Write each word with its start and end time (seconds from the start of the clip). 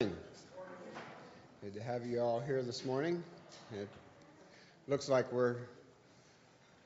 Good 0.00 1.74
to 1.74 1.82
have 1.82 2.06
you 2.06 2.20
all 2.20 2.40
here 2.40 2.62
this 2.62 2.86
morning. 2.86 3.22
It 3.74 3.86
looks 4.88 5.10
like 5.10 5.30
we're 5.30 5.56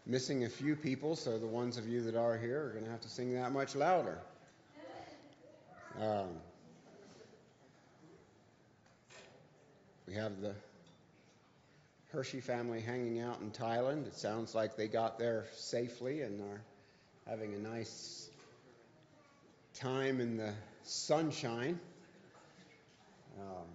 missing 0.05 0.45
a 0.45 0.49
few 0.49 0.75
people, 0.75 1.15
so 1.15 1.39
the 1.39 1.47
ones 1.47 1.77
of 1.77 1.87
you 1.87 2.03
that 2.03 2.17
are 2.17 2.37
here 2.37 2.65
are 2.65 2.71
going 2.71 2.85
to 2.85 2.91
have 2.91 3.03
to 3.03 3.09
sing 3.09 3.33
that 3.35 3.53
much 3.53 3.77
louder. 3.77 4.19
Um, 6.03 6.27
we 10.09 10.15
have 10.15 10.41
the 10.41 10.57
Hershey 12.11 12.41
family 12.41 12.81
hanging 12.81 13.21
out 13.21 13.41
in 13.41 13.53
Thailand. 13.53 14.09
It 14.09 14.17
sounds 14.17 14.57
like 14.57 14.75
they 14.75 14.89
got 14.89 15.21
there 15.21 15.45
safely 15.55 16.23
and 16.23 16.41
are 16.41 16.61
having 17.31 17.55
a 17.55 17.59
nice 17.59 18.29
time 19.75 20.21
in 20.21 20.37
the 20.37 20.53
sunshine. 20.83 21.79
Um, 23.41 23.67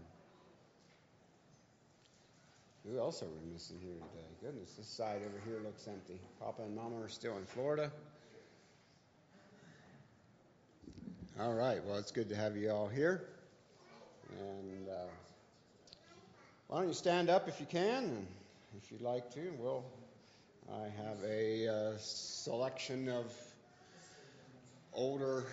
who 2.87 2.97
else 2.97 3.21
are 3.21 3.27
we 3.27 3.53
missing 3.53 3.77
here 3.81 3.93
today? 3.93 4.25
Goodness, 4.41 4.73
this 4.73 4.87
side 4.87 5.17
over 5.17 5.41
here 5.45 5.59
looks 5.63 5.87
empty. 5.87 6.19
Papa 6.39 6.61
and 6.61 6.75
Mama 6.75 7.01
are 7.01 7.09
still 7.09 7.37
in 7.37 7.45
Florida. 7.45 7.91
All 11.39 11.53
right, 11.53 11.83
well, 11.85 11.97
it's 11.97 12.11
good 12.11 12.29
to 12.29 12.35
have 12.35 12.57
you 12.57 12.71
all 12.71 12.87
here. 12.87 13.25
And 14.39 14.89
uh, 14.89 14.93
why 16.67 16.79
don't 16.79 16.87
you 16.87 16.93
stand 16.93 17.29
up 17.29 17.47
if 17.47 17.59
you 17.59 17.65
can, 17.65 18.03
and 18.03 18.27
if 18.77 18.91
you'd 18.91 19.01
like 19.01 19.33
to. 19.33 19.53
We'll, 19.57 19.83
I 20.71 20.83
have 21.03 21.17
a 21.27 21.67
uh, 21.67 21.97
selection 21.97 23.09
of 23.09 23.25
older 24.93 25.45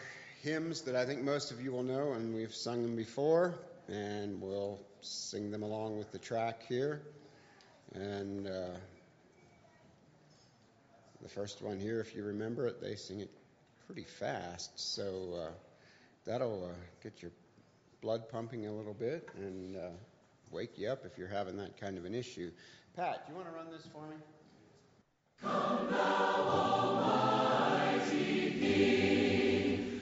hymns 0.43 0.83
that 0.83 0.95
I 0.95 1.07
think 1.07 1.23
most 1.23 1.51
of 1.51 1.61
you 1.61 1.73
will 1.73 1.83
know, 1.83 2.13
and 2.13 2.35
we've 2.35 2.55
sung 2.55 2.83
them 2.83 2.97
before, 2.97 3.59
and 3.89 4.41
we'll 4.41 4.81
sing 5.01 5.51
them 5.51 5.63
along 5.63 5.99
with 5.99 6.13
the 6.13 6.19
track 6.19 6.63
here. 6.69 7.03
And 7.95 8.47
uh, 8.47 8.77
the 11.23 11.29
first 11.29 11.63
one 11.63 11.79
here, 11.79 12.01
if 12.01 12.15
you 12.15 12.25
remember 12.25 12.67
it, 12.67 12.81
they 12.81 12.95
sing 12.95 13.21
it 13.21 13.31
pretty 13.87 14.05
fast, 14.05 14.79
so 14.79 15.47
uh, 15.47 15.51
that'll 16.25 16.65
uh, 16.65 16.75
get 17.03 17.23
your 17.23 17.31
blood 18.01 18.29
pumping 18.29 18.67
a 18.67 18.73
little 18.73 18.95
bit 18.95 19.29
and 19.37 19.77
uh, 19.77 19.91
wake 20.51 20.79
you 20.79 20.89
up 20.89 21.05
if 21.05 21.17
you're 21.17 21.29
having 21.29 21.57
that 21.57 21.81
kind 21.81 21.97
of 21.97 22.05
an 22.05 22.15
issue. 22.15 22.51
Pat, 22.95 23.27
do 23.27 23.33
you 23.33 23.39
want 23.39 23.49
to 23.49 23.55
run 23.55 23.71
this 23.71 23.87
for 23.93 24.07
me? 24.09 24.17
Come 25.43 25.95
Almighty 26.89 28.07
King, 28.61 30.01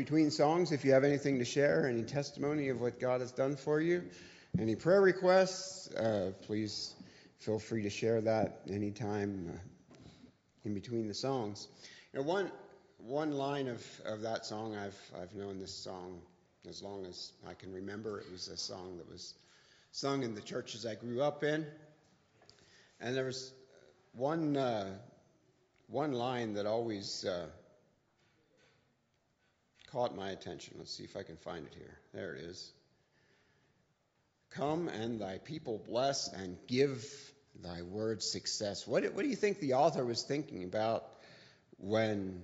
between 0.00 0.30
songs, 0.30 0.72
if 0.72 0.82
you 0.82 0.92
have 0.92 1.04
anything 1.04 1.38
to 1.38 1.44
share, 1.44 1.86
any 1.86 2.02
testimony 2.02 2.70
of 2.70 2.80
what 2.80 2.98
God 2.98 3.20
has 3.20 3.32
done 3.32 3.54
for 3.54 3.82
you, 3.82 4.02
any 4.58 4.74
prayer 4.74 5.02
requests, 5.02 5.94
uh, 5.94 6.32
please 6.46 6.94
feel 7.38 7.58
free 7.58 7.82
to 7.82 7.90
share 7.90 8.22
that 8.22 8.62
anytime 8.70 9.52
uh, 9.52 9.58
in 10.64 10.72
between 10.72 11.06
the 11.06 11.12
songs. 11.12 11.68
You 12.14 12.20
know, 12.20 12.24
one, 12.24 12.50
one 12.96 13.32
line 13.32 13.68
of, 13.68 13.84
of 14.06 14.22
that 14.22 14.46
song, 14.46 14.74
I've, 14.74 14.98
I've 15.20 15.34
known 15.34 15.58
this 15.58 15.74
song 15.74 16.22
as 16.66 16.82
long 16.82 17.04
as 17.04 17.32
I 17.46 17.52
can 17.52 17.70
remember. 17.70 18.20
It 18.20 18.32
was 18.32 18.48
a 18.48 18.56
song 18.56 18.96
that 18.96 19.10
was 19.12 19.34
sung 19.92 20.22
in 20.22 20.34
the 20.34 20.40
churches 20.40 20.86
I 20.86 20.94
grew 20.94 21.20
up 21.20 21.44
in. 21.44 21.66
And 23.02 23.14
there 23.14 23.26
was 23.26 23.52
one, 24.14 24.56
uh, 24.56 24.96
one 25.88 26.12
line 26.12 26.54
that 26.54 26.64
always 26.64 27.26
uh, 27.26 27.48
caught 29.92 30.16
my 30.16 30.30
attention. 30.30 30.74
Let's 30.78 30.94
see 30.94 31.04
if 31.04 31.16
I 31.16 31.22
can 31.22 31.36
find 31.36 31.66
it 31.66 31.74
here. 31.74 31.98
There 32.14 32.34
it 32.34 32.44
is. 32.44 32.72
Come 34.50 34.88
and 34.88 35.20
thy 35.20 35.38
people 35.38 35.82
bless 35.86 36.32
and 36.32 36.56
give 36.66 37.04
thy 37.62 37.82
word 37.82 38.22
success. 38.22 38.86
What, 38.86 39.04
what 39.14 39.22
do 39.22 39.28
you 39.28 39.36
think 39.36 39.60
the 39.60 39.74
author 39.74 40.04
was 40.04 40.22
thinking 40.22 40.64
about 40.64 41.04
when 41.78 42.42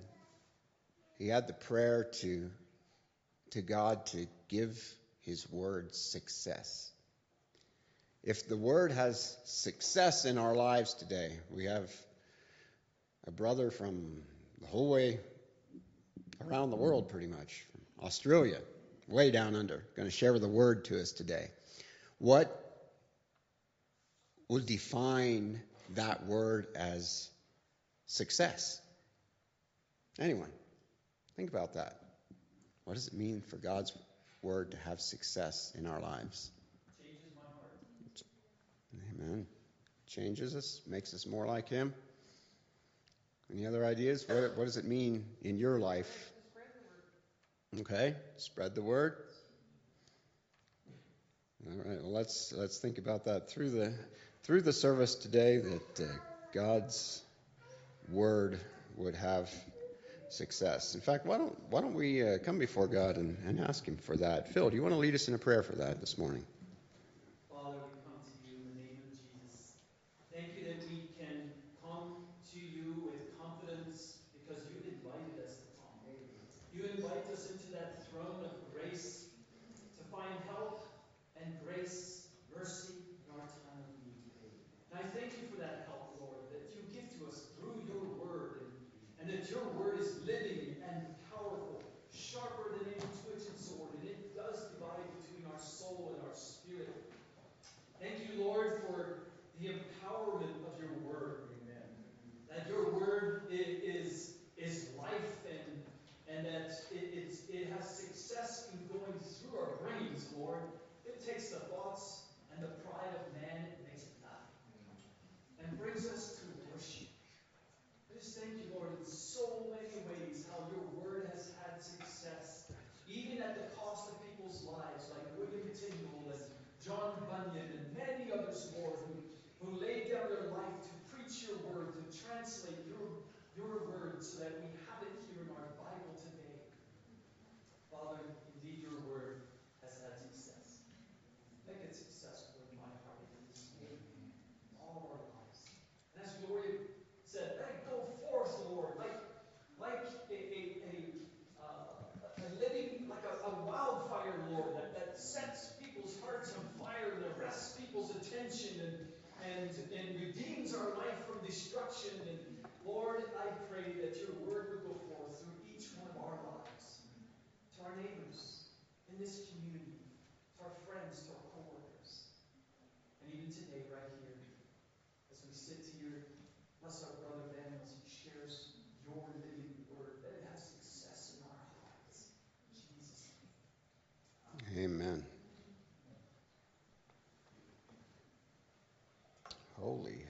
he 1.17 1.27
had 1.27 1.47
the 1.47 1.53
prayer 1.53 2.07
to, 2.21 2.49
to 3.51 3.61
God 3.61 4.05
to 4.07 4.27
give 4.47 4.81
his 5.21 5.49
word 5.51 5.95
success? 5.95 6.91
If 8.23 8.47
the 8.47 8.57
word 8.57 8.91
has 8.91 9.37
success 9.45 10.25
in 10.25 10.37
our 10.37 10.55
lives 10.55 10.93
today, 10.95 11.31
we 11.49 11.65
have 11.65 11.89
a 13.25 13.31
brother 13.31 13.71
from 13.71 14.21
the 14.59 14.67
whole 14.67 14.89
way 14.89 15.19
around 16.45 16.71
the 16.71 16.77
world 16.77 17.09
pretty 17.09 17.27
much, 17.27 17.65
from 17.71 18.05
Australia, 18.05 18.59
way 19.07 19.31
down 19.31 19.55
under, 19.55 19.83
going 19.95 20.07
to 20.07 20.15
share 20.15 20.37
the 20.37 20.47
word 20.47 20.85
to 20.85 20.99
us 20.99 21.11
today. 21.11 21.47
What 22.19 22.63
will 24.49 24.59
define 24.59 25.61
that 25.95 26.25
word 26.25 26.67
as 26.75 27.29
success? 28.05 28.81
Anyone? 30.19 30.49
Think 31.35 31.49
about 31.49 31.73
that. 31.73 31.95
What 32.85 32.95
does 32.95 33.07
it 33.07 33.13
mean 33.13 33.41
for 33.41 33.57
God's 33.57 33.93
word 34.41 34.71
to 34.71 34.77
have 34.77 35.01
success 35.01 35.73
in 35.77 35.85
our 35.85 35.99
lives? 35.99 36.51
Changes 36.99 37.21
my 37.35 37.41
heart. 37.41 38.21
Amen. 39.19 39.47
Changes 40.07 40.55
us, 40.55 40.81
makes 40.87 41.13
us 41.13 41.27
more 41.27 41.45
like 41.45 41.69
Him. 41.69 41.93
Any 43.51 43.65
other 43.65 43.85
ideas? 43.85 44.25
What, 44.27 44.57
what 44.57 44.65
does 44.65 44.77
it 44.77 44.85
mean 44.85 45.25
in 45.41 45.57
your 45.57 45.79
life? 45.79 46.31
Okay, 47.81 48.15
spread 48.37 48.73
the 48.73 48.81
word. 48.81 49.17
All 51.67 51.77
right, 51.85 52.01
well 52.01 52.11
let's 52.11 52.51
let's 52.53 52.79
think 52.79 52.97
about 52.97 53.25
that 53.25 53.49
through 53.49 53.69
the 53.69 53.93
through 54.43 54.61
the 54.61 54.73
service 54.73 55.13
today 55.13 55.57
that 55.57 55.99
uh, 55.99 56.07
God's 56.53 57.21
word 58.09 58.59
would 58.95 59.13
have 59.15 59.51
success. 60.29 60.95
In 60.95 61.01
fact, 61.01 61.27
why 61.27 61.37
don't 61.37 61.55
why 61.69 61.81
don't 61.81 61.93
we 61.93 62.27
uh, 62.27 62.37
come 62.39 62.57
before 62.57 62.87
God 62.87 63.17
and, 63.17 63.37
and 63.45 63.59
ask 63.59 63.85
Him 63.85 63.97
for 63.97 64.17
that? 64.17 64.53
Phil, 64.53 64.71
do 64.71 64.75
you 64.75 64.81
want 64.81 64.93
to 64.93 64.99
lead 64.99 65.13
us 65.13 65.27
in 65.27 65.35
a 65.35 65.39
prayer 65.39 65.61
for 65.61 65.75
that 65.75 65.99
this 65.99 66.17
morning? 66.17 66.45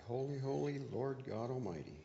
holy, 0.07 0.39
holy 0.39 0.79
Lord 0.89 1.21
God 1.27 1.51
Almighty. 1.51 1.96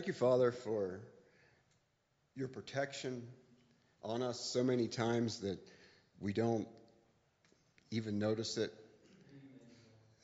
Thank 0.00 0.08
you, 0.08 0.14
Father, 0.14 0.50
for 0.50 0.98
your 2.34 2.48
protection 2.48 3.22
on 4.02 4.22
us 4.22 4.40
so 4.40 4.64
many 4.64 4.88
times 4.88 5.40
that 5.40 5.58
we 6.20 6.32
don't 6.32 6.66
even 7.90 8.18
notice 8.18 8.56
it. 8.56 8.72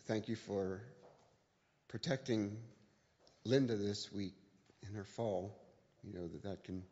Thank 0.06 0.28
you 0.28 0.37
for 0.37 0.80
protecting 1.88 2.56
Linda 3.45 3.76
this 3.76 4.11
week 4.11 4.33
in 4.88 4.95
her 4.95 5.04
fall. 5.04 5.54
You 6.02 6.14
know 6.14 6.26
that 6.26 6.45
that 6.45 6.64
can 6.64 6.83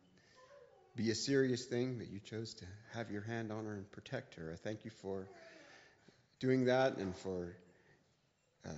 be 0.95 1.09
a 1.09 1.15
serious 1.15 1.65
thing, 1.65 1.97
but 1.97 2.07
you 2.11 2.19
chose 2.19 2.53
to 2.53 2.65
have 2.93 3.09
your 3.09 3.23
hand 3.23 3.51
on 3.51 3.65
her 3.65 3.73
and 3.73 3.91
protect 3.93 4.35
her. 4.35 4.51
I 4.53 4.57
thank 4.57 4.85
you 4.85 4.91
for 4.91 5.25
doing 6.39 6.65
that 6.65 6.97
and 6.97 7.15
for 7.15 7.55
uh, 8.63 8.69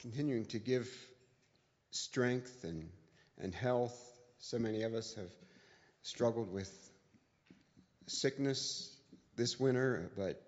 continuing 0.00 0.46
to 0.46 0.58
give 0.58 0.90
strength 1.92 2.64
and 2.64 2.88
and 3.40 3.54
health. 3.54 3.98
So 4.38 4.58
many 4.58 4.82
of 4.82 4.94
us 4.94 5.14
have 5.14 5.30
struggled 6.02 6.52
with 6.52 6.70
sickness 8.06 8.96
this 9.36 9.58
winter, 9.58 10.10
but 10.16 10.42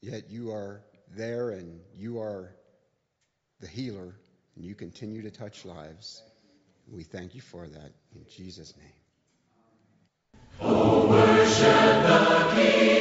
yet 0.00 0.30
you 0.30 0.52
are 0.52 0.82
there 1.16 1.50
and 1.50 1.80
you 1.94 2.20
are 2.20 2.54
the 3.60 3.66
healer 3.66 4.14
and 4.56 4.64
you 4.64 4.74
continue 4.74 5.22
to 5.22 5.30
touch 5.30 5.64
lives. 5.64 6.22
We 6.90 7.04
thank 7.04 7.34
you 7.34 7.40
for 7.40 7.66
that 7.66 7.92
in 8.14 8.24
Jesus' 8.28 8.74
name. 8.76 8.92
Oh, 10.60 11.08
worship 11.08 12.02
the 12.02 12.50
King, 12.54 12.99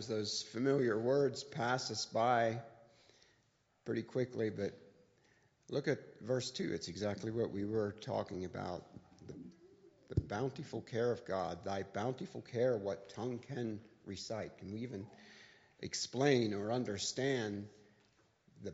Sometimes 0.00 0.18
those 0.18 0.42
familiar 0.42 0.98
words 0.98 1.44
pass 1.44 1.90
us 1.90 2.06
by 2.06 2.58
pretty 3.84 4.02
quickly, 4.02 4.48
but 4.48 4.72
look 5.68 5.88
at 5.88 5.98
verse 6.22 6.50
2. 6.50 6.70
It's 6.72 6.88
exactly 6.88 7.30
what 7.30 7.50
we 7.50 7.66
were 7.66 7.94
talking 8.00 8.46
about. 8.46 8.82
The, 9.26 9.34
the 10.14 10.20
bountiful 10.22 10.80
care 10.80 11.12
of 11.12 11.26
God, 11.26 11.58
thy 11.66 11.82
bountiful 11.82 12.40
care, 12.40 12.78
what 12.78 13.10
tongue 13.10 13.40
can 13.46 13.78
recite? 14.06 14.56
Can 14.56 14.72
we 14.72 14.80
even 14.80 15.06
explain 15.80 16.54
or 16.54 16.72
understand 16.72 17.66
the 18.62 18.72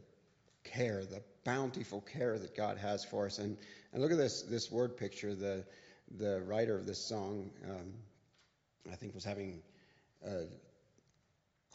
care, 0.62 1.04
the 1.04 1.22
bountiful 1.44 2.02
care 2.02 2.38
that 2.38 2.56
God 2.56 2.78
has 2.78 3.04
for 3.04 3.26
us? 3.26 3.38
And, 3.40 3.56
and 3.92 4.00
look 4.00 4.12
at 4.12 4.18
this, 4.18 4.42
this 4.42 4.70
word 4.70 4.96
picture. 4.96 5.34
The, 5.34 5.64
the 6.18 6.40
writer 6.42 6.76
of 6.76 6.86
this 6.86 7.04
song, 7.04 7.50
um, 7.68 7.94
I 8.92 8.94
think, 8.94 9.12
was 9.12 9.24
having 9.24 9.60
a 10.24 10.44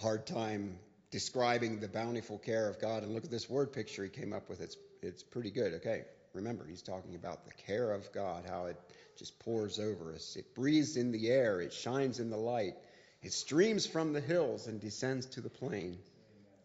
hard 0.02 0.26
time 0.26 0.78
describing 1.12 1.80
the 1.80 1.88
bountiful 1.88 2.38
care 2.38 2.68
of 2.68 2.80
God. 2.80 3.04
And 3.04 3.14
look 3.14 3.24
at 3.24 3.32
this 3.32 3.50
word 3.50 3.74
picture 3.74 4.04
he 4.04 4.10
came 4.10 4.34
up 4.34 4.50
with. 4.50 4.62
It's, 4.62 4.78
it's 5.02 5.24
pretty 5.24 5.52
good. 5.52 5.76
Okay, 5.76 6.04
remember, 6.34 6.66
he's 6.68 6.82
talking 6.82 7.16
about 7.16 7.46
the 7.46 7.54
care 7.66 7.92
of 7.92 8.12
God, 8.12 8.46
how 8.48 8.66
it 8.66 8.78
just 9.18 9.38
pours 9.40 9.80
over 9.80 10.14
us. 10.14 10.36
It 10.36 10.56
breathes 10.56 10.98
in 10.98 11.12
the 11.12 11.30
air, 11.30 11.62
it 11.62 11.74
shines 11.74 12.20
in 12.20 12.30
the 12.30 12.38
light, 12.38 12.76
it 13.22 13.34
streams 13.34 13.86
from 13.86 14.14
the 14.14 14.22
hills 14.22 14.68
and 14.68 14.80
descends 14.80 15.26
to 15.28 15.42
the 15.42 15.50
plain, 15.50 15.98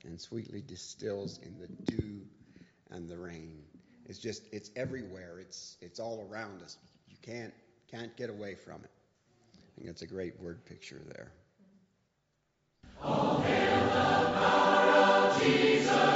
and 0.04 0.20
sweetly 0.20 0.62
distills 0.66 1.38
in 1.38 1.58
the 1.58 1.68
dew 1.68 2.20
and 2.90 3.10
the 3.10 3.18
rain. 3.18 3.62
It's 4.06 4.18
just, 4.18 4.42
it's 4.52 4.70
everywhere. 4.76 5.40
It's, 5.40 5.76
it's 5.80 5.98
all 5.98 6.26
around 6.30 6.62
us. 6.62 6.78
You 7.10 7.16
can't, 7.22 7.52
can't 7.90 8.16
get 8.16 8.30
away 8.30 8.54
from 8.54 8.84
it. 8.84 8.90
I 9.54 9.74
think 9.74 9.88
that's 9.88 10.02
a 10.02 10.06
great 10.06 10.40
word 10.40 10.64
picture 10.64 11.02
there. 11.08 11.32
Hail 13.02 13.80
the 13.92 14.30
power 14.32 14.88
of 14.88 15.38
Jesus' 15.38 16.15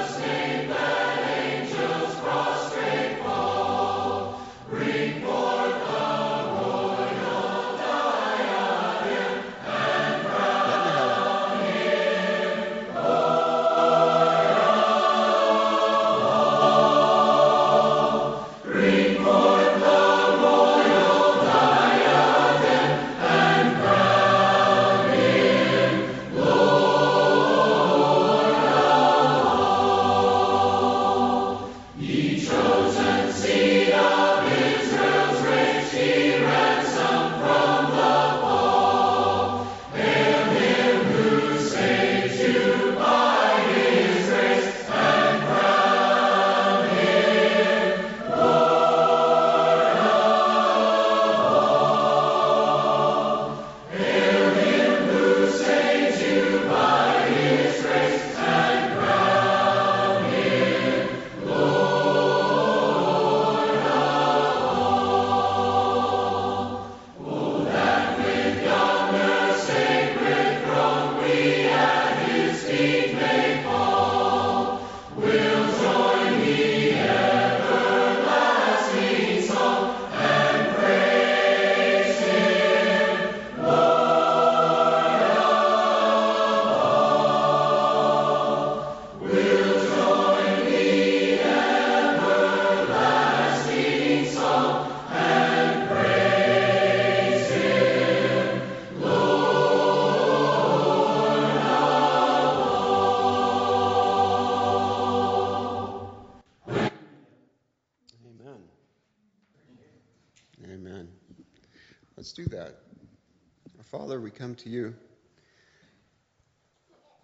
come 114.41 114.55
to 114.55 114.71
you. 114.71 114.95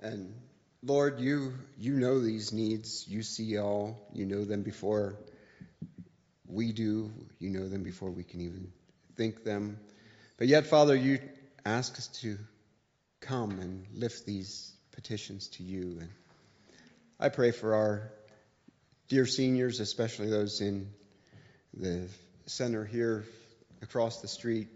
And 0.00 0.34
Lord, 0.82 1.18
you 1.18 1.54
you 1.78 1.94
know 1.94 2.20
these 2.20 2.52
needs. 2.52 3.06
You 3.08 3.22
see 3.22 3.56
all. 3.58 4.06
You 4.12 4.26
know 4.26 4.44
them 4.44 4.62
before 4.62 5.16
we 6.46 6.72
do. 6.72 7.10
You 7.38 7.48
know 7.48 7.68
them 7.70 7.84
before 7.84 8.10
we 8.10 8.22
can 8.22 8.42
even 8.42 8.70
think 9.16 9.44
them. 9.44 9.78
But 10.36 10.48
yet, 10.48 10.66
Father, 10.66 10.94
you 10.94 11.18
ask 11.64 11.96
us 11.96 12.08
to 12.20 12.36
come 13.20 13.60
and 13.60 13.86
lift 13.94 14.26
these 14.26 14.70
petitions 14.92 15.48
to 15.56 15.62
you. 15.62 15.96
And 16.00 16.10
I 17.18 17.30
pray 17.30 17.50
for 17.50 17.74
our 17.76 18.12
dear 19.08 19.24
seniors, 19.24 19.80
especially 19.80 20.28
those 20.28 20.60
in 20.60 20.90
the 21.72 22.08
center 22.44 22.84
here 22.84 23.24
across 23.80 24.20
the 24.20 24.28
street. 24.28 24.68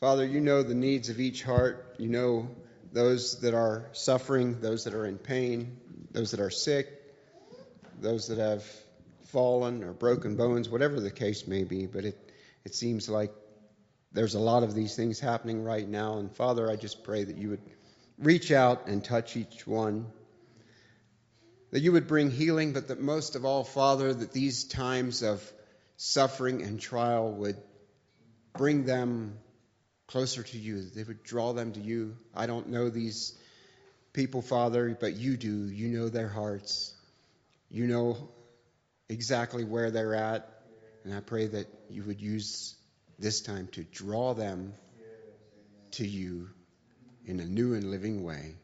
Father, 0.00 0.26
you 0.26 0.40
know 0.42 0.62
the 0.62 0.74
needs 0.74 1.08
of 1.08 1.20
each 1.20 1.42
heart. 1.42 1.96
You 1.96 2.08
know 2.10 2.50
those 2.92 3.40
that 3.40 3.54
are 3.54 3.86
suffering, 3.92 4.60
those 4.60 4.84
that 4.84 4.92
are 4.92 5.06
in 5.06 5.16
pain, 5.16 5.78
those 6.10 6.32
that 6.32 6.40
are 6.40 6.50
sick, 6.50 6.86
those 7.98 8.28
that 8.28 8.36
have 8.36 8.62
fallen 9.28 9.82
or 9.82 9.94
broken 9.94 10.36
bones, 10.36 10.68
whatever 10.68 11.00
the 11.00 11.10
case 11.10 11.46
may 11.46 11.64
be. 11.64 11.86
But 11.86 12.04
it, 12.04 12.30
it 12.62 12.74
seems 12.74 13.08
like 13.08 13.32
there's 14.12 14.34
a 14.34 14.38
lot 14.38 14.62
of 14.64 14.74
these 14.74 14.94
things 14.94 15.18
happening 15.18 15.64
right 15.64 15.88
now. 15.88 16.18
And 16.18 16.30
Father, 16.30 16.70
I 16.70 16.76
just 16.76 17.02
pray 17.02 17.24
that 17.24 17.38
you 17.38 17.48
would 17.48 17.62
reach 18.18 18.52
out 18.52 18.88
and 18.88 19.02
touch 19.02 19.34
each 19.34 19.66
one. 19.66 20.08
That 21.70 21.80
you 21.80 21.92
would 21.92 22.06
bring 22.06 22.30
healing, 22.30 22.74
but 22.74 22.88
that 22.88 23.00
most 23.00 23.34
of 23.34 23.46
all, 23.46 23.64
Father, 23.64 24.12
that 24.12 24.32
these 24.32 24.64
times 24.64 25.22
of 25.22 25.42
suffering 25.96 26.60
and 26.60 26.78
trial 26.78 27.32
would 27.32 27.56
bring 28.52 28.84
them 28.84 29.38
closer 30.06 30.42
to 30.42 30.58
you. 30.58 30.82
They 30.82 31.02
would 31.02 31.22
draw 31.22 31.52
them 31.52 31.72
to 31.72 31.80
you. 31.80 32.16
I 32.34 32.46
don't 32.46 32.68
know 32.68 32.90
these 32.90 33.36
people, 34.12 34.42
Father, 34.42 34.96
but 34.98 35.14
you 35.14 35.36
do. 35.36 35.68
You 35.68 35.88
know 35.88 36.08
their 36.08 36.28
hearts. 36.28 36.94
You 37.70 37.86
know 37.86 38.28
exactly 39.08 39.64
where 39.64 39.90
they're 39.90 40.14
at. 40.14 40.48
And 41.04 41.14
I 41.14 41.20
pray 41.20 41.46
that 41.46 41.66
you 41.90 42.02
would 42.04 42.20
use 42.20 42.74
this 43.18 43.40
time 43.40 43.68
to 43.72 43.84
draw 43.84 44.34
them 44.34 44.74
to 45.92 46.06
you 46.06 46.48
in 47.24 47.40
a 47.40 47.44
new 47.44 47.74
and 47.74 47.90
living 47.90 48.22
way. 48.22 48.54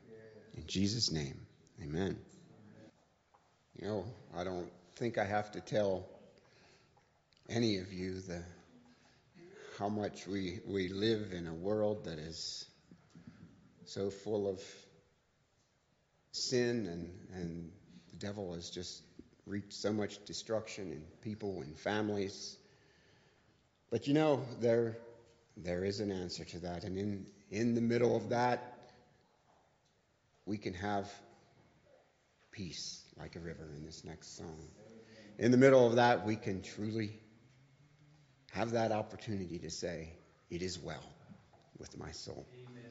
In 0.57 0.67
Jesus' 0.67 1.11
name, 1.11 1.41
amen. 1.83 2.19
You 3.81 3.89
know, 3.89 4.05
I 4.37 4.45
don't 4.45 4.71
think 4.97 5.19
I 5.19 5.25
have 5.25 5.51
to 5.53 5.61
tell 5.61 6.07
any 7.49 7.79
of 7.79 7.93
you 7.93 8.21
the 8.21 8.43
how 9.79 9.89
much 9.89 10.27
we, 10.27 10.61
we 10.67 10.89
live 10.89 11.33
in 11.33 11.47
a 11.47 11.55
world 11.55 12.05
that 12.05 12.19
is 12.19 12.67
so 13.85 14.11
full 14.11 14.49
of 14.49 14.61
sin 16.33 16.87
and, 16.87 17.11
and 17.35 17.71
the 18.11 18.17
devil 18.17 18.55
has 18.55 18.71
just 18.71 19.03
wreaked 19.47 19.73
so 19.73 19.93
much 19.93 20.25
destruction 20.25 20.93
in 20.93 21.03
people 21.21 21.63
and 21.63 21.77
families. 21.77 22.57
But 23.91 24.07
you 24.07 24.15
know, 24.15 24.43
there 24.61 24.97
there 25.57 25.85
is 25.85 26.01
an 26.01 26.11
answer 26.11 26.45
to 26.45 26.59
that. 26.61 26.85
And 26.85 26.99
in, 26.99 27.27
in 27.51 27.75
the 27.75 27.81
middle 27.81 28.17
of 28.17 28.31
that, 28.31 28.91
we 30.47 30.57
can 30.57 30.75
have 30.75 31.11
peace 32.51 33.03
like 33.19 33.37
a 33.37 33.41
river 33.41 33.69
in 33.77 33.85
this 33.85 34.05
next 34.05 34.37
song. 34.37 34.69
In 35.39 35.51
the 35.51 35.57
middle 35.57 35.87
of 35.87 35.97
that, 35.97 36.27
we 36.27 36.37
can 36.37 36.63
truly 36.63 37.19
have 38.53 38.71
that 38.73 38.93
opportunity 38.93 39.59
to 39.59 39.71
say, 39.71 40.13
It 40.51 40.63
is 40.63 40.79
well 40.79 41.05
with 41.79 41.99
my 41.99 42.11
soul. 42.13 42.47
Amen. 42.69 42.82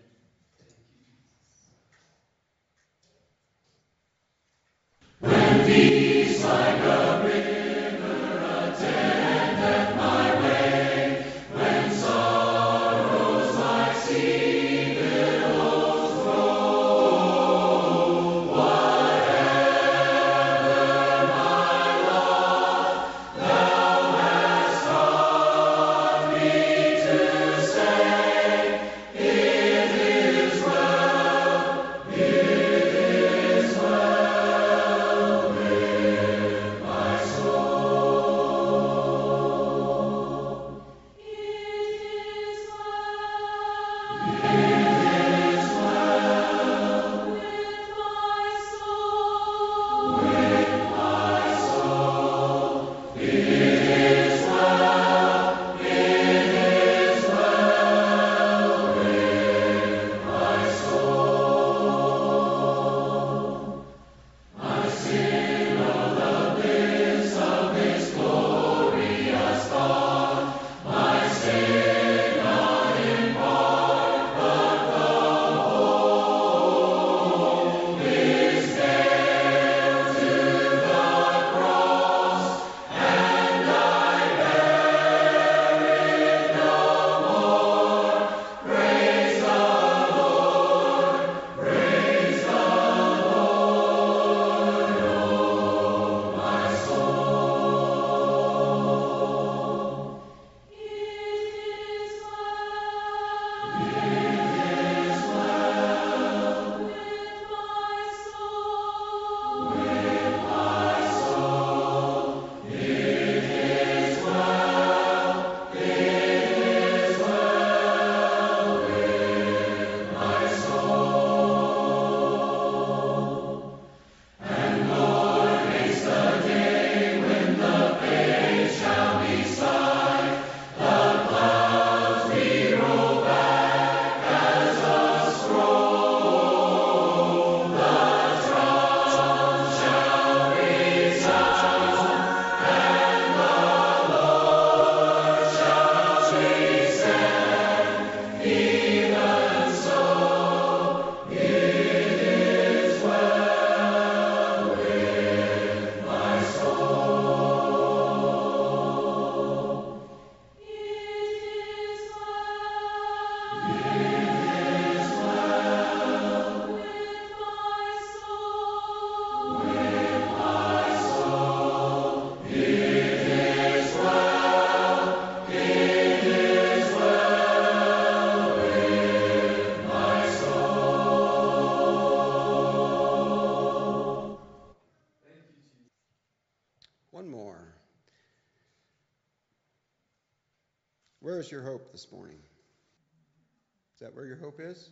Where 194.22 194.28
your 194.28 194.38
hope 194.38 194.60
is? 194.60 194.92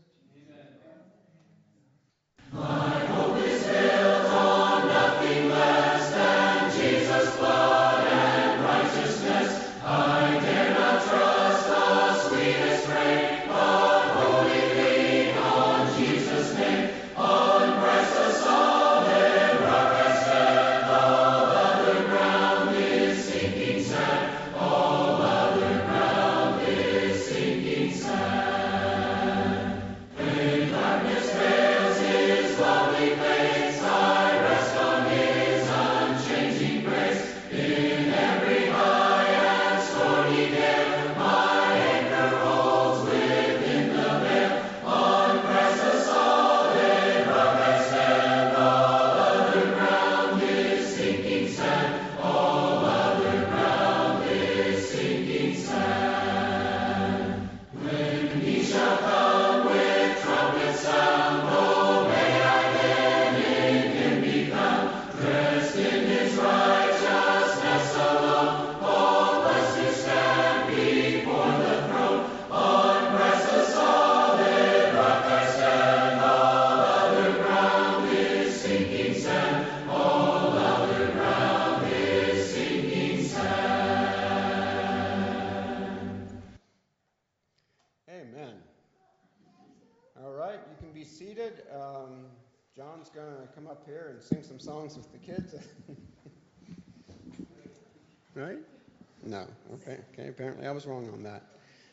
Was 100.79 100.87
wrong 100.87 101.09
on 101.11 101.23
that. 101.23 101.43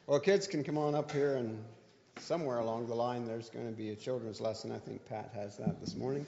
Well, 0.06 0.20
kids 0.20 0.46
can 0.46 0.62
come 0.62 0.78
on 0.78 0.94
up 0.94 1.10
here, 1.10 1.34
and 1.34 1.58
somewhere 2.20 2.58
along 2.58 2.86
the 2.86 2.94
line, 2.94 3.26
there's 3.26 3.50
going 3.50 3.66
to 3.66 3.76
be 3.76 3.90
a 3.90 3.96
children's 3.96 4.40
lesson. 4.40 4.70
I 4.70 4.78
think 4.78 5.04
Pat 5.08 5.32
has 5.34 5.56
that 5.56 5.80
this 5.80 5.96
morning. 5.96 6.24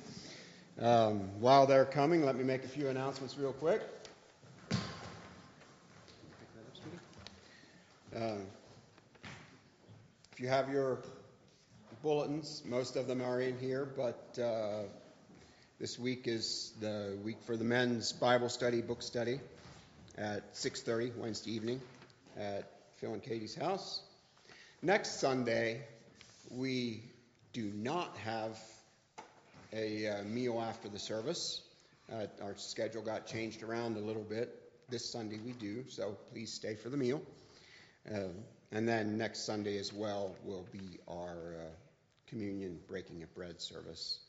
Um, 0.81 1.41
while 1.41 1.67
they're 1.67 1.85
coming, 1.85 2.25
let 2.25 2.35
me 2.35 2.43
make 2.43 2.65
a 2.65 2.69
few 2.69 2.89
announcements 2.89 3.39
real 3.39 3.53
quick. 3.53 3.81
Uh, 8.17 8.39
if 10.33 10.41
you 10.41 10.49
have 10.49 10.69
your 10.73 10.99
bulletins, 12.03 12.65
most 12.67 12.97
of 12.97 13.07
them 13.07 13.23
are 13.23 13.41
in 13.41 13.57
here, 13.61 13.89
but 13.97 14.37
uh, 14.43 14.83
this 15.79 15.97
week 15.97 16.27
is 16.27 16.73
the 16.81 17.17
week 17.25 17.37
for 17.47 17.57
the 17.57 17.63
men's 17.63 18.11
Bible 18.11 18.49
study, 18.49 18.83
book 18.83 19.01
study 19.01 19.39
at 20.17 20.55
6:30 20.55 21.17
Wednesday 21.19 21.53
evening 21.53 21.81
at 22.39 22.71
Phil 22.97 23.13
and 23.13 23.23
Katie's 23.23 23.55
house. 23.55 24.03
Next 24.81 25.21
Sunday, 25.21 25.83
we 26.51 27.03
do 27.53 27.73
not 27.75 28.17
have 28.19 28.59
a 29.73 30.07
uh, 30.07 30.23
meal 30.23 30.61
after 30.61 30.89
the 30.89 30.99
service. 30.99 31.63
Uh, 32.13 32.27
our 32.43 32.57
schedule 32.57 33.03
got 33.03 33.27
changed 33.27 33.63
around 33.63 33.97
a 33.97 34.01
little 34.01 34.23
bit. 34.23 34.55
This 34.89 35.11
Sunday 35.11 35.39
we 35.45 35.53
do, 35.53 35.85
so 35.89 36.17
please 36.33 36.53
stay 36.53 36.75
for 36.75 36.89
the 36.89 36.97
meal. 36.97 37.21
Uh, 38.11 38.29
and 38.73 38.89
then 38.89 39.19
next 39.19 39.45
Sunday 39.45 39.79
as 39.79 39.93
well 39.93 40.35
will 40.45 40.67
be 40.73 40.99
our 41.09 41.57
uh, 41.59 41.65
communion 42.27 42.79
breaking 42.87 43.23
of 43.23 43.35
bread 43.35 43.61
service. 43.61 44.21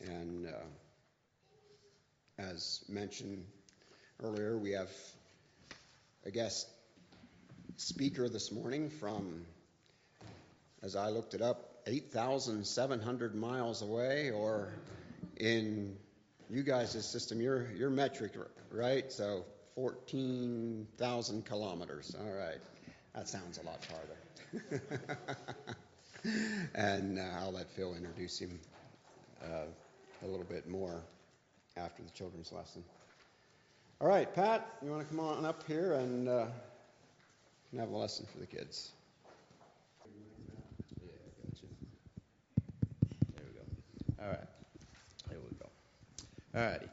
And 0.00 0.46
uh, 0.46 2.42
as 2.42 2.84
mentioned 2.88 3.44
earlier, 4.22 4.58
we 4.58 4.72
have 4.72 4.90
a 6.26 6.30
guest 6.30 6.68
speaker 7.76 8.28
this 8.28 8.52
morning 8.52 8.90
from, 8.90 9.44
as 10.82 10.96
I 10.96 11.08
looked 11.08 11.34
it 11.34 11.42
up, 11.42 11.70
8,700 11.86 13.34
miles 13.34 13.82
away, 13.82 14.30
or 14.30 14.72
in 15.36 15.96
you 16.50 16.62
guys' 16.62 17.06
system, 17.06 17.40
your, 17.40 17.70
your 17.72 17.90
metric, 17.90 18.32
right? 18.70 19.10
So 19.12 19.44
14,000 19.74 21.44
kilometers. 21.44 22.14
All 22.18 22.32
right. 22.32 22.60
That 23.14 23.28
sounds 23.28 23.58
a 23.58 23.62
lot 23.62 23.84
farther. 23.84 24.82
and 26.74 27.18
uh, 27.18 27.22
I'll 27.40 27.52
let 27.52 27.70
Phil 27.70 27.94
introduce 27.94 28.38
him 28.38 28.58
uh, 29.42 29.66
a 30.22 30.26
little 30.26 30.46
bit 30.46 30.68
more 30.68 31.02
after 31.76 32.02
the 32.02 32.10
children's 32.10 32.52
lesson. 32.52 32.84
All 34.00 34.08
right, 34.08 34.32
Pat, 34.32 34.66
you 34.82 34.90
want 34.90 35.02
to 35.02 35.08
come 35.08 35.24
on 35.24 35.44
up 35.44 35.66
here 35.66 35.94
and 35.94 36.28
uh, 36.28 36.46
have 37.78 37.90
a 37.90 37.96
lesson 37.96 38.26
for 38.32 38.38
the 38.38 38.46
kids? 38.46 38.92
Yeah, 41.02 41.12
I 41.12 41.46
got 41.46 41.62
you. 41.62 41.68
There 43.34 43.44
we 43.46 43.52
go. 43.52 44.22
All 44.22 44.30
right. 44.30 44.48
Here 45.28 45.38
we 45.38 45.56
go. 45.58 45.66
All 46.54 46.70
righty. 46.70 46.88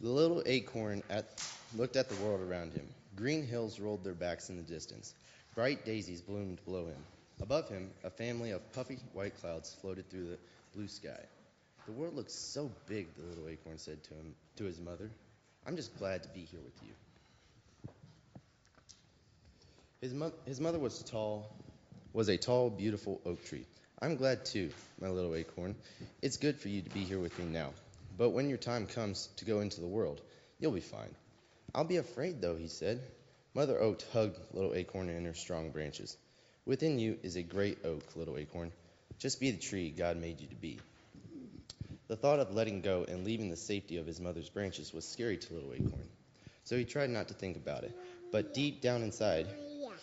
The 0.00 0.08
little 0.08 0.42
acorn 0.46 1.02
at, 1.10 1.42
looked 1.76 1.96
at 1.96 2.08
the 2.08 2.16
world 2.24 2.40
around 2.40 2.72
him. 2.72 2.86
Green 3.16 3.46
hills 3.46 3.80
rolled 3.80 4.02
their 4.04 4.14
backs 4.14 4.50
in 4.50 4.56
the 4.56 4.62
distance. 4.62 5.14
Bright 5.54 5.84
daisies 5.84 6.20
bloomed 6.20 6.64
below 6.64 6.86
him. 6.86 7.04
Above 7.42 7.68
him, 7.68 7.90
a 8.04 8.10
family 8.10 8.50
of 8.50 8.72
puffy 8.72 8.98
white 9.12 9.38
clouds 9.40 9.76
floated 9.80 10.08
through 10.10 10.28
the 10.28 10.38
blue 10.74 10.88
sky. 10.88 11.20
The 11.86 11.92
world 11.92 12.14
looks 12.14 12.34
so 12.34 12.70
big, 12.86 13.08
the 13.16 13.26
little 13.26 13.48
acorn 13.48 13.78
said 13.78 14.02
to 14.04 14.10
him, 14.10 14.34
to 14.56 14.64
his 14.64 14.80
mother. 14.80 15.10
I'm 15.66 15.76
just 15.76 15.98
glad 15.98 16.22
to 16.22 16.28
be 16.30 16.40
here 16.40 16.60
with 16.64 16.80
you. 16.82 16.92
His, 20.00 20.14
mo- 20.14 20.32
his 20.46 20.60
mother 20.60 20.78
was 20.78 21.02
tall, 21.02 21.54
was 22.14 22.28
a 22.28 22.38
tall, 22.38 22.70
beautiful 22.70 23.20
oak 23.26 23.44
tree. 23.44 23.66
I'm 24.00 24.16
glad 24.16 24.46
too, 24.46 24.70
my 24.98 25.10
little 25.10 25.34
acorn. 25.34 25.76
It's 26.22 26.38
good 26.38 26.58
for 26.58 26.68
you 26.68 26.80
to 26.80 26.88
be 26.88 27.04
here 27.04 27.18
with 27.18 27.38
me 27.38 27.44
now. 27.44 27.74
But 28.16 28.30
when 28.30 28.48
your 28.48 28.56
time 28.56 28.86
comes 28.86 29.28
to 29.36 29.44
go 29.44 29.60
into 29.60 29.82
the 29.82 29.86
world, 29.86 30.22
you'll 30.58 30.72
be 30.72 30.80
fine. 30.80 31.14
I'll 31.74 31.84
be 31.84 31.98
afraid, 31.98 32.40
though, 32.40 32.56
he 32.56 32.68
said. 32.68 33.02
Mother 33.52 33.78
Oak 33.78 34.00
hugged 34.12 34.38
little 34.54 34.74
acorn 34.74 35.10
in 35.10 35.26
her 35.26 35.34
strong 35.34 35.70
branches. 35.70 36.16
Within 36.64 36.98
you 36.98 37.18
is 37.22 37.36
a 37.36 37.42
great 37.42 37.84
oak, 37.84 38.16
little 38.16 38.38
acorn. 38.38 38.72
Just 39.18 39.38
be 39.38 39.50
the 39.50 39.58
tree 39.58 39.90
God 39.90 40.16
made 40.16 40.40
you 40.40 40.46
to 40.46 40.54
be. 40.54 40.78
The 42.08 42.16
thought 42.16 42.40
of 42.40 42.54
letting 42.54 42.80
go 42.80 43.04
and 43.06 43.24
leaving 43.24 43.50
the 43.50 43.56
safety 43.56 43.98
of 43.98 44.06
his 44.06 44.18
mother's 44.18 44.48
branches 44.48 44.94
was 44.94 45.06
scary 45.06 45.36
to 45.36 45.54
little 45.54 45.74
acorn. 45.74 46.08
So 46.64 46.78
he 46.78 46.84
tried 46.84 47.10
not 47.10 47.28
to 47.28 47.34
think 47.34 47.56
about 47.56 47.84
it. 47.84 47.94
But 48.32 48.54
deep 48.54 48.80
down 48.80 49.02
inside, 49.02 49.46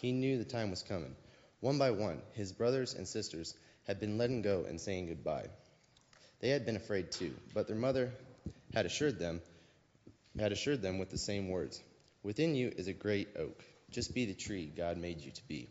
he 0.02 0.12
knew 0.12 0.38
the 0.38 0.46
time 0.46 0.70
was 0.70 0.84
coming. 0.84 1.16
One 1.60 1.78
by 1.78 1.92
one, 1.92 2.22
his 2.34 2.52
brothers 2.52 2.94
and 2.94 3.08
sisters 3.08 3.56
had 3.86 4.00
been 4.00 4.18
letting 4.18 4.42
go 4.42 4.66
and 4.68 4.80
saying 4.80 5.08
goodbye. 5.08 5.48
They 6.40 6.50
had 6.50 6.66
been 6.66 6.76
afraid 6.76 7.12
too, 7.12 7.36
but 7.54 7.68
their 7.68 7.76
mother 7.76 8.12
had 8.74 8.86
assured 8.86 9.20
them 9.20 9.42
had 10.40 10.52
assured 10.52 10.82
them 10.82 11.00
with 11.00 11.10
the 11.10 11.18
same 11.18 11.50
words. 11.50 11.82
Within 12.24 12.56
you 12.56 12.72
is 12.76 12.88
a 12.88 12.94
great 12.94 13.30
oak. 13.38 13.64
Just 13.90 14.14
be 14.14 14.26
the 14.26 14.34
tree 14.34 14.72
God 14.76 14.98
made 14.98 15.22
you 15.22 15.32
to 15.32 15.48
be. 15.48 15.70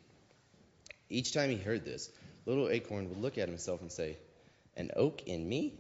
Each 1.08 1.32
time 1.32 1.50
he 1.50 1.56
heard 1.56 1.84
this, 1.84 2.10
little 2.46 2.68
acorn 2.68 3.08
would 3.08 3.18
look 3.18 3.38
at 3.38 3.48
himself 3.48 3.80
and 3.80 3.92
say, 3.92 4.16
An 4.76 4.90
oak 4.96 5.22
in 5.28 5.48
me? 5.48 5.74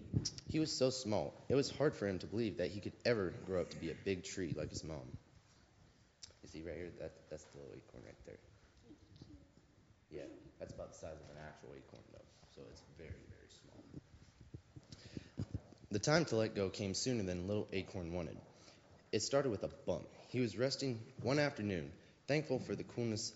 He 0.50 0.60
was 0.60 0.72
so 0.72 0.90
small, 0.90 1.34
it 1.48 1.54
was 1.54 1.70
hard 1.70 1.94
for 1.94 2.06
him 2.06 2.18
to 2.20 2.26
believe 2.26 2.58
that 2.58 2.70
he 2.70 2.80
could 2.80 2.92
ever 3.04 3.32
grow 3.46 3.62
up 3.62 3.70
to 3.70 3.76
be 3.76 3.90
a 3.90 3.96
big 4.04 4.22
tree 4.24 4.54
like 4.56 4.70
his 4.70 4.84
mom. 4.84 5.16
See 6.56 6.62
right 6.62 6.76
here, 6.76 6.90
that, 7.00 7.12
that's 7.28 7.44
the 7.44 7.58
little 7.58 7.74
acorn 7.76 8.02
right 8.06 8.14
there. 8.24 8.38
Yeah, 10.10 10.22
that's 10.58 10.72
about 10.72 10.92
the 10.92 10.98
size 10.98 11.18
of 11.22 11.36
an 11.36 11.42
actual 11.46 11.74
acorn, 11.76 12.02
though, 12.12 12.24
so 12.54 12.62
it's 12.70 12.82
very, 12.96 13.10
very 13.10 13.50
small. 13.60 13.84
The 15.90 15.98
time 15.98 16.24
to 16.26 16.36
let 16.36 16.54
go 16.54 16.70
came 16.70 16.94
sooner 16.94 17.24
than 17.24 17.46
little 17.46 17.68
acorn 17.74 18.14
wanted. 18.14 18.38
It 19.12 19.20
started 19.20 19.50
with 19.50 19.64
a 19.64 19.70
bump. 19.86 20.06
He 20.30 20.40
was 20.40 20.56
resting 20.56 20.98
one 21.22 21.38
afternoon, 21.38 21.92
thankful 22.26 22.58
for 22.58 22.74
the 22.74 22.84
coolness 22.84 23.34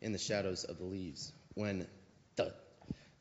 in 0.00 0.12
the 0.12 0.18
shadows 0.18 0.64
of 0.64 0.78
the 0.78 0.84
leaves 0.84 1.32
when 1.52 1.86
thud, 2.36 2.54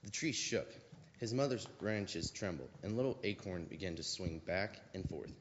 the 0.06 0.10
tree 0.10 0.32
shook. 0.32 0.74
His 1.20 1.34
mother's 1.34 1.66
branches 1.66 2.32
trembled, 2.32 2.70
and 2.82 2.96
little 2.96 3.18
Acorn 3.26 3.66
began 3.66 3.96
to 3.98 4.04
swing 4.04 4.40
back 4.46 4.80
and 4.94 5.06
forth. 5.10 5.34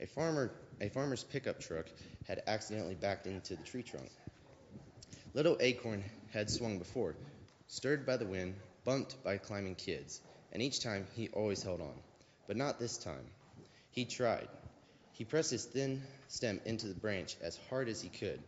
A 0.00 0.06
farmer's 0.06 1.24
pickup 1.24 1.58
truck 1.60 1.86
had 2.26 2.42
accidentally 2.46 2.94
backed 2.94 3.26
into 3.26 3.56
the 3.56 3.64
tree 3.64 3.82
trunk. 3.82 4.10
Little 5.34 5.56
Acorn 5.60 6.04
had 6.30 6.48
swung 6.48 6.78
before, 6.78 7.16
stirred 7.66 8.06
by 8.06 8.16
the 8.16 8.26
wind, 8.26 8.54
bumped 8.84 9.22
by 9.24 9.38
climbing 9.38 9.74
kids, 9.74 10.20
and 10.52 10.62
each 10.62 10.80
time 10.80 11.06
he 11.14 11.28
always 11.30 11.62
held 11.62 11.80
on. 11.80 11.94
But 12.46 12.56
not 12.56 12.78
this 12.78 12.96
time. 12.96 13.26
He 13.90 14.04
tried. 14.04 14.48
He 15.12 15.24
pressed 15.24 15.50
his 15.50 15.64
thin 15.64 16.02
stem 16.28 16.60
into 16.64 16.86
the 16.86 16.94
branch 16.94 17.36
as 17.42 17.58
hard 17.68 17.88
as 17.88 18.00
he 18.00 18.08
could. 18.08 18.40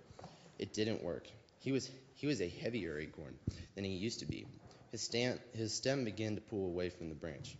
It 0.58 0.72
didn't 0.72 1.02
work. 1.02 1.26
He 1.58 1.72
was 1.72 1.90
he 2.14 2.26
was 2.26 2.40
a 2.40 2.48
heavier 2.48 2.98
acorn 2.98 3.34
than 3.74 3.84
he 3.84 3.90
used 3.90 4.20
to 4.20 4.26
be. 4.26 4.46
His, 4.92 5.00
stand, 5.00 5.40
his 5.54 5.74
stem 5.74 6.04
began 6.04 6.34
to 6.34 6.40
pull 6.40 6.66
away 6.66 6.90
from 6.90 7.08
the 7.08 7.14
branch. 7.14 7.56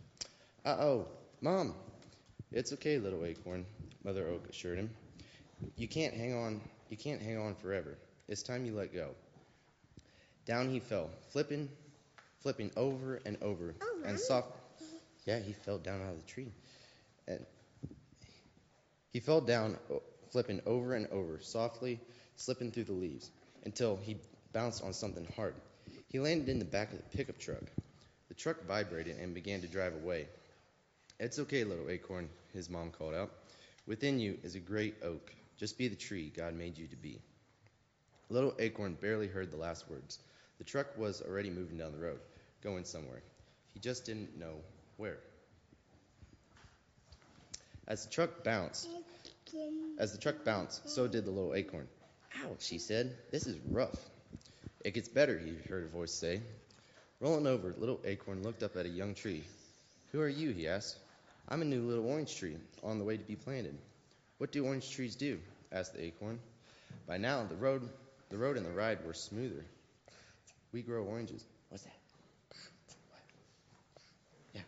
Uh 0.64 0.76
oh, 0.78 1.08
Mom! 1.40 1.74
It's 2.52 2.72
okay, 2.74 2.98
little 2.98 3.24
acorn, 3.24 3.64
Mother 4.04 4.26
Oak 4.28 4.48
assured 4.48 4.78
him. 4.78 4.90
You 5.76 5.88
can't 5.88 6.14
hang 6.14 6.34
on. 6.34 6.60
You 6.88 6.96
can't 6.96 7.20
hang 7.20 7.38
on 7.38 7.54
forever. 7.54 7.98
It's 8.28 8.42
time 8.42 8.64
you 8.64 8.74
let 8.74 8.94
go. 8.94 9.10
Down 10.46 10.70
he 10.70 10.80
fell, 10.80 11.10
flipping, 11.30 11.68
flipping 12.40 12.70
over 12.76 13.20
and 13.26 13.36
over, 13.42 13.74
Oh, 13.80 14.02
and 14.06 14.18
soft. 14.18 14.48
Yeah, 15.26 15.38
he 15.38 15.52
fell 15.52 15.78
down 15.78 16.00
out 16.02 16.12
of 16.12 16.16
the 16.20 16.26
tree, 16.26 16.50
and 17.28 17.44
he 19.12 19.20
fell 19.20 19.40
down, 19.40 19.76
flipping 20.30 20.60
over 20.66 20.94
and 20.94 21.06
over, 21.08 21.38
softly 21.40 22.00
slipping 22.36 22.70
through 22.72 22.84
the 22.84 22.92
leaves, 22.92 23.30
until 23.64 23.96
he 23.96 24.16
bounced 24.52 24.82
on 24.82 24.92
something 24.94 25.26
hard. 25.36 25.54
He 26.08 26.18
landed 26.18 26.48
in 26.48 26.58
the 26.58 26.64
back 26.64 26.92
of 26.92 26.98
the 26.98 27.16
pickup 27.16 27.38
truck. 27.38 27.62
The 28.28 28.34
truck 28.34 28.64
vibrated 28.66 29.18
and 29.18 29.34
began 29.34 29.60
to 29.60 29.68
drive 29.68 29.94
away. 29.94 30.26
It's 31.18 31.38
okay, 31.38 31.64
little 31.64 31.90
acorn, 31.90 32.30
his 32.54 32.70
mom 32.70 32.90
called 32.90 33.14
out. 33.14 33.30
Within 33.90 34.20
you 34.20 34.38
is 34.44 34.54
a 34.54 34.60
great 34.60 34.94
oak. 35.02 35.34
Just 35.56 35.76
be 35.76 35.88
the 35.88 35.96
tree 35.96 36.32
God 36.36 36.54
made 36.54 36.78
you 36.78 36.86
to 36.86 36.94
be. 36.94 37.18
Little 38.28 38.54
acorn 38.60 38.94
barely 38.94 39.26
heard 39.26 39.50
the 39.50 39.56
last 39.56 39.90
words. 39.90 40.20
The 40.58 40.64
truck 40.64 40.96
was 40.96 41.20
already 41.22 41.50
moving 41.50 41.76
down 41.76 41.90
the 41.90 41.98
road, 41.98 42.20
going 42.62 42.84
somewhere. 42.84 43.20
He 43.74 43.80
just 43.80 44.06
didn't 44.06 44.38
know 44.38 44.54
where. 44.96 45.18
As 47.88 48.04
the 48.04 48.12
truck 48.12 48.44
bounced, 48.44 48.86
as 49.98 50.12
the 50.12 50.18
truck 50.18 50.44
bounced, 50.44 50.88
so 50.88 51.08
did 51.08 51.24
the 51.24 51.32
little 51.32 51.56
acorn. 51.56 51.88
Ouch, 52.44 52.68
he 52.68 52.78
said. 52.78 53.16
This 53.32 53.48
is 53.48 53.58
rough. 53.70 53.98
It 54.84 54.94
gets 54.94 55.08
better, 55.08 55.36
he 55.36 55.68
heard 55.68 55.82
a 55.82 55.88
voice 55.88 56.12
say. 56.12 56.42
Rolling 57.18 57.48
over, 57.48 57.74
little 57.76 58.00
acorn 58.04 58.44
looked 58.44 58.62
up 58.62 58.76
at 58.76 58.86
a 58.86 58.88
young 58.88 59.14
tree. 59.16 59.42
Who 60.12 60.20
are 60.20 60.28
you? 60.28 60.52
he 60.52 60.68
asked. 60.68 60.96
I'm 61.50 61.62
a 61.62 61.64
new 61.64 61.82
little 61.82 62.06
orange 62.06 62.36
tree 62.36 62.56
on 62.84 62.98
the 62.98 63.04
way 63.04 63.16
to 63.16 63.24
be 63.24 63.34
planted. 63.34 63.76
What 64.38 64.52
do 64.52 64.64
orange 64.64 64.90
trees 64.90 65.16
do? 65.16 65.38
asked 65.72 65.94
the 65.94 66.04
acorn. 66.04 66.38
By 67.06 67.18
now, 67.18 67.44
the 67.44 67.56
road, 67.56 67.88
the 68.28 68.38
road 68.38 68.56
and 68.56 68.64
the 68.64 68.70
ride 68.70 69.04
were 69.04 69.14
smoother. 69.14 69.64
We 70.72 70.82
grow 70.82 71.04
oranges. 71.04 71.44
What's 71.68 71.82
that? 71.84 71.96
Yeah. 74.54 74.60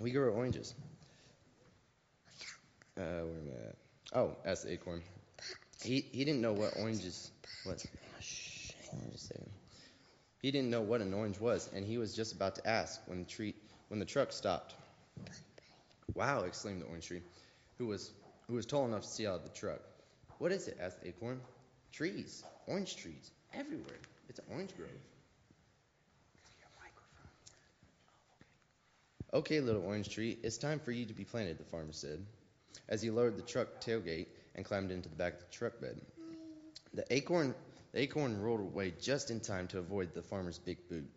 We 0.00 0.10
grow 0.10 0.30
oranges. 0.30 0.74
Uh, 2.96 3.02
where 3.02 3.20
am 3.20 3.50
I 3.50 3.68
at? 3.68 3.76
Oh, 4.14 4.36
asked 4.46 4.64
the 4.64 4.72
acorn. 4.72 5.02
He, 5.82 6.06
he 6.12 6.24
didn't 6.24 6.40
know 6.40 6.52
what 6.52 6.78
oranges 6.78 7.30
was. 7.66 7.86
Shh, 8.20 8.70
hang 8.90 9.00
on 9.02 9.18
just. 9.18 9.50
He 10.40 10.50
didn't 10.50 10.70
know 10.70 10.80
what 10.80 11.00
an 11.00 11.12
orange 11.12 11.38
was, 11.40 11.68
and 11.74 11.84
he 11.84 11.98
was 11.98 12.14
just 12.14 12.32
about 12.32 12.54
to 12.56 12.66
ask 12.66 13.00
when 13.06 13.18
the 13.18 13.24
tree 13.24 13.54
when 13.88 13.98
the 13.98 14.06
truck 14.06 14.32
stopped. 14.32 14.74
Wow! 16.14 16.40
exclaimed 16.44 16.80
the 16.80 16.86
orange 16.86 17.08
tree, 17.08 17.22
who 17.76 17.86
was 17.86 18.12
who 18.46 18.54
was 18.54 18.66
tall 18.66 18.84
enough 18.84 19.02
to 19.02 19.08
see 19.08 19.26
out 19.26 19.36
of 19.36 19.42
the 19.42 19.48
truck. 19.50 19.80
What 20.38 20.52
is 20.52 20.68
it? 20.68 20.78
asked 20.80 21.00
the 21.00 21.08
acorn. 21.08 21.40
Trees, 21.92 22.44
orange 22.66 22.96
trees, 22.96 23.30
everywhere. 23.52 23.98
It's 24.28 24.38
an 24.38 24.44
orange 24.50 24.76
grove. 24.76 24.90
Okay, 29.32 29.60
little 29.60 29.84
orange 29.84 30.10
tree, 30.10 30.38
it's 30.44 30.58
time 30.58 30.78
for 30.78 30.92
you 30.92 31.04
to 31.06 31.12
be 31.12 31.24
planted, 31.24 31.58
the 31.58 31.64
farmer 31.64 31.92
said, 31.92 32.24
as 32.88 33.02
he 33.02 33.10
lowered 33.10 33.36
the 33.36 33.42
truck 33.42 33.80
tailgate 33.80 34.28
and 34.54 34.64
climbed 34.64 34.92
into 34.92 35.08
the 35.08 35.16
back 35.16 35.34
of 35.34 35.40
the 35.40 35.50
truck 35.50 35.80
bed. 35.80 36.00
The 36.92 37.04
acorn, 37.12 37.52
the 37.92 38.02
acorn 38.02 38.40
rolled 38.40 38.60
away 38.60 38.92
just 39.00 39.32
in 39.32 39.40
time 39.40 39.66
to 39.68 39.80
avoid 39.80 40.14
the 40.14 40.22
farmer's 40.22 40.58
big 40.58 40.78
boot. 40.88 41.10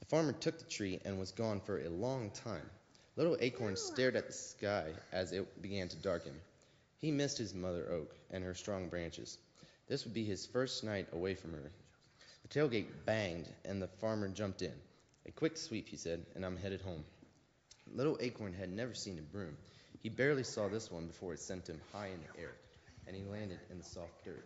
The 0.00 0.06
farmer 0.06 0.32
took 0.32 0.58
the 0.58 0.66
tree 0.66 1.00
and 1.06 1.18
was 1.18 1.32
gone 1.32 1.60
for 1.60 1.80
a 1.80 1.88
long 1.88 2.30
time. 2.30 2.68
Little 3.16 3.36
Acorn 3.40 3.76
stared 3.76 4.16
at 4.16 4.26
the 4.26 4.32
sky 4.32 4.92
as 5.12 5.32
it 5.32 5.60
began 5.60 5.88
to 5.88 5.96
darken. 5.96 6.32
He 6.98 7.10
missed 7.10 7.38
his 7.38 7.54
mother 7.54 7.90
oak 7.90 8.14
and 8.30 8.44
her 8.44 8.54
strong 8.54 8.88
branches. 8.88 9.38
This 9.88 10.04
would 10.04 10.14
be 10.14 10.24
his 10.24 10.46
first 10.46 10.84
night 10.84 11.08
away 11.12 11.34
from 11.34 11.52
her. 11.52 11.70
The 12.42 12.48
tailgate 12.48 13.04
banged 13.06 13.48
and 13.64 13.82
the 13.82 13.88
farmer 13.88 14.28
jumped 14.28 14.62
in. 14.62 14.72
A 15.26 15.32
quick 15.32 15.56
sweep, 15.56 15.88
he 15.88 15.96
said, 15.96 16.24
and 16.34 16.44
I'm 16.44 16.56
headed 16.56 16.80
home. 16.80 17.04
Little 17.92 18.16
Acorn 18.20 18.54
had 18.54 18.70
never 18.70 18.94
seen 18.94 19.18
a 19.18 19.22
broom. 19.22 19.56
He 20.02 20.08
barely 20.08 20.44
saw 20.44 20.68
this 20.68 20.90
one 20.90 21.06
before 21.06 21.34
it 21.34 21.40
sent 21.40 21.68
him 21.68 21.80
high 21.92 22.08
in 22.08 22.20
the 22.20 22.40
air, 22.40 22.52
and 23.06 23.16
he 23.16 23.22
landed 23.24 23.58
in 23.70 23.78
the 23.78 23.84
soft 23.84 24.24
dirt. 24.24 24.44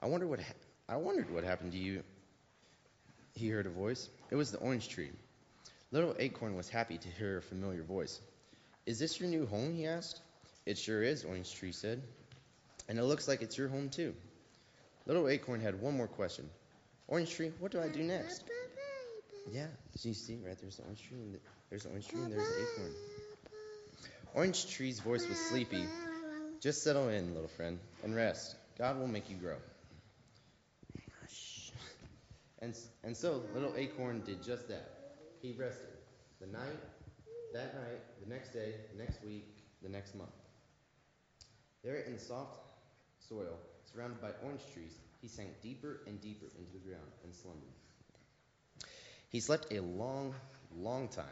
I 0.00 0.06
wonder 0.06 0.26
what 0.26 0.40
ha- 0.40 0.52
I 0.88 0.96
wondered 0.96 1.32
what 1.32 1.44
happened 1.44 1.72
to 1.72 1.78
you. 1.78 2.02
He 3.34 3.48
heard 3.48 3.66
a 3.66 3.70
voice. 3.70 4.08
It 4.30 4.36
was 4.36 4.52
the 4.52 4.58
orange 4.58 4.88
tree. 4.88 5.10
Little 5.92 6.16
Acorn 6.18 6.56
was 6.56 6.70
happy 6.70 6.96
to 6.96 7.08
hear 7.08 7.36
a 7.36 7.42
familiar 7.42 7.82
voice. 7.82 8.18
Is 8.86 8.98
this 8.98 9.20
your 9.20 9.28
new 9.28 9.46
home? 9.46 9.74
he 9.74 9.86
asked. 9.86 10.22
It 10.64 10.78
sure 10.78 11.02
is, 11.02 11.24
Orange 11.24 11.54
Tree 11.54 11.72
said. 11.72 12.02
And 12.88 12.98
it 12.98 13.04
looks 13.04 13.28
like 13.28 13.42
it's 13.42 13.58
your 13.58 13.68
home 13.68 13.90
too. 13.90 14.14
Little 15.06 15.28
Acorn 15.28 15.60
had 15.60 15.80
one 15.80 15.96
more 15.96 16.08
question. 16.08 16.48
Orange 17.08 17.34
Tree, 17.34 17.52
what 17.58 17.72
do 17.72 17.80
I 17.80 17.88
do 17.88 18.02
next? 18.02 18.42
Yeah, 19.50 19.66
so 19.96 20.08
you 20.08 20.14
see, 20.14 20.38
right 20.46 20.56
there's 20.60 20.76
the 20.76 20.84
orange 20.84 21.02
tree, 21.02 21.18
and 21.18 21.34
the, 21.34 21.38
there's 21.68 21.82
the 21.82 21.90
orange 21.90 22.06
tree, 22.06 22.20
and 22.20 22.32
there's 22.32 22.48
the 22.48 22.62
acorn. 22.62 22.92
Orange 24.34 24.70
Tree's 24.70 25.00
voice 25.00 25.28
was 25.28 25.36
sleepy. 25.36 25.84
Just 26.60 26.84
settle 26.84 27.08
in, 27.08 27.34
little 27.34 27.48
friend, 27.48 27.78
and 28.04 28.14
rest. 28.14 28.54
God 28.78 28.98
will 28.98 29.08
make 29.08 29.28
you 29.28 29.36
grow. 29.36 29.56
And, 32.60 32.78
and 33.02 33.16
so 33.16 33.42
little 33.52 33.74
Acorn 33.76 34.22
did 34.24 34.44
just 34.44 34.68
that. 34.68 35.01
He 35.42 35.50
rested. 35.50 35.88
The 36.40 36.46
night, 36.46 36.78
that 37.52 37.74
night, 37.74 38.00
the 38.22 38.32
next 38.32 38.52
day, 38.52 38.74
the 38.92 39.02
next 39.02 39.24
week, 39.24 39.44
the 39.82 39.88
next 39.88 40.14
month. 40.14 40.30
There 41.82 41.96
in 41.96 42.12
the 42.12 42.18
soft 42.20 42.60
soil, 43.18 43.58
surrounded 43.92 44.20
by 44.20 44.30
orange 44.44 44.62
trees, 44.72 44.92
he 45.20 45.26
sank 45.26 45.60
deeper 45.60 46.00
and 46.06 46.20
deeper 46.20 46.46
into 46.56 46.72
the 46.72 46.78
ground 46.78 47.10
and 47.24 47.34
slumbered. 47.34 47.68
He 49.30 49.40
slept 49.40 49.72
a 49.72 49.80
long, 49.80 50.32
long 50.76 51.08
time. 51.08 51.26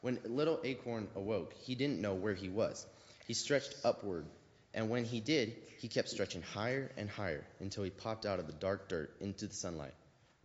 When 0.00 0.18
little 0.24 0.60
Acorn 0.64 1.08
awoke, 1.16 1.52
he 1.52 1.74
didn't 1.74 2.00
know 2.00 2.14
where 2.14 2.34
he 2.34 2.48
was. 2.48 2.86
He 3.26 3.34
stretched 3.34 3.74
upward, 3.84 4.24
and 4.72 4.88
when 4.88 5.04
he 5.04 5.20
did, 5.20 5.54
he 5.80 5.88
kept 5.88 6.08
stretching 6.08 6.40
higher 6.40 6.90
and 6.96 7.10
higher 7.10 7.44
until 7.60 7.84
he 7.84 7.90
popped 7.90 8.24
out 8.24 8.38
of 8.38 8.46
the 8.46 8.52
dark 8.54 8.88
dirt 8.88 9.14
into 9.20 9.46
the 9.46 9.54
sunlight. 9.54 9.92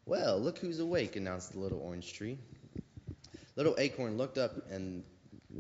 Well, 0.06 0.38
look 0.40 0.58
who's 0.58 0.80
awake, 0.80 1.16
announced 1.16 1.54
the 1.54 1.60
little 1.60 1.80
orange 1.80 2.14
tree. 2.14 2.38
Little 3.56 3.76
Acorn 3.78 4.18
looked 4.18 4.38
up 4.38 4.70
and 4.70 5.04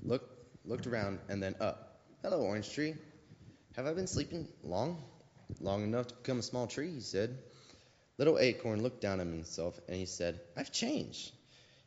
looked, 0.04 0.30
looked 0.66 0.86
around 0.86 1.20
and 1.30 1.42
then 1.42 1.56
up. 1.62 2.02
Hello, 2.22 2.42
orange 2.42 2.72
tree. 2.72 2.96
Have 3.76 3.86
I 3.86 3.94
been 3.94 4.08
sleeping 4.08 4.48
long? 4.64 5.02
Long 5.62 5.84
enough 5.84 6.08
to 6.08 6.16
become 6.16 6.40
a 6.40 6.44
small 6.44 6.68
tree, 6.68 6.92
he 6.92 7.00
said. 7.00 7.38
Little 8.18 8.38
Acorn 8.38 8.84
looked 8.84 9.02
down 9.02 9.22
at 9.22 9.28
himself 9.28 9.80
and 9.88 9.96
he 9.96 10.06
said, 10.06 10.40
I've 10.58 10.72
changed. 10.72 11.32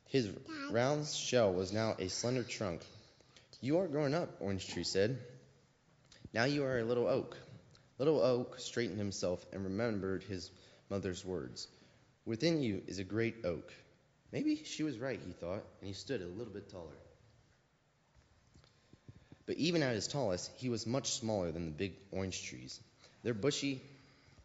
His 0.09 0.31
round 0.71 1.07
shell 1.07 1.53
was 1.53 1.73
now 1.73 1.95
a 1.99 2.09
slender 2.09 2.43
trunk. 2.43 2.83
You 3.61 3.79
are 3.79 3.89
growing 3.89 4.15
up, 4.15 4.31
Orange 4.41 4.67
Tree 4.67 4.85
said. 4.85 5.19
Now 6.33 6.45
you 6.45 6.65
are 6.65 6.79
a 6.79 6.85
little 6.85 7.07
oak. 7.07 7.37
Little 7.99 8.21
Oak 8.21 8.61
straightened 8.61 8.99
himself 8.99 9.45
and 9.53 9.65
remembered 9.65 10.23
his 10.23 10.51
mother's 10.91 11.25
words. 11.25 11.67
Within 12.27 12.61
you 12.61 12.83
is 12.89 12.99
a 12.99 13.05
great 13.05 13.37
oak. 13.45 13.73
Maybe 14.33 14.57
she 14.65 14.83
was 14.83 14.99
right, 14.99 15.21
he 15.25 15.33
thought, 15.33 15.65
and 15.81 15.87
he 15.87 15.93
stood 15.93 16.21
a 16.21 16.27
little 16.27 16.53
bit 16.53 16.69
taller. 16.69 16.99
But 19.47 19.57
even 19.57 19.83
at 19.85 19.95
his 19.95 20.09
tallest, 20.09 20.51
he 20.57 20.69
was 20.69 20.87
much 20.87 21.13
smaller 21.13 21.53
than 21.53 21.67
the 21.67 21.71
big 21.71 21.93
orange 22.11 22.43
trees. 22.43 22.81
Their 23.23 23.33
bushy, 23.33 23.81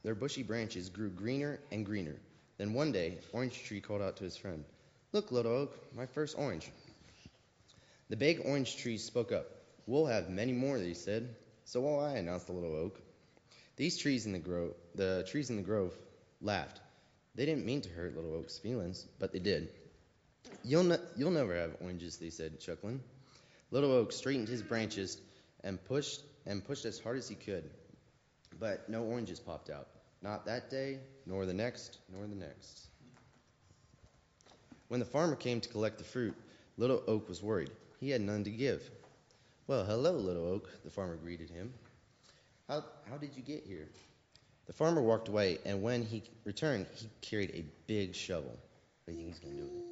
their 0.04 0.14
bushy 0.14 0.44
branches 0.44 0.90
grew 0.90 1.10
greener 1.10 1.60
and 1.72 1.84
greener. 1.84 2.16
Then 2.60 2.74
one 2.74 2.92
day, 2.92 3.18
Orange 3.34 3.64
Tree 3.64 3.82
called 3.82 4.04
out 4.04 4.18
to 4.18 4.24
his 4.24 4.38
friend, 4.38 4.64
Look, 5.12 5.32
little 5.32 5.52
oak, 5.52 5.76
my 5.96 6.06
first 6.06 6.38
orange. 6.38 6.70
The 8.10 8.16
big 8.16 8.42
orange 8.46 8.78
tree 8.78 9.00
spoke 9.00 9.32
up. 9.32 9.48
We'll 9.88 10.06
have 10.06 10.30
many 10.30 10.52
more, 10.52 10.78
he 10.78 10.94
said. 10.94 11.36
So 11.66 11.82
will 11.82 12.00
I, 12.00 12.18
announced 12.18 12.46
the 12.46 12.54
little 12.54 12.76
oak. 12.76 13.02
These 13.78 13.98
trees 13.98 14.28
in 14.28 14.34
the 14.34 14.40
grove, 14.40 14.76
the 14.94 15.26
trees 15.28 15.50
in 15.50 15.56
the 15.56 15.64
grove, 15.64 15.98
laughed. 16.42 16.80
They 17.42 17.48
didn't 17.48 17.66
mean 17.66 17.82
to 17.82 17.90
hurt 17.90 18.16
little 18.16 18.36
oak's 18.36 18.60
feelings, 18.60 19.08
but 19.18 19.34
they 19.34 19.40
did. 19.40 19.70
You'll, 20.64 20.96
you'll 21.18 21.32
never 21.32 21.56
have 21.56 21.76
oranges, 21.82 22.18
they 22.18 22.30
said, 22.30 22.60
chuckling. 22.60 23.02
Little 23.72 23.92
oak 23.92 24.12
straightened 24.12 24.48
his 24.48 24.62
branches 24.62 25.18
and 25.64 25.84
pushed 25.86 26.22
and 26.46 26.64
pushed 26.64 26.86
as 26.86 27.00
hard 27.00 27.18
as 27.18 27.28
he 27.28 27.34
could, 27.34 27.68
but 28.60 28.88
no 28.88 29.02
oranges 29.02 29.40
popped 29.40 29.72
out. 29.72 29.88
Not 30.22 30.46
that 30.46 30.70
day, 30.70 31.00
nor 31.26 31.48
the 31.48 31.54
next, 31.56 31.98
nor 32.14 32.28
the 32.28 32.36
next. 32.36 32.90
When 34.90 35.00
the 35.00 35.06
farmer 35.08 35.36
came 35.36 35.60
to 35.62 35.70
collect 35.70 35.98
the 35.98 36.04
fruit, 36.04 36.36
Little 36.78 37.02
Oak 37.08 37.28
was 37.28 37.42
worried. 37.42 37.72
He 38.00 38.12
had 38.12 38.22
none 38.22 38.44
to 38.44 38.52
give. 38.52 38.88
Well, 39.66 39.84
hello, 39.84 40.12
Little 40.12 40.46
Oak, 40.46 40.70
the 40.84 40.92
farmer 40.92 41.16
greeted 41.16 41.50
him. 41.50 41.74
How, 42.68 42.86
how 43.10 43.18
did 43.18 43.36
you 43.36 43.42
get 43.42 43.64
here? 43.66 43.88
The 44.68 44.74
farmer 44.74 45.02
walked 45.02 45.28
away, 45.28 45.60
and 45.66 45.82
when 45.82 46.04
he 46.04 46.24
returned, 46.46 46.86
he 46.96 47.10
carried 47.22 47.52
a 47.52 47.66
big 47.88 48.16
shovel. 48.16 48.58
What 49.06 49.14
do 49.14 49.14
you 49.14 49.18
think 49.18 49.30
he's 49.30 49.40
going 49.40 49.56
to 49.56 49.62
do 49.62 49.68
with 49.68 49.78
it? 49.78 49.86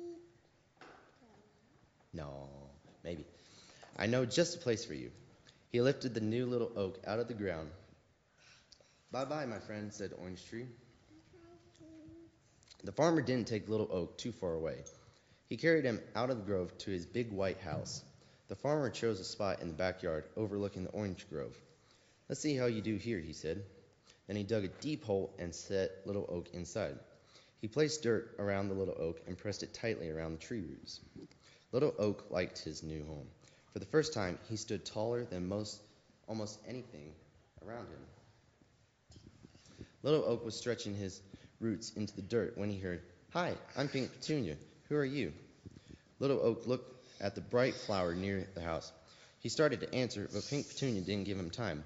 No, 2.14 2.48
maybe. 3.04 3.26
I 3.98 4.06
know 4.06 4.26
just 4.26 4.56
a 4.56 4.60
place 4.60 4.86
for 4.86 4.94
you. 4.94 5.12
He 5.72 5.82
lifted 5.82 6.14
the 6.14 6.22
new 6.22 6.46
little 6.46 6.72
oak 6.76 7.00
out 7.06 7.20
of 7.20 7.28
the 7.28 7.34
ground. 7.34 7.70
Bye 9.12 9.26
bye, 9.26 9.46
my 9.46 9.60
friend, 9.60 9.94
said 9.94 10.12
Orange 10.20 10.46
Tree. 10.46 10.66
The 12.84 12.92
farmer 12.94 13.22
didn't 13.22 13.48
take 13.48 13.68
Little 13.68 13.90
Oak 13.92 14.18
too 14.18 14.32
far 14.32 14.54
away. 14.54 14.78
He 15.50 15.58
carried 15.58 15.84
him 15.84 16.00
out 16.16 16.30
of 16.30 16.38
the 16.38 16.44
grove 16.44 16.78
to 16.80 16.92
his 16.92 17.06
big 17.06 17.32
white 17.32 17.60
house. 17.60 18.02
The 18.48 18.56
farmer 18.56 18.90
chose 18.90 19.20
a 19.20 19.26
spot 19.26 19.62
in 19.62 19.68
the 19.68 19.74
backyard 19.74 20.24
overlooking 20.38 20.86
the 20.86 20.92
orange 20.92 21.28
grove. 21.30 21.56
Let's 22.30 22.40
see 22.40 22.56
how 22.56 22.68
you 22.68 22.82
do 22.82 22.96
here, 22.96 23.20
he 23.20 23.34
said. 23.34 23.64
Then 24.30 24.38
he 24.38 24.44
dug 24.44 24.64
a 24.64 24.68
deep 24.68 25.06
hole 25.06 25.34
and 25.40 25.56
set 25.56 26.06
Little 26.06 26.28
Oak 26.30 26.52
inside. 26.54 27.00
He 27.62 27.68
placed 27.68 28.04
dirt 28.04 28.36
around 28.38 28.68
the 28.68 28.76
little 28.76 28.94
oak 29.00 29.20
and 29.26 29.36
pressed 29.36 29.64
it 29.64 29.74
tightly 29.74 30.12
around 30.12 30.34
the 30.34 30.46
tree 30.46 30.62
roots. 30.62 31.00
Little 31.72 31.96
Oak 31.98 32.30
liked 32.30 32.60
his 32.60 32.84
new 32.84 33.04
home. 33.06 33.28
For 33.74 33.80
the 33.80 33.88
first 33.88 34.14
time, 34.14 34.38
he 34.48 34.56
stood 34.56 34.86
taller 34.86 35.26
than 35.26 35.48
most 35.48 35.82
almost 36.28 36.60
anything 36.68 37.12
around 37.66 37.88
him. 37.88 39.20
Little 40.04 40.24
Oak 40.24 40.46
was 40.46 40.56
stretching 40.56 40.94
his 40.94 41.24
roots 41.60 41.94
into 41.94 42.16
the 42.16 42.22
dirt 42.22 42.56
when 42.56 42.70
he 42.70 42.78
heard, 42.78 43.02
Hi, 43.32 43.56
I'm 43.76 43.88
Pink 43.88 44.14
Petunia. 44.14 44.58
Who 44.90 44.96
are 44.96 45.04
you? 45.06 45.34
Little 46.20 46.40
Oak 46.40 46.68
looked 46.68 47.20
at 47.20 47.34
the 47.34 47.42
bright 47.42 47.74
flower 47.74 48.14
near 48.14 48.48
the 48.54 48.62
house. 48.62 48.92
He 49.40 49.50
started 49.50 49.80
to 49.80 49.92
answer, 49.92 50.30
but 50.32 50.46
Pink 50.48 50.70
Petunia 50.70 51.02
didn't 51.02 51.26
give 51.26 51.40
him 51.40 51.50
time. 51.50 51.84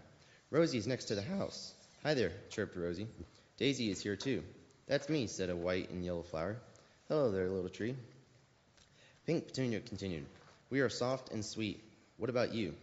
Rosie's 0.52 0.88
next 0.88 1.06
to 1.06 1.16
the 1.16 1.22
house. 1.22 1.74
Hi 2.04 2.16
there, 2.16 2.34
chirped 2.50 2.76
Rosie. 2.76 3.08
Daisy 3.56 3.90
is 3.90 4.02
here 4.02 4.18
too. 4.18 4.44
That's 4.88 5.08
me, 5.08 5.26
said 5.26 5.50
a 5.50 5.56
white 5.56 5.90
and 5.90 6.04
yellow 6.04 6.24
flower. 6.24 6.58
Hello 7.08 7.32
there, 7.32 7.48
little 7.48 7.70
tree. 7.70 7.96
Pink 9.26 9.48
Petunia 9.48 9.80
continued, 9.80 10.26
We 10.70 10.82
are 10.82 10.90
soft 10.90 11.32
and 11.32 11.46
sweet. 11.46 11.82
What 12.18 12.30
about 12.30 12.54
you? 12.54 12.74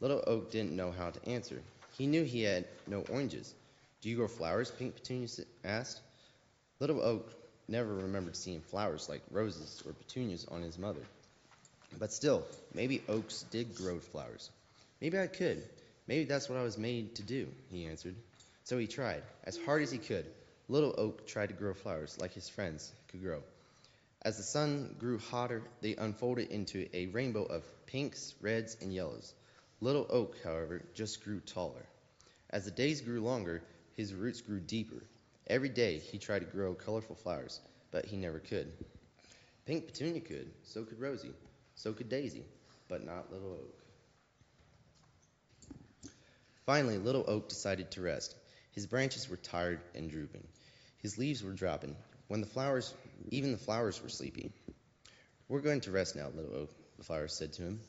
Little 0.00 0.24
Oak 0.26 0.50
didn't 0.50 0.74
know 0.74 0.90
how 0.90 1.10
to 1.10 1.28
answer. 1.28 1.60
He 1.98 2.06
knew 2.06 2.24
he 2.24 2.44
had 2.44 2.64
no 2.86 3.02
oranges. 3.10 3.54
Do 4.00 4.08
you 4.08 4.16
grow 4.16 4.26
flowers? 4.26 4.70
Pink 4.70 4.94
Petunia 4.94 5.28
asked. 5.62 6.00
Little 6.80 7.02
Oak 7.02 7.30
never 7.68 7.94
remembered 7.94 8.36
seeing 8.36 8.62
flowers 8.62 9.06
like 9.06 9.20
roses 9.30 9.82
or 9.84 9.92
petunias 9.92 10.46
on 10.50 10.62
his 10.62 10.78
mother. 10.78 11.02
But 11.98 12.10
still, 12.10 12.42
maybe 12.72 13.02
oaks 13.06 13.44
did 13.50 13.76
grow 13.76 13.98
flowers. 13.98 14.48
Maybe 15.02 15.18
I 15.18 15.26
could. 15.26 15.62
Maybe 16.06 16.24
that's 16.24 16.48
what 16.48 16.58
I 16.58 16.62
was 16.62 16.78
made 16.78 17.16
to 17.16 17.22
do, 17.22 17.48
he 17.70 17.84
answered. 17.84 18.16
So 18.66 18.78
he 18.78 18.88
tried, 18.88 19.22
as 19.44 19.56
hard 19.56 19.82
as 19.82 19.92
he 19.92 19.98
could. 19.98 20.26
Little 20.68 20.92
Oak 20.98 21.24
tried 21.24 21.50
to 21.50 21.54
grow 21.54 21.72
flowers 21.72 22.18
like 22.18 22.32
his 22.32 22.48
friends 22.48 22.92
could 23.06 23.22
grow. 23.22 23.40
As 24.22 24.38
the 24.38 24.42
sun 24.42 24.96
grew 24.98 25.20
hotter, 25.20 25.62
they 25.82 25.94
unfolded 25.94 26.50
into 26.50 26.88
a 26.92 27.06
rainbow 27.06 27.44
of 27.44 27.62
pinks, 27.86 28.34
reds, 28.40 28.76
and 28.82 28.92
yellows. 28.92 29.34
Little 29.80 30.04
Oak, 30.10 30.34
however, 30.42 30.82
just 30.94 31.22
grew 31.22 31.38
taller. 31.38 31.86
As 32.50 32.64
the 32.64 32.72
days 32.72 33.00
grew 33.02 33.20
longer, 33.20 33.62
his 33.96 34.12
roots 34.12 34.40
grew 34.40 34.58
deeper. 34.58 35.04
Every 35.46 35.68
day 35.68 35.98
he 35.98 36.18
tried 36.18 36.40
to 36.40 36.46
grow 36.46 36.74
colorful 36.74 37.14
flowers, 37.14 37.60
but 37.92 38.04
he 38.04 38.16
never 38.16 38.40
could. 38.40 38.72
Pink 39.64 39.86
Petunia 39.86 40.20
could, 40.20 40.50
so 40.64 40.82
could 40.82 40.98
Rosie, 40.98 41.34
so 41.76 41.92
could 41.92 42.08
Daisy, 42.08 42.42
but 42.88 43.06
not 43.06 43.30
Little 43.30 43.52
Oak. 43.52 43.78
Finally, 46.64 46.98
Little 46.98 47.24
Oak 47.28 47.48
decided 47.48 47.92
to 47.92 48.00
rest. 48.00 48.34
His 48.76 48.86
branches 48.86 49.28
were 49.30 49.38
tired 49.38 49.80
and 49.94 50.10
drooping. 50.10 50.46
His 50.98 51.16
leaves 51.16 51.42
were 51.42 51.54
dropping. 51.54 51.96
When 52.28 52.42
the 52.42 52.46
flowers, 52.46 52.92
even 53.30 53.52
the 53.52 53.58
flowers 53.58 54.02
were 54.02 54.10
sleepy. 54.10 54.52
We're 55.48 55.62
going 55.62 55.80
to 55.80 55.90
rest 55.90 56.14
now, 56.14 56.28
Little 56.28 56.54
Oak, 56.54 56.70
the 56.98 57.04
flowers 57.04 57.32
said 57.32 57.54
to 57.54 57.62
him. 57.62 57.80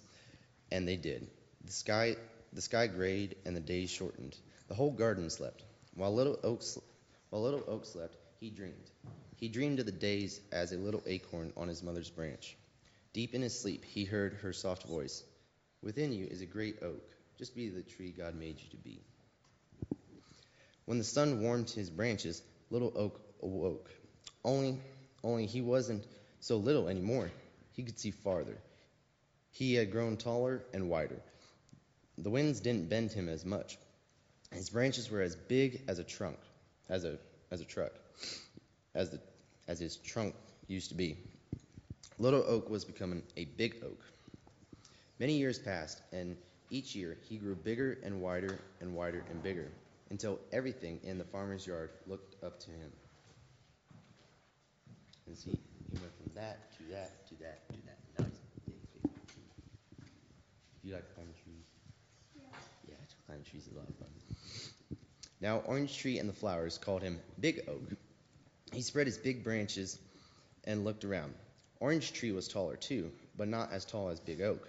And 0.72 0.88
they 0.88 0.96
did. 0.96 1.28
The 1.66 1.74
sky, 1.74 2.16
the 2.54 2.62
sky 2.62 2.88
grayed 2.88 3.36
and 3.46 3.54
the 3.54 3.60
days 3.60 3.90
shortened. 3.90 4.38
The 4.70 4.76
whole 4.76 4.92
garden 4.92 5.30
slept. 5.30 5.62
While 5.94 6.16
Little 6.16 6.40
Oak, 6.42 6.64
while 7.32 7.42
Little 7.42 7.66
Oak 7.68 7.86
slept, 7.86 8.16
he 8.40 8.50
dreamed. 8.50 8.90
He 9.36 9.50
dreamed 9.50 9.80
of 9.80 9.88
the 9.88 9.92
days 9.92 10.40
as 10.54 10.72
a 10.72 10.78
little 10.78 11.04
acorn 11.06 11.52
on 11.58 11.68
his 11.68 11.84
mother's 11.84 12.10
branch. 12.10 12.56
Deep 13.12 13.36
in 13.36 13.42
his 13.42 13.60
sleep, 13.60 13.84
he 13.84 14.06
heard 14.06 14.36
her 14.36 14.54
soft 14.54 14.84
voice. 14.84 15.22
Within 15.82 16.14
you 16.14 16.28
is 16.28 16.40
a 16.40 16.46
great 16.46 16.82
oak. 16.82 17.04
Just 17.38 17.56
be 17.56 17.68
the 17.68 17.82
tree 17.82 18.14
God 18.18 18.36
made 18.36 18.62
you 18.62 18.70
to 18.70 18.78
be. 18.78 19.02
When 20.88 20.98
the 20.98 21.04
sun 21.04 21.42
warmed 21.42 21.70
his 21.70 21.90
branches, 21.90 22.42
Little 22.70 22.94
Oak 22.96 23.20
awoke. 23.44 23.92
Only, 24.46 24.80
only 25.22 25.46
he 25.46 25.60
wasn't 25.60 26.08
so 26.40 26.56
little 26.56 26.88
anymore. 26.88 27.30
He 27.74 27.84
could 27.84 28.00
see 28.00 28.12
farther. 28.12 28.58
He 29.52 29.74
had 29.74 29.92
grown 29.92 30.16
taller 30.16 30.64
and 30.74 30.90
wider. 30.90 31.22
The 32.18 32.30
winds 32.30 32.62
didn't 32.62 32.88
bend 32.88 33.12
him 33.12 33.28
as 33.28 33.44
much. 33.44 33.78
His 34.54 34.70
branches 34.70 35.12
were 35.12 35.22
as 35.22 35.36
big 35.36 35.84
as 35.90 36.00
a 36.00 36.06
trunk, 36.06 36.38
as 36.88 37.04
a 37.04 37.20
as 37.52 37.60
a 37.60 37.66
truck, 37.66 37.92
as 38.96 39.10
the 39.10 39.20
as 39.68 39.80
his 39.80 39.98
trunk 39.98 40.36
used 40.70 40.88
to 40.92 40.96
be. 40.96 41.18
Little 42.18 42.46
Oak 42.48 42.70
was 42.70 42.86
becoming 42.86 43.24
a 43.36 43.44
big 43.44 43.84
oak. 43.84 44.02
Many 45.20 45.38
years 45.38 45.60
passed, 45.60 46.02
and 46.14 46.38
each 46.70 46.96
year 46.96 47.18
he 47.28 47.36
grew 47.36 47.56
bigger 47.56 47.98
and 48.04 48.22
wider 48.22 48.58
and 48.80 48.96
wider 48.96 49.26
and 49.30 49.44
bigger, 49.44 49.70
until 50.10 50.40
everything 50.52 51.00
in 51.04 51.18
the 51.18 51.24
farmer's 51.24 51.66
yard 51.66 51.90
looked 52.06 52.44
up 52.44 52.60
to 52.62 52.72
him. 52.72 52.92
And 55.28 55.38
see, 55.38 55.60
he 55.92 55.98
went 56.00 56.16
from 56.16 56.32
that 56.36 56.72
to 56.78 56.84
that 56.92 57.28
to 57.28 57.36
that 57.36 57.70
to 57.70 57.76
that. 57.86 58.00
Now 58.18 58.26
he's 58.26 58.40
a 58.40 58.70
big, 58.70 58.80
big 58.96 59.28
tree. 59.28 59.44
Do 60.82 60.88
you 60.88 60.94
like 60.94 61.14
climbing 61.16 61.34
trees? 61.44 61.66
Yeah, 62.88 62.96
climbing 63.26 63.44
trees 63.44 63.68
is 63.68 63.74
a 63.74 63.76
lot 63.78 63.90
of 63.90 63.96
fun. 63.96 64.08
Now 65.40 65.58
Orange 65.66 65.96
Tree 65.98 66.18
and 66.18 66.28
the 66.28 66.34
flowers 66.34 66.78
called 66.78 67.04
him 67.04 67.20
Big 67.40 67.62
Oak. 67.68 67.92
He 68.74 68.82
spread 68.82 69.06
his 69.06 69.18
big 69.18 69.44
branches 69.44 70.00
and 70.64 70.84
looked 70.84 71.06
around. 71.06 71.34
Orange 71.80 72.12
Tree 72.14 72.32
was 72.32 72.48
taller 72.48 72.76
too, 72.76 73.12
but 73.38 73.48
not 73.48 73.72
as 73.72 73.86
tall 73.86 74.10
as 74.10 74.20
Big 74.20 74.42
Oak. 74.42 74.68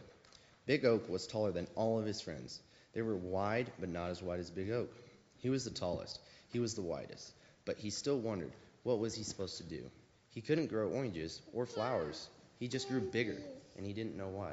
Big 0.66 0.84
Oak 0.84 1.09
was 1.09 1.26
taller 1.26 1.53
than 1.53 1.66
all 1.74 1.99
of 1.99 2.05
his 2.05 2.20
friends. 2.20 2.61
They 2.93 3.01
were 3.01 3.16
wide, 3.16 3.72
but 3.80 3.89
not 3.89 4.11
as 4.11 4.22
wide 4.22 4.41
as 4.41 4.51
Big 4.51 4.70
Oak. 4.70 4.95
He 5.39 5.51
was 5.51 5.64
the 5.64 5.70
tallest. 5.70 6.20
He 6.53 6.59
was 6.59 6.74
the 6.74 6.82
widest. 6.82 7.32
But 7.64 7.78
he 7.78 7.91
still 7.91 8.18
wondered, 8.18 8.53
what 8.82 8.99
was 8.99 9.14
he 9.14 9.22
supposed 9.22 9.59
to 9.59 9.64
do? 9.64 9.82
He 10.30 10.41
couldn't 10.41 10.66
grow 10.68 10.89
oranges 10.89 11.41
or 11.53 11.66
flowers. 11.66 12.28
He 12.59 12.68
just 12.68 12.89
grew 12.89 13.01
bigger, 13.01 13.36
and 13.76 13.86
he 13.86 13.93
didn't 13.93 14.16
know 14.16 14.28
why. 14.28 14.53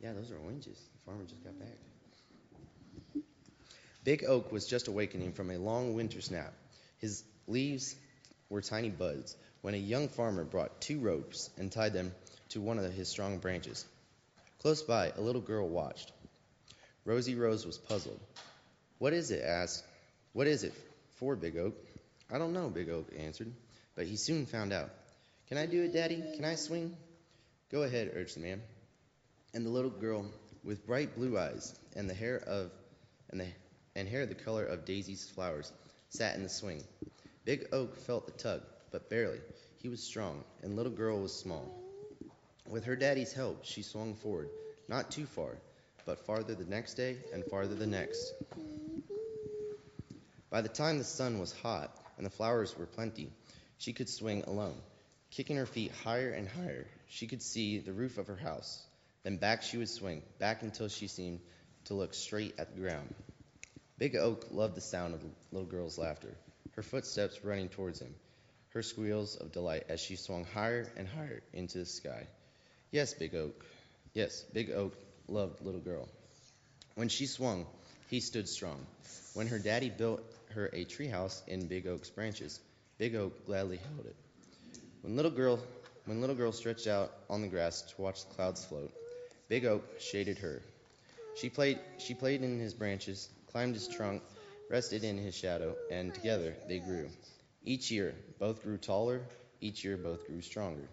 Yeah, 0.00 0.12
those 0.12 0.30
are 0.30 0.38
oranges. 0.38 0.78
The 0.94 1.04
farmer 1.04 1.24
just 1.24 1.44
got 1.44 1.58
back. 1.58 3.22
Big 4.02 4.24
Oak 4.24 4.50
was 4.50 4.66
just 4.66 4.88
awakening 4.88 5.32
from 5.32 5.50
a 5.50 5.58
long 5.58 5.94
winter's 5.94 6.30
nap. 6.30 6.54
His 6.98 7.22
leaves 7.46 7.94
were 8.48 8.62
tiny 8.62 8.88
buds 8.88 9.36
when 9.60 9.74
a 9.74 9.78
young 9.78 10.08
farmer 10.08 10.44
brought 10.44 10.80
two 10.80 10.98
ropes 10.98 11.50
and 11.58 11.70
tied 11.70 11.92
them 11.92 12.14
to 12.50 12.60
one 12.60 12.78
of 12.78 12.92
his 12.92 13.08
strong 13.08 13.38
branches. 13.38 13.84
Close 14.60 14.82
by, 14.82 15.12
a 15.16 15.20
little 15.20 15.40
girl 15.42 15.68
watched. 15.68 16.12
Rosie 17.04 17.34
Rose 17.34 17.66
was 17.66 17.78
puzzled. 17.78 18.20
What 19.00 19.14
is 19.14 19.30
it? 19.30 19.42
asked. 19.42 19.82
What 20.34 20.46
is 20.46 20.62
it 20.62 20.74
for, 21.16 21.34
Big 21.34 21.56
Oak? 21.56 21.74
I 22.30 22.36
don't 22.36 22.52
know, 22.52 22.68
Big 22.68 22.90
Oak 22.90 23.10
answered, 23.18 23.50
but 23.96 24.04
he 24.04 24.16
soon 24.16 24.44
found 24.44 24.74
out. 24.74 24.90
Can 25.48 25.56
I 25.56 25.64
do 25.64 25.84
it, 25.84 25.94
Daddy? 25.94 26.22
Can 26.36 26.44
I 26.44 26.54
swing? 26.54 26.94
Go 27.72 27.82
ahead, 27.82 28.12
urged 28.14 28.36
the 28.36 28.40
man. 28.40 28.60
And 29.54 29.64
the 29.64 29.70
little 29.70 29.90
girl, 29.90 30.26
with 30.64 30.86
bright 30.86 31.16
blue 31.16 31.38
eyes 31.38 31.74
and 31.96 32.10
the 32.10 32.14
hair 32.14 32.36
of 32.46 32.72
and 33.30 33.40
the 33.40 33.46
and 33.96 34.06
hair 34.06 34.26
the 34.26 34.34
color 34.34 34.66
of 34.66 34.84
Daisy's 34.84 35.26
flowers, 35.30 35.72
sat 36.10 36.36
in 36.36 36.42
the 36.42 36.50
swing. 36.50 36.84
Big 37.46 37.68
Oak 37.72 37.96
felt 37.96 38.26
the 38.26 38.32
tug, 38.32 38.60
but 38.92 39.08
barely. 39.08 39.40
He 39.78 39.88
was 39.88 40.02
strong, 40.02 40.44
and 40.62 40.76
little 40.76 40.92
girl 40.92 41.18
was 41.20 41.34
small. 41.34 41.74
With 42.68 42.84
her 42.84 42.96
daddy's 42.96 43.32
help, 43.32 43.64
she 43.64 43.80
swung 43.80 44.14
forward, 44.14 44.50
not 44.88 45.10
too 45.10 45.24
far, 45.24 45.56
but 46.04 46.26
farther 46.26 46.54
the 46.54 46.66
next 46.66 46.94
day 46.94 47.16
and 47.32 47.46
farther 47.46 47.74
the 47.74 47.86
next. 47.86 48.34
By 50.50 50.62
the 50.62 50.68
time 50.68 50.98
the 50.98 51.04
sun 51.04 51.38
was 51.38 51.52
hot 51.52 51.96
and 52.16 52.26
the 52.26 52.30
flowers 52.30 52.76
were 52.76 52.86
plenty, 52.86 53.30
she 53.78 53.92
could 53.92 54.08
swing 54.08 54.42
alone. 54.42 54.74
Kicking 55.30 55.56
her 55.56 55.66
feet 55.66 55.92
higher 56.02 56.30
and 56.30 56.48
higher, 56.48 56.88
she 57.08 57.28
could 57.28 57.40
see 57.40 57.78
the 57.78 57.92
roof 57.92 58.18
of 58.18 58.26
her 58.26 58.36
house. 58.36 58.84
Then 59.22 59.36
back 59.36 59.62
she 59.62 59.76
would 59.76 59.88
swing, 59.88 60.22
back 60.40 60.62
until 60.62 60.88
she 60.88 61.06
seemed 61.06 61.38
to 61.84 61.94
look 61.94 62.14
straight 62.14 62.54
at 62.58 62.74
the 62.74 62.80
ground. 62.80 63.14
Big 63.96 64.16
Oak 64.16 64.48
loved 64.50 64.74
the 64.74 64.80
sound 64.80 65.14
of 65.14 65.20
the 65.20 65.28
little 65.52 65.68
girl's 65.68 65.98
laughter, 65.98 66.34
her 66.72 66.82
footsteps 66.82 67.44
running 67.44 67.68
towards 67.68 68.00
him, 68.00 68.12
her 68.70 68.82
squeals 68.82 69.36
of 69.36 69.52
delight 69.52 69.84
as 69.88 70.00
she 70.00 70.16
swung 70.16 70.44
higher 70.52 70.88
and 70.96 71.06
higher 71.06 71.42
into 71.52 71.78
the 71.78 71.86
sky. 71.86 72.26
Yes, 72.90 73.14
Big 73.14 73.36
Oak. 73.36 73.64
Yes, 74.14 74.42
Big 74.52 74.72
Oak 74.72 74.96
loved 75.28 75.64
little 75.64 75.80
girl. 75.80 76.08
When 76.96 77.08
she 77.08 77.26
swung, 77.26 77.66
he 78.08 78.18
stood 78.18 78.48
strong. 78.48 78.84
When 79.34 79.46
her 79.46 79.60
daddy 79.60 79.90
built 79.90 80.22
her 80.52 80.66
a 80.72 80.84
treehouse 80.84 81.42
in 81.48 81.66
Big 81.66 81.86
Oak's 81.86 82.10
branches, 82.10 82.60
Big 82.98 83.14
Oak 83.14 83.46
gladly 83.46 83.78
held 83.78 84.06
it. 84.06 84.16
When 85.02 85.16
little 85.16 85.30
girl 85.30 85.60
when 86.06 86.20
little 86.20 86.36
girl 86.36 86.52
stretched 86.52 86.86
out 86.86 87.12
on 87.28 87.42
the 87.42 87.48
grass 87.48 87.82
to 87.82 88.02
watch 88.02 88.24
the 88.26 88.34
clouds 88.34 88.64
float, 88.64 88.92
Big 89.48 89.64
Oak 89.64 89.84
shaded 89.98 90.38
her. 90.38 90.62
She 91.34 91.48
played 91.48 91.78
she 91.98 92.14
played 92.14 92.42
in 92.42 92.58
his 92.58 92.74
branches, 92.74 93.28
climbed 93.52 93.74
his 93.74 93.88
trunk, 93.88 94.22
rested 94.68 95.04
in 95.04 95.18
his 95.18 95.34
shadow, 95.34 95.76
and 95.90 96.12
together 96.14 96.54
they 96.68 96.78
grew. 96.78 97.08
Each 97.64 97.90
year 97.90 98.14
both 98.38 98.62
grew 98.62 98.78
taller, 98.78 99.22
each 99.60 99.84
year 99.84 99.96
both 99.96 100.26
grew 100.26 100.40
stronger. 100.40 100.88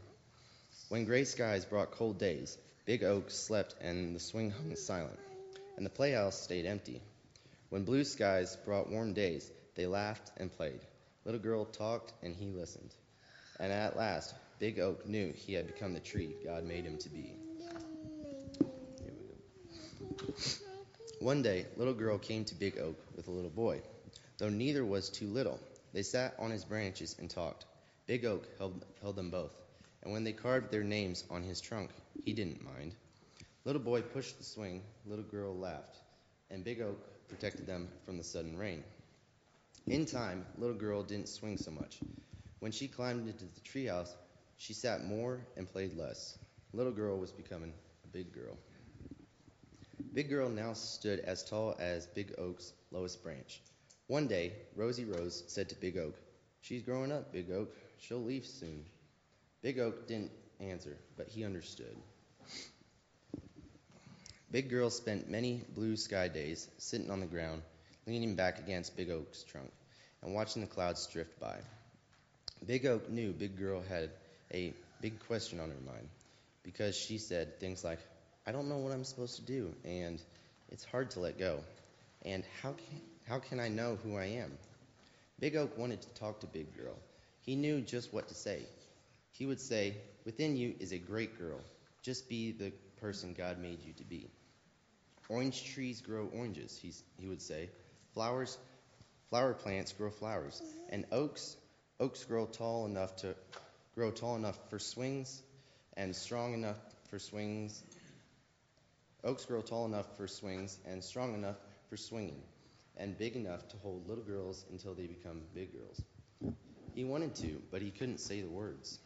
When 0.90 1.06
gray 1.06 1.24
skies 1.24 1.66
brought 1.66 1.92
cold 1.92 2.18
days, 2.18 2.58
Big 2.86 3.04
Oak 3.04 3.30
slept 3.30 3.76
and 3.82 4.16
the 4.16 4.20
swing 4.20 4.52
hung 4.52 4.76
silent, 4.76 5.20
and 5.76 5.86
the 5.86 5.90
playhouse 5.90 6.42
stayed 6.42 6.66
empty. 6.66 7.02
When 7.70 7.84
blue 7.84 8.06
skies 8.06 8.56
brought 8.64 8.90
warm 8.90 9.14
days, 9.14 9.52
they 9.76 9.88
laughed 9.88 10.32
and 10.38 10.52
played. 10.52 10.80
Little 11.26 11.42
girl 11.42 11.66
talked 11.66 12.14
and 12.24 12.34
he 12.34 12.52
listened. 12.52 12.94
And 13.60 13.74
at 13.74 13.98
last, 13.98 14.34
Big 14.60 14.80
Oak 14.80 15.06
knew 15.06 15.34
he 15.34 15.54
had 15.54 15.68
become 15.68 15.94
the 15.94 16.00
tree 16.00 16.36
God 16.46 16.64
made 16.64 16.86
him 16.86 16.98
to 16.98 17.10
be. 17.10 17.34
One 21.20 21.42
day, 21.42 21.66
little 21.76 21.94
girl 21.94 22.18
came 22.18 22.46
to 22.46 22.56
Big 22.56 22.78
Oak 22.78 22.98
with 23.16 23.28
a 23.28 23.32
little 23.32 23.50
boy. 23.50 23.82
Though 24.38 24.50
neither 24.50 24.86
was 24.86 25.10
too 25.10 25.28
little, 25.28 25.60
they 25.92 26.04
sat 26.04 26.36
on 26.40 26.52
his 26.52 26.64
branches 26.64 27.16
and 27.20 27.30
talked. 27.30 27.66
Big 28.06 28.24
Oak 28.24 28.48
held, 28.58 28.86
held 29.02 29.18
them 29.18 29.30
both, 29.30 29.54
and 30.04 30.14
when 30.14 30.24
they 30.24 30.32
carved 30.32 30.72
their 30.72 30.84
names 30.84 31.26
on 31.30 31.44
his 31.44 31.60
trunk, 31.60 31.90
he 32.24 32.32
didn't 32.32 32.64
mind. 32.64 32.96
Little 33.66 33.82
boy 33.82 34.02
pushed 34.02 34.38
the 34.38 34.44
swing, 34.44 34.84
little 35.06 35.26
girl 35.26 35.58
laughed, 35.58 35.98
and 36.50 36.64
Big 36.64 36.80
Oak 36.80 37.17
protected 37.28 37.68
them 37.68 37.90
from 38.06 38.18
the 38.18 38.24
sudden 38.24 38.58
rain. 38.58 38.84
In 39.88 40.06
time, 40.06 40.46
little 40.58 40.76
girl 40.76 41.04
didn't 41.04 41.30
swing 41.30 41.58
so 41.58 41.72
much. 41.72 42.00
When 42.60 42.72
she 42.72 42.88
climbed 42.88 43.28
into 43.28 43.46
the 43.46 43.62
treehouse, 43.62 44.16
she 44.58 44.74
sat 44.74 45.06
more 45.06 45.40
and 45.56 45.72
played 45.72 45.98
less. 45.98 46.38
Little 46.74 46.92
girl 46.92 47.18
was 47.18 47.32
becoming 47.32 47.74
a 48.04 48.08
big 48.08 48.34
girl. 48.34 48.58
Big 50.18 50.30
Girl 50.30 50.50
now 50.50 50.74
stood 50.74 51.20
as 51.20 51.44
tall 51.44 51.76
as 51.78 52.08
Big 52.08 52.34
Oak's 52.40 52.74
lowest 52.90 53.22
branch. 53.22 53.62
One 54.08 54.26
day, 54.26 54.54
Rosie 54.76 55.06
Rose 55.06 55.44
said 55.46 55.70
to 55.70 55.76
Big 55.76 55.96
Oak, 55.96 56.16
She's 56.62 56.82
growing 56.82 57.12
up, 57.12 57.32
Big 57.32 57.52
Oak. 57.52 57.72
She'll 58.00 58.24
leave 58.24 58.44
soon. 58.44 58.84
Big 59.62 59.78
Oak 59.78 60.08
didn't 60.08 60.32
answer, 60.60 60.98
but 61.18 61.28
he 61.28 61.44
understood. 61.46 61.96
Big 64.50 64.70
Girl 64.70 64.90
spent 64.90 65.30
many 65.30 65.62
blue 65.76 65.98
sky 65.98 66.30
days 66.30 66.70
sitting 66.78 67.12
on 67.12 67.20
the 67.20 67.26
ground, 67.26 67.62
leaning 68.06 68.34
back 68.34 68.60
against 68.60 68.96
Big 68.96 69.10
Oak's 69.10 69.44
trunk, 69.44 69.70
and 70.22 70.34
watching 70.34 70.62
the 70.62 70.68
clouds 70.70 71.06
drift 71.08 71.38
by. 71.38 71.58
Big 72.66 72.86
Oak 72.86 73.10
knew 73.10 73.34
Big 73.34 73.58
Girl 73.58 73.84
had 73.90 74.10
a 74.54 74.74
big 75.02 75.20
question 75.28 75.60
on 75.60 75.70
her 75.70 75.82
mind 75.86 76.08
because 76.64 76.96
she 76.96 77.18
said 77.18 77.60
things 77.60 77.84
like, 77.84 78.00
I 78.46 78.54
don't 78.54 78.70
know 78.70 78.78
what 78.78 78.94
I'm 78.94 79.04
supposed 79.04 79.36
to 79.36 79.42
do, 79.42 79.76
and 79.84 80.22
it's 80.70 80.86
hard 80.86 81.12
to 81.12 81.20
let 81.20 81.38
go. 81.38 81.60
And 82.24 82.46
how 82.62 82.72
can, 82.72 83.02
how 83.28 83.40
can 83.40 83.60
I 83.60 83.68
know 83.68 83.98
who 84.02 84.16
I 84.16 84.26
am? 84.28 84.58
Big 85.42 85.58
Oak 85.58 85.78
wanted 85.78 86.02
to 86.04 86.10
talk 86.14 86.40
to 86.40 86.48
Big 86.48 86.74
Girl. 86.78 86.96
He 87.42 87.56
knew 87.56 87.82
just 87.82 88.14
what 88.14 88.30
to 88.30 88.34
say. 88.34 88.62
He 89.34 89.46
would 89.46 89.60
say, 89.60 89.98
Within 90.24 90.56
you 90.56 90.74
is 90.80 90.94
a 90.94 90.98
great 90.98 91.38
girl. 91.38 91.60
Just 92.02 92.30
be 92.30 92.54
the 92.54 92.72
person 93.02 93.36
God 93.38 93.60
made 93.60 93.84
you 93.86 93.92
to 93.94 94.04
be. 94.04 94.30
Orange 95.30 95.74
trees 95.74 96.02
grow 96.02 96.30
oranges, 96.34 96.78
he, 96.82 96.94
he 97.20 97.28
would 97.28 97.42
say. 97.42 97.70
Flowers, 98.14 98.58
flower 99.30 99.54
plants 99.54 99.94
grow 99.94 100.10
flowers. 100.10 100.62
Mm-hmm. 100.64 100.94
And 100.94 101.06
oaks, 101.12 101.58
oaks 102.00 102.24
grow 102.26 102.46
tall 102.46 102.86
enough 102.86 103.16
to 103.18 103.36
grow 103.96 104.12
tall 104.12 104.36
enough 104.36 104.58
for 104.70 104.80
swings 104.80 105.42
and 105.96 106.16
strong 106.16 106.54
enough 106.54 106.78
for 107.10 107.20
swings 107.20 107.84
Oaks 109.24 109.46
grow 109.46 109.62
tall 109.62 109.86
enough 109.86 110.16
for 110.16 110.28
swings 110.28 110.80
and 110.86 111.04
strong 111.04 111.34
enough 111.34 111.58
for 111.90 111.98
swinging, 111.98 112.42
and 112.98 113.18
big 113.18 113.36
enough 113.36 113.68
to 113.68 113.78
hold 113.78 114.08
little 114.08 114.24
girls 114.24 114.66
until 114.72 114.94
they 114.94 115.08
become 115.08 115.42
big 115.54 115.70
girls. 115.74 116.02
He 116.94 117.04
wanted 117.04 117.36
to, 117.36 117.62
but 117.72 117.82
he 117.82 117.92
couldn't 117.92 118.20
say 118.20 118.42
the 118.42 118.50
words. 118.50 119.00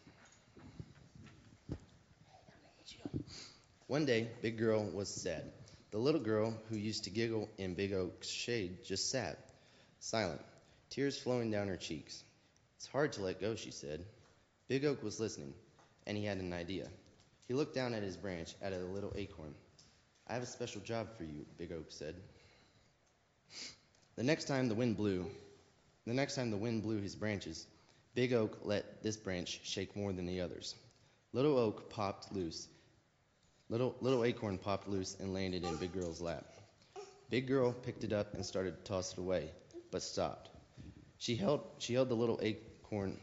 One 3.87 4.05
day, 4.05 4.29
Big 4.41 4.57
Girl 4.57 4.83
was 4.93 5.09
sad. 5.09 5.51
The 5.91 5.97
little 5.97 6.21
girl 6.21 6.53
who 6.69 6.77
used 6.77 7.03
to 7.03 7.09
giggle 7.09 7.49
in 7.57 7.73
Big 7.73 7.91
Oak's 7.91 8.29
shade 8.29 8.85
just 8.85 9.11
sat, 9.11 9.37
silent, 9.99 10.39
tears 10.89 11.17
flowing 11.17 11.51
down 11.51 11.67
her 11.67 11.75
cheeks. 11.75 12.23
It's 12.77 12.87
hard 12.87 13.11
to 13.13 13.21
let 13.21 13.41
go, 13.41 13.55
she 13.55 13.71
said. 13.71 14.05
Big 14.69 14.85
Oak 14.85 15.03
was 15.03 15.19
listening, 15.19 15.53
and 16.07 16.17
he 16.17 16.23
had 16.23 16.37
an 16.37 16.53
idea. 16.53 16.87
He 17.49 17.53
looked 17.53 17.75
down 17.75 17.93
at 17.93 18.03
his 18.03 18.15
branch 18.15 18.55
at 18.61 18.71
a 18.71 18.77
little 18.77 19.11
acorn. 19.17 19.53
I 20.27 20.33
have 20.33 20.43
a 20.43 20.47
special 20.47 20.79
job 20.79 21.09
for 21.17 21.25
you, 21.25 21.45
Big 21.57 21.73
Oak 21.73 21.87
said. 21.89 22.15
The 24.15 24.23
next 24.23 24.45
time 24.45 24.69
the 24.69 24.75
wind 24.75 24.95
blew, 24.95 25.29
the 26.07 26.13
next 26.13 26.35
time 26.35 26.51
the 26.51 26.57
wind 26.57 26.83
blew 26.83 27.01
his 27.01 27.17
branches, 27.17 27.67
Big 28.15 28.31
Oak 28.31 28.59
let 28.63 29.03
this 29.03 29.17
branch 29.17 29.59
shake 29.63 29.97
more 29.97 30.13
than 30.13 30.25
the 30.25 30.39
others. 30.39 30.73
Little 31.33 31.57
Oak 31.57 31.89
popped 31.89 32.31
loose. 32.31 32.69
Little, 33.71 33.95
little 34.01 34.25
acorn 34.25 34.57
popped 34.57 34.89
loose 34.89 35.15
and 35.21 35.33
landed 35.33 35.63
in 35.63 35.77
Big 35.77 35.93
Girl's 35.93 36.19
lap. 36.19 36.43
Big 37.29 37.47
Girl 37.47 37.71
picked 37.71 38.03
it 38.03 38.11
up 38.11 38.33
and 38.33 38.45
started 38.45 38.75
to 38.75 38.83
toss 38.83 39.13
it 39.13 39.19
away, 39.19 39.49
but 39.91 40.03
stopped. 40.03 40.49
She 41.19 41.37
held, 41.37 41.61
she 41.77 41.93
held 41.93 42.09
the 42.09 42.15
little 42.15 42.37
acorn 42.41 43.17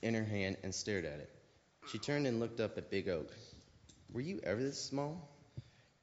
in 0.00 0.14
her 0.14 0.24
hand 0.24 0.56
and 0.62 0.74
stared 0.74 1.04
at 1.04 1.20
it. 1.20 1.28
She 1.92 1.98
turned 1.98 2.26
and 2.26 2.40
looked 2.40 2.60
up 2.60 2.78
at 2.78 2.90
Big 2.90 3.10
Oak. 3.10 3.30
Were 4.14 4.22
you 4.22 4.40
ever 4.42 4.62
this 4.62 4.82
small? 4.82 5.28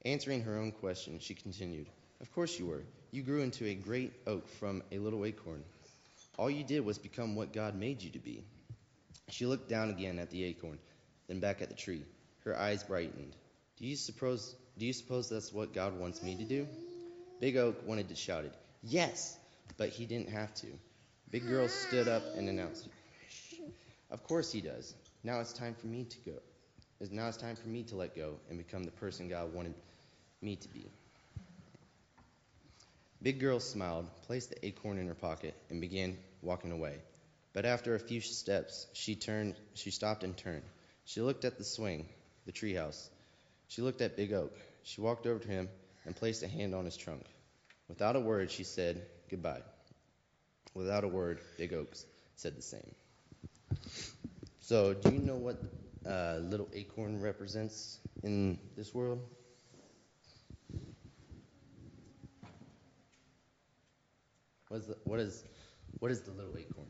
Answering 0.04 0.44
her 0.44 0.56
own 0.56 0.70
question, 0.70 1.18
she 1.18 1.34
continued, 1.34 1.88
Of 2.20 2.32
course 2.32 2.60
you 2.60 2.66
were. 2.66 2.84
You 3.10 3.22
grew 3.22 3.42
into 3.42 3.66
a 3.66 3.74
great 3.74 4.12
oak 4.28 4.46
from 4.46 4.80
a 4.92 4.98
little 4.98 5.24
acorn. 5.24 5.64
All 6.38 6.48
you 6.48 6.62
did 6.62 6.84
was 6.84 6.98
become 6.98 7.34
what 7.34 7.52
God 7.52 7.74
made 7.74 8.00
you 8.00 8.10
to 8.10 8.20
be. 8.20 8.44
She 9.28 9.44
looked 9.44 9.68
down 9.68 9.90
again 9.90 10.20
at 10.20 10.30
the 10.30 10.44
acorn, 10.44 10.78
then 11.26 11.40
back 11.40 11.62
at 11.62 11.68
the 11.68 11.74
tree. 11.74 12.04
Her 12.44 12.56
eyes 12.56 12.84
brightened. 12.84 13.34
Do 13.78 13.86
you 13.86 13.96
suppose 13.96 14.54
do 14.78 14.84
you 14.84 14.92
suppose 14.92 15.28
that's 15.28 15.52
what 15.52 15.72
God 15.72 15.98
wants 15.98 16.22
me 16.22 16.36
to 16.36 16.44
do? 16.44 16.66
Big 17.40 17.56
Oak 17.56 17.76
wanted 17.86 18.08
to 18.08 18.14
shout 18.14 18.44
it. 18.44 18.54
Yes, 18.82 19.38
but 19.78 19.88
he 19.88 20.04
didn't 20.04 20.30
have 20.30 20.54
to. 20.56 20.66
Big 21.30 21.48
Girl 21.48 21.68
stood 21.68 22.08
up 22.08 22.22
and 22.36 22.48
announced, 22.48 22.88
Of 24.10 24.22
course 24.22 24.52
he 24.52 24.60
does. 24.60 24.94
Now 25.24 25.40
it's 25.40 25.52
time 25.52 25.74
for 25.74 25.86
me 25.86 26.04
to 26.04 26.18
go. 26.30 26.38
Now 27.10 27.28
it's 27.28 27.36
time 27.36 27.56
for 27.56 27.68
me 27.68 27.82
to 27.84 27.96
let 27.96 28.14
go 28.14 28.34
and 28.48 28.58
become 28.58 28.84
the 28.84 28.90
person 28.90 29.28
God 29.28 29.52
wanted 29.52 29.74
me 30.42 30.56
to 30.56 30.68
be. 30.68 30.86
Big 33.22 33.40
Girl 33.40 33.60
smiled, 33.60 34.06
placed 34.22 34.50
the 34.50 34.66
acorn 34.66 34.98
in 34.98 35.08
her 35.08 35.14
pocket, 35.14 35.54
and 35.70 35.80
began 35.80 36.16
walking 36.42 36.70
away. 36.70 36.96
But 37.54 37.64
after 37.64 37.94
a 37.94 37.98
few 37.98 38.20
steps, 38.20 38.86
she 38.92 39.14
turned, 39.14 39.56
she 39.74 39.90
stopped 39.90 40.22
and 40.22 40.36
turned. 40.36 40.62
She 41.06 41.22
looked 41.22 41.44
at 41.44 41.56
the 41.56 41.64
swing, 41.64 42.06
the 42.44 42.52
treehouse. 42.52 43.08
She 43.68 43.82
looked 43.82 44.00
at 44.00 44.16
Big 44.16 44.32
Oak. 44.32 44.56
She 44.82 45.00
walked 45.00 45.26
over 45.26 45.38
to 45.40 45.48
him 45.48 45.68
and 46.04 46.14
placed 46.14 46.42
a 46.42 46.48
hand 46.48 46.74
on 46.74 46.84
his 46.84 46.96
trunk. 46.96 47.22
Without 47.88 48.16
a 48.16 48.20
word, 48.20 48.50
she 48.50 48.64
said 48.64 49.02
goodbye. 49.30 49.62
Without 50.74 51.04
a 51.04 51.08
word, 51.08 51.40
Big 51.58 51.72
Oak 51.72 51.96
said 52.36 52.56
the 52.56 52.62
same. 52.62 52.94
So, 54.60 54.94
do 54.94 55.10
you 55.12 55.18
know 55.20 55.36
what 55.36 55.60
uh, 56.06 56.38
little 56.40 56.68
acorn 56.74 57.20
represents 57.20 57.98
in 58.22 58.58
this 58.76 58.94
world? 58.94 59.20
What 64.68 64.78
is 64.78 64.86
the, 64.86 64.96
what 65.04 65.20
is 65.20 65.44
what 66.00 66.10
is 66.10 66.20
the 66.22 66.32
little 66.32 66.56
acorn? 66.58 66.88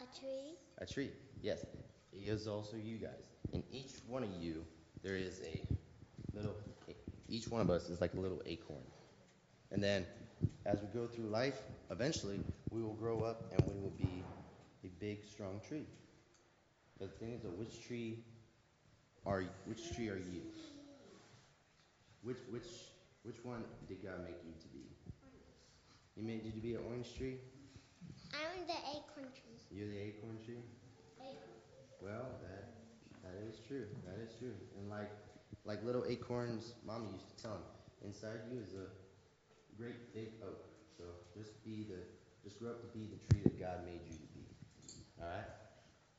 A 0.00 0.18
tree? 0.18 0.56
A 0.78 0.86
tree. 0.86 1.10
Yes. 1.40 1.64
It 2.12 2.28
is 2.28 2.48
also 2.48 2.76
you 2.76 2.98
guys. 2.98 3.24
and 3.52 3.62
each 3.72 3.92
one 4.06 4.24
of 4.24 4.30
you, 4.40 4.64
there 5.02 5.16
is 5.16 5.40
a 5.44 5.66
little 6.34 6.54
each 7.30 7.48
one 7.48 7.60
of 7.60 7.70
us 7.70 7.88
is 7.88 8.00
like 8.00 8.14
a 8.14 8.20
little 8.20 8.42
acorn. 8.44 8.82
And 9.70 9.82
then 9.82 10.04
as 10.66 10.80
we 10.80 10.88
go 10.88 11.06
through 11.06 11.26
life, 11.26 11.62
eventually 11.90 12.40
we 12.70 12.82
will 12.82 12.94
grow 12.94 13.20
up 13.20 13.52
and 13.52 13.62
we 13.66 13.80
will 13.80 13.94
be 13.96 14.24
a 14.84 14.88
big, 14.98 15.24
strong 15.24 15.60
tree. 15.66 15.86
But 16.98 17.12
the 17.12 17.24
thing 17.24 17.34
is, 17.34 17.42
though, 17.42 17.50
which 17.50 17.86
tree 17.86 18.24
are 19.24 19.44
which 19.64 19.94
tree 19.94 20.08
are 20.08 20.18
you? 20.18 20.42
Which 22.22 22.38
which 22.50 22.66
which 23.22 23.44
one 23.44 23.64
did 23.88 24.02
God 24.02 24.24
make 24.24 24.36
you 24.44 24.52
to 24.60 24.68
be? 24.68 24.84
He 26.16 26.22
made 26.22 26.44
you 26.44 26.50
to 26.50 26.60
be 26.60 26.74
an 26.74 26.80
orange 26.86 27.16
tree. 27.16 27.38
I'm 28.34 28.66
the 28.66 28.74
acorn 28.90 29.32
tree. 29.32 29.56
You're 29.70 29.88
the 29.88 29.98
acorn 29.98 30.36
tree. 30.44 30.62
Well, 32.02 32.26
that 32.42 32.79
that 33.32 33.48
is 33.48 33.60
true. 33.66 33.86
That 34.06 34.20
is 34.22 34.34
true. 34.38 34.54
And 34.78 34.90
like 34.90 35.10
like 35.64 35.84
little 35.84 36.04
acorns, 36.08 36.74
Mommy 36.86 37.08
used 37.12 37.36
to 37.36 37.42
tell 37.42 37.52
him, 37.52 37.62
inside 38.04 38.40
you 38.50 38.60
is 38.60 38.74
a 38.74 38.86
great 39.80 40.14
big 40.14 40.28
oak. 40.42 40.64
So 40.96 41.04
just 41.36 41.62
be 41.64 41.86
the 41.88 41.98
just 42.44 42.58
grow 42.58 42.70
up 42.70 42.80
to 42.80 42.98
be 42.98 43.06
the 43.06 43.18
tree 43.28 43.42
that 43.44 43.58
God 43.60 43.84
made 43.84 44.00
you 44.08 44.16
to 44.16 44.28
be. 44.34 44.44
All 45.20 45.28
right. 45.28 45.46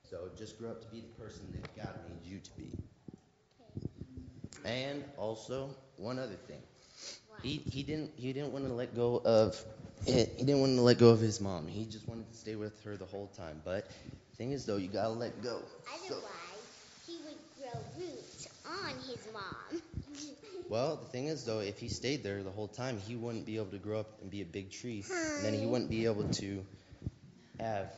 So 0.09 0.29
just 0.37 0.59
grow 0.59 0.69
up 0.69 0.81
to 0.81 0.87
be 0.87 1.01
the 1.01 1.23
person 1.23 1.41
that 1.53 1.75
God 1.75 1.95
made 2.07 2.29
you 2.29 2.39
to 2.39 2.51
be. 2.57 2.71
And 4.65 5.03
also 5.17 5.69
one 5.97 6.19
other 6.19 6.35
thing, 6.47 6.61
he 7.41 7.61
he 7.65 7.83
didn't 7.83 8.11
he 8.15 8.33
didn't 8.33 8.51
want 8.53 8.67
to 8.67 8.73
let 8.73 8.95
go 8.95 9.21
of 9.25 9.63
he 10.05 10.25
didn't 10.37 10.59
want 10.59 10.75
to 10.75 10.81
let 10.81 10.97
go 10.97 11.09
of 11.09 11.19
his 11.19 11.41
mom. 11.41 11.67
He 11.67 11.85
just 11.85 12.07
wanted 12.07 12.29
to 12.31 12.37
stay 12.37 12.55
with 12.55 12.83
her 12.83 12.97
the 12.97 13.05
whole 13.05 13.27
time. 13.37 13.61
But 13.63 13.87
the 14.31 14.37
thing 14.37 14.51
is, 14.51 14.65
though, 14.65 14.77
you 14.77 14.87
gotta 14.87 15.09
let 15.09 15.41
go. 15.43 15.61
So, 16.07 16.07
he 16.07 16.13
would 16.13 16.23
on 18.65 18.93
his 19.07 19.27
mom. 19.33 19.81
well, 20.69 20.95
the 20.97 21.09
thing 21.09 21.27
is, 21.27 21.43
though, 21.45 21.59
if 21.59 21.79
he 21.79 21.87
stayed 21.87 22.23
there 22.23 22.43
the 22.43 22.51
whole 22.51 22.67
time, 22.67 22.97
he 22.99 23.15
wouldn't 23.15 23.45
be 23.45 23.57
able 23.57 23.71
to 23.71 23.77
grow 23.77 23.99
up 23.99 24.21
and 24.21 24.29
be 24.29 24.41
a 24.41 24.45
big 24.45 24.71
tree. 24.71 25.03
And 25.11 25.45
then 25.45 25.53
he 25.53 25.65
wouldn't 25.65 25.89
be 25.89 26.05
able 26.05 26.27
to 26.29 26.65
have. 27.59 27.93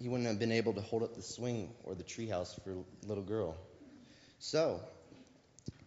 He 0.00 0.08
wouldn't 0.08 0.28
have 0.28 0.38
been 0.38 0.52
able 0.52 0.74
to 0.74 0.80
hold 0.82 1.02
up 1.02 1.14
the 1.14 1.22
swing 1.22 1.70
or 1.84 1.94
the 1.94 2.04
treehouse 2.04 2.62
for 2.62 2.74
little 3.06 3.24
girl. 3.24 3.56
So, 4.38 4.80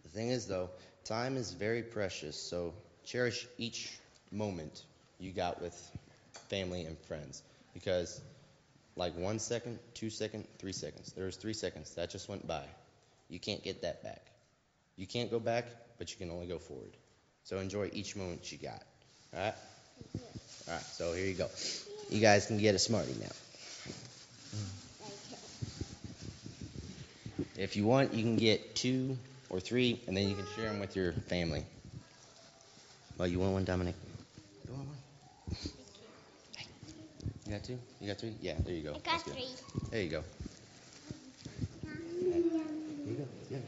the 0.02 0.08
thing 0.08 0.28
is, 0.30 0.46
though, 0.46 0.70
time 1.04 1.36
is 1.36 1.52
very 1.52 1.82
precious. 1.82 2.36
So 2.36 2.74
cherish 3.04 3.46
each 3.56 3.98
moment 4.30 4.84
you 5.18 5.32
got 5.32 5.62
with 5.62 5.74
family 6.48 6.84
and 6.84 6.98
friends 6.98 7.42
because 7.72 8.20
like 8.96 9.16
one 9.16 9.38
second, 9.38 9.78
two 9.94 10.10
second, 10.10 10.46
three 10.58 10.72
seconds. 10.72 11.12
There 11.12 11.24
was 11.24 11.36
three 11.36 11.52
seconds 11.54 11.94
that 11.94 12.10
just 12.10 12.28
went 12.28 12.46
by. 12.46 12.64
You 13.28 13.38
can't 13.38 13.62
get 13.62 13.82
that 13.82 14.02
back. 14.02 14.22
You 14.96 15.06
can't 15.06 15.30
go 15.30 15.38
back, 15.38 15.66
but 15.98 16.10
you 16.10 16.16
can 16.16 16.30
only 16.30 16.46
go 16.46 16.58
forward. 16.58 16.96
So 17.44 17.58
enjoy 17.58 17.90
each 17.92 18.16
moment 18.16 18.50
you 18.50 18.58
got. 18.58 18.82
All 19.34 19.40
right. 19.40 19.54
All 20.68 20.74
right. 20.74 20.82
So 20.82 21.12
here 21.12 21.26
you 21.26 21.34
go. 21.34 21.48
You 22.10 22.20
guys 22.20 22.46
can 22.46 22.58
get 22.58 22.74
a 22.74 22.78
smartie 22.78 23.14
now. 23.20 23.32
If 27.56 27.76
you 27.76 27.84
want, 27.84 28.14
you 28.14 28.22
can 28.22 28.36
get 28.36 28.76
two 28.76 29.16
or 29.50 29.60
three, 29.60 30.00
and 30.06 30.16
then 30.16 30.28
you 30.28 30.34
can 30.34 30.46
share 30.54 30.70
them 30.70 30.78
with 30.78 30.94
your 30.94 31.12
family. 31.12 31.64
Well, 33.18 33.26
you 33.26 33.40
want 33.40 33.52
one, 33.52 33.64
Dominic? 33.64 33.96
You 34.66 34.74
want 34.74 34.86
one? 34.86 34.96
You 37.46 37.52
got 37.52 37.64
two? 37.64 37.78
You 38.00 38.08
got 38.08 38.18
three? 38.18 38.34
Yeah, 38.40 38.54
there 38.64 38.74
you 38.74 38.82
go. 38.82 38.94
I 38.94 38.98
got 38.98 39.22
three. 39.22 39.48
There 39.90 40.02
you 40.02 40.08
go. 40.08 40.22
You 43.08 43.14
go. 43.14 43.24
Yeah. 43.50 43.58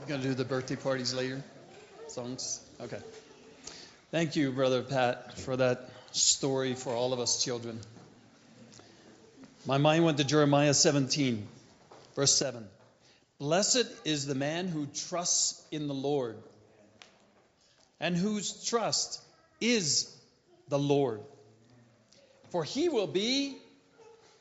We're 0.00 0.06
going 0.06 0.20
to 0.20 0.28
do 0.28 0.34
the 0.34 0.44
birthday 0.44 0.76
parties 0.76 1.12
later? 1.12 1.42
Songs? 2.06 2.60
Okay. 2.80 3.00
Thank 4.12 4.36
you, 4.36 4.52
Brother 4.52 4.82
Pat, 4.82 5.40
for 5.40 5.56
that 5.56 5.90
story 6.12 6.74
for 6.74 6.92
all 6.92 7.12
of 7.12 7.18
us 7.18 7.42
children. 7.42 7.80
My 9.66 9.78
mind 9.78 10.04
went 10.04 10.18
to 10.18 10.24
Jeremiah 10.24 10.72
17, 10.72 11.48
verse 12.14 12.32
7. 12.36 12.64
Blessed 13.40 13.86
is 14.04 14.26
the 14.26 14.36
man 14.36 14.68
who 14.68 14.86
trusts 14.86 15.60
in 15.72 15.88
the 15.88 15.94
Lord 15.94 16.36
and 17.98 18.16
whose 18.16 18.64
trust 18.66 19.20
is 19.60 20.16
the 20.68 20.78
Lord. 20.78 21.22
For 22.50 22.62
he 22.62 22.88
will 22.88 23.08
be 23.08 23.56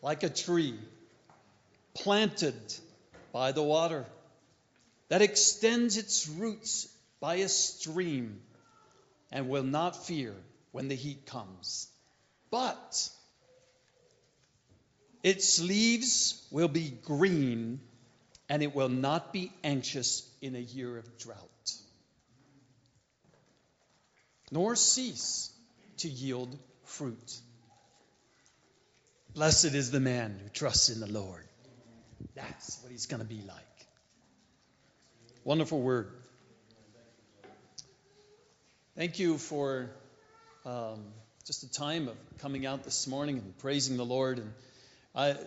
like 0.04 0.22
a 0.22 0.30
tree 0.30 0.76
planted 1.96 2.54
by 3.34 3.54
the 3.54 3.64
water 3.64 4.06
that 5.10 5.22
extends 5.22 5.98
its 5.98 6.28
roots 6.28 6.88
by 7.20 7.36
a 7.36 7.50
stream 7.50 8.40
and 9.32 9.50
will 9.50 9.64
not 9.64 10.06
fear 10.06 10.34
when 10.72 10.88
the 10.88 10.96
heat 10.96 11.26
comes. 11.26 11.88
But 12.52 13.10
its 15.24 15.60
leaves 15.60 16.48
will 16.52 16.68
be 16.68 16.90
green 16.90 17.82
and 18.48 18.64
it 18.64 18.74
will 18.74 18.90
not 18.90 19.34
be 19.34 19.52
anxious 19.64 20.28
in 20.42 20.56
a 20.56 20.60
year 20.60 20.98
of 20.98 21.18
drought, 21.20 21.74
nor 24.52 24.76
cease 24.76 25.52
to 25.98 26.10
yield 26.10 26.58
fruit. 26.84 27.40
Blessed 29.36 29.76
is 29.76 29.92
the 29.92 30.00
man 30.00 30.40
who 30.42 30.50
trusts 30.50 30.90
in 30.90 31.00
the 31.00 31.12
Lord. 31.12 31.46
That's 32.34 32.82
what 32.82 32.92
he's 32.92 33.06
going 33.06 33.22
to 33.22 33.28
be 33.28 33.42
like. 33.48 33.69
Wonderful 35.50 35.82
word. 35.82 36.12
Thank 38.96 39.18
you 39.18 39.40
for 39.40 39.90
um, 40.64 41.04
just 41.48 41.64
a 41.64 41.72
time 41.74 42.08
of 42.08 42.16
coming 42.38 42.68
out 42.68 42.84
this 42.84 43.08
morning 43.08 43.40
and 43.40 43.58
praising 43.58 43.98
the 43.98 44.06
Lord. 44.06 44.38
And 44.38 44.54
I 45.16 45.38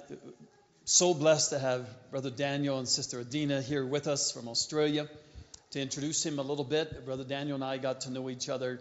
so 0.84 1.14
blessed 1.14 1.50
to 1.50 1.61
have 1.61 1.88
Brother 2.11 2.30
Daniel 2.30 2.80
and 2.80 2.88
Sister 2.88 3.20
Adina 3.20 3.62
here 3.62 3.86
with 3.86 4.09
us 4.09 4.32
from 4.32 4.48
Australia. 4.48 5.09
To 5.70 5.80
introduce 5.80 6.26
him 6.26 6.40
a 6.40 6.42
little 6.42 6.64
bit, 6.64 7.07
Brother 7.07 7.22
Daniel 7.22 7.55
and 7.55 7.62
I 7.62 7.78
got 7.78 8.00
to 8.00 8.11
know 8.11 8.28
each 8.28 8.48
other 8.48 8.80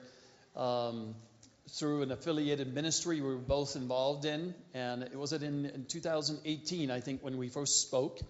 um, 0.55 1.13
through 1.69 2.01
an 2.01 2.11
affiliated 2.11 2.74
ministry 2.74 3.22
we 3.22 3.28
were 3.28 3.36
both 3.36 3.76
involved 3.76 4.26
in, 4.26 4.55
and 4.74 5.03
it 5.03 5.15
was 5.15 5.34
it 5.34 5.43
in, 5.43 5.65
in 5.67 5.86
2018, 5.86 6.89
I 6.89 6.99
think, 6.99 7.24
when 7.24 7.38
we 7.38 7.49
first 7.49 7.80
spoke. 7.84 8.22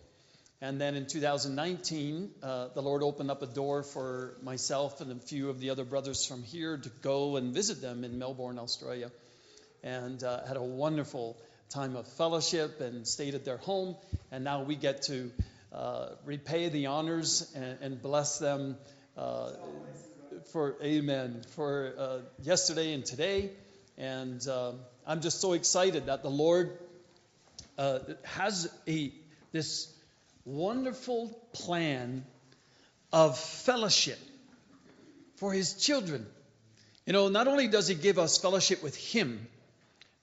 And 0.63 0.79
then 0.79 0.93
in 0.93 1.07
2019, 1.07 2.29
uh, 2.43 2.67
the 2.75 2.83
Lord 2.83 3.01
opened 3.01 3.31
up 3.31 3.41
a 3.41 3.47
door 3.47 3.81
for 3.81 4.37
myself 4.43 5.01
and 5.01 5.11
a 5.11 5.15
few 5.15 5.49
of 5.49 5.59
the 5.59 5.71
other 5.71 5.83
brothers 5.83 6.23
from 6.23 6.43
here 6.43 6.77
to 6.77 6.89
go 7.01 7.35
and 7.35 7.51
visit 7.51 7.81
them 7.81 8.03
in 8.03 8.19
Melbourne, 8.19 8.59
Australia, 8.59 9.11
and 9.81 10.23
uh, 10.23 10.45
had 10.45 10.57
a 10.57 10.61
wonderful 10.61 11.35
time 11.71 11.95
of 11.95 12.07
fellowship 12.13 12.79
and 12.79 13.07
stayed 13.07 13.33
at 13.33 13.43
their 13.43 13.57
home. 13.57 13.95
And 14.31 14.43
now 14.43 14.61
we 14.61 14.75
get 14.75 15.01
to 15.03 15.31
uh, 15.73 16.09
repay 16.25 16.69
the 16.69 16.85
honors 16.85 17.51
and, 17.55 17.79
and 17.81 18.01
bless 18.01 18.37
them 18.37 18.77
uh, 19.17 19.53
for 20.51 20.75
Amen 20.83 21.41
for 21.55 21.95
uh, 21.97 22.17
yesterday 22.43 22.93
and 22.93 23.03
today. 23.03 23.49
And 23.97 24.47
uh, 24.47 24.73
I'm 25.07 25.21
just 25.21 25.41
so 25.41 25.53
excited 25.53 26.05
that 26.05 26.21
the 26.21 26.29
Lord 26.29 26.77
has 28.23 28.71
a 28.87 29.11
this 29.51 29.91
wonderful 30.45 31.29
plan 31.53 32.25
of 33.11 33.37
fellowship 33.37 34.19
for 35.35 35.53
His 35.53 35.73
children. 35.73 36.25
You 37.05 37.13
know, 37.13 37.29
not 37.29 37.47
only 37.47 37.67
does 37.67 37.87
He 37.87 37.95
give 37.95 38.19
us 38.19 38.37
fellowship 38.37 38.83
with 38.83 38.95
Him, 38.95 39.47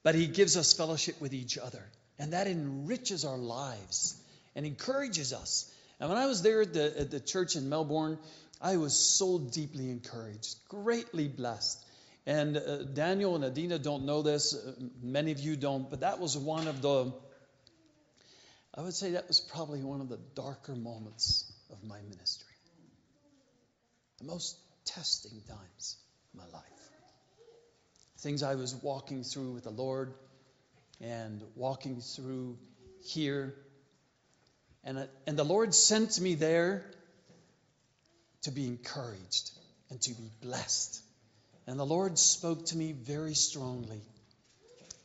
but 0.02 0.14
He 0.14 0.26
gives 0.26 0.56
us 0.56 0.72
fellowship 0.72 1.20
with 1.20 1.34
each 1.34 1.58
other. 1.58 1.84
And 2.18 2.32
that 2.32 2.46
enriches 2.46 3.24
our 3.24 3.36
lives 3.36 4.20
and 4.56 4.66
encourages 4.66 5.32
us. 5.32 5.72
And 6.00 6.08
when 6.08 6.18
I 6.18 6.26
was 6.26 6.42
there 6.42 6.62
at 6.62 6.72
the, 6.72 7.00
at 7.00 7.10
the 7.10 7.20
church 7.20 7.56
in 7.56 7.68
Melbourne, 7.68 8.18
I 8.60 8.76
was 8.76 8.94
so 8.94 9.38
deeply 9.38 9.90
encouraged, 9.90 10.56
greatly 10.68 11.28
blessed. 11.28 11.84
And 12.26 12.56
uh, 12.56 12.82
Daniel 12.82 13.36
and 13.36 13.44
Adina 13.44 13.78
don't 13.78 14.04
know 14.04 14.22
this, 14.22 14.54
uh, 14.54 14.72
many 15.02 15.32
of 15.32 15.40
you 15.40 15.56
don't, 15.56 15.88
but 15.88 16.00
that 16.00 16.20
was 16.20 16.36
one 16.36 16.66
of 16.66 16.82
the, 16.82 17.12
I 18.78 18.82
would 18.82 18.94
say 18.94 19.10
that 19.12 19.26
was 19.26 19.40
probably 19.40 19.82
one 19.82 20.00
of 20.00 20.08
the 20.08 20.20
darker 20.36 20.76
moments 20.76 21.52
of 21.72 21.82
my 21.82 21.98
ministry. 22.08 22.54
The 24.18 24.24
most 24.24 24.56
testing 24.84 25.42
times 25.48 25.96
of 26.32 26.38
my 26.38 26.46
life. 26.56 26.62
Things 28.18 28.44
I 28.44 28.54
was 28.54 28.76
walking 28.76 29.24
through 29.24 29.50
with 29.54 29.64
the 29.64 29.70
Lord 29.70 30.14
and 31.00 31.42
walking 31.56 32.00
through 32.00 32.56
here. 33.02 33.52
And, 34.84 34.98
uh, 34.98 35.06
and 35.26 35.36
the 35.36 35.44
Lord 35.44 35.74
sent 35.74 36.20
me 36.20 36.36
there 36.36 36.84
to 38.42 38.52
be 38.52 38.68
encouraged 38.68 39.50
and 39.90 40.00
to 40.02 40.14
be 40.14 40.30
blessed. 40.40 41.02
And 41.66 41.80
the 41.80 41.86
Lord 41.86 42.16
spoke 42.16 42.66
to 42.66 42.76
me 42.76 42.92
very 42.92 43.34
strongly. 43.34 44.02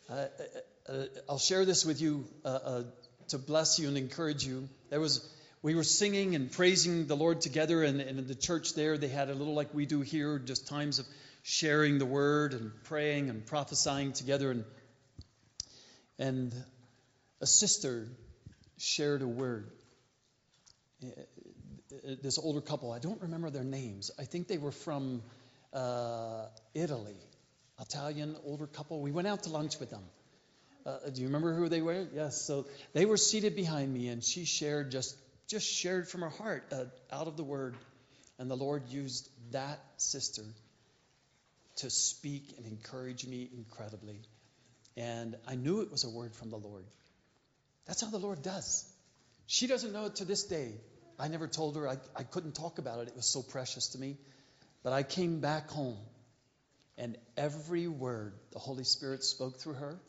Uh, 0.08 0.14
uh, 0.14 0.92
uh, 0.92 1.06
I'll 1.28 1.40
share 1.40 1.66
this 1.66 1.86
with 1.86 2.02
you 2.02 2.28
uh, 2.46 2.60
uh, 2.64 2.84
to 3.30 3.38
bless 3.38 3.80
you 3.80 3.88
and 3.88 3.98
encourage 3.98 4.46
you. 4.46 4.70
There 4.90 5.00
was 5.00 5.30
we 5.64 5.76
were 5.76 5.84
singing 5.86 6.36
and 6.36 6.52
praising 6.52 7.08
the 7.08 7.16
Lord 7.16 7.40
together, 7.40 7.84
and, 7.84 8.02
and 8.02 8.20
in 8.20 8.28
the 8.28 8.36
church 8.36 8.74
there, 8.76 8.98
they 8.98 9.08
had 9.08 9.30
a 9.30 9.34
little 9.34 9.54
like 9.54 9.74
we 9.74 9.86
do 9.86 10.02
here, 10.02 10.38
just 10.38 10.68
times 10.68 11.00
of 11.00 11.06
sharing 11.42 12.00
the 12.00 12.06
word 12.06 12.54
and 12.54 12.72
praying 12.84 13.30
and 13.30 13.46
prophesying 13.46 14.12
together. 14.12 14.52
And, 14.52 14.66
and 16.20 16.54
a 17.40 17.48
sister 17.48 18.10
shared 18.78 19.22
a 19.22 19.28
word. 19.28 19.72
Uh, 21.02 21.08
this 22.22 22.38
older 22.38 22.60
couple, 22.60 22.92
I 22.92 23.00
don't 23.00 23.22
remember 23.22 23.50
their 23.50 23.64
names. 23.64 24.12
I 24.20 24.26
think 24.26 24.50
they 24.50 24.58
were 24.58 24.72
from 24.72 25.22
uh, 25.72 26.48
Italy, 26.74 27.16
Italian 27.80 28.36
older 28.44 28.68
couple. 28.68 29.00
We 29.00 29.12
went 29.12 29.28
out 29.28 29.44
to 29.44 29.50
lunch 29.50 29.80
with 29.80 29.92
them. 29.92 30.04
Uh, 30.86 31.10
do 31.14 31.22
you 31.22 31.28
remember 31.28 31.56
who 31.56 31.70
they 31.70 31.82
were? 31.82 32.08
Yes. 32.14 32.42
So 32.42 32.66
they 32.94 33.06
were 33.06 33.18
seated 33.18 33.56
behind 33.56 33.94
me, 33.94 34.10
and 34.10 34.24
she 34.24 34.46
shared 34.46 34.92
just 34.92 35.16
just 35.48 35.66
shared 35.66 36.08
from 36.08 36.22
her 36.22 36.30
heart 36.30 36.66
uh, 36.72 36.86
out 37.12 37.28
of 37.28 37.38
the 37.38 37.44
word. 37.44 37.76
And 38.40 38.50
the 38.50 38.56
Lord 38.56 38.90
used 38.90 39.30
that 39.52 39.80
sister 39.98 40.44
to 41.78 41.90
speak 41.90 42.56
and 42.58 42.66
encourage 42.66 43.26
me 43.26 43.50
incredibly. 43.56 44.20
And 44.98 45.36
I 45.48 45.56
knew 45.56 45.82
it 45.82 45.92
was 45.92 46.04
a 46.04 46.10
word 46.10 46.34
from 46.34 46.50
the 46.50 46.58
Lord. 46.58 46.86
That's 47.86 48.02
how 48.02 48.10
the 48.10 48.20
Lord 48.20 48.42
does. 48.42 48.86
She 49.48 49.68
doesn't 49.68 49.94
know 49.94 50.06
it 50.06 50.16
to 50.16 50.26
this 50.26 50.44
day. 50.44 50.74
I 51.20 51.28
never 51.28 51.48
told 51.48 51.76
her, 51.76 51.88
I, 51.88 51.98
I 52.16 52.24
couldn't 52.24 52.54
talk 52.56 52.80
about 52.80 53.00
it. 53.00 53.10
It 53.10 53.16
was 53.16 53.28
so 53.28 53.44
precious 53.44 53.90
to 53.90 54.00
me. 54.00 54.18
But 54.84 54.94
I 54.94 55.04
came 55.04 55.40
back 55.40 55.70
home, 55.70 55.98
and 56.98 57.18
every 57.38 57.88
word 57.88 58.34
the 58.52 58.60
Holy 58.60 58.84
Spirit 58.84 59.24
spoke 59.24 59.60
through 59.60 59.76
her 59.76 60.00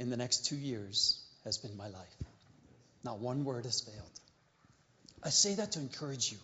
in 0.00 0.08
the 0.08 0.16
next 0.16 0.46
two 0.46 0.56
years 0.56 1.22
has 1.44 1.58
been 1.58 1.76
my 1.76 1.88
life. 1.88 2.16
Not 3.04 3.20
one 3.20 3.44
word 3.44 3.66
has 3.66 3.82
failed. 3.82 4.20
I 5.22 5.28
say 5.28 5.54
that 5.56 5.72
to 5.72 5.78
encourage 5.78 6.32
you. 6.32 6.38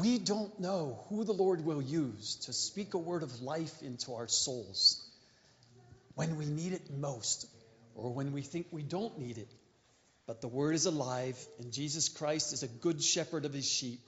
We 0.00 0.18
don't 0.18 0.58
know 0.58 1.04
who 1.08 1.22
the 1.22 1.32
Lord 1.32 1.64
will 1.64 1.80
use 1.80 2.34
to 2.46 2.52
speak 2.52 2.94
a 2.94 2.98
word 2.98 3.22
of 3.22 3.40
life 3.40 3.82
into 3.82 4.14
our 4.14 4.26
souls 4.26 5.08
when 6.16 6.36
we 6.36 6.44
need 6.44 6.72
it 6.72 6.90
most 6.90 7.46
or 7.94 8.12
when 8.12 8.32
we 8.32 8.42
think 8.42 8.66
we 8.72 8.82
don't 8.82 9.16
need 9.18 9.38
it. 9.38 9.48
But 10.26 10.40
the 10.40 10.48
word 10.48 10.74
is 10.74 10.86
alive, 10.86 11.38
and 11.60 11.72
Jesus 11.72 12.08
Christ 12.08 12.52
is 12.52 12.64
a 12.64 12.68
good 12.68 13.02
shepherd 13.02 13.44
of 13.44 13.52
his 13.52 13.68
sheep. 13.68 14.00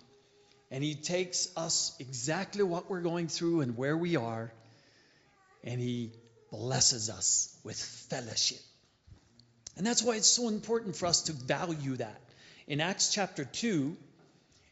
And 0.71 0.83
he 0.83 0.95
takes 0.97 1.49
us 1.57 1.95
exactly 2.01 2.65
what 2.65 2.91
we're 2.91 3.03
going 3.03 3.29
through 3.29 3.61
and 3.61 3.77
where 3.77 3.97
we 3.97 4.17
are, 4.17 4.53
and 5.63 5.81
he 5.81 6.13
blesses 6.53 7.09
us 7.09 7.59
with 7.65 7.81
fellowship. 8.11 8.61
And 9.77 9.87
that's 9.87 10.03
why 10.03 10.17
it's 10.17 10.29
so 10.29 10.49
important 10.49 10.95
for 10.95 11.07
us 11.07 11.23
to 11.23 11.33
value 11.33 11.97
that. 11.97 12.21
In 12.69 12.81
Acts 12.81 13.11
chapter 13.13 13.45
2, 13.45 13.97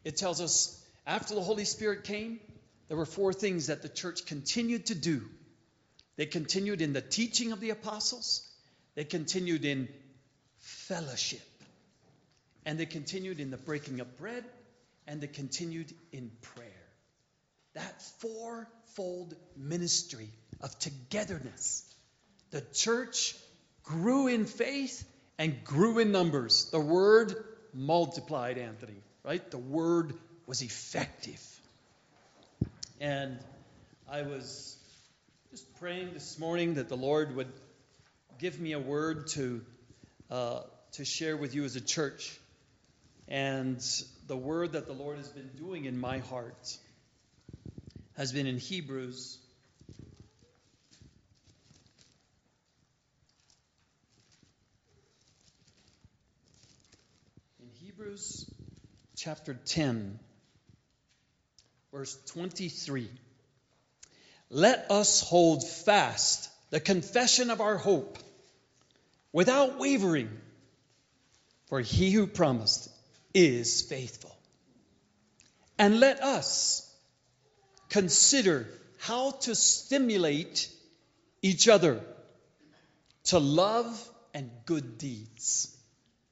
it 0.05 0.17
tells 0.19 0.43
us 0.43 0.79
after 1.07 1.35
the 1.35 1.41
Holy 1.41 1.65
Spirit 1.65 2.05
came, 2.05 2.39
there 2.89 2.99
were 2.99 3.07
four 3.07 3.33
things 3.33 3.69
that 3.69 3.81
the 3.83 3.89
church 3.89 4.27
continued 4.27 4.87
to 4.87 4.95
do. 4.95 5.23
They 6.17 6.27
continued 6.27 6.83
in 6.83 6.93
the 6.93 7.01
teaching 7.01 7.53
of 7.53 7.61
the 7.61 7.71
apostles, 7.71 8.47
they 8.95 9.05
continued 9.05 9.65
in 9.65 9.89
fellowship, 10.59 11.41
and 12.67 12.79
they 12.79 12.85
continued 12.85 13.41
in 13.41 13.51
the 13.51 13.57
breaking 13.57 14.01
of 14.01 14.19
bread, 14.19 14.45
and 15.07 15.21
they 15.23 15.29
continued 15.29 15.95
in 16.13 16.31
prayer. 16.43 16.67
That 17.73 18.03
fourfold 18.19 19.35
ministry 19.57 20.29
of 20.61 20.79
togetherness. 20.79 21.85
The 22.51 22.61
church 22.61 23.35
grew 23.85 24.27
in 24.27 24.47
faith 24.47 25.05
and 25.39 25.65
grew 25.65 25.99
in 25.99 26.13
numbers. 26.13 26.71
The 26.71 26.81
word 26.81 27.35
multiplied, 27.73 28.59
Anthony, 28.59 29.03
right? 29.25 29.51
The 29.51 29.59
word 29.59 30.15
was 30.47 30.63
effective. 30.63 31.43
And 33.01 33.39
I 34.11 34.23
was 34.23 34.77
just 35.51 35.73
praying 35.79 36.13
this 36.13 36.39
morning 36.39 36.75
that 36.75 36.89
the 36.89 36.97
Lord 36.97 37.35
would 37.37 37.53
give 38.39 38.61
me 38.61 38.73
a 38.73 38.79
word 38.79 39.29
to, 39.29 39.63
uh, 40.31 40.61
to 40.93 41.05
share 41.05 41.37
with 41.37 41.55
you 41.55 41.65
as 41.65 41.77
a 41.77 41.81
church. 41.81 42.39
And 43.29 43.81
the 44.27 44.37
word 44.37 44.73
that 44.73 44.87
the 44.87 44.93
Lord 44.93 45.19
has 45.19 45.29
been 45.29 45.51
doing 45.57 45.85
in 45.85 45.99
my 45.99 46.19
heart 46.19 46.77
has 48.17 48.33
been 48.33 48.47
in 48.47 48.59
Hebrews 48.59 49.39
Hebrews 58.01 58.51
chapter 59.15 59.53
10, 59.53 60.19
verse 61.93 62.17
23. 62.29 63.07
Let 64.49 64.91
us 64.91 65.21
hold 65.21 65.69
fast 65.69 66.49
the 66.71 66.81
confession 66.81 67.51
of 67.51 67.61
our 67.61 67.77
hope 67.77 68.17
without 69.35 69.79
wavering, 69.79 70.31
for 71.67 71.83
he 71.83 72.11
who 72.11 72.27
promised 72.27 72.89
is 73.35 73.83
faithful. 73.83 74.35
And 75.79 76.01
let 76.01 76.23
us 76.23 76.91
consider 77.91 78.67
how 79.01 79.33
to 79.43 79.55
stimulate 79.55 80.71
each 81.43 81.69
other 81.69 82.01
to 83.25 83.39
love 83.39 84.11
and 84.33 84.51
good 84.65 84.97
deeds 84.97 85.77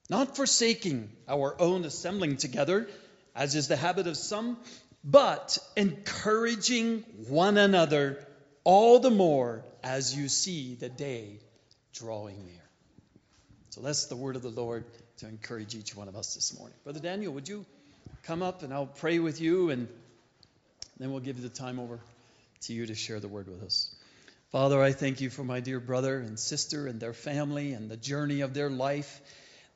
not 0.08 0.36
forsaking 0.36 1.10
our 1.28 1.54
own 1.60 1.84
assembling 1.84 2.36
together, 2.36 2.88
as 3.34 3.54
is 3.54 3.68
the 3.68 3.76
habit 3.76 4.06
of 4.06 4.16
some, 4.16 4.56
but 5.04 5.58
encouraging 5.76 7.04
one 7.28 7.56
another 7.58 8.26
all 8.64 8.98
the 8.98 9.10
more 9.10 9.64
as 9.82 10.16
you 10.16 10.28
see 10.28 10.74
the 10.74 10.88
day 10.88 11.38
drawing 11.94 12.44
near. 12.46 12.62
So 13.70 13.80
that's 13.80 14.06
the 14.06 14.16
word 14.16 14.36
of 14.36 14.42
the 14.42 14.48
Lord 14.48 14.84
to 15.18 15.28
encourage 15.28 15.74
each 15.74 15.94
one 15.94 16.08
of 16.08 16.16
us 16.16 16.34
this 16.34 16.58
morning. 16.58 16.76
Brother 16.84 17.00
Daniel, 17.00 17.32
would 17.34 17.48
you 17.48 17.64
come 18.22 18.42
up 18.42 18.62
and 18.62 18.72
I'll 18.72 18.86
pray 18.86 19.18
with 19.18 19.40
you 19.40 19.70
and 19.70 19.88
then 20.98 21.10
we'll 21.10 21.20
give 21.20 21.40
the 21.40 21.48
time 21.48 21.78
over 21.78 22.00
to 22.62 22.72
you 22.72 22.86
to 22.86 22.94
share 22.94 23.20
the 23.20 23.28
word 23.28 23.48
with 23.48 23.62
us. 23.62 23.94
Father, 24.50 24.82
I 24.82 24.92
thank 24.92 25.20
you 25.20 25.30
for 25.30 25.44
my 25.44 25.60
dear 25.60 25.78
brother 25.78 26.18
and 26.18 26.38
sister 26.38 26.86
and 26.86 26.98
their 26.98 27.12
family 27.12 27.72
and 27.72 27.90
the 27.90 27.96
journey 27.96 28.40
of 28.40 28.54
their 28.54 28.70
life 28.70 29.20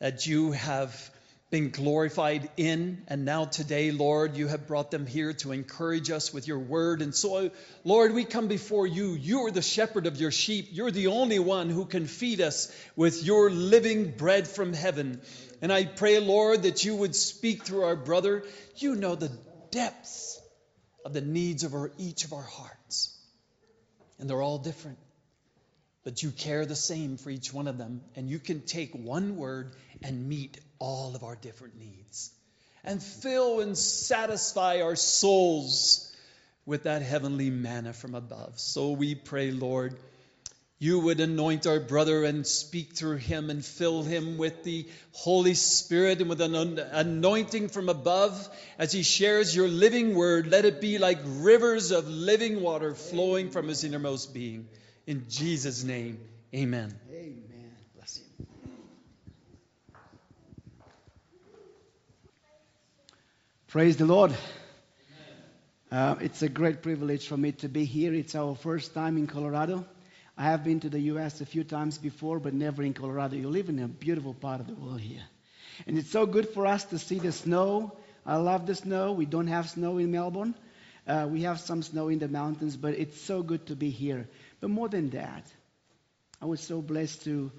that 0.02 0.26
you 0.26 0.50
have 0.50 1.10
been 1.48 1.70
glorified 1.70 2.50
in. 2.56 3.04
And 3.06 3.24
now 3.24 3.44
today, 3.44 3.92
Lord, 3.92 4.36
you 4.36 4.48
have 4.48 4.66
brought 4.66 4.90
them 4.90 5.06
here 5.06 5.32
to 5.34 5.52
encourage 5.52 6.10
us 6.10 6.34
with 6.34 6.48
your 6.48 6.58
word. 6.58 7.02
And 7.02 7.14
so, 7.14 7.52
Lord, 7.84 8.12
we 8.12 8.24
come 8.24 8.48
before 8.48 8.84
you. 8.84 9.12
You 9.12 9.46
are 9.46 9.52
the 9.52 9.62
shepherd 9.62 10.08
of 10.08 10.20
your 10.20 10.32
sheep. 10.32 10.70
You're 10.72 10.90
the 10.90 11.06
only 11.06 11.38
one 11.38 11.70
who 11.70 11.84
can 11.84 12.08
feed 12.08 12.40
us 12.40 12.76
with 12.96 13.22
your 13.22 13.48
living 13.48 14.10
bread 14.10 14.48
from 14.48 14.72
heaven. 14.72 15.20
And 15.60 15.72
I 15.72 15.84
pray, 15.84 16.18
Lord, 16.18 16.64
that 16.64 16.84
you 16.84 16.96
would 16.96 17.14
speak 17.14 17.62
through 17.62 17.84
our 17.84 17.94
brother. 17.94 18.42
You 18.78 18.96
know 18.96 19.14
the 19.14 19.30
depths 19.70 20.42
of 21.04 21.12
the 21.12 21.20
needs 21.20 21.62
of 21.62 21.74
our, 21.74 21.92
each 21.96 22.24
of 22.24 22.32
our 22.32 22.42
hearts. 22.42 23.16
And 24.18 24.28
they're 24.28 24.42
all 24.42 24.58
different. 24.58 24.98
But 26.04 26.22
you 26.22 26.32
care 26.32 26.66
the 26.66 26.74
same 26.74 27.16
for 27.16 27.30
each 27.30 27.52
one 27.52 27.68
of 27.68 27.78
them. 27.78 28.00
And 28.16 28.28
you 28.28 28.40
can 28.40 28.62
take 28.62 28.92
one 28.92 29.36
word 29.36 29.72
and 30.04 30.28
meet 30.28 30.58
all 30.78 31.14
of 31.14 31.24
our 31.24 31.36
different 31.36 31.78
needs 31.78 32.30
and 32.84 33.02
fill 33.02 33.60
and 33.60 33.76
satisfy 33.76 34.80
our 34.82 34.96
souls 34.96 36.14
with 36.66 36.84
that 36.84 37.02
heavenly 37.02 37.50
manna 37.50 37.92
from 37.92 38.14
above. 38.14 38.58
So 38.58 38.92
we 38.92 39.14
pray, 39.14 39.50
Lord, 39.50 39.96
you 40.78 40.98
would 40.98 41.20
anoint 41.20 41.68
our 41.68 41.78
brother 41.78 42.24
and 42.24 42.44
speak 42.44 42.94
through 42.94 43.18
him 43.18 43.50
and 43.50 43.64
fill 43.64 44.02
him 44.02 44.36
with 44.36 44.64
the 44.64 44.88
Holy 45.12 45.54
Spirit 45.54 46.20
and 46.20 46.28
with 46.28 46.40
an 46.40 46.54
anointing 46.56 47.68
from 47.68 47.88
above 47.88 48.48
as 48.78 48.90
he 48.92 49.04
shares 49.04 49.54
your 49.54 49.68
living 49.68 50.16
word. 50.16 50.48
Let 50.48 50.64
it 50.64 50.80
be 50.80 50.98
like 50.98 51.20
rivers 51.24 51.92
of 51.92 52.08
living 52.08 52.62
water 52.62 52.94
flowing 52.94 53.50
from 53.50 53.68
his 53.68 53.84
innermost 53.84 54.34
being. 54.34 54.66
In 55.06 55.26
Jesus' 55.28 55.84
name, 55.84 56.18
amen. 56.52 56.92
Praise 63.72 63.96
the 63.96 64.04
Lord. 64.04 64.36
Uh, 65.90 66.16
it's 66.20 66.42
a 66.42 66.48
great 66.50 66.82
privilege 66.82 67.26
for 67.26 67.38
me 67.38 67.52
to 67.52 67.70
be 67.70 67.86
here. 67.86 68.12
It's 68.12 68.34
our 68.34 68.54
first 68.54 68.92
time 68.92 69.16
in 69.16 69.26
Colorado. 69.26 69.86
I 70.36 70.42
have 70.42 70.62
been 70.62 70.80
to 70.80 70.90
the 70.90 71.00
U.S. 71.12 71.40
a 71.40 71.46
few 71.46 71.64
times 71.64 71.96
before, 71.96 72.38
but 72.38 72.52
never 72.52 72.82
in 72.82 72.92
Colorado. 72.92 73.36
You 73.36 73.48
live 73.48 73.70
in 73.70 73.78
a 73.78 73.88
beautiful 73.88 74.34
part 74.34 74.60
of 74.60 74.66
the 74.66 74.74
world 74.74 75.00
here. 75.00 75.22
And 75.86 75.96
it's 75.96 76.10
so 76.10 76.26
good 76.26 76.50
for 76.50 76.66
us 76.66 76.84
to 76.84 76.98
see 76.98 77.18
the 77.18 77.32
snow. 77.32 77.96
I 78.26 78.36
love 78.36 78.66
the 78.66 78.74
snow. 78.74 79.12
We 79.12 79.24
don't 79.24 79.46
have 79.46 79.70
snow 79.70 79.96
in 79.96 80.10
Melbourne. 80.10 80.54
Uh, 81.06 81.28
we 81.30 81.44
have 81.44 81.58
some 81.58 81.82
snow 81.82 82.08
in 82.08 82.18
the 82.18 82.28
mountains, 82.28 82.76
but 82.76 82.92
it's 82.92 83.22
so 83.22 83.42
good 83.42 83.68
to 83.68 83.74
be 83.74 83.88
here. 83.88 84.28
But 84.60 84.68
more 84.68 84.90
than 84.90 85.08
that, 85.10 85.46
I 86.42 86.44
was 86.44 86.60
so 86.60 86.82
blessed 86.82 87.24
to 87.24 87.50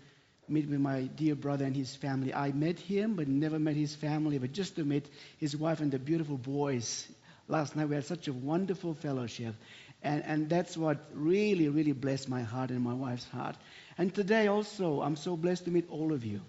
meet 0.47 0.69
with 0.69 0.79
my 0.79 1.01
dear 1.01 1.35
brother 1.35 1.65
and 1.65 1.75
his 1.75 1.95
family. 1.95 2.33
I 2.33 2.51
met 2.51 2.79
him, 2.79 3.15
but 3.15 3.27
never 3.27 3.59
met 3.59 3.75
his 3.75 3.95
family, 3.95 4.37
but 4.37 4.51
just 4.51 4.75
to 4.75 4.83
meet 4.83 5.05
his 5.37 5.55
wife 5.55 5.79
and 5.79 5.91
the 5.91 5.99
beautiful 5.99 6.37
boys. 6.37 7.07
Last 7.47 7.75
night 7.75 7.89
we 7.89 7.95
had 7.95 8.05
such 8.05 8.27
a 8.27 8.33
wonderful 8.33 8.93
fellowship. 8.93 9.55
And, 10.01 10.23
and 10.25 10.49
that's 10.49 10.75
what 10.75 10.97
really, 11.13 11.69
really 11.69 11.93
blessed 11.93 12.27
my 12.27 12.41
heart 12.41 12.69
and 12.69 12.81
my 12.81 12.93
wife's 12.93 13.27
heart. 13.29 13.55
And 13.97 14.13
today 14.13 14.47
also, 14.47 15.01
I'm 15.01 15.15
so 15.15 15.37
blessed 15.37 15.65
to 15.65 15.71
meet 15.71 15.89
all 15.89 16.11
of 16.11 16.25
you 16.25 16.41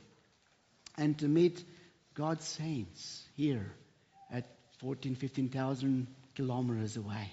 and 0.98 1.16
to 1.18 1.28
meet 1.28 1.62
God's 2.14 2.44
saints 2.44 3.22
here 3.36 3.72
at 4.32 4.44
14, 4.78 5.14
15,000 5.14 6.06
kilometers 6.34 6.96
away. 6.96 7.30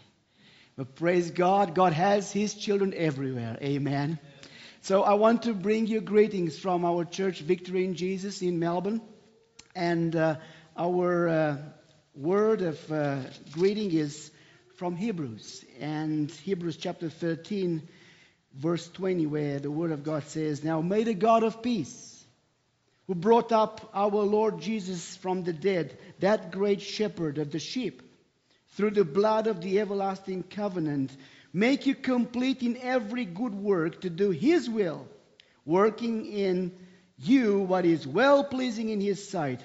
But 0.76 0.96
praise 0.96 1.32
God, 1.32 1.76
God 1.76 1.94
has 1.94 2.32
His 2.32 2.54
children 2.54 2.94
everywhere. 2.96 3.58
Amen. 3.62 4.20
So 4.84 5.04
I 5.04 5.14
want 5.14 5.44
to 5.44 5.54
bring 5.54 5.86
you 5.86 6.02
greetings 6.02 6.58
from 6.58 6.86
our 6.86 7.06
church, 7.06 7.42
Victory 7.42 7.86
in 7.86 7.94
Jesus, 7.94 8.42
in 8.42 8.58
Melbourne. 8.58 9.00
And 9.76 10.16
uh, 10.16 10.38
our 10.76 11.30
uh, 11.30 11.58
word 12.16 12.64
of 12.64 12.92
uh, 12.92 13.20
greeting 13.52 13.92
is 13.92 14.32
from 14.78 14.96
Hebrews. 14.96 15.64
And 15.80 16.32
Hebrews 16.32 16.78
chapter 16.78 17.12
13, 17.12 17.88
verse 18.56 18.90
20, 18.90 19.28
where 19.28 19.60
the 19.60 19.70
word 19.70 19.92
of 19.92 20.04
God 20.04 20.24
says, 20.24 20.64
Now 20.64 20.82
may 20.82 21.04
the 21.04 21.14
God 21.14 21.44
of 21.44 21.62
peace, 21.62 22.26
who 23.06 23.14
brought 23.14 23.52
up 23.52 23.88
our 23.94 24.10
Lord 24.10 24.62
Jesus 24.62 25.16
from 25.18 25.44
the 25.44 25.54
dead, 25.54 25.96
that 26.22 26.52
great 26.52 26.82
shepherd 26.82 27.38
of 27.38 27.52
the 27.52 27.60
sheep, 27.60 28.02
through 28.70 28.92
the 28.92 29.06
blood 29.06 29.46
of 29.46 29.62
the 29.62 29.80
everlasting 29.80 30.42
covenant, 30.42 31.16
make 31.54 31.86
you 31.86 31.96
complete 31.96 32.62
in 32.64 32.78
every 32.78 33.26
good 33.26 33.54
work 33.54 34.02
to 34.02 34.10
do 34.10 34.32
His 34.32 34.70
will, 34.70 35.08
working 35.66 36.26
in 36.26 36.72
you 37.18 37.60
what 37.60 37.86
is 37.86 38.08
well 38.08 38.44
pleasing 38.44 38.90
in 38.90 39.02
His 39.02 39.30
sight, 39.30 39.62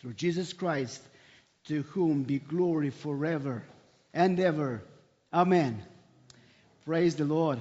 through 0.00 0.14
Jesus 0.14 0.52
Christ, 0.52 1.02
to 1.66 1.82
whom 1.82 2.22
be 2.22 2.38
glory 2.38 2.90
forever 2.90 3.64
and 4.12 4.38
ever. 4.38 4.82
Amen. 5.32 5.82
Praise 6.84 7.16
the 7.16 7.24
Lord. 7.24 7.58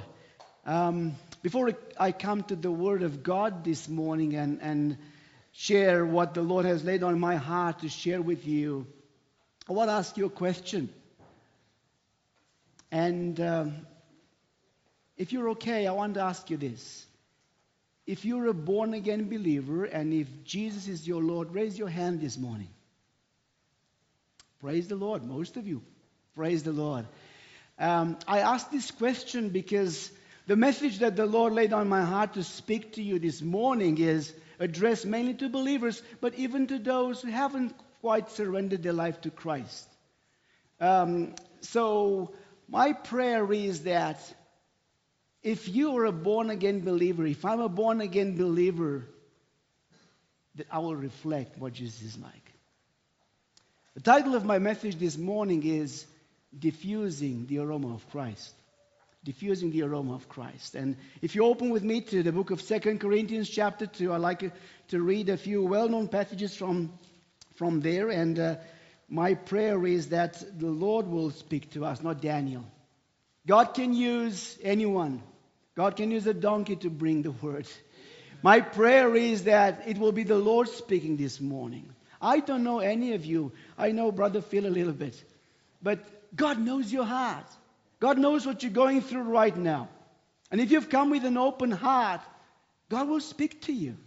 Um, 0.65 1.15
before 1.41 1.71
I 1.99 2.11
come 2.11 2.43
to 2.43 2.55
the 2.55 2.71
Word 2.71 3.03
of 3.03 3.23
God 3.23 3.63
this 3.63 3.89
morning 3.89 4.36
and, 4.36 4.61
and 4.61 4.97
share 5.51 6.05
what 6.05 6.34
the 6.34 6.41
Lord 6.41 6.65
has 6.65 6.84
laid 6.84 7.03
on 7.03 7.19
my 7.19 7.36
heart 7.36 7.79
to 7.79 7.89
share 7.89 8.21
with 8.21 8.45
you, 8.45 8.88
I 9.69 9.73
want 9.73 9.89
to 9.89 9.93
ask 9.93 10.17
you 10.17 10.25
a 10.25 10.29
question. 10.29 10.89
And 12.94 13.39
um, 13.39 13.88
if 15.18 15.34
you're 15.34 15.50
okay, 15.50 15.88
I 15.88 15.94
want 15.94 16.14
to 16.14 16.22
ask 16.22 16.52
you 16.52 16.58
this. 16.58 17.08
If 18.06 18.24
you're 18.24 18.46
a 18.46 18.54
born 18.54 18.94
again 18.94 19.30
believer 19.30 19.86
and 19.86 20.14
if 20.14 20.28
Jesus 20.44 20.88
is 20.88 21.08
your 21.08 21.24
Lord, 21.24 21.56
raise 21.56 21.76
your 21.76 21.89
hand 21.89 22.22
this 22.22 22.38
morning. 22.38 22.70
Praise 24.62 24.88
the 24.88 24.96
Lord, 24.96 25.24
most 25.24 25.58
of 25.58 25.66
you. 25.66 25.82
Praise 26.36 26.62
the 26.62 26.72
Lord. 26.72 27.08
Um, 27.80 28.20
I 28.28 28.41
ask 28.41 28.70
this 28.70 28.91
question 28.91 29.50
because 29.50 30.12
the 30.46 30.56
message 30.56 31.00
that 31.00 31.16
the 31.16 31.26
Lord 31.26 31.54
laid 31.54 31.74
on 31.74 31.89
my 31.89 32.06
heart 32.06 32.36
to 32.36 32.44
speak 32.44 32.94
to 32.94 33.02
you 33.02 33.18
this 33.18 33.41
morning 33.41 33.98
is 33.98 34.32
addressed 34.60 35.08
mainly 35.08 35.34
to 35.34 35.50
believers, 35.50 36.00
but 36.22 36.36
even 36.36 36.68
to 36.68 36.78
those 36.78 37.24
who 37.24 37.32
haven't 37.32 37.74
quite 38.02 38.30
surrendered 38.30 38.84
their 38.84 38.94
life 38.94 39.20
to 39.22 39.32
Christ. 39.32 39.88
Um, 40.80 41.34
so, 41.62 42.34
my 42.74 42.91
prayer 42.91 43.53
is 43.53 43.84
that 43.84 44.19
if 45.43 45.69
you 45.69 45.95
are 45.95 46.05
a 46.05 46.11
born 46.11 46.49
again 46.49 46.82
believer, 46.82 47.24
if 47.24 47.45
I'm 47.45 47.59
a 47.59 47.69
born 47.69 48.01
again 48.01 48.36
believer, 48.36 49.07
that 50.55 50.65
I 50.71 50.80
will 50.80 50.95
reflect 50.95 51.59
what 51.59 51.74
Jesus 51.74 52.01
is 52.01 52.17
like. 52.17 52.51
The 53.93 54.01
title 54.01 54.34
of 54.34 54.43
my 54.43 54.57
message 54.57 54.95
this 54.95 55.19
morning 55.19 55.63
is 55.63 56.03
Diffusing 56.57 57.45
the 57.45 57.59
Aroma 57.59 57.93
of 57.93 58.09
Christ. 58.09 58.55
Diffusing 59.24 59.69
the 59.69 59.84
aroma 59.84 60.15
of 60.15 60.28
Christ. 60.28 60.74
And 60.74 60.97
if 61.21 61.36
you 61.36 61.45
open 61.45 61.69
with 61.69 61.84
me 61.84 62.01
to 62.01 62.24
the 62.24 62.32
book 62.32 62.49
of 62.49 62.59
Second 62.59 62.99
Corinthians, 62.99 63.49
chapter 63.49 63.86
2, 63.86 64.11
I'd 64.11 64.17
like 64.17 64.51
to 64.88 64.99
read 64.99 65.30
a 65.30 65.38
few 65.38 65.63
well 65.63 65.88
known 65.88 66.07
passages 66.07 66.55
from 66.55 66.91
from 67.55 67.82
there. 67.82 68.09
And 68.09 68.39
uh, 68.39 68.55
my 69.10 69.34
prayer 69.36 69.86
is 69.86 70.10
that 70.10 70.43
the 70.60 70.70
Lord 70.70 71.08
will 71.08 71.32
speak 71.32 71.72
to 71.72 71.86
us, 71.86 72.01
not 72.01 72.22
Daniel. 72.22 72.64
God 73.45 73.74
can 73.74 73.93
use 73.93 74.58
anyone. 74.64 75.22
God 75.76 75.95
can 75.95 76.12
use 76.12 76.26
a 76.28 76.34
donkey 76.34 76.76
to 76.78 76.89
bring 76.89 77.22
the 77.22 77.32
word. 77.32 77.68
My 78.41 78.62
prayer 78.62 79.16
is 79.16 79.45
that 79.45 79.84
it 79.88 79.97
will 79.97 80.12
be 80.12 80.24
the 80.24 80.38
Lord 80.38 80.70
speaking 80.70 81.18
this 81.18 81.39
morning. 81.41 81.93
I 82.22 82.39
don't 82.39 82.64
know 82.64 82.80
any 82.80 83.14
of 83.14 83.26
you. 83.26 83.51
I 83.78 83.91
know 83.91 84.12
Brother 84.12 84.41
Phil 84.41 84.66
a 84.66 84.68
little 84.68 84.93
bit. 84.93 85.22
But 85.82 85.99
God 86.36 86.60
knows 86.60 86.91
your 86.91 87.06
heart. 87.06 87.45
God 87.99 88.18
knows 88.18 88.45
what 88.45 88.64
you're 88.64 88.72
going 88.72 89.01
through 89.01 89.24
right 89.24 89.56
now. 89.56 89.89
And 90.51 90.62
if 90.62 90.72
you've 90.72 90.89
come 90.89 91.10
with 91.10 91.26
an 91.26 91.38
open 91.38 91.72
heart, 91.72 92.22
God 92.89 93.08
will 93.08 93.20
speak 93.20 93.62
to 93.64 93.74
you. 93.74 93.97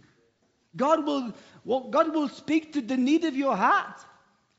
God 0.75 1.05
will, 1.05 1.33
well, 1.65 1.89
God 1.89 2.13
will 2.13 2.29
speak 2.29 2.73
to 2.73 2.81
the 2.81 2.97
need 2.97 3.25
of 3.25 3.35
your 3.35 3.55
heart. 3.55 3.99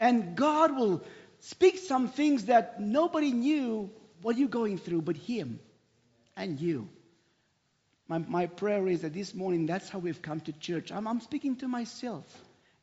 And 0.01 0.37
God 0.37 0.77
will 0.77 1.05
speak 1.41 1.79
some 1.79 2.09
things 2.09 2.47
that 2.47 2.81
nobody 2.81 3.33
knew 3.33 3.91
what 4.23 4.39
you're 4.39 4.49
going 4.49 4.79
through 4.79 5.03
but 5.03 5.17
Him 5.17 5.61
and 6.37 6.61
you. 6.61 6.89
My, 8.09 8.19
my 8.19 8.47
prayer 8.47 8.87
is 8.89 9.03
that 9.03 9.13
this 9.13 9.35
morning, 9.35 9.67
that's 9.67 9.89
how 9.89 9.99
we've 9.99 10.23
come 10.23 10.41
to 10.41 10.53
church. 10.53 10.91
I'm, 10.91 11.07
I'm 11.07 11.21
speaking 11.21 11.57
to 11.57 11.69
myself. 11.69 12.25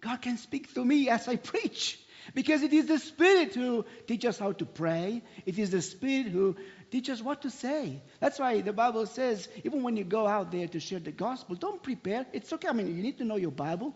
God 0.02 0.22
can 0.22 0.38
speak 0.38 0.74
to 0.76 0.86
me 0.86 1.10
as 1.10 1.28
I 1.28 1.36
preach. 1.52 2.00
Because 2.34 2.64
it 2.64 2.74
is 2.74 2.88
the 2.88 2.98
Spirit 2.98 3.54
who 3.54 3.86
teaches 4.08 4.40
how 4.40 4.52
to 4.54 4.66
pray. 4.66 5.22
It 5.46 5.60
is 5.60 5.70
the 5.70 5.82
Spirit 5.82 6.28
who 6.28 6.56
teaches 6.90 7.22
what 7.22 7.44
to 7.44 7.52
say. 7.52 8.02
That's 8.20 8.40
why 8.40 8.62
the 8.62 8.74
Bible 8.74 9.06
says, 9.06 9.48
even 9.64 9.84
when 9.84 9.96
you 9.96 10.04
go 10.04 10.26
out 10.26 10.52
there 10.52 10.68
to 10.68 10.80
share 10.80 11.00
the 11.00 11.12
gospel, 11.12 11.56
don't 11.56 11.84
prepare. 11.84 12.26
It's 12.34 12.52
okay. 12.54 12.68
I 12.68 12.74
mean, 12.74 12.96
you 12.96 13.04
need 13.04 13.20
to 13.20 13.26
know 13.26 13.36
your 13.36 13.52
Bible. 13.52 13.94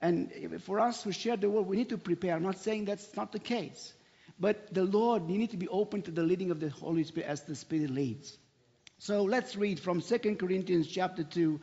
And 0.00 0.62
for 0.62 0.80
us 0.80 1.02
who 1.02 1.12
share 1.12 1.36
the 1.36 1.50
word, 1.50 1.66
we 1.66 1.76
need 1.76 1.88
to 1.88 1.98
prepare. 1.98 2.34
I'm 2.34 2.42
not 2.42 2.58
saying 2.58 2.84
that's 2.84 3.16
not 3.16 3.32
the 3.32 3.38
case. 3.38 3.92
But 4.38 4.72
the 4.72 4.84
Lord, 4.84 5.28
you 5.28 5.38
need 5.38 5.50
to 5.50 5.56
be 5.56 5.68
open 5.68 6.02
to 6.02 6.10
the 6.10 6.22
leading 6.22 6.50
of 6.50 6.60
the 6.60 6.70
Holy 6.70 7.02
Spirit 7.04 7.28
as 7.28 7.42
the 7.42 7.56
Spirit 7.56 7.90
leads. 7.90 8.36
So 8.98 9.24
let's 9.24 9.56
read 9.56 9.80
from 9.80 10.00
2 10.00 10.36
Corinthians 10.36 10.86
chapter 10.86 11.24
2, 11.24 11.60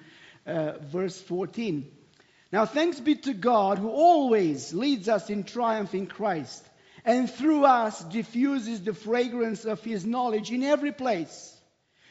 uh, 0.48 0.72
verse 0.80 1.20
14. 1.22 1.90
Now 2.52 2.66
thanks 2.66 3.00
be 3.00 3.16
to 3.16 3.34
God 3.34 3.78
who 3.78 3.90
always 3.90 4.74
leads 4.74 5.10
us 5.10 5.30
in 5.30 5.44
triumph 5.44 5.94
in 5.94 6.08
Christ 6.08 6.66
and 7.04 7.30
through 7.30 7.66
us 7.66 8.04
diffuses 8.06 8.82
the 8.82 8.94
fragrance 8.94 9.66
of 9.66 9.84
his 9.84 10.06
knowledge 10.06 10.52
in 10.52 10.64
every 10.64 10.92
place. 10.92 11.56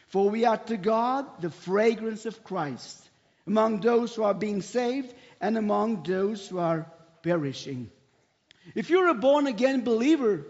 For 0.09 0.31
we 0.31 0.45
are 0.45 0.59
to 0.59 0.77
God 0.77 1.27
the 1.41 1.51
fragrance 1.51 2.27
of 2.27 2.45
Christ 2.45 3.01
among 3.47 3.81
those 3.81 4.15
who 4.15 4.23
are 4.23 4.35
being 4.35 4.63
saved 4.63 5.13
and 5.45 5.59
among 5.59 6.03
those 6.05 6.49
who 6.49 6.59
are 6.59 6.91
perishing. 7.23 7.91
If 8.75 8.89
you're 8.89 9.09
a 9.09 9.15
born 9.15 9.47
again 9.47 9.85
believer, 9.85 10.47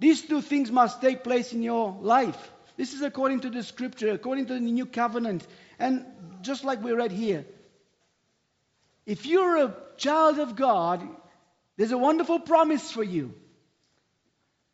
these 0.00 0.22
two 0.22 0.40
things 0.40 0.72
must 0.72 1.00
take 1.00 1.22
place 1.22 1.52
in 1.52 1.62
your 1.62 1.96
life. 2.00 2.50
This 2.76 2.94
is 2.94 3.02
according 3.02 3.42
to 3.42 3.50
the 3.50 3.62
scripture, 3.62 4.10
according 4.10 4.46
to 4.46 4.54
the 4.54 4.60
new 4.60 4.86
covenant. 4.86 5.46
And 5.78 6.04
just 6.40 6.64
like 6.64 6.82
we 6.82 6.90
read 6.90 7.12
here, 7.12 7.46
if 9.06 9.24
you're 9.24 9.56
a 9.58 9.76
child 9.98 10.40
of 10.40 10.56
God, 10.56 11.08
there's 11.76 11.92
a 11.92 11.98
wonderful 11.98 12.40
promise 12.40 12.90
for 12.90 13.04
you. 13.04 13.32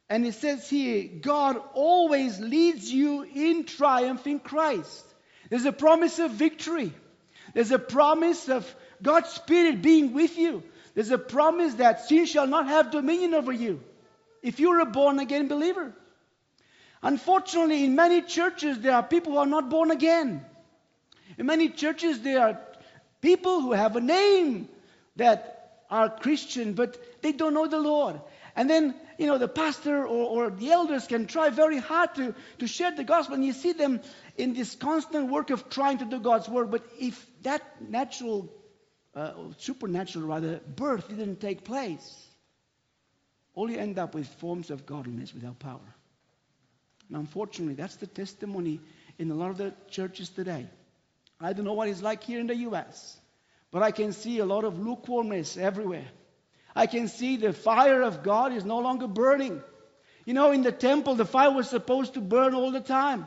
And 0.09 0.25
it 0.25 0.37
says 0.37 0.71
here, 0.71 1.07
God 1.21 1.61
always 1.75 2.41
leads 2.41 2.91
you 2.91 3.25
in 3.25 3.65
triumph 3.65 4.27
in 4.27 4.41
Christ. 4.41 5.05
There's 5.51 5.67
a 5.67 5.73
promise 5.73 6.19
of 6.19 6.31
victory. 6.31 6.95
There's 7.53 7.73
a 7.73 7.79
promise 7.79 8.49
of 8.49 8.75
God's 9.03 9.31
Spirit 9.31 9.83
being 9.83 10.13
with 10.13 10.39
you. 10.39 10.63
There's 10.95 11.11
a 11.11 11.19
promise 11.19 11.75
that 11.75 12.07
sin 12.07 12.27
shall 12.27 12.47
not 12.47 12.67
have 12.67 12.91
dominion 12.91 13.35
over 13.35 13.53
you 13.53 13.81
if 14.43 14.61
you're 14.61 14.81
a 14.81 14.87
born 14.87 15.19
again 15.19 15.49
believer. 15.49 15.93
Unfortunately, 17.03 17.85
in 17.85 17.95
many 17.95 18.23
churches, 18.23 18.81
there 18.81 18.95
are 18.95 19.03
people 19.03 19.33
who 19.33 19.39
are 19.39 19.47
not 19.47 19.71
born 19.71 19.91
again. 19.91 20.45
In 21.37 21.47
many 21.47 21.69
churches, 21.69 22.21
there 22.21 22.41
are 22.41 22.61
people 23.21 23.61
who 23.61 23.73
have 23.73 23.95
a 23.95 24.01
name 24.01 24.69
that 25.17 25.83
are 25.91 26.11
Christian, 26.11 26.75
but 26.75 27.23
they 27.23 27.33
don't 27.33 27.55
know 27.55 27.69
the 27.69 27.79
Lord. 27.79 28.21
And 28.57 28.69
then 28.69 28.95
you 29.19 29.27
know, 29.27 29.37
the 29.37 29.49
pastor 29.49 30.07
or, 30.07 30.47
or 30.47 30.51
the 30.51 30.71
elders 30.71 31.09
can 31.09 31.27
try 31.27 31.51
very 31.51 31.79
hard 31.79 32.15
to, 32.15 32.35
to 32.61 32.67
share 32.69 32.93
the 32.93 33.03
gospel, 33.03 33.35
and 33.35 33.45
you 33.45 33.53
see 33.53 33.73
them 33.73 34.01
in 34.37 34.55
this 34.55 34.77
constant 34.77 35.29
work 35.29 35.51
of 35.51 35.69
trying 35.69 35.99
to 35.99 36.05
do 36.05 36.21
God's 36.21 36.49
work. 36.49 36.71
But 36.71 36.85
if 37.01 37.27
that 37.43 37.63
natural, 37.91 38.49
uh, 39.19 39.33
supernatural 39.59 40.27
rather, 40.27 40.61
birth 40.77 41.09
didn't 41.09 41.41
take 41.41 41.65
place, 41.65 42.27
all 43.55 43.69
you 43.71 43.77
end 43.77 43.99
up 43.99 44.15
with 44.15 44.29
forms 44.35 44.71
of 44.71 44.87
godliness 44.87 45.35
without 45.35 45.59
power. 45.59 45.95
And 47.09 47.17
unfortunately, 47.17 47.75
that's 47.75 47.97
the 47.97 48.07
testimony 48.07 48.81
in 49.19 49.31
a 49.31 49.35
lot 49.35 49.51
of 49.51 49.59
the 49.59 49.75
churches 49.91 50.29
today. 50.29 50.67
I 51.41 51.53
don't 51.53 51.65
know 51.65 51.73
what 51.73 51.89
it's 51.89 52.03
like 52.03 52.23
here 52.23 52.39
in 52.39 52.47
the 52.47 52.57
U.S., 52.57 53.19
but 53.73 53.83
I 53.83 53.91
can 53.91 54.13
see 54.13 54.39
a 54.39 54.47
lot 54.47 54.65
of 54.65 54.79
lukewarmness 54.79 55.57
everywhere. 55.57 56.07
I 56.75 56.87
can 56.87 57.09
see 57.09 57.37
the 57.37 57.53
fire 57.53 58.03
of 58.03 58.23
God 58.23 58.53
is 58.53 58.65
no 58.65 58.79
longer 58.79 59.09
burning. 59.09 59.61
You 60.27 60.35
know, 60.35 60.53
in 60.53 60.63
the 60.63 60.73
temple, 60.73 61.17
the 61.17 61.25
fire 61.25 61.51
was 61.51 61.69
supposed 61.69 62.15
to 62.15 62.21
burn 62.21 62.55
all 62.55 62.71
the 62.71 62.81
time. 62.81 63.27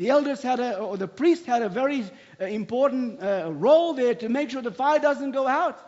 The 0.00 0.08
elders 0.08 0.40
had 0.40 0.60
a, 0.60 0.78
or 0.78 0.96
the 0.96 1.06
priest 1.06 1.44
had 1.44 1.60
a 1.60 1.68
very 1.68 2.02
uh, 2.40 2.46
important 2.46 3.22
uh, 3.22 3.52
role 3.52 3.92
there 3.92 4.14
to 4.14 4.30
make 4.30 4.48
sure 4.48 4.62
the 4.62 4.70
fire 4.70 4.98
doesn't 4.98 5.32
go 5.32 5.46
out. 5.46 5.78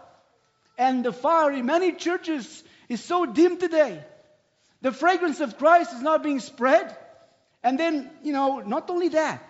And 0.76 1.02
the 1.02 1.14
fire 1.14 1.50
in 1.50 1.64
many 1.64 1.92
churches 1.92 2.62
is 2.90 3.02
so 3.02 3.24
dim 3.24 3.56
today. 3.56 4.04
The 4.82 4.92
fragrance 4.92 5.40
of 5.40 5.56
Christ 5.56 5.94
is 5.94 6.02
not 6.02 6.22
being 6.22 6.40
spread. 6.40 6.94
And 7.62 7.80
then, 7.80 8.10
you 8.22 8.34
know, 8.34 8.58
not 8.58 8.90
only 8.90 9.08
that, 9.08 9.42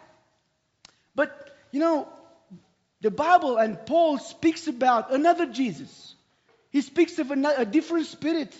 but, 1.17 1.51
you 1.73 1.81
know, 1.81 2.09
the 3.01 3.11
Bible 3.11 3.57
and 3.57 3.85
Paul 3.85 4.19
speaks 4.19 4.69
about 4.69 5.13
another 5.13 5.47
Jesus. 5.47 6.15
He 6.71 6.83
speaks 6.83 7.19
of 7.19 7.33
a, 7.33 7.55
a 7.57 7.65
different 7.65 8.07
spirit 8.07 8.55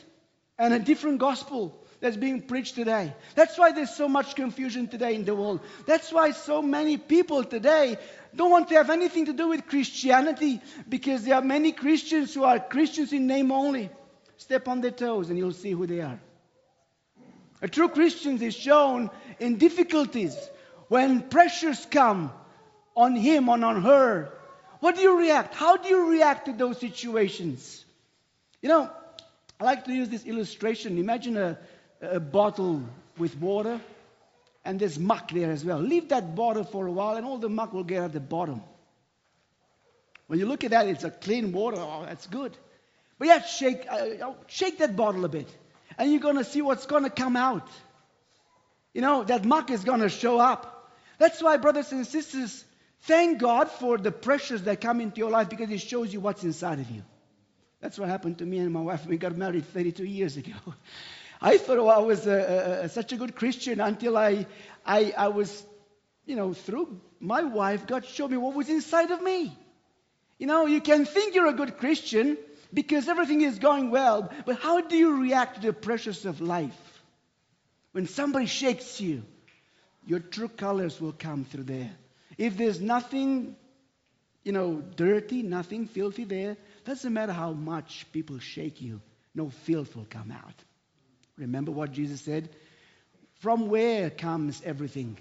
and 0.59 0.75
a 0.75 0.81
different 0.81 1.21
gospel 1.21 1.81
that's 2.03 2.17
being 2.17 2.43
preached 2.43 2.75
today. 2.75 3.15
That's 3.37 3.57
why 3.57 3.71
there's 3.71 3.95
so 3.95 4.09
much 4.09 4.35
confusion 4.35 4.89
today 4.89 5.15
in 5.15 5.25
the 5.25 5.37
world. 5.37 5.61
That's 5.87 6.13
why 6.13 6.33
so 6.33 6.61
many 6.61 6.97
people 6.97 7.45
today 7.45 7.97
don't 8.35 8.51
want 8.51 8.69
to 8.69 8.75
have 8.75 8.91
anything 8.91 9.27
to 9.27 9.33
do 9.33 9.49
with 9.49 9.69
Christianity 9.69 10.61
because 10.89 11.25
there 11.25 11.37
are 11.37 11.43
many 11.43 11.71
Christians 11.71 12.35
who 12.35 12.43
are 12.43 12.59
Christians 12.59 13.13
in 13.13 13.29
name 13.29 13.53
only. 13.53 13.89
Step 14.37 14.67
on 14.67 14.81
their 14.81 14.91
toes 14.91 15.31
and 15.31 15.39
you'll 15.39 15.53
see 15.53 15.71
who 15.71 15.87
they 15.87 16.01
are. 16.01 16.21
A 17.63 17.69
true 17.69 17.89
Christian 17.89 18.43
is 18.43 18.57
shown 18.57 19.09
in 19.39 19.59
difficulties 19.59 20.37
when 20.89 21.23
pressures 21.23 21.87
come 21.89 22.33
on 22.97 23.15
him 23.15 23.49
or 23.49 23.65
on 23.65 23.83
her. 23.83 24.33
What 24.81 24.97
do 24.97 25.03
you 25.03 25.17
react? 25.17 25.55
How 25.55 25.77
do 25.77 25.89
you 25.89 26.11
react 26.11 26.47
to 26.47 26.53
those 26.53 26.81
situations? 26.81 27.85
You 28.61 28.71
know, 28.71 28.91
I 29.61 29.65
like 29.65 29.85
to 29.85 29.93
use 29.93 30.09
this 30.09 30.27
illustration. 30.27 30.99
Imagine 30.99 31.37
a, 31.37 31.59
a 32.03 32.21
bottle 32.21 32.83
with 33.17 33.37
water, 33.39 33.81
and 34.65 34.79
there's 34.79 34.99
muck 34.99 35.31
there 35.31 35.51
as 35.51 35.65
well. 35.65 35.79
Leave 35.79 36.09
that 36.09 36.35
bottle 36.35 36.65
for 36.65 36.87
a 36.87 36.93
while, 36.93 37.17
and 37.17 37.25
all 37.25 37.39
the 37.39 37.49
muck 37.49 37.73
will 37.73 37.85
get 37.85 38.03
at 38.03 38.13
the 38.13 38.21
bottom. 38.21 38.63
When 40.27 40.39
you 40.39 40.47
look 40.47 40.65
at 40.65 40.71
that, 40.71 40.89
it's 40.89 41.05
a 41.05 41.11
clean 41.11 41.53
water. 41.53 41.77
Oh, 41.79 42.05
that's 42.07 42.27
good. 42.27 42.57
But 43.19 43.29
yeah, 43.29 43.43
shake, 43.43 43.87
uh, 43.89 44.33
shake 44.49 44.79
that 44.79 44.97
bottle 44.97 45.25
a 45.25 45.29
bit, 45.29 45.49
and 45.97 46.11
you're 46.11 46.21
going 46.21 46.39
to 46.39 46.45
see 46.45 46.63
what's 46.63 46.87
going 46.87 47.05
to 47.05 47.11
come 47.11 47.37
out. 47.37 47.69
You 48.95 49.01
know, 49.01 49.25
that 49.25 49.45
muck 49.45 49.71
is 49.71 49.85
going 49.85 50.01
to 50.01 50.09
show 50.09 50.39
up. 50.39 50.91
That's 51.19 51.43
why, 51.43 51.57
brothers 51.57 51.93
and 51.93 52.07
sisters, 52.07 52.65
thank 53.03 53.39
God 53.39 53.71
for 53.71 53.97
the 53.97 54.11
pressures 54.11 54.63
that 54.63 54.81
come 54.81 55.01
into 55.01 55.19
your 55.19 55.31
life 55.31 55.49
because 55.49 55.71
it 55.71 55.81
shows 55.81 56.13
you 56.13 56.21
what's 56.21 56.43
inside 56.43 56.81
of 56.81 56.91
you. 56.91 57.03
That's 57.81 57.99
what 57.99 58.09
happened 58.09 58.39
to 58.39 58.47
me 58.47 58.59
and 58.59 58.73
my 58.73 58.81
wife. 58.81 59.07
We 59.07 59.19
got 59.19 59.37
married 59.37 59.67
32 59.67 60.05
years 60.05 60.37
ago. 60.37 60.55
I 61.43 61.59
thought 61.59 61.79
I 61.79 61.99
was 61.99 62.27
a, 62.29 62.83
a, 62.85 62.89
such 62.89 63.13
a 63.13 63.17
good 63.17 63.35
Christian 63.35 63.81
until 63.81 64.17
I, 64.17 64.47
I, 64.87 65.13
I 65.19 65.29
was, 65.29 65.65
you 66.25 66.37
know, 66.37 66.53
through 66.53 67.01
my 67.19 67.43
wife, 67.43 67.89
God 67.89 68.07
showed 68.07 68.31
me 68.31 68.37
what 68.37 68.55
was 68.55 68.69
inside 68.69 69.11
of 69.11 69.21
me. 69.21 69.57
You 70.39 70.47
know, 70.47 70.67
you 70.67 70.81
can 70.81 71.05
think 71.05 71.35
you're 71.35 71.49
a 71.49 71.53
good 71.53 71.79
Christian 71.79 72.39
because 72.73 73.09
everything 73.09 73.41
is 73.41 73.59
going 73.59 73.91
well, 73.91 74.31
but 74.47 74.61
how 74.61 74.81
do 74.83 74.97
you 74.97 75.21
react 75.21 75.57
to 75.57 75.67
the 75.67 75.73
pressures 75.73 76.25
of 76.27 76.41
life? 76.41 76.79
When 77.91 78.07
somebody 78.07 78.47
shakes 78.47 79.01
you, 79.01 79.25
your 80.07 80.21
true 80.21 80.49
colors 80.49 81.01
will 81.01 81.13
come 81.13 81.45
through 81.45 81.65
there. 81.65 81.91
If 82.39 82.57
there's 82.57 82.81
nothing, 82.81 83.57
you 84.45 84.53
know, 84.53 84.83
dirty, 84.97 85.43
nothing 85.43 85.87
filthy 85.87 86.25
there, 86.25 86.57
doesn't 86.85 87.13
matter 87.13 87.33
how 87.33 87.53
much 87.53 88.07
people 88.13 88.39
shake 88.39 88.81
you, 88.81 89.01
no 89.35 89.51
filth 89.51 89.97
will 89.97 90.07
come 90.09 90.31
out. 90.31 90.55
Remember 91.37 91.73
what 91.73 91.93
Jesus 91.93 92.21
said? 92.21 92.49
From 93.41 93.69
where 93.69 94.11
comes 94.11 94.63
everything? 94.65 95.19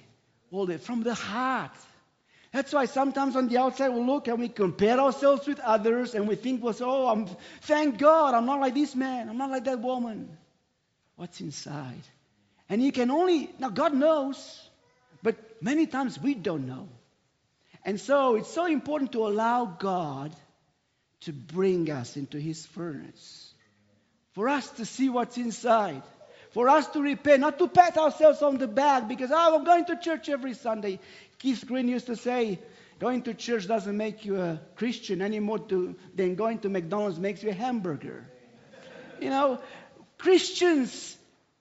All 0.52 0.66
the, 0.66 0.78
from 0.78 1.04
the 1.04 1.14
heart. 1.14 1.72
That's 2.52 2.74
why 2.74 2.86
sometimes 2.86 3.36
on 3.36 3.48
the 3.48 3.58
outside 3.58 3.90
we 3.90 4.02
look 4.02 4.28
and 4.28 4.40
we 4.40 4.50
compare 4.50 5.00
ourselves 5.00 5.48
with 5.48 5.60
others 5.62 6.14
and 6.14 6.28
we 6.28 6.36
think, 6.36 6.62
well, 6.62 6.76
oh, 6.82 7.08
I'm, 7.08 7.28
thank 7.62 7.98
God 7.98 8.34
I'm 8.34 8.46
not 8.46 8.60
like 8.60 8.74
this 8.74 8.94
man, 8.94 9.30
I'm 9.30 9.38
not 9.38 9.50
like 9.50 9.64
that 9.66 9.80
woman. 9.80 10.38
What's 11.16 11.40
inside? 11.40 12.02
And 12.68 12.84
you 12.84 12.92
can 12.92 13.10
only, 13.10 13.50
now 13.60 13.70
God 13.70 13.94
knows, 13.94 14.70
but 15.24 15.36
many 15.62 15.88
times 15.88 16.20
we 16.20 16.34
don't 16.34 16.68
know. 16.68 16.90
And 17.86 18.00
so 18.00 18.36
it's 18.36 18.52
so 18.52 18.66
important 18.66 19.14
to 19.14 19.26
allow 19.28 19.66
God 19.66 20.36
to 21.22 21.34
bring 21.34 21.90
us 21.90 22.18
into 22.18 22.38
his 22.38 22.66
furnace. 22.66 23.51
For 24.34 24.48
us 24.48 24.70
to 24.72 24.86
see 24.86 25.10
what's 25.10 25.38
inside. 25.38 26.04
For 26.52 26.70
us 26.70 26.88
to 26.90 27.02
repent, 27.02 27.42
not 27.42 27.60
to 27.60 27.68
pat 27.68 27.98
ourselves 27.98 28.42
on 28.42 28.58
the 28.58 28.68
back 28.68 29.08
because, 29.08 29.32
ah, 29.32 29.50
oh, 29.52 29.60
I'm 29.60 29.64
going 29.64 29.86
to 29.86 29.98
church 29.98 30.30
every 30.30 30.54
Sunday. 30.54 31.00
Keith 31.40 31.66
Green 31.66 31.88
used 31.88 32.08
to 32.08 32.16
say, 32.16 32.60
going 33.00 33.24
to 33.24 33.34
church 33.34 33.68
doesn't 33.68 33.96
make 33.96 34.26
you 34.26 34.40
a 34.40 34.60
Christian 34.76 35.22
any 35.22 35.40
more 35.40 35.60
to, 35.60 35.96
than 36.14 36.36
going 36.36 36.60
to 36.60 36.70
McDonald's 36.70 37.20
makes 37.20 37.42
you 37.42 37.50
a 37.50 37.54
hamburger. 37.54 38.30
you 39.22 39.30
know, 39.30 39.60
Christians 40.18 41.18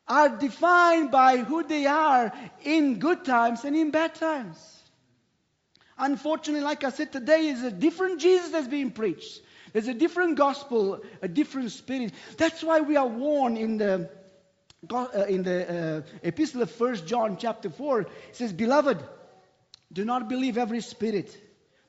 are 0.06 0.28
defined 0.28 1.12
by 1.12 1.38
who 1.38 1.62
they 1.62 1.86
are 1.86 2.32
in 2.64 2.98
good 2.98 3.24
times 3.24 3.64
and 3.64 3.76
in 3.76 3.92
bad 3.92 4.16
times. 4.16 4.58
Unfortunately, 5.96 6.64
like 6.64 6.82
I 6.82 6.90
said, 6.90 7.12
today 7.12 7.46
is 7.46 7.62
a 7.62 7.70
different 7.70 8.20
Jesus 8.20 8.50
that's 8.50 8.66
being 8.66 8.90
preached. 8.90 9.40
There's 9.72 9.88
a 9.88 9.94
different 9.94 10.36
gospel, 10.36 11.02
a 11.22 11.28
different 11.28 11.72
spirit. 11.72 12.12
That's 12.36 12.62
why 12.62 12.80
we 12.80 12.96
are 12.96 13.06
warned 13.06 13.58
in 13.58 13.78
the 13.78 14.10
uh, 14.88 15.26
in 15.28 15.42
the 15.42 15.98
uh, 15.98 16.02
epistle 16.22 16.62
of 16.62 16.70
First 16.70 17.06
John 17.06 17.36
chapter 17.36 17.68
4. 17.68 18.00
It 18.00 18.08
says, 18.32 18.52
Beloved, 18.52 18.98
do 19.92 20.04
not 20.04 20.28
believe 20.28 20.56
every 20.56 20.80
spirit, 20.80 21.36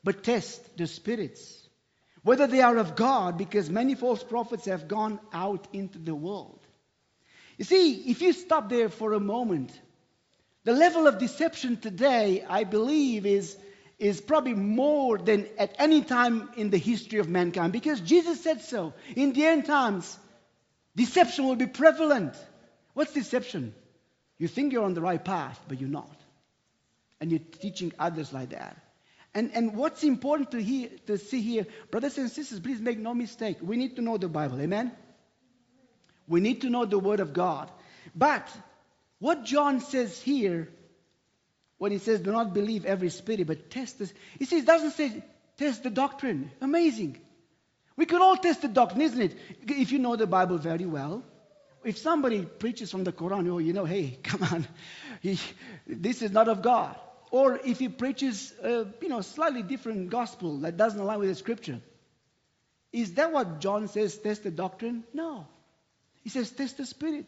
but 0.03 0.23
test 0.23 0.77
the 0.77 0.87
spirits, 0.87 1.67
whether 2.23 2.47
they 2.47 2.61
are 2.61 2.77
of 2.77 2.95
God, 2.95 3.37
because 3.37 3.69
many 3.69 3.95
false 3.95 4.23
prophets 4.23 4.65
have 4.65 4.87
gone 4.87 5.19
out 5.31 5.67
into 5.71 5.99
the 5.99 6.15
world. 6.15 6.59
You 7.57 7.65
see, 7.65 7.93
if 8.09 8.21
you 8.21 8.33
stop 8.33 8.69
there 8.69 8.89
for 8.89 9.13
a 9.13 9.19
moment, 9.19 9.71
the 10.63 10.73
level 10.73 11.07
of 11.07 11.17
deception 11.17 11.77
today, 11.77 12.43
I 12.47 12.65
believe, 12.65 13.25
is 13.25 13.57
is 14.01 14.19
probably 14.19 14.55
more 14.55 15.19
than 15.19 15.47
at 15.59 15.75
any 15.77 16.01
time 16.01 16.49
in 16.57 16.71
the 16.71 16.77
history 16.77 17.19
of 17.19 17.29
mankind 17.29 17.71
because 17.71 18.01
Jesus 18.01 18.41
said 18.41 18.61
so. 18.61 18.93
In 19.15 19.31
the 19.33 19.45
end 19.45 19.67
times, 19.67 20.17
deception 20.95 21.45
will 21.45 21.55
be 21.55 21.67
prevalent. 21.67 22.33
What's 22.95 23.13
deception? 23.13 23.75
You 24.39 24.47
think 24.47 24.73
you're 24.73 24.85
on 24.85 24.95
the 24.95 25.01
right 25.01 25.23
path, 25.23 25.59
but 25.67 25.79
you're 25.79 25.87
not. 25.89 26.09
And 27.19 27.29
you're 27.29 27.47
teaching 27.59 27.93
others 27.99 28.33
like 28.33 28.49
that. 28.49 28.75
And, 29.35 29.51
and 29.53 29.75
what's 29.75 30.03
important 30.03 30.49
to, 30.51 30.61
hear, 30.61 30.89
to 31.05 31.19
see 31.19 31.41
here, 31.41 31.67
brothers 31.91 32.17
and 32.17 32.31
sisters, 32.31 32.59
please 32.59 32.81
make 32.81 32.97
no 32.97 33.13
mistake. 33.13 33.57
We 33.61 33.77
need 33.77 33.97
to 33.97 34.01
know 34.01 34.17
the 34.17 34.27
Bible. 34.27 34.59
Amen? 34.59 34.91
We 36.27 36.39
need 36.39 36.61
to 36.61 36.71
know 36.71 36.85
the 36.85 36.97
Word 36.97 37.19
of 37.19 37.33
God. 37.33 37.69
But 38.15 38.49
what 39.19 39.45
John 39.45 39.79
says 39.79 40.19
here 40.19 40.69
when 41.81 41.91
he 41.91 41.97
says, 41.97 42.19
do 42.19 42.31
not 42.31 42.53
believe 42.53 42.85
every 42.85 43.09
spirit, 43.09 43.47
but 43.47 43.71
test 43.71 43.97
this. 43.97 44.13
He 44.37 44.45
says, 44.45 44.65
doesn't 44.65 44.91
say 44.91 45.23
test 45.57 45.81
the 45.81 45.89
doctrine. 45.89 46.51
Amazing. 46.61 47.19
We 47.95 48.05
could 48.05 48.21
all 48.21 48.37
test 48.37 48.61
the 48.61 48.67
doctrine, 48.67 49.01
isn't 49.01 49.19
it? 49.19 49.35
If 49.67 49.91
you 49.91 49.97
know 49.97 50.15
the 50.15 50.27
Bible 50.27 50.59
very 50.59 50.85
well. 50.85 51.23
If 51.83 51.97
somebody 51.97 52.43
preaches 52.43 52.91
from 52.91 53.03
the 53.03 53.11
Quran, 53.11 53.51
oh, 53.51 53.57
you 53.57 53.73
know, 53.73 53.85
hey, 53.85 54.19
come 54.23 54.43
on, 54.43 54.67
he, 55.21 55.39
this 55.87 56.21
is 56.21 56.29
not 56.29 56.49
of 56.49 56.61
God. 56.61 56.95
Or 57.31 57.59
if 57.65 57.79
he 57.79 57.89
preaches, 57.89 58.53
a, 58.61 58.85
you 59.01 59.09
know, 59.09 59.21
slightly 59.21 59.63
different 59.63 60.11
gospel 60.11 60.59
that 60.59 60.77
doesn't 60.77 60.99
align 60.99 61.17
with 61.17 61.29
the 61.29 61.35
scripture. 61.35 61.81
Is 62.93 63.15
that 63.15 63.33
what 63.33 63.59
John 63.59 63.87
says, 63.87 64.19
test 64.19 64.43
the 64.43 64.51
doctrine? 64.51 65.03
No. 65.15 65.47
He 66.23 66.29
says, 66.29 66.51
test 66.51 66.77
the 66.77 66.85
spirit. 66.85 67.25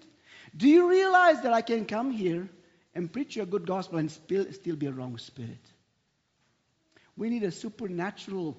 Do 0.55 0.67
you 0.69 0.91
realize 0.91 1.41
that 1.41 1.53
I 1.53 1.63
can 1.63 1.85
come 1.85 2.11
here 2.11 2.49
and 2.95 3.11
preach 3.11 3.37
a 3.37 3.45
good 3.45 3.65
gospel 3.65 3.99
and 3.99 4.11
still, 4.11 4.51
still 4.51 4.75
be 4.75 4.87
a 4.87 4.91
wrong 4.91 5.17
spirit. 5.17 5.65
We 7.15 7.29
need 7.29 7.43
a 7.43 7.51
supernatural 7.51 8.57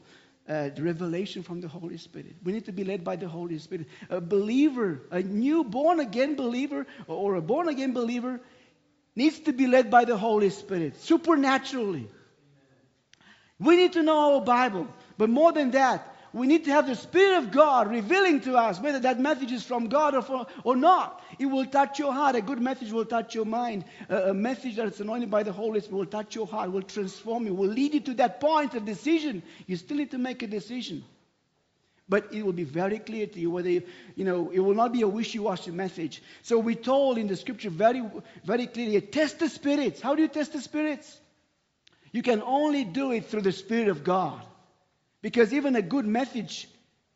uh, 0.48 0.70
revelation 0.78 1.42
from 1.42 1.60
the 1.60 1.68
Holy 1.68 1.96
Spirit. 1.96 2.36
We 2.44 2.52
need 2.52 2.66
to 2.66 2.72
be 2.72 2.84
led 2.84 3.04
by 3.04 3.16
the 3.16 3.28
Holy 3.28 3.58
Spirit. 3.58 3.88
A 4.10 4.20
believer, 4.20 5.00
a 5.10 5.22
new 5.22 5.64
born 5.64 6.00
again 6.00 6.36
believer, 6.36 6.86
or 7.06 7.34
a 7.34 7.42
born 7.42 7.68
again 7.68 7.92
believer, 7.92 8.40
needs 9.16 9.40
to 9.40 9.52
be 9.52 9.66
led 9.66 9.90
by 9.90 10.04
the 10.04 10.16
Holy 10.16 10.50
Spirit 10.50 11.00
supernaturally. 11.00 12.08
We 13.58 13.76
need 13.76 13.92
to 13.94 14.02
know 14.02 14.34
our 14.34 14.40
Bible, 14.40 14.88
but 15.16 15.30
more 15.30 15.52
than 15.52 15.70
that, 15.72 16.13
we 16.34 16.48
need 16.48 16.64
to 16.64 16.72
have 16.72 16.88
the 16.88 16.96
Spirit 16.96 17.38
of 17.38 17.52
God 17.52 17.88
revealing 17.88 18.40
to 18.40 18.56
us 18.56 18.80
whether 18.80 18.98
that 18.98 19.20
message 19.20 19.52
is 19.52 19.62
from 19.62 19.86
God 19.86 20.16
or, 20.16 20.22
for, 20.22 20.46
or 20.64 20.74
not. 20.74 21.22
It 21.38 21.46
will 21.46 21.64
touch 21.64 22.00
your 22.00 22.12
heart. 22.12 22.34
A 22.34 22.40
good 22.40 22.60
message 22.60 22.90
will 22.90 23.04
touch 23.04 23.36
your 23.36 23.44
mind. 23.44 23.84
A, 24.08 24.30
a 24.30 24.34
message 24.34 24.74
that's 24.74 24.98
anointed 24.98 25.30
by 25.30 25.44
the 25.44 25.52
Holy 25.52 25.80
Spirit 25.80 25.96
will 25.96 26.06
touch 26.06 26.34
your 26.34 26.48
heart, 26.48 26.72
will 26.72 26.82
transform 26.82 27.46
you, 27.46 27.54
will 27.54 27.68
lead 27.68 27.94
you 27.94 28.00
to 28.00 28.14
that 28.14 28.40
point 28.40 28.74
of 28.74 28.84
decision. 28.84 29.44
You 29.68 29.76
still 29.76 29.96
need 29.96 30.10
to 30.10 30.18
make 30.18 30.42
a 30.42 30.48
decision. 30.48 31.04
But 32.08 32.34
it 32.34 32.44
will 32.44 32.52
be 32.52 32.64
very 32.64 32.98
clear 32.98 33.28
to 33.28 33.40
you 33.40 33.50
whether, 33.50 33.70
you, 33.70 33.82
you 34.16 34.24
know, 34.24 34.50
it 34.50 34.58
will 34.58 34.74
not 34.74 34.92
be 34.92 35.02
a 35.02 35.08
wishy-washy 35.08 35.70
message. 35.70 36.20
So 36.42 36.58
we're 36.58 36.74
told 36.74 37.16
in 37.16 37.28
the 37.28 37.36
scripture 37.36 37.70
very, 37.70 38.02
very 38.44 38.66
clearly, 38.66 39.00
test 39.00 39.38
the 39.38 39.48
spirits. 39.48 40.00
How 40.00 40.16
do 40.16 40.22
you 40.22 40.28
test 40.28 40.52
the 40.52 40.60
spirits? 40.60 41.16
You 42.10 42.22
can 42.22 42.42
only 42.42 42.84
do 42.84 43.12
it 43.12 43.26
through 43.26 43.42
the 43.42 43.52
Spirit 43.52 43.88
of 43.88 44.02
God. 44.02 44.42
Because 45.24 45.54
even 45.54 45.74
a 45.74 45.80
good 45.80 46.04
message 46.04 46.68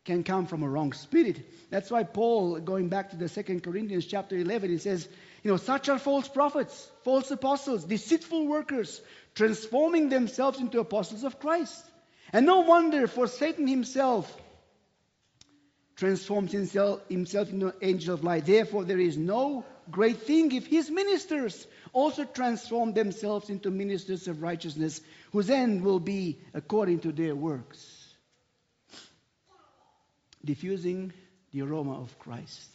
can 0.07 0.25
come 0.25 0.47
from 0.47 0.63
a 0.63 0.69
wrong 0.69 0.95
spirit. 0.95 1.45
That's 1.69 1.91
why 1.91 2.05
Paul, 2.05 2.59
going 2.59 2.89
back 2.89 3.11
to 3.11 3.17
the 3.17 3.29
Second 3.29 3.63
Corinthians 3.63 4.07
chapter 4.07 4.35
11, 4.35 4.71
he 4.71 4.79
says, 4.79 5.07
you 5.43 5.51
know, 5.51 5.59
such 5.59 5.91
are 5.91 5.99
false 5.99 6.27
prophets, 6.27 6.91
false 7.05 7.31
apostles, 7.31 7.85
deceitful 7.85 8.47
workers, 8.47 9.03
transforming 9.35 10.09
themselves 10.09 10.59
into 10.59 10.81
apostles 10.81 11.23
of 11.23 11.39
Christ. 11.39 11.85
And 12.33 12.47
no 12.47 12.61
wonder, 12.61 13.09
for 13.09 13.27
Satan 13.27 13.67
himself 13.67 14.35
transforms 15.97 16.51
himself, 16.51 17.07
himself 17.11 17.51
into 17.51 17.67
an 17.67 17.75
angel 17.83 18.15
of 18.15 18.25
light. 18.25 18.47
Therefore, 18.47 18.85
there 18.85 18.99
is 18.99 19.19
no 19.19 19.67
great 19.91 20.23
thing 20.23 20.53
if 20.53 20.67
his 20.67 20.91
ministers 20.91 21.67
also 21.93 22.25
transform 22.25 22.95
themselves 22.95 23.51
into 23.51 23.71
ministers 23.71 24.29
of 24.29 24.41
righteousness, 24.41 25.03
whose 25.33 25.51
end 25.51 25.83
will 25.83 26.01
be 26.01 26.39
according 26.55 27.01
to 27.01 27.13
their 27.13 27.35
works. 27.35 27.97
Diffusing 30.45 31.12
the 31.53 31.62
aroma 31.62 32.01
of 32.01 32.18
Christ. 32.18 32.70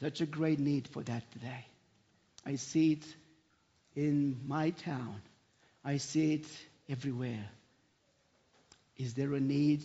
Such 0.00 0.20
a 0.20 0.26
great 0.26 0.58
need 0.58 0.88
for 0.88 1.02
that 1.02 1.30
today. 1.32 1.66
I 2.44 2.56
see 2.56 2.92
it 2.92 3.04
in 3.94 4.40
my 4.46 4.70
town. 4.70 5.20
I 5.84 5.96
see 5.96 6.34
it 6.34 6.46
everywhere. 6.88 7.48
Is 8.96 9.14
there 9.14 9.32
a 9.34 9.40
need 9.40 9.82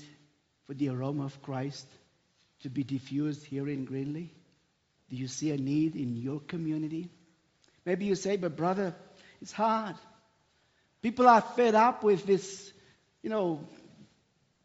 for 0.67 0.73
the 0.73 0.89
aroma 0.89 1.25
of 1.25 1.41
Christ 1.41 1.87
to 2.61 2.69
be 2.69 2.83
diffused 2.83 3.45
here 3.45 3.67
in 3.67 3.87
Greenlee? 3.87 4.29
Do 5.09 5.15
you 5.15 5.27
see 5.27 5.51
a 5.51 5.57
need 5.57 5.95
in 5.95 6.15
your 6.15 6.39
community? 6.39 7.09
Maybe 7.85 8.05
you 8.05 8.15
say, 8.15 8.37
but 8.37 8.55
brother, 8.55 8.95
it's 9.41 9.51
hard. 9.51 9.95
People 11.01 11.27
are 11.27 11.41
fed 11.41 11.75
up 11.75 12.03
with 12.03 12.25
this, 12.25 12.71
you 13.23 13.29
know, 13.29 13.67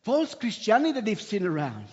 false 0.02 0.34
Christianity 0.34 0.92
that 0.92 1.04
they've 1.04 1.20
seen 1.20 1.46
around. 1.46 1.86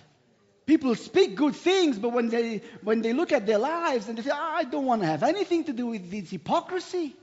People 0.65 0.95
speak 0.95 1.35
good 1.35 1.55
things, 1.55 1.99
but 1.99 2.13
when 2.13 2.29
they 2.29 2.61
when 2.81 3.01
they 3.01 3.11
look 3.13 3.31
at 3.31 3.45
their 3.45 3.59
lives 3.59 4.07
and 4.07 4.17
they 4.17 4.21
say, 4.21 4.31
oh, 4.33 4.53
I 4.55 4.63
don't 4.63 4.85
want 4.85 5.01
to 5.01 5.07
have 5.07 5.23
anything 5.23 5.65
to 5.65 5.73
do 5.73 5.87
with 5.87 6.09
this 6.09 6.29
hypocrisy. 6.29 7.15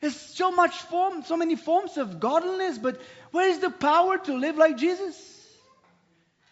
There's 0.00 0.16
so 0.16 0.50
much 0.50 0.74
form, 0.74 1.22
so 1.22 1.36
many 1.36 1.56
forms 1.56 1.96
of 1.96 2.18
godliness, 2.18 2.78
but 2.78 3.00
where 3.30 3.48
is 3.48 3.60
the 3.60 3.70
power 3.70 4.18
to 4.18 4.34
live 4.34 4.56
like 4.56 4.76
Jesus? 4.76 5.16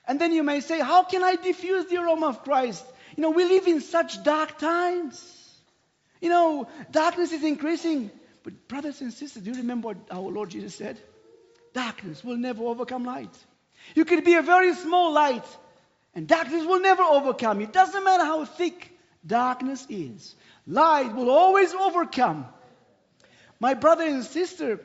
And 0.07 0.21
then 0.21 0.33
you 0.33 0.43
may 0.43 0.61
say, 0.61 0.81
How 0.81 1.05
can 1.05 1.23
I 1.23 1.37
diffuse 1.37 1.87
the 1.87 1.99
aroma 1.99 2.29
of 2.29 2.43
Christ? 2.43 2.85
You 3.17 3.23
know, 3.23 3.31
we 3.31 3.45
live 3.45 3.67
in 3.67 3.81
such 3.81 4.23
dark 4.25 4.59
times. 4.59 5.37
You 6.21 6.29
know, 6.29 6.69
darkness 6.91 7.33
is 7.33 7.45
increasing. 7.45 8.11
But, 8.43 8.69
brothers 8.69 9.01
and 9.01 9.13
sisters, 9.13 9.43
do 9.43 9.51
you 9.51 9.57
remember 9.59 9.89
what 9.89 9.99
our 10.11 10.31
Lord 10.31 10.51
Jesus 10.51 10.75
said? 10.75 10.99
Darkness 11.75 12.25
will 12.25 12.37
never 12.37 12.65
overcome 12.65 13.05
light. 13.05 13.37
You 13.95 14.05
could 14.05 14.25
be 14.25 14.35
a 14.35 14.43
very 14.43 14.75
small 14.75 15.13
light, 15.13 15.45
and 16.15 16.27
darkness 16.27 16.67
will 16.67 16.81
never 16.81 17.03
overcome 17.03 17.61
you. 17.61 17.67
It 17.67 17.73
doesn't 17.73 18.05
matter 18.05 18.25
how 18.25 18.45
thick 18.45 18.91
darkness 19.27 19.87
is, 19.89 20.35
light 20.67 21.15
will 21.15 21.31
always 21.31 21.75
overcome. 21.75 22.47
My 23.59 23.75
brother 23.75 24.05
and 24.05 24.25
sister, 24.25 24.81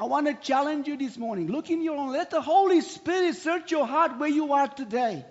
I 0.00 0.04
want 0.04 0.26
to 0.26 0.34
challenge 0.34 0.88
you 0.88 0.96
this 0.96 1.16
morning. 1.16 1.46
Look 1.46 1.70
in 1.70 1.82
your 1.82 1.96
own, 1.96 2.12
let 2.12 2.30
the 2.30 2.40
Holy 2.40 2.80
Spirit 2.80 3.36
search 3.36 3.70
your 3.70 3.86
heart 3.86 4.18
where 4.18 4.28
you 4.28 4.52
are 4.52 4.66
today. 4.66 5.24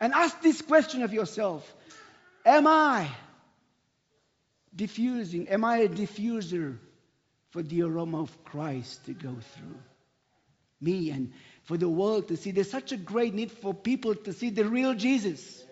And 0.00 0.12
ask 0.12 0.40
this 0.42 0.62
question 0.62 1.02
of 1.02 1.12
yourself 1.12 1.74
Am 2.44 2.66
I 2.66 3.08
diffusing? 4.74 5.48
Am 5.48 5.64
I 5.64 5.78
a 5.78 5.88
diffuser 5.88 6.78
for 7.50 7.62
the 7.62 7.82
aroma 7.82 8.22
of 8.22 8.44
Christ 8.44 9.04
to 9.06 9.12
go 9.12 9.36
through? 9.54 9.80
Me 10.80 11.10
and 11.10 11.32
for 11.68 11.76
the 11.76 11.88
world 11.88 12.28
to 12.28 12.36
see. 12.38 12.50
There's 12.50 12.70
such 12.70 12.92
a 12.92 12.96
great 12.96 13.34
need 13.34 13.52
for 13.52 13.74
people 13.74 14.14
to 14.14 14.32
see 14.32 14.48
the 14.48 14.64
real 14.64 14.94
Jesus. 14.94 15.62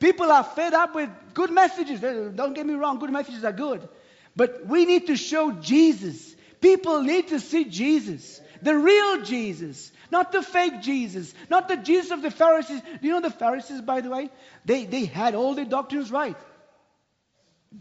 People 0.00 0.32
are 0.32 0.42
fed 0.42 0.72
up 0.72 0.94
with 0.94 1.10
good 1.34 1.50
messages. 1.50 2.00
Don't 2.00 2.54
get 2.54 2.64
me 2.64 2.72
wrong, 2.72 2.98
good 2.98 3.10
messages 3.10 3.44
are 3.44 3.52
good. 3.52 3.86
But 4.34 4.66
we 4.66 4.86
need 4.86 5.08
to 5.08 5.16
show 5.18 5.52
Jesus. 5.52 6.34
People 6.62 7.02
need 7.02 7.28
to 7.28 7.40
see 7.40 7.66
Jesus, 7.66 8.40
the 8.62 8.74
real 8.74 9.20
Jesus, 9.20 9.92
not 10.10 10.32
the 10.32 10.42
fake 10.42 10.80
Jesus, 10.80 11.34
not 11.50 11.68
the 11.68 11.76
Jesus 11.76 12.10
of 12.10 12.22
the 12.22 12.30
Pharisees. 12.30 12.80
Do 12.80 13.06
you 13.06 13.12
know 13.12 13.20
the 13.20 13.30
Pharisees, 13.30 13.82
by 13.82 14.00
the 14.00 14.08
way? 14.08 14.30
They, 14.64 14.86
they 14.86 15.04
had 15.04 15.34
all 15.34 15.54
the 15.54 15.66
doctrines 15.66 16.10
right. 16.10 16.38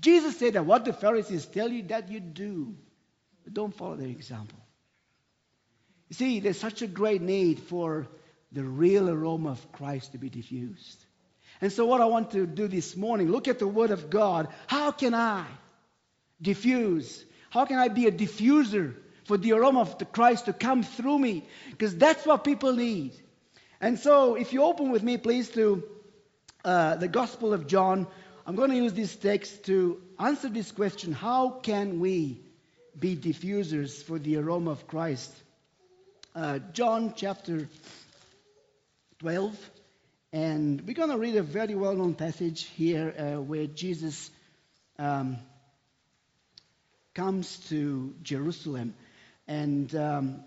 Jesus 0.01 0.38
said 0.38 0.53
that 0.53 0.66
what 0.66 0.84
the 0.84 0.91
Pharisees 0.91 1.45
tell 1.45 1.70
you 1.70 1.84
that 1.84 2.09
you 2.09 2.20
do, 2.20 2.76
don't 3.49 3.74
follow 3.74 3.95
their 3.95 4.09
example. 4.09 4.59
You 6.14 6.16
see, 6.16 6.39
there's 6.41 6.59
such 6.59 6.84
a 6.84 6.88
great 6.88 7.24
need 7.24 7.59
for 7.59 8.05
the 8.51 8.64
real 8.64 9.09
aroma 9.09 9.49
of 9.49 9.72
Christ 9.72 10.11
to 10.11 10.20
be 10.20 10.30
diffused. 10.30 11.03
And 11.59 11.72
so, 11.72 11.88
what 11.88 12.01
I 12.01 12.05
want 12.05 12.30
to 12.34 12.45
do 12.45 12.68
this 12.68 12.95
morning, 12.95 13.32
look 13.32 13.47
at 13.47 13.57
the 13.57 13.68
Word 13.68 13.89
of 13.89 14.11
God. 14.11 14.49
How 14.68 14.91
can 14.91 15.16
I 15.16 15.43
diffuse? 16.39 17.26
How 17.49 17.66
can 17.66 17.80
I 17.80 17.88
be 17.88 18.05
a 18.05 18.11
diffuser 18.11 18.93
for 19.24 19.38
the 19.38 19.53
aroma 19.53 19.80
of 19.80 19.97
the 19.97 20.05
Christ 20.05 20.45
to 20.45 20.53
come 20.53 20.84
through 20.84 21.18
me? 21.18 21.47
Because 21.72 21.97
that's 21.97 22.28
what 22.28 22.43
people 22.43 22.74
need. 22.74 23.20
And 23.82 23.97
so, 23.97 24.36
if 24.36 24.53
you 24.53 24.61
open 24.66 24.91
with 24.91 25.01
me, 25.01 25.18
please, 25.18 25.49
to 25.49 25.84
uh, 26.64 26.95
the 26.97 27.07
Gospel 27.07 27.53
of 27.55 27.66
John, 27.66 28.05
I'm 28.45 28.55
going 28.55 28.70
to 28.70 28.76
use 28.76 28.93
this 28.93 29.16
text 29.16 29.66
to 29.66 29.99
answer 30.20 30.47
this 30.47 30.72
question 30.72 31.11
How 31.11 31.49
can 31.49 31.99
we 31.99 32.39
be 32.99 33.16
diffusers 33.16 34.03
for 34.03 34.20
the 34.20 34.38
aroma 34.38 34.70
of 34.70 34.86
Christ? 34.86 35.34
Uh, 36.36 36.57
John 36.73 37.13
chapter 37.15 37.69
12. 39.19 39.69
And 40.31 40.81
we're 40.81 40.95
going 40.95 41.11
to 41.11 41.17
read 41.19 41.36
a 41.36 41.43
very 41.43 41.75
well 41.75 41.95
known 41.95 42.15
passage 42.15 42.63
here 42.63 43.13
uh, 43.15 43.39
where 43.39 43.67
Jesus 43.67 44.31
um, 44.97 45.38
comes 47.13 47.57
to 47.69 48.15
Jerusalem. 48.23 48.95
And 49.47 49.93
um, 49.95 50.43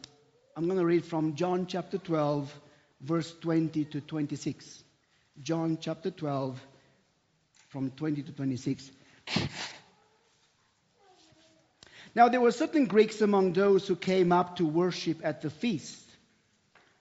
I'm 0.56 0.66
going 0.66 0.80
to 0.80 0.84
read 0.84 1.04
from 1.04 1.36
John 1.36 1.66
chapter 1.66 1.98
12, 1.98 2.52
verse 3.02 3.32
20 3.40 3.84
to 3.84 4.00
26. 4.00 4.82
John 5.40 5.78
chapter 5.80 6.10
12, 6.10 6.60
from 7.68 7.90
20 7.92 8.22
to 8.24 8.32
26. 8.32 8.90
Now 12.16 12.30
there 12.30 12.40
were 12.40 12.50
certain 12.50 12.86
Greeks 12.86 13.20
among 13.20 13.52
those 13.52 13.86
who 13.86 13.94
came 13.94 14.32
up 14.32 14.56
to 14.56 14.64
worship 14.64 15.20
at 15.22 15.42
the 15.42 15.50
feast. 15.50 16.02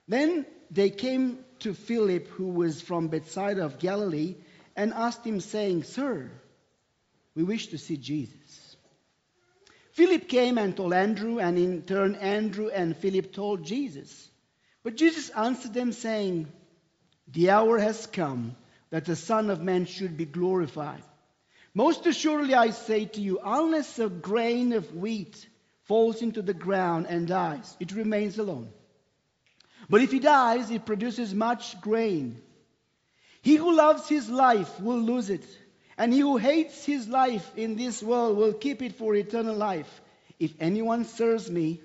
Then 0.06 0.44
they 0.70 0.90
came 0.90 1.38
to 1.60 1.72
Philip, 1.72 2.28
who 2.28 2.48
was 2.48 2.82
from 2.82 3.08
Bethsaida 3.08 3.64
of 3.64 3.78
Galilee, 3.78 4.34
and 4.76 4.92
asked 4.92 5.24
him, 5.24 5.40
saying, 5.40 5.84
Sir, 5.84 6.30
we 7.34 7.44
wish 7.44 7.68
to 7.68 7.78
see 7.78 7.96
Jesus. 7.96 8.76
Philip 9.92 10.28
came 10.28 10.58
and 10.58 10.76
told 10.76 10.92
Andrew, 10.92 11.38
and 11.38 11.56
in 11.56 11.80
turn, 11.84 12.16
Andrew 12.16 12.68
and 12.68 12.94
Philip 12.94 13.32
told 13.32 13.64
Jesus. 13.64 14.28
But 14.82 14.96
Jesus 14.96 15.30
answered 15.30 15.72
them, 15.72 15.92
saying, 15.92 16.52
The 17.28 17.48
hour 17.48 17.78
has 17.78 18.06
come 18.06 18.54
that 18.90 19.06
the 19.06 19.16
Son 19.16 19.48
of 19.48 19.62
Man 19.62 19.86
should 19.86 20.18
be 20.18 20.26
glorified. 20.26 21.02
Most 21.76 22.06
assuredly, 22.06 22.54
I 22.54 22.70
say 22.70 23.04
to 23.04 23.20
you, 23.20 23.38
unless 23.44 23.98
a 23.98 24.08
grain 24.08 24.72
of 24.72 24.94
wheat 24.94 25.46
falls 25.82 26.22
into 26.22 26.40
the 26.40 26.54
ground 26.54 27.06
and 27.06 27.28
dies, 27.28 27.76
it 27.78 27.92
remains 27.92 28.38
alone. 28.38 28.70
But 29.90 30.00
if 30.00 30.14
it 30.14 30.22
dies, 30.22 30.70
it 30.70 30.86
produces 30.86 31.34
much 31.34 31.78
grain. 31.82 32.40
He 33.42 33.56
who 33.56 33.76
loves 33.76 34.08
his 34.08 34.30
life 34.30 34.80
will 34.80 35.00
lose 35.00 35.28
it, 35.28 35.44
and 35.98 36.14
he 36.14 36.20
who 36.20 36.38
hates 36.38 36.82
his 36.82 37.08
life 37.08 37.46
in 37.58 37.76
this 37.76 38.02
world 38.02 38.38
will 38.38 38.54
keep 38.54 38.80
it 38.80 38.94
for 38.94 39.14
eternal 39.14 39.54
life. 39.54 40.00
If 40.38 40.54
anyone 40.58 41.04
serves 41.04 41.50
me, 41.50 41.82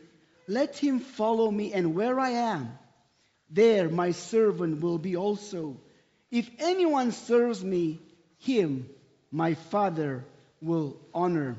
let 0.48 0.78
him 0.78 1.02
follow 1.02 1.52
me, 1.52 1.74
and 1.74 1.96
where 1.96 2.18
I 2.18 2.30
am, 2.30 2.80
there 3.50 3.90
my 3.90 4.12
servant 4.12 4.80
will 4.80 5.00
be 5.00 5.18
also. 5.18 5.82
If 6.32 6.50
anyone 6.60 7.12
serves 7.12 7.62
me, 7.62 8.00
him 8.38 8.90
my 9.32 9.54
Father 9.54 10.24
will 10.62 10.98
honor. 11.14 11.58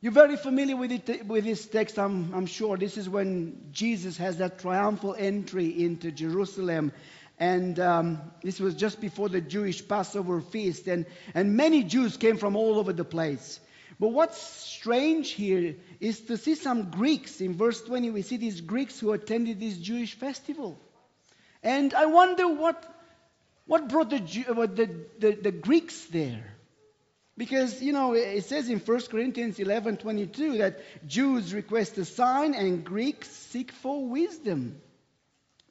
You're 0.00 0.12
very 0.12 0.36
familiar 0.36 0.76
with, 0.76 0.92
it, 0.92 1.26
with 1.26 1.44
this 1.44 1.66
text, 1.66 1.98
I'm, 1.98 2.32
I'm 2.32 2.46
sure. 2.46 2.76
This 2.76 2.96
is 2.96 3.08
when 3.08 3.68
Jesus 3.72 4.16
has 4.18 4.38
that 4.38 4.60
triumphal 4.60 5.16
entry 5.18 5.66
into 5.66 6.12
Jerusalem. 6.12 6.92
And 7.40 7.78
um, 7.80 8.20
this 8.42 8.60
was 8.60 8.74
just 8.74 9.00
before 9.00 9.28
the 9.28 9.40
Jewish 9.40 9.86
Passover 9.86 10.40
feast. 10.40 10.86
And, 10.86 11.04
and 11.34 11.56
many 11.56 11.82
Jews 11.82 12.16
came 12.16 12.36
from 12.36 12.54
all 12.54 12.78
over 12.78 12.92
the 12.92 13.04
place. 13.04 13.58
But 14.00 14.08
what's 14.08 14.40
strange 14.40 15.30
here 15.30 15.74
is 15.98 16.20
to 16.22 16.36
see 16.36 16.54
some 16.54 16.90
Greeks. 16.90 17.40
In 17.40 17.56
verse 17.56 17.82
20, 17.82 18.10
we 18.10 18.22
see 18.22 18.36
these 18.36 18.60
Greeks 18.60 19.00
who 19.00 19.12
attended 19.12 19.58
this 19.58 19.76
Jewish 19.76 20.14
festival. 20.14 20.78
And 21.62 21.92
I 21.92 22.06
wonder 22.06 22.46
what, 22.46 22.84
what 23.68 23.88
brought 23.88 24.10
the, 24.10 24.18
the, 24.18 25.04
the, 25.18 25.32
the 25.36 25.52
Greeks 25.52 26.06
there. 26.06 26.42
Because, 27.36 27.80
you 27.80 27.92
know, 27.92 28.14
it 28.14 28.44
says 28.46 28.68
in 28.68 28.80
1 28.80 29.00
Corinthians 29.02 29.60
11 29.60 29.98
22 29.98 30.58
that 30.58 30.80
Jews 31.06 31.54
request 31.54 31.96
a 31.98 32.04
sign 32.04 32.54
and 32.54 32.84
Greeks 32.84 33.28
seek 33.28 33.70
for 33.70 34.08
wisdom. 34.08 34.80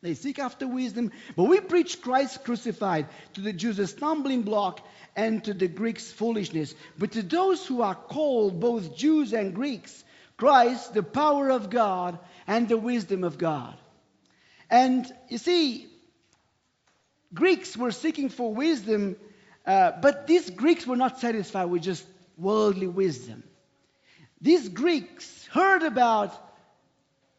They 0.01 0.13
seek 0.13 0.39
after 0.39 0.67
wisdom. 0.67 1.11
But 1.35 1.45
we 1.45 1.59
preach 1.59 2.01
Christ 2.01 2.45
crucified 2.45 3.07
to 3.33 3.41
the 3.41 3.51
Jews 3.51 3.79
a 3.79 3.87
stumbling 3.87 4.43
block 4.43 4.79
and 5.15 5.43
to 5.43 5.53
the 5.53 5.67
Greeks 5.67 6.09
foolishness. 6.09 6.73
But 6.97 7.13
to 7.13 7.23
those 7.23 7.65
who 7.65 7.81
are 7.81 7.95
called, 7.95 8.61
both 8.61 8.95
Jews 8.95 9.33
and 9.33 9.55
Greeks, 9.55 10.03
Christ, 10.37 10.93
the 10.93 11.03
power 11.03 11.49
of 11.49 11.71
God 11.71 12.19
and 12.45 12.69
the 12.69 12.77
wisdom 12.77 13.23
of 13.23 13.39
God. 13.39 13.75
And 14.69 15.11
you 15.29 15.39
see, 15.39 15.87
Greeks 17.34 17.75
were 17.75 17.91
seeking 17.91 18.30
for 18.30 18.53
wisdom 18.53 19.15
uh, 19.67 19.91
but 20.01 20.28
these 20.28 20.49
Greeks 20.49 20.88
were 20.88 20.95
not 20.95 21.19
satisfied 21.19 21.65
with 21.65 21.84
just 21.84 22.05
worldly 22.38 22.88
wisdom. 22.88 23.43
These 24.39 24.69
Greeks 24.69 25.45
heard 25.51 25.84
about 25.84 26.34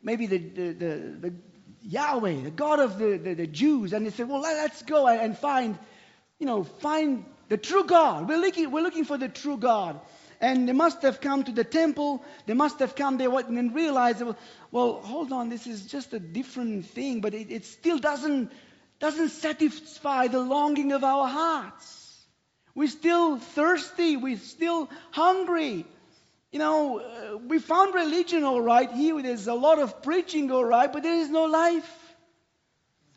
maybe 0.02 0.26
the, 0.26 0.38
the, 0.38 0.72
the, 0.72 0.94
the 1.20 1.34
Yahweh, 1.82 2.42
the 2.42 2.50
God 2.50 2.80
of 2.80 2.98
the, 2.98 3.16
the, 3.16 3.34
the, 3.34 3.46
Jews, 3.46 3.94
and 3.94 4.04
they 4.04 4.10
said, 4.10 4.28
well, 4.28 4.42
let's 4.42 4.82
go 4.82 5.08
and 5.08 5.38
find, 5.38 5.78
you 6.38 6.44
know, 6.44 6.64
find 6.64 7.24
the 7.48 7.56
true 7.56 7.84
God. 7.84 8.28
We're 8.28 8.38
looking, 8.38 8.70
we're 8.70 8.82
looking 8.82 9.06
for 9.06 9.16
the 9.16 9.28
true 9.28 9.56
God. 9.56 9.98
And 10.40 10.68
they 10.68 10.72
must 10.74 11.02
have 11.02 11.20
come 11.20 11.44
to 11.44 11.52
the 11.52 11.64
temple. 11.64 12.22
They 12.46 12.54
must 12.54 12.78
have 12.80 12.94
come 12.94 13.16
there 13.16 13.30
and 13.38 13.74
realized, 13.74 14.22
well, 14.70 15.00
hold 15.00 15.32
on, 15.32 15.48
this 15.48 15.66
is 15.66 15.86
just 15.86 16.12
a 16.12 16.20
different 16.20 16.86
thing, 16.86 17.20
but 17.22 17.32
it, 17.32 17.50
it 17.50 17.64
still 17.64 17.98
doesn't, 17.98 18.52
doesn't 19.00 19.30
satisfy 19.30 20.28
the 20.28 20.40
longing 20.40 20.92
of 20.92 21.04
our 21.04 21.28
hearts. 21.28 22.26
We're 22.74 22.88
still 22.88 23.38
thirsty. 23.38 24.16
We're 24.16 24.38
still 24.38 24.88
hungry. 25.10 25.84
You 26.52 26.58
know, 26.58 27.00
uh, 27.00 27.36
we 27.36 27.58
found 27.58 27.94
religion 27.94 28.44
all 28.44 28.60
right 28.60 28.90
here. 28.90 29.20
There's 29.20 29.46
a 29.48 29.54
lot 29.54 29.78
of 29.78 30.02
preaching 30.02 30.50
all 30.50 30.64
right, 30.64 30.92
but 30.92 31.02
there 31.02 31.20
is 31.20 31.28
no 31.28 31.44
life. 31.44 31.90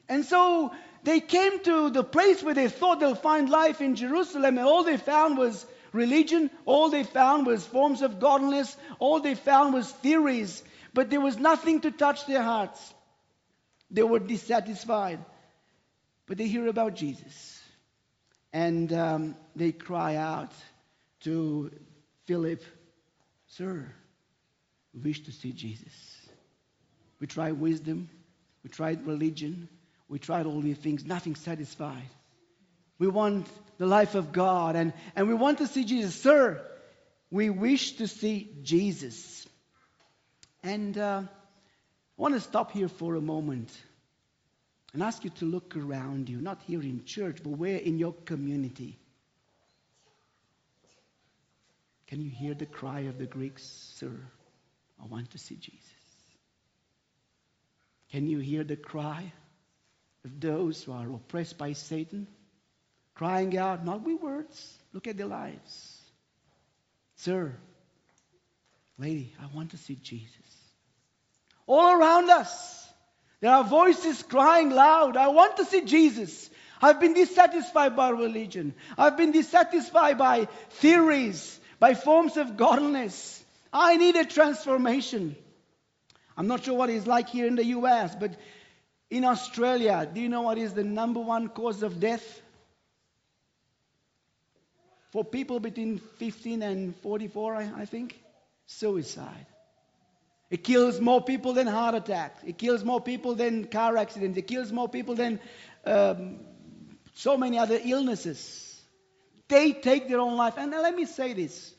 And 0.10 0.26
so 0.26 0.72
they 1.04 1.20
came 1.20 1.64
to 1.64 1.90
the 1.90 2.04
place 2.04 2.44
where 2.44 2.54
they 2.54 2.68
thought 2.68 3.00
they'll 3.00 3.16
find 3.16 3.50
life 3.50 3.82
in 3.82 3.96
Jerusalem, 3.96 4.58
and 4.58 4.68
all 4.68 4.84
they 4.84 4.98
found 4.98 5.38
was 5.38 5.66
religion. 5.94 6.52
All 6.66 6.90
they 6.90 7.04
found 7.04 7.46
was 7.46 7.66
forms 7.66 8.02
of 8.02 8.20
godliness. 8.20 8.76
All 9.00 9.20
they 9.20 9.36
found 9.36 9.74
was 9.74 9.90
theories. 9.90 10.64
But 10.94 11.10
there 11.10 11.22
was 11.22 11.38
nothing 11.38 11.82
to 11.82 11.92
touch 11.92 12.26
their 12.26 12.44
hearts. 12.44 12.94
They 13.90 14.04
were 14.04 14.20
dissatisfied. 14.20 15.20
But 16.32 16.38
they 16.38 16.48
hear 16.48 16.68
about 16.68 16.96
Jesus. 16.96 17.62
And 18.54 18.94
um, 18.94 19.36
they 19.54 19.74
cry 19.74 20.16
out 20.16 20.54
to 21.26 21.70
Philip, 22.26 22.64
Sir, 23.48 23.86
we 24.94 25.02
wish 25.02 25.26
to 25.26 25.34
see 25.34 25.52
Jesus. 25.52 25.92
We 27.20 27.28
tried 27.28 27.60
wisdom, 27.60 28.10
we 28.64 28.70
tried 28.70 29.06
religion, 29.06 29.68
we 30.08 30.20
tried 30.20 30.46
all 30.46 30.62
these 30.62 30.78
things, 30.78 31.04
nothing 31.04 31.36
satisfied. 31.36 32.10
We 32.98 33.10
want 33.10 33.46
the 33.78 33.86
life 33.86 34.16
of 34.16 34.32
God 34.32 34.78
and, 34.78 34.94
and 35.18 35.28
we 35.28 35.34
want 35.34 35.58
to 35.58 35.68
see 35.68 35.84
Jesus. 35.84 36.16
Sir, 36.16 36.66
we 37.30 37.50
wish 37.50 37.98
to 37.98 38.08
see 38.08 38.50
Jesus. 38.64 39.46
And 40.64 40.98
uh, 40.98 41.24
I 41.26 41.28
want 42.16 42.36
to 42.36 42.40
stop 42.40 42.72
here 42.72 42.88
for 42.88 43.16
a 43.16 43.22
moment 43.22 43.70
and 44.94 45.02
ask 45.02 45.24
you 45.24 45.30
to 45.30 45.46
look 45.46 45.76
around 45.78 46.30
you, 46.30 46.42
not 46.42 46.62
here 46.68 46.82
in 46.82 47.06
church, 47.06 47.38
but 47.44 47.52
where 47.52 47.78
in 47.78 47.98
your 47.98 48.14
community. 48.14 48.98
Can 52.08 52.22
you 52.22 52.30
hear 52.30 52.54
the 52.54 52.66
cry 52.66 53.02
of 53.02 53.18
the 53.18 53.26
Greeks? 53.26 53.64
Sir, 53.96 54.12
I 55.02 55.06
want 55.06 55.32
to 55.32 55.38
see 55.38 55.56
Jesus. 55.56 55.80
Can 58.12 58.28
you 58.28 58.40
hear 58.40 58.66
the 58.66 58.76
cry 58.76 59.32
of 60.26 60.40
those 60.42 60.84
who 60.84 60.92
are 60.92 61.10
oppressed 61.10 61.58
by 61.58 61.72
Satan? 61.72 62.28
Crying 63.16 63.58
out, 63.58 63.86
not 63.86 64.02
with 64.02 64.22
words, 64.22 64.78
look 64.94 65.08
at 65.08 65.16
their 65.16 65.28
lives. 65.28 66.02
Sir, 67.16 67.54
lady, 68.98 69.34
I 69.40 69.56
want 69.56 69.72
to 69.72 69.78
see 69.78 69.96
Jesus. 69.96 70.28
All 71.68 71.94
around 71.94 72.30
us, 72.30 72.81
there 73.42 73.52
are 73.52 73.64
voices 73.64 74.24
crying 74.24 74.70
loud, 74.70 75.18
I 75.18 75.28
want 75.30 75.58
to 75.58 75.66
see 75.66 75.82
Jesus. 75.82 76.50
I've 76.82 77.00
been 77.00 77.14
dissatisfied 77.14 77.96
by 77.96 78.10
religion. 78.10 78.74
I've 78.98 79.18
been 79.18 79.32
dissatisfied 79.32 80.18
by 80.18 80.46
theories, 80.70 81.60
by 81.80 81.94
forms 81.96 82.38
of 82.38 82.58
godliness. 82.58 83.44
I 83.74 83.98
need 83.98 84.16
a 84.16 84.26
transformation. 84.26 85.36
I'm 86.38 86.48
not 86.48 86.64
sure 86.64 86.76
what 86.76 86.90
it's 86.90 87.08
like 87.08 87.30
here 87.30 87.48
in 87.48 87.56
the 87.56 87.66
US, 87.66 88.16
but 88.16 88.36
in 89.10 89.26
Australia, 89.26 90.10
do 90.12 90.22
you 90.22 90.30
know 90.30 90.42
what 90.42 90.58
is 90.58 90.74
the 90.74 90.84
number 90.84 91.20
one 91.20 91.50
cause 91.50 91.84
of 91.84 92.00
death? 92.00 92.42
For 95.12 95.26
people 95.26 95.60
between 95.60 96.00
15 96.18 96.62
and 96.62 96.96
44, 96.98 97.56
I, 97.56 97.86
think? 97.86 98.18
Suicide. 98.66 99.46
It 100.52 100.66
kills 100.66 101.00
more 101.00 101.24
people 101.24 101.54
than 101.54 101.66
heart 101.66 101.96
attacks. 101.96 102.44
It 102.46 102.58
kills 102.58 102.84
more 102.84 103.00
people 103.00 103.36
than 103.36 103.66
car 103.66 103.96
accidents. 103.96 104.38
It 104.38 104.48
kills 104.48 104.70
more 104.70 104.90
people 104.90 105.16
than 105.16 105.40
um, 105.86 106.42
so 107.14 107.38
many 107.38 107.58
other 107.58 107.80
illnesses. 107.82 108.82
They 109.48 109.72
take 109.72 110.10
their 110.10 110.20
own 110.20 110.36
life. 110.36 110.56
And 110.58 110.72
let 110.72 110.94
me 110.94 111.06
say 111.06 111.32
this 111.32 111.74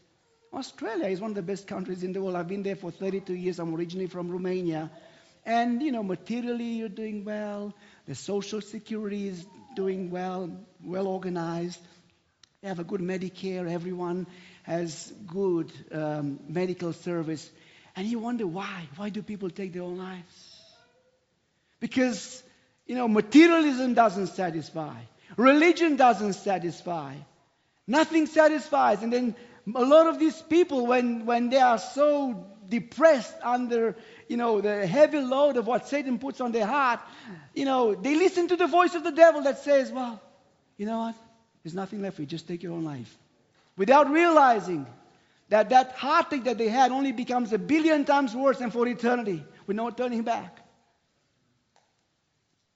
Australia 0.54 1.06
is 1.08 1.20
one 1.20 1.32
of 1.32 1.34
the 1.34 1.42
best 1.42 1.66
countries 1.66 2.02
in 2.02 2.14
the 2.14 2.22
world. 2.22 2.34
I've 2.34 2.48
been 2.48 2.62
there 2.62 2.76
for 2.76 2.90
32 2.90 3.34
years. 3.34 3.58
I'm 3.58 3.74
originally 3.74 4.06
from 4.06 4.30
Romania. 4.30 4.90
And, 5.44 5.82
you 5.82 5.92
know, 5.92 6.02
materially 6.02 6.64
you're 6.64 6.88
doing 6.88 7.26
well. 7.26 7.74
The 8.06 8.14
social 8.14 8.62
security 8.62 9.28
is 9.28 9.44
doing 9.76 10.10
well, 10.10 10.50
well 10.82 11.08
organized. 11.08 11.80
They 12.62 12.68
have 12.68 12.78
a 12.78 12.84
good 12.84 13.00
Medicare. 13.00 13.70
Everyone 13.70 14.26
has 14.62 15.12
good 15.26 15.72
um, 15.92 16.40
medical 16.48 16.94
service. 16.94 17.50
And 17.94 18.06
you 18.06 18.18
wonder 18.18 18.46
why. 18.46 18.88
Why 18.96 19.10
do 19.10 19.22
people 19.22 19.50
take 19.50 19.72
their 19.72 19.82
own 19.82 19.98
lives? 19.98 20.60
Because, 21.80 22.42
you 22.86 22.94
know, 22.94 23.08
materialism 23.08 23.94
doesn't 23.94 24.28
satisfy, 24.28 24.96
religion 25.36 25.96
doesn't 25.96 26.34
satisfy, 26.34 27.14
nothing 27.86 28.26
satisfies. 28.26 29.02
And 29.02 29.12
then 29.12 29.34
a 29.74 29.84
lot 29.84 30.06
of 30.06 30.18
these 30.18 30.40
people, 30.42 30.86
when, 30.86 31.26
when 31.26 31.50
they 31.50 31.58
are 31.60 31.78
so 31.78 32.46
depressed 32.68 33.34
under, 33.42 33.96
you 34.28 34.36
know, 34.36 34.60
the 34.60 34.86
heavy 34.86 35.20
load 35.20 35.56
of 35.56 35.66
what 35.66 35.88
Satan 35.88 36.18
puts 36.18 36.40
on 36.40 36.52
their 36.52 36.66
heart, 36.66 37.00
you 37.54 37.64
know, 37.64 37.94
they 37.94 38.14
listen 38.14 38.48
to 38.48 38.56
the 38.56 38.66
voice 38.66 38.94
of 38.94 39.04
the 39.04 39.12
devil 39.12 39.42
that 39.42 39.58
says, 39.58 39.90
well, 39.90 40.20
you 40.76 40.86
know 40.86 40.98
what? 40.98 41.14
There's 41.62 41.74
nothing 41.74 42.00
left 42.00 42.16
for 42.16 42.22
you. 42.22 42.26
Just 42.26 42.48
take 42.48 42.62
your 42.62 42.72
own 42.72 42.84
life. 42.84 43.16
Without 43.76 44.10
realizing 44.10 44.86
that 45.52 45.68
that 45.68 45.92
heartache 45.92 46.44
that 46.44 46.56
they 46.56 46.68
had 46.68 46.92
only 46.92 47.12
becomes 47.12 47.52
a 47.52 47.58
billion 47.58 48.06
times 48.06 48.34
worse 48.34 48.62
and 48.62 48.72
for 48.72 48.88
eternity 48.88 49.44
with 49.66 49.76
no 49.76 49.90
turning 49.90 50.22
back. 50.22 50.58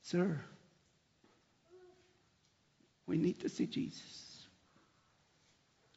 Sir, 0.03 0.39
we 3.07 3.17
need 3.17 3.41
to 3.41 3.49
see 3.49 3.67
Jesus. 3.67 4.47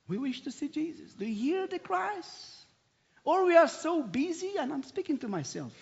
We 0.07 0.17
wish 0.17 0.39
to 0.43 0.51
see 0.53 0.69
Jesus. 0.69 1.13
Do 1.15 1.25
you 1.25 1.35
hear 1.35 1.67
the 1.67 1.79
cries? 1.79 2.55
Or 3.25 3.43
we 3.43 3.57
are 3.57 3.67
so 3.67 4.01
busy, 4.01 4.53
and 4.57 4.71
I'm 4.71 4.83
speaking 4.83 5.17
to 5.17 5.27
myself, 5.27 5.73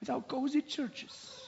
with 0.00 0.10
our 0.10 0.20
cozy 0.20 0.62
churches. 0.62 1.39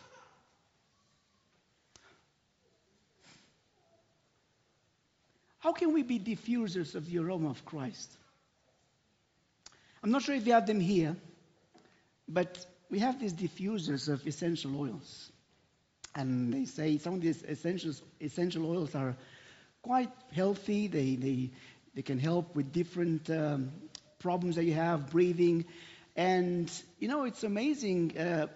How 5.63 5.71
can 5.71 5.93
we 5.93 6.03
be 6.03 6.19
diffusers 6.19 6.97
of 6.97 7.09
the 7.09 7.19
aroma 7.19 7.51
of 7.51 7.65
Christ? 7.65 8.11
I'm 10.03 10.11
not 10.11 10.23
sure 10.23 10.35
if 10.35 10.45
you 10.45 10.55
have 10.55 10.67
them 10.67 10.81
here, 10.81 11.17
but 12.27 12.67
we 12.91 12.99
have 12.99 13.21
these 13.21 13.33
diffusers 13.33 14.09
of 14.09 14.27
essential 14.27 14.77
oils. 14.81 15.31
And 16.17 16.53
they 16.53 16.65
say 16.65 16.99
some 16.99 17.15
of 17.15 17.21
these 17.21 17.45
essential, 17.45 17.93
essential 18.21 18.69
oils 18.69 18.97
are 18.97 19.15
quite 19.83 20.11
healthy. 20.33 20.89
They, 20.89 21.15
they, 21.15 21.51
they 21.95 22.03
can 22.03 22.19
help 22.19 22.57
with 22.57 22.73
different 22.73 23.31
um, 23.31 23.71
problems 24.19 24.57
that 24.57 24.65
you 24.65 24.75
have, 24.75 25.11
breathing. 25.11 25.65
And, 26.17 26.73
you 26.99 27.07
know, 27.07 27.23
it's 27.23 27.45
amazing. 27.45 28.19
Uh, 28.19 28.49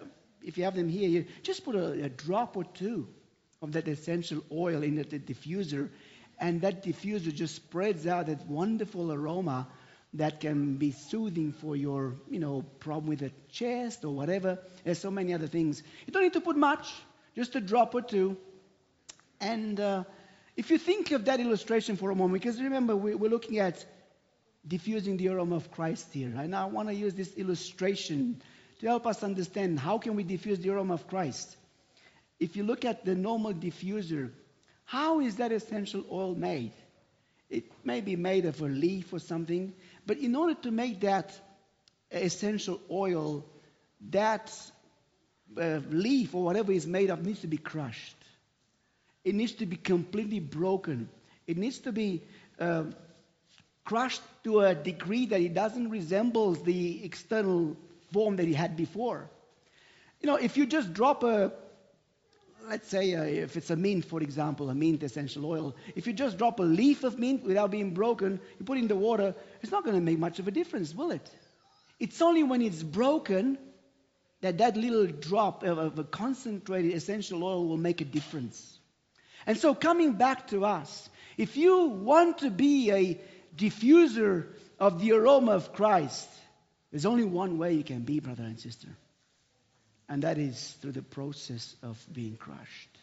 if 0.43 0.57
you 0.57 0.65
have 0.65 0.75
them 0.75 0.89
here, 0.89 1.07
you 1.07 1.25
just 1.41 1.63
put 1.63 1.75
a, 1.75 2.03
a, 2.03 2.09
drop 2.09 2.57
or 2.57 2.65
two 2.65 3.07
of 3.61 3.71
that 3.71 3.87
essential 3.87 4.43
oil 4.51 4.83
in 4.83 4.95
the, 4.95 5.03
the 5.03 5.19
diffuser, 5.19 5.87
and 6.39 6.61
that 6.61 6.83
diffuser 6.83 7.33
just 7.33 7.55
spreads 7.55 8.05
out 8.05 8.27
that 8.27 8.45
wonderful 8.47 9.11
aroma 9.11 9.67
that 10.13 10.39
can 10.39 10.75
be 10.77 10.91
soothing 10.91 11.51
for 11.51 11.75
your, 11.75 12.15
you 12.29 12.39
know, 12.39 12.61
problem 12.79 13.07
with 13.07 13.19
the 13.19 13.31
chest 13.51 14.05
or 14.05 14.13
whatever. 14.13 14.59
There's 14.83 14.99
so 14.99 15.11
many 15.11 15.33
other 15.33 15.47
things. 15.47 15.83
You 16.05 16.13
don't 16.13 16.23
need 16.23 16.33
to 16.33 16.41
put 16.41 16.55
much, 16.55 16.91
just 17.35 17.55
a 17.55 17.61
drop 17.61 17.93
or 17.93 18.01
two. 18.01 18.37
And 19.39 19.79
uh, 19.79 20.03
if 20.55 20.71
you 20.71 20.77
think 20.77 21.11
of 21.11 21.25
that 21.25 21.39
illustration 21.39 21.97
for 21.97 22.09
a 22.09 22.15
moment, 22.15 22.41
because 22.41 22.61
remember, 22.61 22.95
we, 22.95 23.15
we're 23.15 23.29
looking 23.29 23.59
at 23.59 23.85
diffusing 24.67 25.17
the 25.17 25.29
aroma 25.29 25.55
of 25.55 25.71
Christ 25.71 26.07
here. 26.11 26.33
And 26.35 26.55
I 26.55 26.65
want 26.65 26.89
to 26.89 26.95
use 26.95 27.13
this 27.13 27.33
illustration 27.35 28.41
to 28.79 28.87
help 28.87 29.07
us 29.07 29.23
understand 29.23 29.79
how 29.79 29.97
can 29.97 30.15
we 30.15 30.23
diffuse 30.23 30.59
the 30.59 30.69
aroma 30.69 30.95
of 30.95 31.07
Christ. 31.07 31.55
If 32.39 32.55
you 32.55 32.63
look 32.63 32.85
at 32.85 33.05
the 33.05 33.15
normal 33.15 33.53
diffuser, 33.53 34.31
how 34.87 35.19
is 35.19 35.35
that 35.35 35.51
essential 35.51 36.05
oil 36.09 36.33
made? 36.33 36.71
It 37.49 37.65
may 37.83 37.99
be 37.99 38.15
made 38.15 38.45
of 38.45 38.61
a 38.61 38.67
leaf 38.67 39.11
or 39.11 39.19
something, 39.19 39.73
but 40.05 40.17
in 40.17 40.33
order 40.33 40.53
to 40.61 40.71
make 40.71 41.01
that 41.01 41.37
essential 42.09 42.79
oil, 42.89 43.45
that 44.11 44.53
uh, 45.59 45.81
leaf 45.89 46.33
or 46.33 46.43
whatever 46.43 46.71
is 46.71 46.87
made 46.87 47.09
of 47.09 47.25
needs 47.25 47.41
to 47.41 47.47
be 47.47 47.57
crushed. 47.57 48.15
It 49.25 49.35
needs 49.35 49.51
to 49.55 49.65
be 49.65 49.75
completely 49.75 50.39
broken. 50.39 51.09
It 51.47 51.57
needs 51.57 51.79
to 51.79 51.91
be 51.91 52.23
uh, 52.57 52.85
crushed 53.83 54.21
to 54.45 54.61
a 54.61 54.73
degree 54.73 55.25
that 55.25 55.41
it 55.41 55.53
doesn't 55.53 55.89
resemble 55.89 56.53
the 56.53 57.03
external 57.03 57.75
form 58.13 58.37
that 58.37 58.47
it 58.47 58.55
had 58.55 58.77
before. 58.77 59.29
You 60.21 60.27
know, 60.27 60.35
if 60.37 60.55
you 60.55 60.65
just 60.65 60.93
drop 60.93 61.23
a, 61.23 61.51
let's 62.67 62.89
say, 62.89 63.15
uh, 63.15 63.23
if 63.23 63.55
it's 63.55 63.69
a 63.69 63.75
mint, 63.75 64.05
for 64.05 64.21
example, 64.21 64.69
a 64.69 64.75
mint 64.75 65.03
essential 65.03 65.45
oil, 65.45 65.75
if 65.95 66.07
you 66.07 66.13
just 66.13 66.37
drop 66.37 66.59
a 66.59 66.63
leaf 66.63 67.03
of 67.03 67.17
mint 67.17 67.43
without 67.43 67.71
being 67.71 67.93
broken, 67.93 68.39
you 68.59 68.65
put 68.65 68.77
it 68.77 68.81
in 68.81 68.87
the 68.87 68.95
water, 68.95 69.33
it's 69.61 69.71
not 69.71 69.83
going 69.83 69.95
to 69.95 70.01
make 70.01 70.19
much 70.19 70.39
of 70.39 70.47
a 70.47 70.51
difference, 70.51 70.93
will 70.93 71.11
it? 71.11 71.29
It's 71.99 72.21
only 72.21 72.43
when 72.43 72.61
it's 72.61 72.83
broken 72.83 73.57
that 74.41 74.59
that 74.59 74.77
little 74.77 75.07
drop 75.07 75.63
of, 75.63 75.77
of 75.77 75.99
a 75.99 76.03
concentrated 76.03 76.93
essential 76.93 77.43
oil 77.43 77.65
will 77.65 77.77
make 77.77 78.01
a 78.01 78.05
difference. 78.05 78.79
And 79.45 79.57
so, 79.57 79.73
coming 79.73 80.13
back 80.13 80.47
to 80.47 80.65
us, 80.65 81.09
if 81.37 81.57
you 81.57 81.85
want 81.85 82.39
to 82.39 82.49
be 82.49 82.91
a 82.91 83.21
diffuser 83.55 84.47
of 84.79 84.99
the 84.99 85.13
aroma 85.13 85.53
of 85.53 85.73
Christ, 85.73 86.29
there's 86.91 87.05
only 87.05 87.23
one 87.23 87.57
way 87.57 87.73
you 87.73 87.83
can 87.83 88.01
be, 88.01 88.19
brother 88.19 88.43
and 88.43 88.59
sister, 88.59 88.89
and 90.09 90.23
that 90.23 90.37
is 90.37 90.75
through 90.81 90.93
the 90.93 91.01
process 91.01 91.75
of 91.83 92.03
being 92.11 92.37
crushed. 92.37 92.97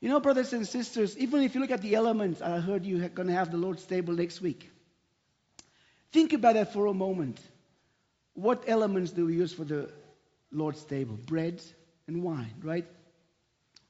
You 0.00 0.08
know, 0.08 0.18
brothers 0.18 0.52
and 0.52 0.66
sisters, 0.66 1.16
even 1.16 1.42
if 1.42 1.54
you 1.54 1.60
look 1.60 1.70
at 1.70 1.80
the 1.80 1.94
elements, 1.94 2.42
I 2.42 2.58
heard 2.58 2.84
you're 2.84 3.08
going 3.08 3.28
to 3.28 3.34
have 3.34 3.52
the 3.52 3.56
Lord's 3.56 3.84
table 3.84 4.14
next 4.14 4.40
week. 4.40 4.68
Think 6.10 6.32
about 6.32 6.54
that 6.54 6.72
for 6.72 6.86
a 6.86 6.94
moment. 6.94 7.40
What 8.34 8.64
elements 8.66 9.12
do 9.12 9.26
we 9.26 9.34
use 9.34 9.52
for 9.52 9.64
the 9.64 9.90
Lord's 10.50 10.82
table? 10.84 11.16
Bread 11.26 11.62
and 12.08 12.22
wine, 12.24 12.54
right? 12.62 12.86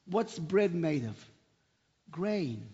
What's 0.05 0.37
bread 0.37 0.75
made 0.75 1.05
of? 1.05 1.25
Grain. 2.11 2.69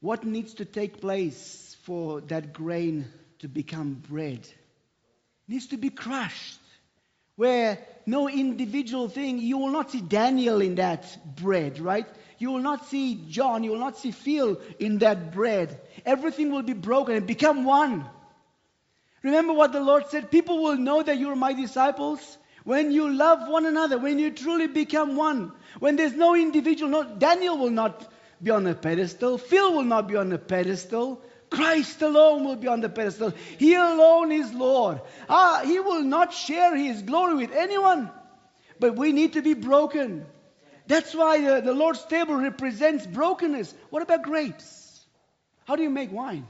What 0.00 0.24
needs 0.24 0.54
to 0.54 0.64
take 0.64 1.00
place 1.00 1.76
for 1.82 2.20
that 2.22 2.52
grain 2.52 3.06
to 3.40 3.48
become 3.48 3.94
bread? 3.94 4.38
It 4.38 5.48
needs 5.48 5.66
to 5.68 5.76
be 5.76 5.90
crushed. 5.90 6.60
Where 7.36 7.78
no 8.06 8.28
individual 8.28 9.08
thing, 9.08 9.38
you 9.38 9.58
will 9.58 9.70
not 9.70 9.90
see 9.90 10.00
Daniel 10.00 10.60
in 10.60 10.76
that 10.76 11.36
bread, 11.36 11.78
right? 11.78 12.06
You 12.38 12.50
will 12.50 12.60
not 12.60 12.86
see 12.86 13.24
John, 13.28 13.64
you 13.64 13.70
will 13.70 13.78
not 13.78 13.96
see 13.96 14.10
Phil 14.10 14.60
in 14.78 14.98
that 14.98 15.32
bread. 15.32 15.80
Everything 16.04 16.50
will 16.50 16.62
be 16.62 16.72
broken 16.72 17.16
and 17.16 17.26
become 17.26 17.64
one. 17.64 18.04
Remember 19.22 19.54
what 19.54 19.72
the 19.72 19.80
Lord 19.80 20.06
said 20.08 20.30
people 20.30 20.62
will 20.62 20.76
know 20.76 21.02
that 21.02 21.18
you're 21.18 21.36
my 21.36 21.54
disciples 21.54 22.38
when 22.64 22.92
you 22.92 23.10
love 23.10 23.48
one 23.48 23.66
another, 23.66 23.98
when 23.98 24.18
you 24.18 24.30
truly 24.30 24.66
become 24.66 25.16
one. 25.16 25.52
When 25.78 25.96
there's 25.96 26.14
no 26.14 26.34
individual, 26.34 26.90
no, 26.90 27.04
Daniel 27.04 27.56
will 27.56 27.70
not 27.70 28.10
be 28.42 28.50
on 28.50 28.66
a 28.66 28.74
pedestal, 28.74 29.38
Phil 29.38 29.72
will 29.72 29.84
not 29.84 30.08
be 30.08 30.16
on 30.16 30.32
a 30.32 30.38
pedestal. 30.38 31.22
Christ 31.54 32.02
alone 32.02 32.44
will 32.44 32.56
be 32.56 32.68
on 32.68 32.80
the 32.80 32.88
pedestal. 32.88 33.32
He 33.58 33.74
alone 33.74 34.32
is 34.32 34.52
Lord. 34.52 35.00
Ah, 35.28 35.62
he 35.64 35.80
will 35.80 36.02
not 36.02 36.32
share 36.32 36.76
his 36.76 37.02
glory 37.02 37.34
with 37.34 37.52
anyone. 37.52 38.10
But 38.80 38.96
we 38.96 39.12
need 39.12 39.34
to 39.34 39.42
be 39.42 39.54
broken. 39.54 40.26
That's 40.86 41.14
why 41.14 41.40
the, 41.40 41.60
the 41.60 41.72
Lord's 41.72 42.04
table 42.04 42.34
represents 42.34 43.06
brokenness. 43.06 43.74
What 43.90 44.02
about 44.02 44.22
grapes? 44.22 45.06
How 45.66 45.76
do 45.76 45.82
you 45.82 45.90
make 45.90 46.12
wine? 46.12 46.46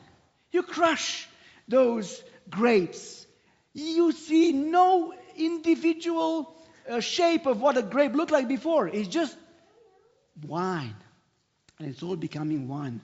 You 0.50 0.62
crush 0.62 1.28
those 1.68 2.22
grapes. 2.50 3.26
You 3.72 4.12
see 4.12 4.52
no 4.52 5.14
individual 5.36 6.54
uh, 6.88 7.00
shape 7.00 7.46
of 7.46 7.60
what 7.60 7.76
a 7.76 7.82
grape 7.82 8.14
looked 8.14 8.32
like 8.32 8.48
before. 8.48 8.88
It's 8.88 9.08
just 9.08 9.36
wine. 10.46 10.94
And 11.78 11.88
it's 11.88 12.02
all 12.02 12.16
becoming 12.16 12.68
one. 12.68 13.00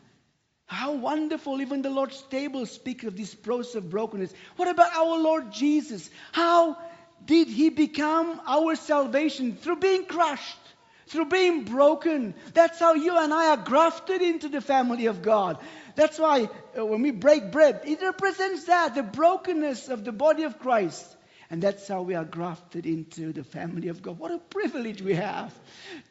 How 0.70 0.92
wonderful, 0.92 1.60
even 1.60 1.82
the 1.82 1.90
Lord's 1.90 2.22
table 2.30 2.64
speaks 2.64 3.02
of 3.02 3.16
this 3.16 3.34
process 3.34 3.74
of 3.74 3.90
brokenness. 3.90 4.32
What 4.54 4.68
about 4.68 4.94
our 4.94 5.18
Lord 5.18 5.50
Jesus? 5.50 6.08
How 6.30 6.78
did 7.24 7.48
he 7.48 7.70
become 7.70 8.40
our 8.46 8.76
salvation? 8.76 9.56
Through 9.56 9.80
being 9.80 10.04
crushed, 10.04 10.60
through 11.08 11.24
being 11.24 11.64
broken. 11.64 12.34
That's 12.54 12.78
how 12.78 12.94
you 12.94 13.18
and 13.18 13.34
I 13.34 13.48
are 13.48 13.56
grafted 13.56 14.22
into 14.22 14.48
the 14.48 14.60
family 14.60 15.06
of 15.06 15.22
God. 15.22 15.58
That's 15.96 16.20
why 16.20 16.48
uh, 16.78 16.86
when 16.86 17.02
we 17.02 17.10
break 17.10 17.50
bread, 17.50 17.80
it 17.84 18.00
represents 18.00 18.66
that 18.66 18.94
the 18.94 19.02
brokenness 19.02 19.88
of 19.88 20.04
the 20.04 20.12
body 20.12 20.44
of 20.44 20.60
Christ. 20.60 21.04
And 21.50 21.60
that's 21.60 21.88
how 21.88 22.02
we 22.02 22.14
are 22.14 22.24
grafted 22.24 22.86
into 22.86 23.32
the 23.32 23.42
family 23.42 23.88
of 23.88 24.02
God. 24.02 24.20
What 24.20 24.30
a 24.30 24.38
privilege 24.38 25.02
we 25.02 25.14
have. 25.14 25.52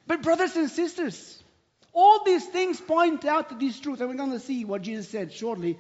But, 0.06 0.22
brothers 0.22 0.58
and 0.58 0.70
sisters, 0.70 1.39
all 1.94 2.24
these 2.24 2.46
things 2.46 2.80
point 2.80 3.26
out 3.26 3.50
to 3.50 3.56
this 3.56 3.80
truth. 3.80 4.00
And 4.00 4.10
we're 4.10 4.16
going 4.16 4.32
to 4.32 4.40
see 4.40 4.66
what 4.66 4.82
Jesus 4.82 5.10
said 5.10 5.34
shortly. 5.34 5.78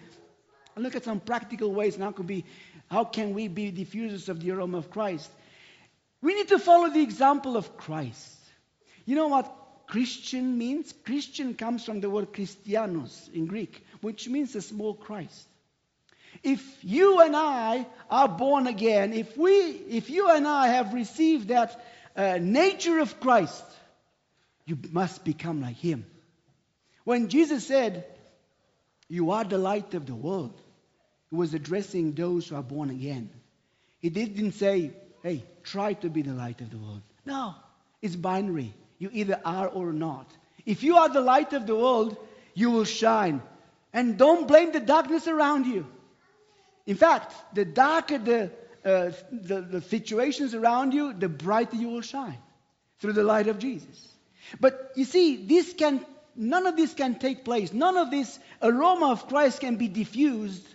And 0.76 0.84
look 0.84 0.96
at 0.96 1.04
some 1.04 1.20
practical 1.20 1.72
ways 1.74 1.98
now 1.98 2.12
could 2.12 2.28
be 2.28 2.46
how 2.90 3.04
can 3.04 3.34
we 3.34 3.48
be 3.48 3.72
diffusers 3.72 4.30
of 4.30 4.42
the 4.42 4.52
aroma 4.52 4.78
of 4.78 4.90
Christ? 4.90 5.30
We 6.22 6.36
need 6.36 6.50
to 6.50 6.60
follow 6.60 6.90
the 6.90 7.02
example 7.02 7.56
of 7.56 7.78
Christ. 7.78 8.36
You 9.06 9.16
know 9.16 9.28
what 9.28 9.56
Christian 9.88 10.58
means? 10.58 10.94
Christian 11.06 11.54
comes 11.54 11.86
from 11.86 12.02
the 12.02 12.10
word 12.10 12.34
Christianos 12.34 13.30
in 13.34 13.46
Greek, 13.46 13.84
which 14.02 14.28
means 14.28 14.56
a 14.56 14.62
small 14.62 14.94
Christ. 14.94 15.48
If 16.44 16.84
you 16.84 17.22
and 17.22 17.36
I 17.36 17.86
are 18.10 18.28
born 18.28 18.68
again, 18.68 19.14
if 19.14 19.36
we, 19.38 19.52
if 19.52 20.10
you 20.10 20.30
and 20.30 20.48
I 20.48 20.68
have 20.68 20.94
received 20.94 21.50
that 21.50 21.84
uh, 22.16 22.38
nature 22.40 23.00
of 23.00 23.20
Christ, 23.20 23.64
you 24.70 24.78
must 24.92 25.26
become 25.26 25.62
like 25.62 25.78
Him. 25.78 26.06
When 27.04 27.28
Jesus 27.28 27.66
said, 27.66 28.06
"You 29.08 29.32
are 29.32 29.44
the 29.44 29.58
light 29.58 29.94
of 29.96 30.06
the 30.06 30.16
world," 30.16 30.62
He 31.30 31.36
was 31.36 31.54
addressing 31.54 32.14
those 32.14 32.48
who 32.48 32.56
are 32.56 32.64
born 32.64 32.90
again. 32.90 33.30
He 34.00 34.10
didn't 34.10 34.54
say, 34.54 34.92
"Hey, 35.24 35.44
try 35.64 35.94
to 35.94 36.10
be 36.10 36.22
the 36.22 36.34
light 36.34 36.62
of 36.62 36.70
the 36.70 36.78
world." 36.78 37.02
No, 37.26 37.56
it's 38.02 38.16
binary. 38.16 38.74
You 39.00 39.10
either 39.14 39.40
are 39.44 39.68
or 39.68 39.94
not. 39.94 40.32
If 40.66 40.84
you 40.84 40.98
are 40.98 41.10
the 41.10 41.22
light 41.22 41.54
of 41.54 41.66
the 41.66 41.76
world, 41.76 42.18
you 42.54 42.70
will 42.70 42.86
shine. 42.86 43.42
And 43.92 44.18
don't 44.18 44.48
blame 44.48 44.72
the 44.72 44.80
darkness 44.80 45.28
around 45.28 45.66
you. 45.66 45.88
In 46.86 46.96
fact, 46.96 47.34
the 47.56 47.66
darker 47.66 48.18
the, 48.18 48.52
uh, 48.86 49.12
the, 49.32 49.62
the 49.62 49.82
situations 49.82 50.54
around 50.54 50.94
you, 50.94 51.14
the 51.14 51.30
brighter 51.30 51.76
you 51.76 51.90
will 51.90 52.02
shine 52.02 52.38
through 53.00 53.14
the 53.14 53.24
light 53.24 53.48
of 53.48 53.58
Jesus. 53.58 54.19
But 54.60 54.92
you 54.96 55.06
see, 55.06 55.36
this 55.46 55.74
can, 55.74 56.06
none 56.36 56.68
of 56.68 56.76
this 56.76 56.94
can 56.94 57.20
take 57.20 57.46
place. 57.46 57.74
None 57.74 57.98
of 57.98 58.12
this 58.12 58.40
aroma 58.62 59.12
of 59.12 59.28
Christ 59.28 59.62
can 59.62 59.76
be 59.76 59.88
diffused 59.88 60.66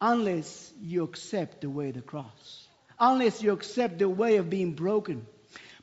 unless 0.00 0.72
you 0.80 1.04
accept 1.04 1.60
the 1.62 1.70
way 1.70 1.88
of 1.88 1.94
the 1.94 2.02
cross, 2.02 2.66
unless 2.98 3.42
you 3.42 3.52
accept 3.52 3.98
the 3.98 4.08
way 4.08 4.36
of 4.36 4.50
being 4.50 4.72
broken. 4.72 5.26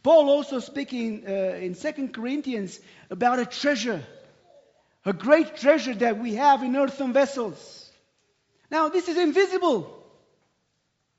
Paul 0.03 0.29
also 0.29 0.59
speaking 0.59 1.23
uh, 1.27 1.31
in 1.59 1.75
2 1.75 2.09
Corinthians 2.09 2.79
about 3.09 3.39
a 3.39 3.45
treasure, 3.45 4.03
a 5.05 5.13
great 5.13 5.57
treasure 5.57 5.93
that 5.95 6.19
we 6.19 6.35
have 6.35 6.63
in 6.63 6.75
earthen 6.75 7.13
vessels. 7.13 7.91
Now, 8.69 8.89
this 8.89 9.09
is 9.09 9.17
invisible, 9.17 10.03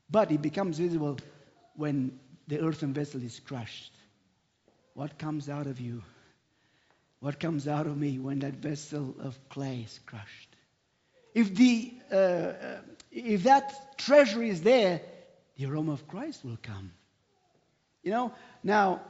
but 0.09 0.31
it 0.31 0.41
becomes 0.41 0.79
visible 0.79 1.17
when 1.75 2.19
the 2.47 2.59
earthen 2.59 2.93
vessel 2.93 3.21
is 3.21 3.39
crushed. 3.39 3.91
What 4.93 5.17
comes 5.17 5.49
out 5.49 5.67
of 5.67 5.79
you? 5.79 6.03
What 7.19 7.39
comes 7.39 7.67
out 7.67 7.87
of 7.87 7.97
me 7.97 8.19
when 8.19 8.39
that 8.39 8.55
vessel 8.55 9.15
of 9.19 9.37
clay 9.49 9.83
is 9.85 9.99
crushed? 10.05 10.55
If 11.33 11.55
the, 11.55 11.93
uh, 12.11 12.15
uh, 12.15 12.81
if 13.11 13.43
that 13.43 13.97
treasure 13.97 14.43
is 14.43 14.61
there, 14.61 15.01
the 15.57 15.65
aroma 15.65 15.93
of 15.93 16.07
Christ 16.07 16.43
will 16.43 16.57
come. 16.61 16.91
You 18.03 18.11
know, 18.11 18.33
now 18.63 19.01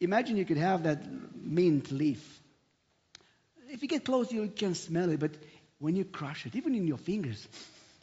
imagine 0.00 0.36
you 0.36 0.44
could 0.44 0.56
have 0.56 0.84
that 0.84 1.04
mint 1.34 1.92
leaf. 1.92 2.40
If 3.68 3.82
you 3.82 3.88
get 3.88 4.04
close, 4.04 4.32
you 4.32 4.48
can 4.48 4.74
smell 4.74 5.10
it, 5.10 5.20
but 5.20 5.32
when 5.78 5.94
you 5.94 6.04
crush 6.04 6.46
it, 6.46 6.56
even 6.56 6.74
in 6.74 6.86
your 6.86 6.98
fingers, 6.98 7.46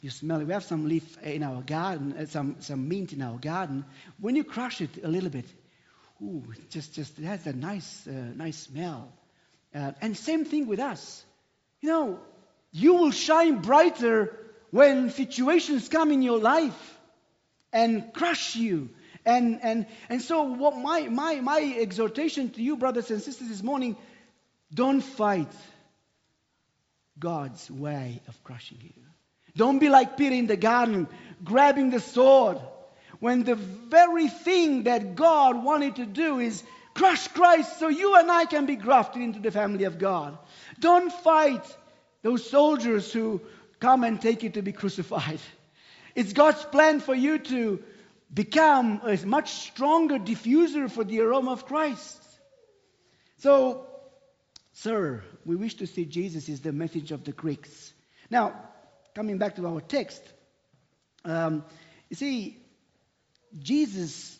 you 0.00 0.10
smell 0.10 0.40
it. 0.40 0.46
We 0.46 0.52
have 0.52 0.64
some 0.64 0.88
leaf 0.88 1.18
in 1.22 1.42
our 1.42 1.60
garden, 1.62 2.14
uh, 2.18 2.26
some, 2.26 2.56
some 2.60 2.88
mint 2.88 3.12
in 3.12 3.20
our 3.20 3.38
garden. 3.38 3.84
When 4.20 4.36
you 4.36 4.44
crush 4.44 4.80
it 4.80 5.02
a 5.02 5.08
little 5.08 5.30
bit, 5.30 5.46
ooh, 6.22 6.44
just, 6.70 6.94
just 6.94 7.18
it 7.18 7.24
has 7.24 7.46
a 7.46 7.52
nice, 7.52 8.06
uh, 8.06 8.10
nice 8.10 8.56
smell. 8.58 9.12
Uh, 9.74 9.92
and 10.00 10.16
same 10.16 10.44
thing 10.44 10.66
with 10.66 10.80
us. 10.80 11.24
You 11.80 11.88
know, 11.88 12.20
you 12.72 12.94
will 12.94 13.10
shine 13.10 13.60
brighter 13.60 14.36
when 14.70 15.10
situations 15.10 15.88
come 15.88 16.12
in 16.12 16.22
your 16.22 16.38
life 16.38 16.98
and 17.72 18.12
crush 18.12 18.56
you. 18.56 18.90
And, 19.24 19.60
and, 19.62 19.86
and 20.08 20.22
so 20.22 20.42
what 20.42 20.76
my, 20.76 21.08
my, 21.08 21.36
my 21.36 21.76
exhortation 21.78 22.50
to 22.50 22.62
you, 22.62 22.76
brothers 22.76 23.10
and 23.10 23.22
sisters, 23.22 23.48
this 23.48 23.62
morning, 23.62 23.96
don't 24.72 25.00
fight 25.00 25.52
God's 27.18 27.70
way 27.70 28.20
of 28.28 28.42
crushing 28.44 28.78
you. 28.82 28.92
Don't 29.56 29.78
be 29.78 29.88
like 29.88 30.16
Peter 30.16 30.34
in 30.34 30.46
the 30.46 30.56
garden, 30.56 31.08
grabbing 31.44 31.90
the 31.90 32.00
sword, 32.00 32.58
when 33.20 33.44
the 33.44 33.54
very 33.54 34.28
thing 34.28 34.84
that 34.84 35.14
God 35.14 35.62
wanted 35.62 35.96
to 35.96 36.06
do 36.06 36.40
is 36.40 36.62
crush 36.94 37.28
Christ 37.28 37.78
so 37.78 37.88
you 37.88 38.16
and 38.16 38.30
I 38.30 38.46
can 38.46 38.66
be 38.66 38.76
grafted 38.76 39.22
into 39.22 39.38
the 39.38 39.50
family 39.50 39.84
of 39.84 39.98
God. 39.98 40.36
Don't 40.78 41.12
fight 41.12 41.64
those 42.22 42.48
soldiers 42.48 43.12
who 43.12 43.40
come 43.78 44.04
and 44.04 44.20
take 44.20 44.42
you 44.42 44.50
to 44.50 44.62
be 44.62 44.72
crucified. 44.72 45.40
It's 46.14 46.32
God's 46.32 46.64
plan 46.64 47.00
for 47.00 47.14
you 47.14 47.38
to 47.38 47.82
become 48.32 49.00
a 49.04 49.16
much 49.26 49.50
stronger 49.50 50.18
diffuser 50.18 50.90
for 50.90 51.04
the 51.04 51.20
aroma 51.20 51.52
of 51.52 51.66
Christ. 51.66 52.22
So, 53.38 53.86
sir, 54.72 55.22
we 55.44 55.56
wish 55.56 55.74
to 55.76 55.86
see 55.86 56.04
Jesus 56.04 56.48
is 56.48 56.60
the 56.60 56.72
message 56.72 57.12
of 57.12 57.24
the 57.24 57.32
Greeks. 57.32 57.92
Now, 58.30 58.54
coming 59.14 59.38
back 59.38 59.56
to 59.56 59.66
our 59.66 59.80
text, 59.80 60.22
um, 61.24 61.64
you 62.08 62.16
see, 62.16 62.59
Jesus 63.58 64.38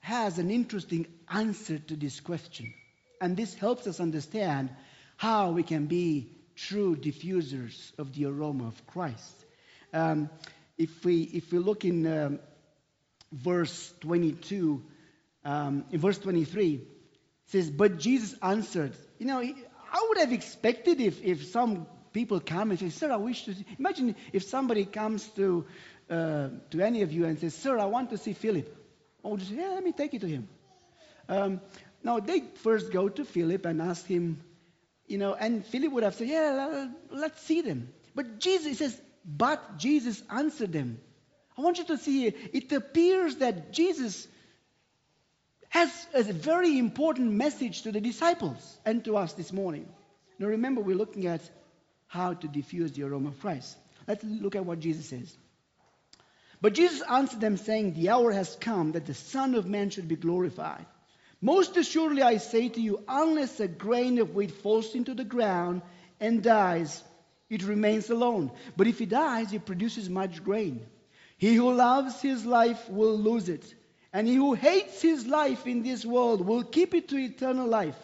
has 0.00 0.38
an 0.38 0.50
interesting 0.50 1.06
answer 1.28 1.78
to 1.78 1.96
this 1.96 2.20
question. 2.20 2.74
And 3.20 3.36
this 3.36 3.54
helps 3.54 3.86
us 3.86 4.00
understand 4.00 4.70
how 5.16 5.52
we 5.52 5.62
can 5.62 5.86
be 5.86 6.32
true 6.56 6.96
diffusers 6.96 7.92
of 7.98 8.12
the 8.14 8.26
aroma 8.26 8.66
of 8.66 8.86
Christ. 8.86 9.44
Um, 9.92 10.28
if, 10.76 11.04
we, 11.04 11.22
if 11.22 11.52
we 11.52 11.58
look 11.58 11.84
in 11.84 12.06
um, 12.06 12.40
verse 13.32 13.94
22, 14.00 14.82
um, 15.44 15.84
in 15.90 16.00
verse 16.00 16.18
23, 16.18 16.74
it 16.74 16.82
says, 17.46 17.70
But 17.70 17.98
Jesus 17.98 18.34
answered. 18.42 18.96
You 19.18 19.26
know, 19.26 19.38
I 19.40 20.06
would 20.08 20.18
have 20.18 20.32
expected 20.32 21.00
if, 21.00 21.22
if 21.22 21.46
some 21.46 21.86
people 22.12 22.40
come 22.40 22.70
and 22.70 22.80
say, 22.80 22.90
Sir, 22.90 23.12
I 23.12 23.16
wish 23.16 23.44
to 23.44 23.54
see. 23.54 23.64
Imagine 23.78 24.16
if 24.32 24.44
somebody 24.44 24.84
comes 24.84 25.26
to, 25.36 25.66
uh, 26.12 26.48
to 26.70 26.80
any 26.82 27.02
of 27.02 27.12
you 27.12 27.24
and 27.24 27.38
says, 27.38 27.54
Sir, 27.54 27.78
I 27.78 27.86
want 27.86 28.10
to 28.10 28.18
see 28.18 28.34
Philip. 28.34 28.76
I 29.24 29.28
would 29.28 29.40
say, 29.40 29.54
Yeah, 29.54 29.70
let 29.70 29.82
me 29.82 29.92
take 29.92 30.12
you 30.12 30.18
to 30.18 30.28
him. 30.28 30.48
Um, 31.28 31.60
now, 32.04 32.20
they 32.20 32.40
first 32.56 32.92
go 32.92 33.08
to 33.08 33.24
Philip 33.24 33.64
and 33.64 33.80
ask 33.80 34.04
him, 34.06 34.40
you 35.06 35.18
know, 35.18 35.34
and 35.34 35.64
Philip 35.64 35.92
would 35.92 36.02
have 36.02 36.14
said, 36.14 36.28
Yeah, 36.28 36.88
let's 37.10 37.40
see 37.42 37.62
them. 37.62 37.88
But 38.14 38.40
Jesus 38.40 38.78
says, 38.78 39.00
But 39.24 39.78
Jesus 39.78 40.22
answered 40.28 40.72
them. 40.72 41.00
I 41.56 41.62
want 41.62 41.78
you 41.78 41.84
to 41.84 41.98
see 41.98 42.26
it 42.26 42.72
appears 42.72 43.36
that 43.36 43.72
Jesus 43.72 44.28
has 45.70 46.06
a 46.12 46.22
very 46.24 46.78
important 46.78 47.32
message 47.32 47.82
to 47.82 47.92
the 47.92 48.00
disciples 48.00 48.78
and 48.84 49.02
to 49.06 49.16
us 49.16 49.32
this 49.32 49.52
morning. 49.52 49.88
Now, 50.38 50.48
remember, 50.48 50.82
we're 50.82 50.96
looking 50.96 51.26
at 51.26 51.40
how 52.06 52.34
to 52.34 52.48
diffuse 52.48 52.92
the 52.92 53.04
aroma 53.04 53.28
of 53.28 53.40
Christ. 53.40 53.78
Let's 54.06 54.22
look 54.24 54.56
at 54.56 54.66
what 54.66 54.80
Jesus 54.80 55.06
says. 55.06 55.34
But 56.62 56.74
Jesus 56.74 57.02
answered 57.10 57.40
them, 57.40 57.56
saying, 57.56 57.94
The 57.94 58.10
hour 58.10 58.30
has 58.30 58.56
come 58.60 58.92
that 58.92 59.04
the 59.04 59.14
Son 59.14 59.56
of 59.56 59.66
Man 59.66 59.90
should 59.90 60.06
be 60.06 60.14
glorified. 60.14 60.86
Most 61.40 61.76
assuredly, 61.76 62.22
I 62.22 62.36
say 62.36 62.68
to 62.68 62.80
you, 62.80 63.02
unless 63.08 63.58
a 63.58 63.66
grain 63.66 64.20
of 64.20 64.36
wheat 64.36 64.52
falls 64.52 64.94
into 64.94 65.12
the 65.12 65.24
ground 65.24 65.82
and 66.20 66.40
dies, 66.40 67.02
it 67.50 67.64
remains 67.64 68.10
alone. 68.10 68.52
But 68.76 68.86
if 68.86 69.00
it 69.00 69.08
dies, 69.08 69.52
it 69.52 69.66
produces 69.66 70.08
much 70.08 70.44
grain. 70.44 70.86
He 71.36 71.54
who 71.54 71.72
loves 71.72 72.22
his 72.22 72.46
life 72.46 72.88
will 72.88 73.18
lose 73.18 73.48
it, 73.48 73.74
and 74.12 74.28
he 74.28 74.36
who 74.36 74.54
hates 74.54 75.02
his 75.02 75.26
life 75.26 75.66
in 75.66 75.82
this 75.82 76.06
world 76.06 76.46
will 76.46 76.62
keep 76.62 76.94
it 76.94 77.08
to 77.08 77.18
eternal 77.18 77.66
life. 77.66 77.98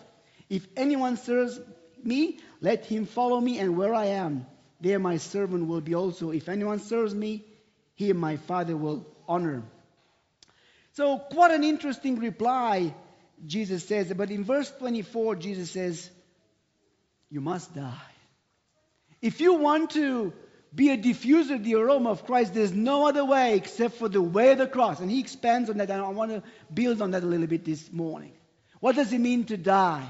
If 0.50 0.66
anyone 0.76 1.16
serves 1.16 1.60
me, 2.02 2.40
let 2.60 2.86
him 2.86 3.06
follow 3.06 3.40
me, 3.40 3.60
and 3.60 3.76
where 3.76 3.94
I 3.94 4.06
am, 4.06 4.46
there 4.80 4.98
my 4.98 5.18
servant 5.18 5.68
will 5.68 5.80
be 5.80 5.94
also. 5.94 6.32
If 6.32 6.48
anyone 6.48 6.80
serves 6.80 7.14
me, 7.14 7.44
he 7.98 8.12
my 8.12 8.36
Father 8.36 8.76
will 8.76 9.04
honor. 9.26 9.64
So, 10.92 11.16
what 11.32 11.50
an 11.50 11.64
interesting 11.64 12.20
reply 12.20 12.94
Jesus 13.44 13.84
says. 13.84 14.12
But 14.16 14.30
in 14.30 14.44
verse 14.44 14.70
24, 14.78 15.34
Jesus 15.34 15.72
says, 15.72 16.08
You 17.28 17.40
must 17.40 17.74
die. 17.74 18.12
If 19.20 19.40
you 19.40 19.54
want 19.54 19.90
to 19.90 20.32
be 20.72 20.90
a 20.90 20.96
diffuser 20.96 21.56
of 21.56 21.64
the 21.64 21.74
aroma 21.74 22.10
of 22.10 22.24
Christ, 22.24 22.54
there's 22.54 22.72
no 22.72 23.08
other 23.08 23.24
way 23.24 23.56
except 23.56 23.96
for 23.96 24.08
the 24.08 24.22
way 24.22 24.52
of 24.52 24.58
the 24.58 24.68
cross. 24.68 25.00
And 25.00 25.10
he 25.10 25.18
expands 25.18 25.68
on 25.68 25.78
that, 25.78 25.90
and 25.90 26.00
I 26.00 26.08
want 26.10 26.30
to 26.30 26.44
build 26.72 27.02
on 27.02 27.10
that 27.10 27.24
a 27.24 27.26
little 27.26 27.48
bit 27.48 27.64
this 27.64 27.92
morning. 27.92 28.32
What 28.78 28.94
does 28.94 29.12
it 29.12 29.18
mean 29.18 29.42
to 29.46 29.56
die? 29.56 30.08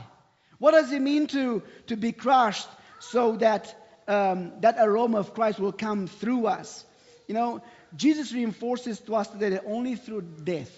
What 0.59 0.73
does 0.73 0.93
it 0.93 1.01
mean 1.01 1.27
to, 1.29 1.63
to 1.87 1.97
be 1.97 2.13
crushed 2.13 2.69
so 2.99 3.37
that 3.37 3.75
um, 4.07 4.53
that 4.61 4.77
aroma 4.79 5.21
of 5.21 5.33
Christ 5.33 5.59
will 5.59 5.73
come 5.73 6.07
through 6.07 6.49
us? 6.49 6.85
You 7.29 7.35
know, 7.35 7.63
Jesus 7.97 8.33
reinforces 8.33 9.01
to 9.01 9.17
us 9.17 9.29
today 9.29 9.51
that 9.51 9.65
only 9.67 9.97
through 9.97 10.23
death 10.23 10.71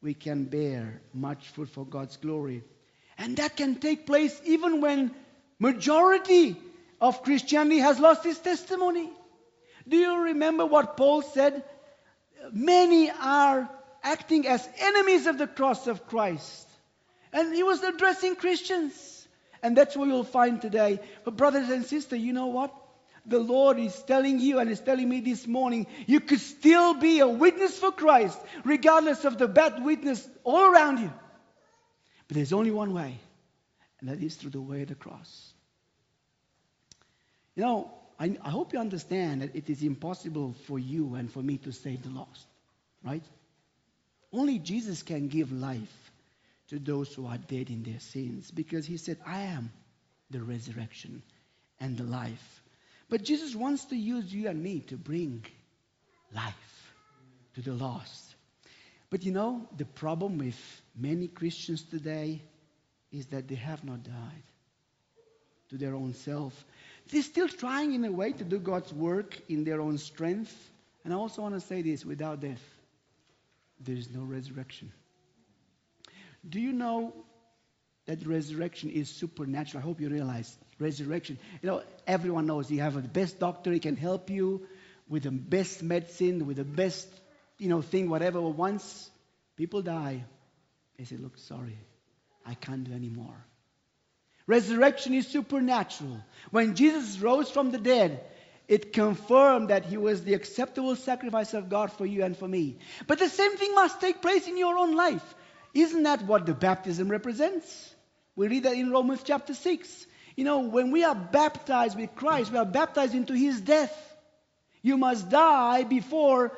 we 0.00 0.14
can 0.14 0.44
bear 0.44 1.00
much 1.12 1.48
fruit 1.48 1.68
for 1.68 1.84
God's 1.84 2.16
glory. 2.16 2.62
And 3.16 3.36
that 3.38 3.56
can 3.56 3.76
take 3.76 4.06
place 4.06 4.40
even 4.44 4.80
when 4.80 5.12
majority 5.58 6.56
of 7.00 7.22
Christianity 7.22 7.78
has 7.78 7.98
lost 7.98 8.24
its 8.24 8.38
testimony. 8.38 9.10
Do 9.86 9.96
you 9.96 10.22
remember 10.24 10.66
what 10.66 10.96
Paul 10.96 11.22
said? 11.22 11.64
Many 12.52 13.10
are 13.10 13.68
acting 14.02 14.46
as 14.46 14.68
enemies 14.78 15.26
of 15.26 15.38
the 15.38 15.46
cross 15.46 15.86
of 15.86 16.06
Christ. 16.06 16.66
And 17.32 17.54
he 17.54 17.62
was 17.62 17.82
addressing 17.82 18.36
Christians. 18.36 19.26
And 19.62 19.76
that's 19.76 19.96
what 19.96 20.06
you'll 20.06 20.24
find 20.24 20.62
today. 20.62 21.00
But, 21.24 21.36
brothers 21.36 21.68
and 21.68 21.84
sisters, 21.84 22.20
you 22.20 22.32
know 22.32 22.46
what? 22.46 22.72
The 23.28 23.38
Lord 23.38 23.78
is 23.78 24.02
telling 24.02 24.40
you 24.40 24.58
and 24.58 24.70
is 24.70 24.80
telling 24.80 25.08
me 25.08 25.20
this 25.20 25.46
morning, 25.46 25.86
you 26.06 26.20
could 26.20 26.40
still 26.40 26.94
be 26.94 27.20
a 27.20 27.28
witness 27.28 27.78
for 27.78 27.92
Christ, 27.92 28.38
regardless 28.64 29.24
of 29.24 29.38
the 29.38 29.48
bad 29.48 29.84
witness 29.84 30.26
all 30.44 30.72
around 30.72 30.98
you. 30.98 31.12
But 32.26 32.36
there's 32.36 32.52
only 32.52 32.70
one 32.70 32.92
way, 32.94 33.18
and 34.00 34.08
that 34.08 34.22
is 34.22 34.36
through 34.36 34.50
the 34.50 34.60
way 34.60 34.82
of 34.82 34.88
the 34.88 34.94
cross. 34.94 35.52
You 37.54 37.62
know, 37.64 37.92
I, 38.18 38.36
I 38.42 38.50
hope 38.50 38.72
you 38.72 38.78
understand 38.78 39.42
that 39.42 39.54
it 39.54 39.70
is 39.70 39.82
impossible 39.82 40.54
for 40.66 40.78
you 40.78 41.14
and 41.14 41.30
for 41.30 41.42
me 41.42 41.58
to 41.58 41.72
save 41.72 42.02
the 42.02 42.10
lost, 42.10 42.46
right? 43.04 43.24
Only 44.32 44.58
Jesus 44.58 45.02
can 45.02 45.28
give 45.28 45.52
life 45.52 46.12
to 46.68 46.78
those 46.78 47.14
who 47.14 47.26
are 47.26 47.38
dead 47.38 47.70
in 47.70 47.82
their 47.82 48.00
sins 48.00 48.50
because 48.50 48.86
he 48.86 48.96
said, 48.96 49.18
I 49.26 49.42
am 49.42 49.72
the 50.30 50.42
resurrection 50.42 51.22
and 51.80 51.96
the 51.96 52.04
life. 52.04 52.62
But 53.08 53.22
Jesus 53.22 53.54
wants 53.54 53.86
to 53.86 53.96
use 53.96 54.32
you 54.32 54.48
and 54.48 54.62
me 54.62 54.80
to 54.88 54.96
bring 54.96 55.44
life 56.34 56.92
to 57.54 57.62
the 57.62 57.72
lost. 57.72 58.34
But 59.10 59.24
you 59.24 59.32
know, 59.32 59.66
the 59.76 59.86
problem 59.86 60.38
with 60.38 60.82
many 60.94 61.28
Christians 61.28 61.82
today 61.82 62.42
is 63.10 63.26
that 63.26 63.48
they 63.48 63.54
have 63.54 63.82
not 63.84 64.02
died 64.02 64.42
to 65.70 65.78
their 65.78 65.94
own 65.94 66.12
self. 66.14 66.64
They're 67.10 67.22
still 67.22 67.48
trying 67.48 67.94
in 67.94 68.04
a 68.04 68.12
way 68.12 68.32
to 68.32 68.44
do 68.44 68.58
God's 68.58 68.92
work 68.92 69.38
in 69.48 69.64
their 69.64 69.80
own 69.80 69.96
strength. 69.96 70.54
And 71.04 71.12
I 71.12 71.16
also 71.16 71.42
want 71.42 71.54
to 71.54 71.60
say 71.60 71.80
this 71.80 72.04
without 72.04 72.40
death, 72.40 72.62
there 73.80 73.96
is 73.96 74.10
no 74.10 74.22
resurrection. 74.22 74.92
Do 76.46 76.60
you 76.60 76.72
know 76.72 77.14
that 78.06 78.26
resurrection 78.26 78.90
is 78.90 79.08
supernatural? 79.08 79.82
I 79.82 79.86
hope 79.86 80.00
you 80.00 80.08
realize 80.08 80.56
resurrection. 80.78 81.38
You 81.62 81.68
know, 81.68 81.82
everyone 82.06 82.46
knows 82.46 82.70
you 82.70 82.80
have 82.80 82.94
the 82.94 83.02
best 83.02 83.38
doctor, 83.38 83.72
he 83.72 83.80
can 83.80 83.96
help 83.96 84.30
you 84.30 84.66
with 85.08 85.22
the 85.24 85.30
best 85.30 85.82
medicine, 85.82 86.46
with 86.46 86.56
the 86.56 86.64
best, 86.64 87.08
you 87.58 87.68
know, 87.68 87.82
thing, 87.82 88.10
whatever. 88.10 88.40
But 88.40 88.56
once 88.56 89.10
people 89.56 89.82
die, 89.82 90.24
they 90.98 91.04
say, 91.04 91.16
look, 91.16 91.38
sorry, 91.38 91.78
I 92.46 92.54
can't 92.54 92.84
do 92.84 92.92
anymore. 92.92 93.36
Resurrection 94.46 95.14
is 95.14 95.26
supernatural. 95.26 96.22
When 96.50 96.74
Jesus 96.74 97.18
rose 97.20 97.50
from 97.50 97.70
the 97.70 97.78
dead, 97.78 98.24
It 98.68 98.92
confirmed 98.92 99.70
that 99.70 99.86
he 99.86 99.96
was 99.96 100.22
the 100.22 100.34
acceptable 100.34 100.94
sacrifice 100.94 101.54
of 101.54 101.70
God 101.70 101.90
for 101.90 102.04
you 102.04 102.22
and 102.22 102.36
for 102.36 102.46
me. 102.46 102.76
But 103.06 103.18
the 103.18 103.30
same 103.30 103.56
thing 103.56 103.74
must 103.74 103.98
take 103.98 104.20
place 104.20 104.46
in 104.46 104.58
your 104.58 104.76
own 104.76 104.94
life. 104.94 105.34
Isn't 105.72 106.02
that 106.02 106.22
what 106.26 106.44
the 106.44 106.52
baptism 106.52 107.10
represents? 107.10 107.94
We 108.36 108.48
read 108.48 108.64
that 108.64 108.74
in 108.74 108.90
Romans 108.90 109.22
chapter 109.24 109.54
6. 109.54 110.06
You 110.38 110.44
know, 110.44 110.60
when 110.60 110.92
we 110.92 111.02
are 111.02 111.16
baptized 111.16 111.98
with 111.98 112.14
Christ, 112.14 112.52
we 112.52 112.58
are 112.58 112.64
baptized 112.64 113.12
into 113.12 113.32
his 113.32 113.60
death. 113.60 113.92
You 114.82 114.96
must 114.96 115.28
die 115.28 115.82
before 115.82 116.56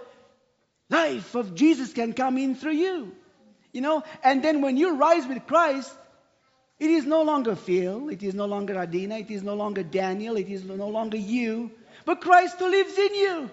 life 0.90 1.34
of 1.34 1.54
Jesus 1.54 1.94
can 1.94 2.12
come 2.12 2.36
in 2.36 2.54
through 2.56 2.74
you. 2.74 3.16
You 3.72 3.80
know, 3.80 4.04
and 4.22 4.44
then 4.44 4.60
when 4.60 4.76
you 4.76 4.96
rise 4.96 5.26
with 5.26 5.46
Christ, 5.46 5.90
it 6.78 6.90
is 6.90 7.06
no 7.06 7.22
longer 7.22 7.56
Phil, 7.56 8.10
it 8.10 8.22
is 8.22 8.34
no 8.34 8.44
longer 8.44 8.76
Adina, 8.76 9.16
it 9.16 9.30
is 9.30 9.42
no 9.42 9.54
longer 9.54 9.82
Daniel, 9.82 10.36
it 10.36 10.50
is 10.50 10.62
no 10.62 10.90
longer 10.90 11.16
you, 11.16 11.70
but 12.04 12.20
Christ 12.20 12.58
who 12.58 12.68
lives 12.68 12.98
in 12.98 13.14
you. 13.14 13.50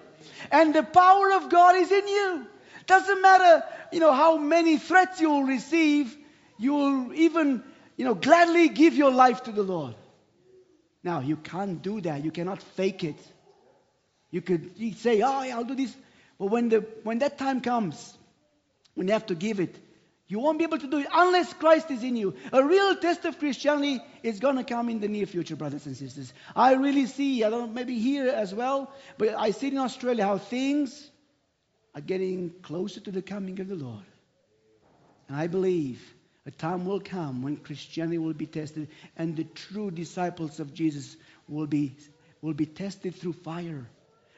And 0.52 0.76
the 0.76 0.84
power 0.84 1.32
of 1.36 1.50
God 1.50 1.78
is 1.78 1.90
in 1.90 2.06
you. 2.06 2.46
Doesn't 2.86 3.22
matter, 3.22 3.64
you 3.94 4.02
know, 4.02 4.12
how 4.12 4.36
many 4.36 4.78
threats 4.78 5.22
you 5.22 5.30
will 5.30 5.46
receive, 5.46 6.14
you 6.58 6.74
will 6.74 7.14
even, 7.14 7.64
you 7.96 8.04
know, 8.04 8.14
gladly 8.14 8.68
give 8.68 8.94
your 8.94 9.12
life 9.12 9.44
to 9.44 9.54
the 9.54 9.64
Lord. 9.64 9.96
Now, 11.08 11.22
you 11.22 11.38
can't 11.38 11.82
do 11.82 12.02
that. 12.02 12.26
You 12.26 12.32
cannot 12.32 12.62
fake 12.62 13.06
it. 13.06 13.16
You 14.30 14.42
could 14.42 14.78
say, 14.98 15.22
oh, 15.22 15.42
yeah, 15.42 15.56
I'll 15.56 15.64
do 15.64 15.74
this. 15.74 15.96
But 16.38 16.48
when, 16.48 16.68
the, 16.68 16.80
when 17.04 17.20
that 17.20 17.38
time 17.38 17.62
comes, 17.62 18.18
when 18.94 19.08
you 19.08 19.14
have 19.14 19.28
to 19.28 19.36
give 19.36 19.62
it, 19.62 19.74
you 20.28 20.40
won't 20.40 20.58
be 20.58 20.66
able 20.66 20.80
to 20.80 20.88
do 20.88 20.98
it 20.98 21.08
unless 21.14 21.54
Christ 21.54 21.92
is 21.92 22.04
in 22.04 22.18
you. 22.18 22.36
A 22.52 22.62
real 22.62 22.98
test 22.98 23.24
of 23.24 23.40
Christianity 23.40 24.02
is 24.22 24.42
going 24.42 24.58
to 24.58 24.66
come 24.66 24.90
in 24.90 25.00
the 25.00 25.08
near 25.08 25.26
future, 25.26 25.56
brothers 25.56 25.86
and 25.86 25.96
sisters. 25.96 26.34
I 26.54 26.74
really 26.74 27.06
see, 27.06 27.42
I 27.46 27.50
don't 27.50 27.68
know, 27.68 27.74
maybe 27.74 27.98
here 27.98 28.28
as 28.28 28.54
well, 28.54 28.92
but 29.18 29.34
I 29.34 29.52
see 29.52 29.70
in 29.70 29.78
Australia 29.78 30.26
how 30.26 30.40
things 30.40 31.10
are 31.96 32.02
getting 32.02 32.54
closer 32.64 33.00
to 33.00 33.12
the 33.12 33.22
coming 33.22 33.62
of 33.62 33.70
the 33.70 33.76
Lord. 33.76 34.04
And 35.30 35.38
I 35.38 35.48
believe 35.48 36.02
a 36.48 36.52
time 36.52 36.86
will 36.86 37.02
come 37.02 37.42
when 37.42 37.58
Christianity 37.58 38.18
will 38.18 38.34
be 38.34 38.46
tested 38.46 38.88
and 39.18 39.36
the 39.36 39.44
true 39.44 39.92
disciples 39.92 40.62
of 40.62 40.74
Jesus 40.74 41.18
will 41.50 41.68
be, 41.68 41.94
will 42.42 42.54
be 42.54 42.66
tested 42.66 43.16
through 43.16 43.34
fire. 43.34 43.86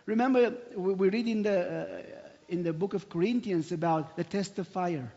Remember, 0.08 0.56
we 0.76 1.10
read 1.10 1.28
in 1.28 1.44
the, 1.44 1.60
uh, 1.62 2.02
in 2.48 2.64
the 2.64 2.74
book 2.74 2.96
of 2.96 3.10
Corinthians 3.10 3.72
about 3.72 4.18
the 4.18 4.24
test 4.24 4.58
of 4.58 4.68
fire 4.68 5.14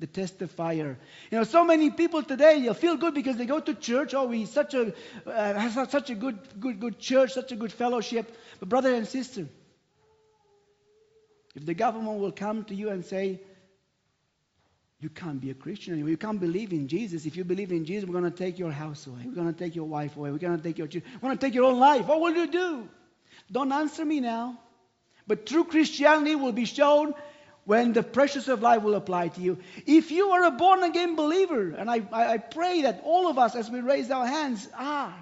the 0.00 0.08
test 0.08 0.42
of 0.42 0.50
fire. 0.50 0.98
You 1.30 1.38
know, 1.38 1.44
so 1.44 1.64
many 1.64 1.88
people 1.88 2.24
today 2.24 2.56
you 2.56 2.74
feel 2.74 2.96
good 2.96 3.14
because 3.14 3.36
they 3.36 3.46
go 3.46 3.60
to 3.60 3.74
church. 3.74 4.12
Oh, 4.12 4.26
we 4.26 4.44
such 4.44 4.74
a 4.74 4.92
uh, 5.24 5.86
such 5.86 6.10
a 6.10 6.16
good, 6.16 6.36
good, 6.58 6.80
good 6.80 6.98
church, 6.98 7.32
such 7.32 7.52
a 7.52 7.56
good 7.56 7.72
fellowship. 7.72 8.36
But 8.58 8.68
brother 8.68 8.92
and 8.92 9.06
sister, 9.06 9.46
if 11.54 11.64
the 11.64 11.74
government 11.74 12.18
will 12.18 12.32
come 12.32 12.64
to 12.64 12.74
you 12.74 12.90
and 12.90 13.04
say, 13.04 13.40
you 15.04 15.10
can't 15.10 15.38
be 15.38 15.50
a 15.50 15.54
Christian 15.54 15.92
anymore. 15.92 16.08
You 16.08 16.16
can't 16.16 16.40
believe 16.40 16.72
in 16.72 16.88
Jesus. 16.88 17.26
If 17.26 17.36
you 17.36 17.44
believe 17.44 17.70
in 17.72 17.84
Jesus, 17.84 18.08
we're 18.08 18.18
going 18.18 18.32
to 18.32 18.38
take 18.44 18.58
your 18.58 18.72
house 18.72 19.06
away. 19.06 19.20
We're 19.26 19.34
going 19.34 19.52
to 19.52 19.58
take 19.58 19.76
your 19.76 19.84
wife 19.84 20.16
away. 20.16 20.30
We're 20.30 20.38
going 20.38 20.56
to 20.56 20.62
take 20.62 20.78
your 20.78 20.86
children. 20.86 21.12
We're 21.16 21.28
going 21.28 21.36
to 21.36 21.46
take 21.46 21.54
your 21.54 21.64
own 21.64 21.78
life. 21.78 22.06
What 22.06 22.22
will 22.22 22.34
you 22.34 22.46
do? 22.46 22.88
Don't 23.52 23.70
answer 23.70 24.02
me 24.02 24.20
now. 24.20 24.58
But 25.26 25.44
true 25.44 25.64
Christianity 25.64 26.36
will 26.36 26.52
be 26.52 26.64
shown 26.64 27.12
when 27.66 27.92
the 27.92 28.02
precious 28.02 28.48
of 28.48 28.62
life 28.62 28.82
will 28.82 28.94
apply 28.94 29.28
to 29.28 29.42
you. 29.42 29.58
If 29.84 30.10
you 30.10 30.30
are 30.30 30.44
a 30.44 30.52
born 30.52 30.82
again 30.82 31.16
believer, 31.16 31.72
and 31.72 31.90
I, 31.90 32.00
I, 32.10 32.32
I 32.32 32.38
pray 32.38 32.82
that 32.82 33.02
all 33.04 33.28
of 33.28 33.38
us, 33.38 33.54
as 33.54 33.70
we 33.70 33.80
raise 33.80 34.10
our 34.10 34.26
hands, 34.26 34.66
are, 34.74 35.14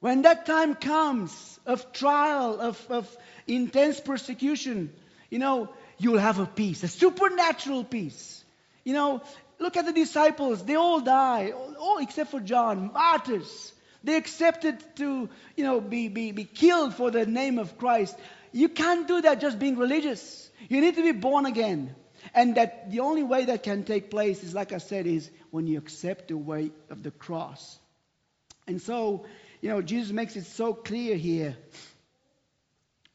when 0.00 0.22
that 0.22 0.46
time 0.46 0.74
comes 0.74 1.60
of 1.64 1.92
trial, 1.92 2.60
of, 2.60 2.84
of 2.90 3.16
intense 3.46 4.00
persecution, 4.00 4.92
you 5.30 5.38
know, 5.38 5.68
you'll 5.96 6.18
have 6.18 6.40
a 6.40 6.46
peace, 6.46 6.82
a 6.82 6.88
supernatural 6.88 7.84
peace. 7.84 8.43
You 8.84 8.92
know, 8.92 9.22
look 9.58 9.76
at 9.76 9.86
the 9.86 9.92
disciples, 9.92 10.64
they 10.64 10.74
all 10.74 11.00
die, 11.00 11.52
all 11.52 11.98
except 11.98 12.30
for 12.30 12.40
John, 12.40 12.92
martyrs. 12.92 13.72
They 14.04 14.16
accepted 14.16 14.84
to, 14.96 15.28
you 15.56 15.64
know, 15.64 15.80
be, 15.80 16.08
be, 16.08 16.32
be 16.32 16.44
killed 16.44 16.94
for 16.94 17.10
the 17.10 17.24
name 17.24 17.58
of 17.58 17.78
Christ. 17.78 18.14
You 18.52 18.68
can't 18.68 19.08
do 19.08 19.22
that 19.22 19.40
just 19.40 19.58
being 19.58 19.76
religious. 19.76 20.50
You 20.68 20.82
need 20.82 20.96
to 20.96 21.02
be 21.02 21.12
born 21.12 21.46
again. 21.46 21.94
And 22.34 22.56
that 22.56 22.90
the 22.90 23.00
only 23.00 23.22
way 23.22 23.46
that 23.46 23.62
can 23.62 23.84
take 23.84 24.10
place 24.10 24.42
is, 24.44 24.54
like 24.54 24.72
I 24.72 24.78
said, 24.78 25.06
is 25.06 25.30
when 25.50 25.66
you 25.66 25.78
accept 25.78 26.28
the 26.28 26.36
way 26.36 26.70
of 26.90 27.02
the 27.02 27.10
cross. 27.10 27.78
And 28.66 28.80
so, 28.80 29.24
you 29.60 29.68
know, 29.70 29.82
Jesus 29.82 30.12
makes 30.12 30.36
it 30.36 30.46
so 30.46 30.74
clear 30.74 31.16
here. 31.16 31.56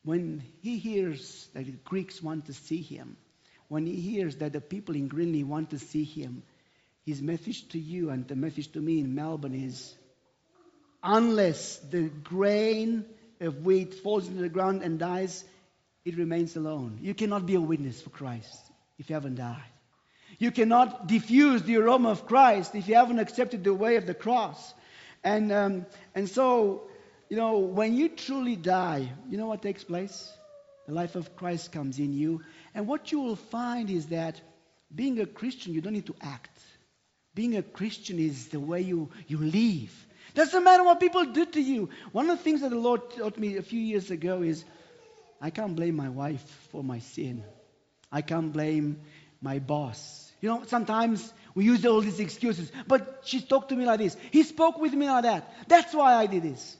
When 0.03 0.43
he 0.61 0.77
hears 0.77 1.47
that 1.53 1.65
the 1.65 1.71
Greeks 1.71 2.21
want 2.21 2.45
to 2.45 2.53
see 2.53 2.81
him, 2.81 3.17
when 3.69 3.85
he 3.85 3.95
hears 3.95 4.35
that 4.37 4.53
the 4.53 4.61
people 4.61 4.95
in 4.95 5.07
Greenlee 5.07 5.45
want 5.45 5.69
to 5.69 5.79
see 5.79 6.03
him, 6.03 6.43
his 7.05 7.21
message 7.21 7.69
to 7.69 7.79
you 7.79 8.09
and 8.09 8.27
the 8.27 8.35
message 8.35 8.71
to 8.73 8.79
me 8.79 8.99
in 8.99 9.15
Melbourne 9.15 9.55
is 9.55 9.95
unless 11.01 11.77
the 11.77 12.09
grain 12.09 13.05
of 13.39 13.65
wheat 13.65 13.93
falls 13.93 14.27
into 14.27 14.41
the 14.41 14.49
ground 14.49 14.81
and 14.83 14.99
dies, 14.99 15.45
it 16.03 16.17
remains 16.17 16.55
alone. 16.55 16.99
You 17.01 17.13
cannot 17.13 17.45
be 17.45 17.55
a 17.55 17.61
witness 17.61 18.01
for 18.01 18.09
Christ 18.09 18.59
if 18.97 19.09
you 19.09 19.13
haven't 19.13 19.35
died. 19.35 19.63
You 20.37 20.51
cannot 20.51 21.07
diffuse 21.07 21.63
the 21.63 21.77
aroma 21.77 22.09
of 22.09 22.25
Christ 22.25 22.75
if 22.75 22.87
you 22.87 22.95
haven't 22.95 23.19
accepted 23.19 23.63
the 23.63 23.73
way 23.73 23.95
of 23.95 24.05
the 24.05 24.13
cross. 24.13 24.73
And, 25.23 25.51
um, 25.51 25.85
and 26.15 26.29
so, 26.29 26.83
you 27.29 27.37
know, 27.37 27.59
when 27.59 27.95
you 27.95 28.09
truly 28.09 28.55
die, 28.55 29.11
you 29.29 29.37
know 29.37 29.47
what 29.47 29.61
takes 29.61 29.83
place? 29.83 30.31
The 30.89 30.95
life 30.95 31.15
of 31.15 31.35
Christ 31.35 31.71
comes 31.71 31.99
in 31.99 32.13
you. 32.13 32.41
And 32.73 32.87
what 32.87 33.11
you 33.11 33.19
will 33.19 33.35
find 33.35 33.91
is 33.91 34.07
that 34.07 34.41
being 34.93 35.19
a 35.21 35.27
Christian, 35.27 35.71
you 35.71 35.81
don't 35.81 35.93
need 35.93 36.07
to 36.07 36.15
act. 36.19 36.59
Being 37.35 37.55
a 37.57 37.61
Christian 37.61 38.17
is 38.17 38.47
the 38.47 38.59
way 38.59 38.81
you, 38.81 39.11
you 39.27 39.37
live. 39.37 40.07
Doesn't 40.33 40.63
matter 40.63 40.83
what 40.83 40.99
people 40.99 41.25
do 41.25 41.45
to 41.45 41.61
you. 41.61 41.89
One 42.11 42.27
of 42.31 42.39
the 42.39 42.43
things 42.43 42.61
that 42.61 42.69
the 42.71 42.79
Lord 42.79 43.07
taught 43.11 43.37
me 43.37 43.57
a 43.57 43.61
few 43.61 43.79
years 43.79 44.09
ago 44.09 44.41
is 44.41 44.65
I 45.39 45.51
can't 45.51 45.75
blame 45.75 45.95
my 45.95 46.09
wife 46.09 46.41
for 46.71 46.83
my 46.83 46.97
sin. 46.97 47.43
I 48.11 48.23
can't 48.23 48.51
blame 48.51 48.99
my 49.43 49.59
boss. 49.59 50.31
You 50.41 50.49
know, 50.49 50.63
sometimes 50.65 51.31
we 51.53 51.65
use 51.65 51.85
all 51.85 52.01
these 52.01 52.19
excuses, 52.19 52.71
but 52.87 53.21
she 53.25 53.41
talked 53.41 53.69
to 53.69 53.75
me 53.75 53.85
like 53.85 53.99
this. 53.99 54.17
He 54.31 54.41
spoke 54.41 54.79
with 54.79 54.93
me 54.93 55.05
like 55.05 55.25
that. 55.25 55.53
That's 55.67 55.93
why 55.93 56.15
I 56.15 56.25
did 56.25 56.41
this. 56.41 56.77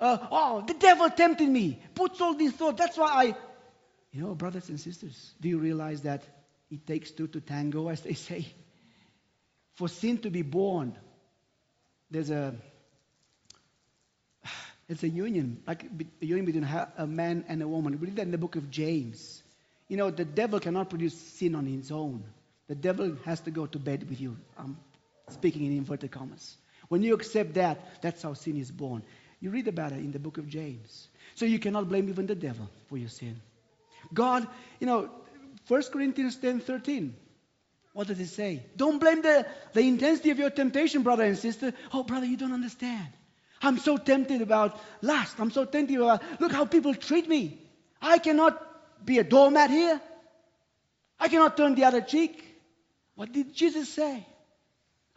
Uh, 0.00 0.18
oh, 0.30 0.64
the 0.66 0.74
devil 0.74 1.10
tempted 1.10 1.48
me. 1.48 1.80
Puts 1.94 2.20
all 2.20 2.34
these 2.34 2.52
thoughts. 2.52 2.78
That's 2.78 2.96
why 2.96 3.08
I. 3.08 3.24
You 4.12 4.22
know, 4.22 4.34
brothers 4.34 4.68
and 4.68 4.80
sisters, 4.80 5.34
do 5.40 5.48
you 5.48 5.58
realize 5.58 6.02
that 6.02 6.22
it 6.70 6.86
takes 6.86 7.10
two 7.10 7.26
to 7.28 7.40
tango, 7.40 7.88
as 7.88 8.00
they 8.00 8.14
say? 8.28 8.46
For 9.74 9.88
sin 9.88 10.18
to 10.18 10.30
be 10.30 10.42
born, 10.42 10.96
there's 12.10 12.30
a 12.30 12.54
it's 14.88 15.02
a 15.02 15.08
union, 15.08 15.62
like 15.66 15.84
a 16.22 16.26
union 16.26 16.46
between 16.46 16.68
a 16.96 17.06
man 17.06 17.44
and 17.48 17.62
a 17.62 17.68
woman. 17.68 17.98
We 18.00 18.06
read 18.06 18.16
that 18.16 18.22
in 18.22 18.30
the 18.30 18.38
book 18.38 18.56
of 18.56 18.70
James. 18.70 19.42
You 19.88 19.96
know, 19.96 20.10
the 20.10 20.24
devil 20.24 20.60
cannot 20.60 20.90
produce 20.90 21.14
sin 21.14 21.54
on 21.54 21.66
his 21.66 21.90
own. 21.90 22.22
The 22.68 22.74
devil 22.74 23.16
has 23.24 23.40
to 23.42 23.50
go 23.50 23.66
to 23.66 23.78
bed 23.78 24.08
with 24.08 24.20
you. 24.20 24.36
I'm 24.58 24.76
speaking 25.30 25.64
in 25.64 25.72
inverted 25.72 26.10
commas. 26.10 26.56
When 26.88 27.02
you 27.02 27.14
accept 27.14 27.54
that, 27.54 28.02
that's 28.02 28.22
how 28.22 28.34
sin 28.34 28.56
is 28.58 28.70
born. 28.70 29.02
You 29.40 29.50
read 29.50 29.68
about 29.68 29.92
it 29.92 29.98
in 29.98 30.12
the 30.12 30.18
book 30.18 30.38
of 30.38 30.48
James. 30.48 31.08
So 31.34 31.44
you 31.44 31.58
cannot 31.58 31.88
blame 31.88 32.08
even 32.08 32.26
the 32.26 32.34
devil 32.34 32.68
for 32.88 32.98
your 32.98 33.08
sin. 33.08 33.40
God, 34.12 34.46
you 34.80 34.86
know, 34.86 35.10
1 35.68 35.82
Corinthians 35.92 36.36
10 36.36 36.60
13. 36.60 37.14
What 37.92 38.06
does 38.06 38.20
it 38.20 38.28
say? 38.28 38.62
Don't 38.76 38.98
blame 38.98 39.22
the, 39.22 39.46
the 39.72 39.80
intensity 39.80 40.30
of 40.30 40.38
your 40.38 40.50
temptation, 40.50 41.02
brother 41.02 41.24
and 41.24 41.36
sister. 41.36 41.72
Oh, 41.92 42.02
brother, 42.02 42.26
you 42.26 42.36
don't 42.36 42.52
understand. 42.52 43.08
I'm 43.60 43.78
so 43.78 43.96
tempted 43.96 44.40
about 44.40 44.78
lust. 45.02 45.40
I'm 45.40 45.50
so 45.50 45.64
tempted 45.64 45.96
about, 45.96 46.22
look 46.40 46.52
how 46.52 46.64
people 46.64 46.94
treat 46.94 47.28
me. 47.28 47.58
I 48.00 48.18
cannot 48.18 48.62
be 49.04 49.18
a 49.18 49.24
doormat 49.24 49.70
here. 49.70 50.00
I 51.18 51.28
cannot 51.28 51.56
turn 51.56 51.74
the 51.74 51.84
other 51.84 52.00
cheek. 52.00 52.44
What 53.16 53.32
did 53.32 53.52
Jesus 53.52 53.88
say? 53.88 54.24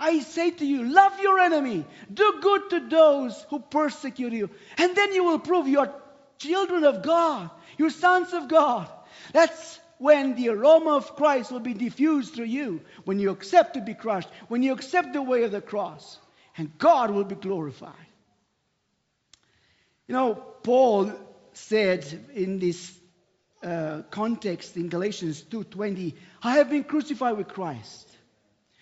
I 0.01 0.21
say 0.21 0.49
to 0.49 0.65
you, 0.65 0.83
love 0.83 1.19
your 1.21 1.37
enemy. 1.39 1.85
Do 2.11 2.39
good 2.41 2.71
to 2.71 2.79
those 2.89 3.45
who 3.51 3.59
persecute 3.59 4.33
you. 4.33 4.49
And 4.79 4.95
then 4.95 5.13
you 5.13 5.23
will 5.23 5.37
prove 5.37 5.67
you 5.67 5.79
are 5.81 5.93
children 6.39 6.83
of 6.85 7.03
God. 7.03 7.51
You're 7.77 7.91
sons 7.91 8.33
of 8.33 8.47
God. 8.47 8.89
That's 9.31 9.79
when 9.99 10.33
the 10.33 10.49
aroma 10.49 10.95
of 10.95 11.15
Christ 11.15 11.51
will 11.51 11.59
be 11.59 11.75
diffused 11.75 12.33
through 12.33 12.45
you. 12.45 12.81
When 13.05 13.19
you 13.19 13.29
accept 13.29 13.75
to 13.75 13.81
be 13.81 13.93
crushed. 13.93 14.27
When 14.47 14.63
you 14.63 14.73
accept 14.73 15.13
the 15.13 15.21
way 15.21 15.43
of 15.43 15.51
the 15.51 15.61
cross. 15.61 16.17
And 16.57 16.75
God 16.79 17.11
will 17.11 17.23
be 17.23 17.35
glorified. 17.35 17.93
You 20.07 20.15
know, 20.15 20.33
Paul 20.63 21.13
said 21.53 22.03
in 22.33 22.57
this 22.57 22.91
uh, 23.61 24.01
context 24.09 24.77
in 24.77 24.89
Galatians 24.89 25.43
2:20, 25.43 26.15
"I 26.41 26.57
have 26.57 26.71
been 26.71 26.83
crucified 26.83 27.37
with 27.37 27.49
Christ. 27.49 28.10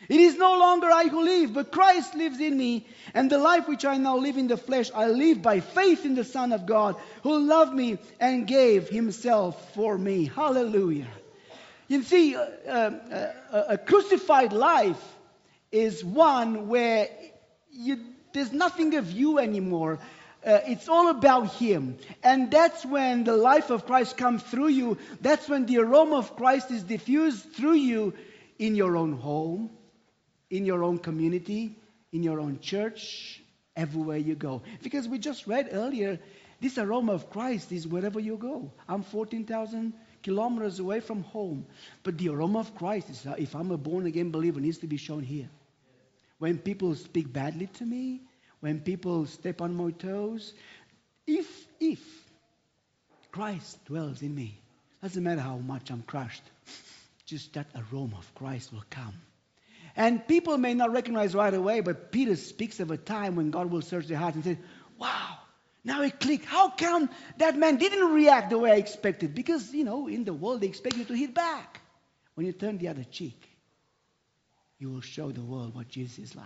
It 0.10 0.20
is 0.20 0.38
no 0.38 0.58
longer 0.58 0.88
I 0.88 1.08
who 1.08 1.24
live, 1.24 1.54
but 1.54 1.72
Christ 1.72 2.16
lives 2.16 2.40
in 2.40 2.58
me. 2.58 2.88
And 3.14 3.30
the 3.30 3.38
life 3.38 3.68
which 3.68 3.86
I 3.86 3.98
now 3.98 4.18
live 4.18 4.38
in 4.38 4.48
the 4.48 4.58
flesh, 4.58 4.90
I 4.94 5.06
live 5.06 5.42
by 5.42 5.60
faith 5.60 6.04
in 6.04 6.16
the 6.16 6.24
Son 6.24 6.52
of 6.52 6.66
God, 6.66 6.96
who 7.22 7.38
loved 7.38 7.74
me 7.74 8.00
and 8.20 8.48
gave 8.48 8.90
himself 8.90 9.74
for 9.76 9.96
me. 9.98 10.26
Hallelujah. 10.26 11.08
You 11.88 12.02
see, 12.04 12.36
uh, 12.36 12.42
uh, 12.68 13.34
a 13.70 13.78
crucified 13.78 14.52
life 14.52 15.02
is 15.72 16.04
one 16.04 16.68
where 16.68 17.08
you, 17.72 18.00
there's 18.34 18.52
nothing 18.52 18.96
of 18.96 19.12
you 19.12 19.38
anymore. 19.38 20.00
Uh, 20.46 20.60
it's 20.68 20.88
all 20.88 21.10
about 21.10 21.54
Him. 21.54 21.98
And 22.24 22.50
that's 22.50 22.86
when 22.86 23.26
the 23.26 23.36
life 23.36 23.70
of 23.70 23.86
Christ 23.86 24.18
comes 24.18 24.42
through 24.42 24.70
you. 24.70 24.98
That's 25.22 25.50
when 25.50 25.66
the 25.66 25.80
aroma 25.80 26.18
of 26.18 26.36
Christ 26.36 26.72
is 26.72 26.84
diffused 26.84 27.54
through 27.54 27.74
you 27.76 28.14
in 28.58 28.76
your 28.76 28.96
own 28.96 29.14
home, 29.14 29.70
in 30.50 30.66
your 30.66 30.84
own 30.84 30.98
community, 30.98 31.76
in 32.12 32.24
your 32.24 32.40
own 32.40 32.60
church, 32.60 33.42
everywhere 33.76 34.18
you 34.18 34.36
go. 34.36 34.62
Because 34.82 35.08
we 35.08 35.20
just 35.20 35.48
read 35.48 35.70
earlier, 35.72 36.20
this 36.62 36.78
aroma 36.78 37.14
of 37.14 37.30
Christ 37.30 37.72
is 37.72 37.88
wherever 37.88 38.20
you 38.20 38.38
go. 38.38 38.72
I'm 38.88 39.04
14,000 39.04 39.94
kilometers 40.24 40.80
away 40.80 41.00
from 41.00 41.24
home. 41.24 41.66
But 42.04 42.18
the 42.18 42.30
aroma 42.30 42.60
of 42.60 42.76
Christ 42.76 43.10
is, 43.10 43.26
uh, 43.26 43.36
if 43.38 43.56
I'm 43.56 43.72
a 43.72 43.78
born 43.78 44.06
again 44.06 44.32
believer, 44.32 44.60
needs 44.60 44.80
to 44.80 44.88
be 44.88 44.98
shown 44.98 45.24
here. 45.24 45.50
When 46.40 46.58
people 46.58 46.96
speak 46.96 47.32
badly 47.32 47.68
to 47.68 47.86
me, 47.86 48.22
when 48.60 48.80
people 48.82 49.26
step 49.26 49.62
on 49.62 49.76
my 49.76 49.92
toes, 49.92 50.54
if, 51.28 51.48
if 51.80 52.00
Christ 53.32 53.84
dwells 53.86 54.22
in 54.22 54.36
me, 54.36 54.60
doesn't 55.02 55.24
matter 55.24 55.42
how 55.42 55.58
much 55.58 55.92
I'm 55.92 56.04
crushed, 56.04 56.44
just 57.26 57.54
that 57.54 57.68
aroma 57.76 58.18
of 58.18 58.36
Christ 58.36 58.74
will 58.74 58.84
come. 58.90 59.14
And 59.96 60.28
people 60.28 60.58
may 60.58 60.74
not 60.74 60.92
recognize 60.92 61.36
right 61.36 61.54
away, 61.54 61.82
but 61.82 62.12
Peter 62.12 62.36
speaks 62.36 62.80
of 62.80 62.92
a 62.92 62.98
time 62.98 63.36
when 63.36 63.52
God 63.52 63.72
will 63.72 63.82
search 63.82 64.08
their 64.08 64.18
hearts 64.18 64.36
and 64.36 64.44
say, 64.44 64.58
Wow, 64.98 65.38
now 65.84 66.02
it 66.02 66.20
clicked. 66.20 66.46
How 66.46 66.70
come 66.70 67.10
that 67.38 67.58
man 67.58 67.78
didn't 67.78 68.14
react 68.14 68.50
the 68.50 68.58
way 68.58 68.72
I 68.72 68.76
expected? 68.76 69.34
Because, 69.34 69.74
you 69.74 69.84
know, 69.84 70.08
in 70.08 70.26
the 70.26 70.34
world 70.34 70.62
they 70.62 70.68
expect 70.68 70.98
you 70.98 71.06
to 71.06 71.14
hit 71.14 71.34
back. 71.34 71.82
When 72.36 72.46
you 72.46 72.54
turn 72.54 72.78
the 72.78 72.90
other 72.90 73.04
cheek, 73.04 73.50
you 74.78 74.90
will 74.90 75.02
show 75.02 75.32
the 75.32 75.42
world 75.42 75.76
what 75.76 75.90
Jesus 75.90 76.20
is 76.20 76.36
like. 76.36 76.46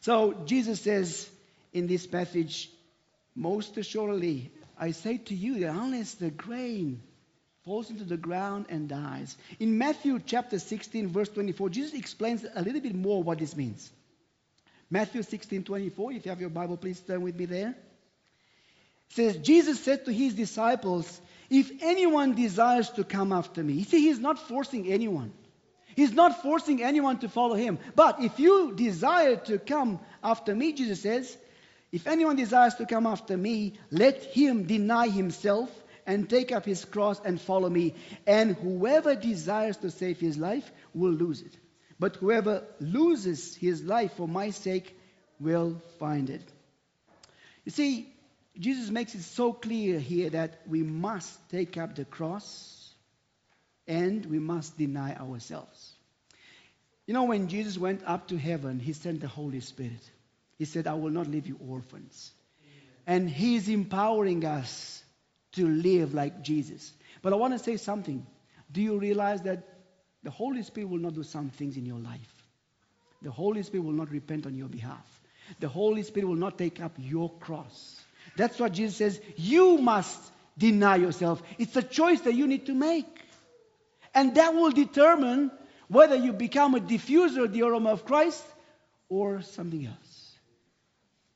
So 0.00 0.34
Jesus 0.44 0.80
says 0.80 1.28
in 1.72 1.86
this 1.86 2.06
passage, 2.06 2.70
most 3.34 3.76
assuredly, 3.76 4.52
I 4.78 4.92
say 4.92 5.18
to 5.18 5.34
you 5.34 5.60
that 5.60 5.70
unless 5.70 6.14
the 6.14 6.30
grain 6.30 7.02
falls 7.66 7.90
into 7.90 8.04
the 8.04 8.16
ground 8.16 8.66
and 8.68 8.88
dies. 8.88 9.36
In 9.58 9.76
Matthew 9.76 10.20
chapter 10.24 10.56
16, 10.56 11.08
verse 11.08 11.28
24, 11.30 11.68
Jesus 11.70 11.94
explains 11.94 12.46
a 12.54 12.62
little 12.62 12.80
bit 12.80 12.94
more 12.94 13.24
what 13.24 13.40
this 13.40 13.56
means. 13.56 13.90
Matthew 14.88 15.24
16, 15.24 15.64
24, 15.64 16.12
if 16.12 16.24
you 16.24 16.30
have 16.30 16.40
your 16.40 16.50
Bible, 16.50 16.76
please 16.76 17.00
turn 17.00 17.22
with 17.22 17.34
me 17.36 17.46
there. 17.46 17.70
It 17.70 17.76
says, 19.16 19.36
Jesus 19.38 19.80
said 19.80 20.04
to 20.04 20.12
his 20.12 20.34
disciples, 20.34 21.20
If 21.50 21.72
anyone 21.82 22.36
desires 22.36 22.88
to 22.90 23.02
come 23.02 23.32
after 23.32 23.64
me, 23.64 23.72
you 23.72 23.84
see, 23.84 24.00
he's 24.00 24.20
not 24.20 24.38
forcing 24.38 24.86
anyone. 24.86 25.32
He's 25.96 26.12
not 26.12 26.42
forcing 26.42 26.84
anyone 26.84 27.18
to 27.18 27.28
follow 27.28 27.56
him. 27.56 27.80
But 27.96 28.22
if 28.22 28.38
you 28.38 28.74
desire 28.76 29.34
to 29.36 29.58
come 29.58 29.98
after 30.22 30.54
me, 30.54 30.72
Jesus 30.72 31.00
says, 31.00 31.36
if 31.90 32.06
anyone 32.06 32.36
desires 32.36 32.74
to 32.74 32.86
come 32.86 33.06
after 33.06 33.36
me, 33.36 33.74
let 33.90 34.22
him 34.22 34.66
deny 34.66 35.08
himself 35.08 35.70
and 36.06 36.30
take 36.30 36.52
up 36.52 36.64
his 36.64 36.84
cross 36.84 37.20
and 37.24 37.40
follow 37.40 37.68
me. 37.68 37.94
And 38.26 38.56
whoever 38.56 39.14
desires 39.14 39.76
to 39.78 39.90
save 39.90 40.20
his 40.20 40.38
life 40.38 40.70
will 40.94 41.12
lose 41.12 41.42
it. 41.42 41.56
But 41.98 42.16
whoever 42.16 42.64
loses 42.78 43.54
his 43.56 43.82
life 43.82 44.14
for 44.14 44.28
my 44.28 44.50
sake 44.50 44.96
will 45.40 45.80
find 45.98 46.30
it. 46.30 46.42
You 47.64 47.72
see, 47.72 48.12
Jesus 48.58 48.90
makes 48.90 49.14
it 49.14 49.22
so 49.22 49.52
clear 49.52 49.98
here 49.98 50.30
that 50.30 50.60
we 50.66 50.82
must 50.82 51.36
take 51.50 51.76
up 51.76 51.94
the 51.94 52.04
cross 52.04 52.94
and 53.86 54.24
we 54.26 54.38
must 54.38 54.78
deny 54.78 55.14
ourselves. 55.14 55.92
You 57.06 57.14
know, 57.14 57.24
when 57.24 57.48
Jesus 57.48 57.78
went 57.78 58.02
up 58.04 58.28
to 58.28 58.36
heaven, 58.36 58.80
he 58.80 58.92
sent 58.92 59.20
the 59.20 59.28
Holy 59.28 59.60
Spirit. 59.60 60.10
He 60.58 60.64
said, 60.64 60.86
I 60.86 60.94
will 60.94 61.10
not 61.10 61.28
leave 61.28 61.46
you 61.46 61.58
orphans. 61.68 62.32
And 63.06 63.30
he 63.30 63.54
is 63.56 63.68
empowering 63.68 64.44
us 64.44 65.02
to 65.56 65.68
live 65.68 66.14
like 66.14 66.42
Jesus. 66.42 66.92
But 67.22 67.32
I 67.32 67.36
want 67.36 67.54
to 67.54 67.58
say 67.58 67.76
something. 67.76 68.26
Do 68.70 68.80
you 68.80 68.98
realize 68.98 69.42
that 69.42 69.62
the 70.22 70.30
Holy 70.30 70.62
Spirit 70.62 70.88
will 70.88 70.98
not 70.98 71.14
do 71.14 71.22
some 71.22 71.50
things 71.50 71.76
in 71.76 71.86
your 71.86 71.98
life? 71.98 72.32
The 73.22 73.30
Holy 73.30 73.62
Spirit 73.62 73.84
will 73.84 73.92
not 73.92 74.10
repent 74.10 74.46
on 74.46 74.54
your 74.54 74.68
behalf. 74.68 75.04
The 75.60 75.68
Holy 75.68 76.02
Spirit 76.02 76.26
will 76.26 76.36
not 76.36 76.58
take 76.58 76.80
up 76.80 76.92
your 76.98 77.30
cross. 77.40 78.00
That's 78.36 78.58
what 78.58 78.72
Jesus 78.72 78.96
says. 78.96 79.20
You 79.36 79.78
must 79.78 80.18
deny 80.58 80.96
yourself. 80.96 81.42
It's 81.58 81.76
a 81.76 81.82
choice 81.82 82.20
that 82.22 82.34
you 82.34 82.46
need 82.46 82.66
to 82.66 82.74
make. 82.74 83.06
And 84.14 84.34
that 84.34 84.54
will 84.54 84.70
determine 84.70 85.50
whether 85.88 86.16
you 86.16 86.32
become 86.32 86.74
a 86.74 86.80
diffuser 86.80 87.44
of 87.44 87.52
the 87.52 87.62
aroma 87.62 87.90
of 87.90 88.04
Christ 88.04 88.44
or 89.08 89.42
something 89.42 89.86
else. 89.86 90.05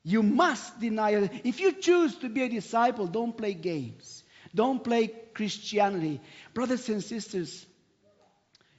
You 0.03 0.23
must 0.23 0.79
deny 0.79 1.11
it. 1.11 1.31
If 1.43 1.59
you 1.59 1.73
choose 1.73 2.15
to 2.17 2.29
be 2.29 2.43
a 2.43 2.49
disciple, 2.49 3.07
don't 3.07 3.37
play 3.37 3.53
games. 3.53 4.23
Don't 4.53 4.83
play 4.83 5.11
Christianity. 5.33 6.19
Brothers 6.53 6.89
and 6.89 7.03
sisters, 7.03 7.65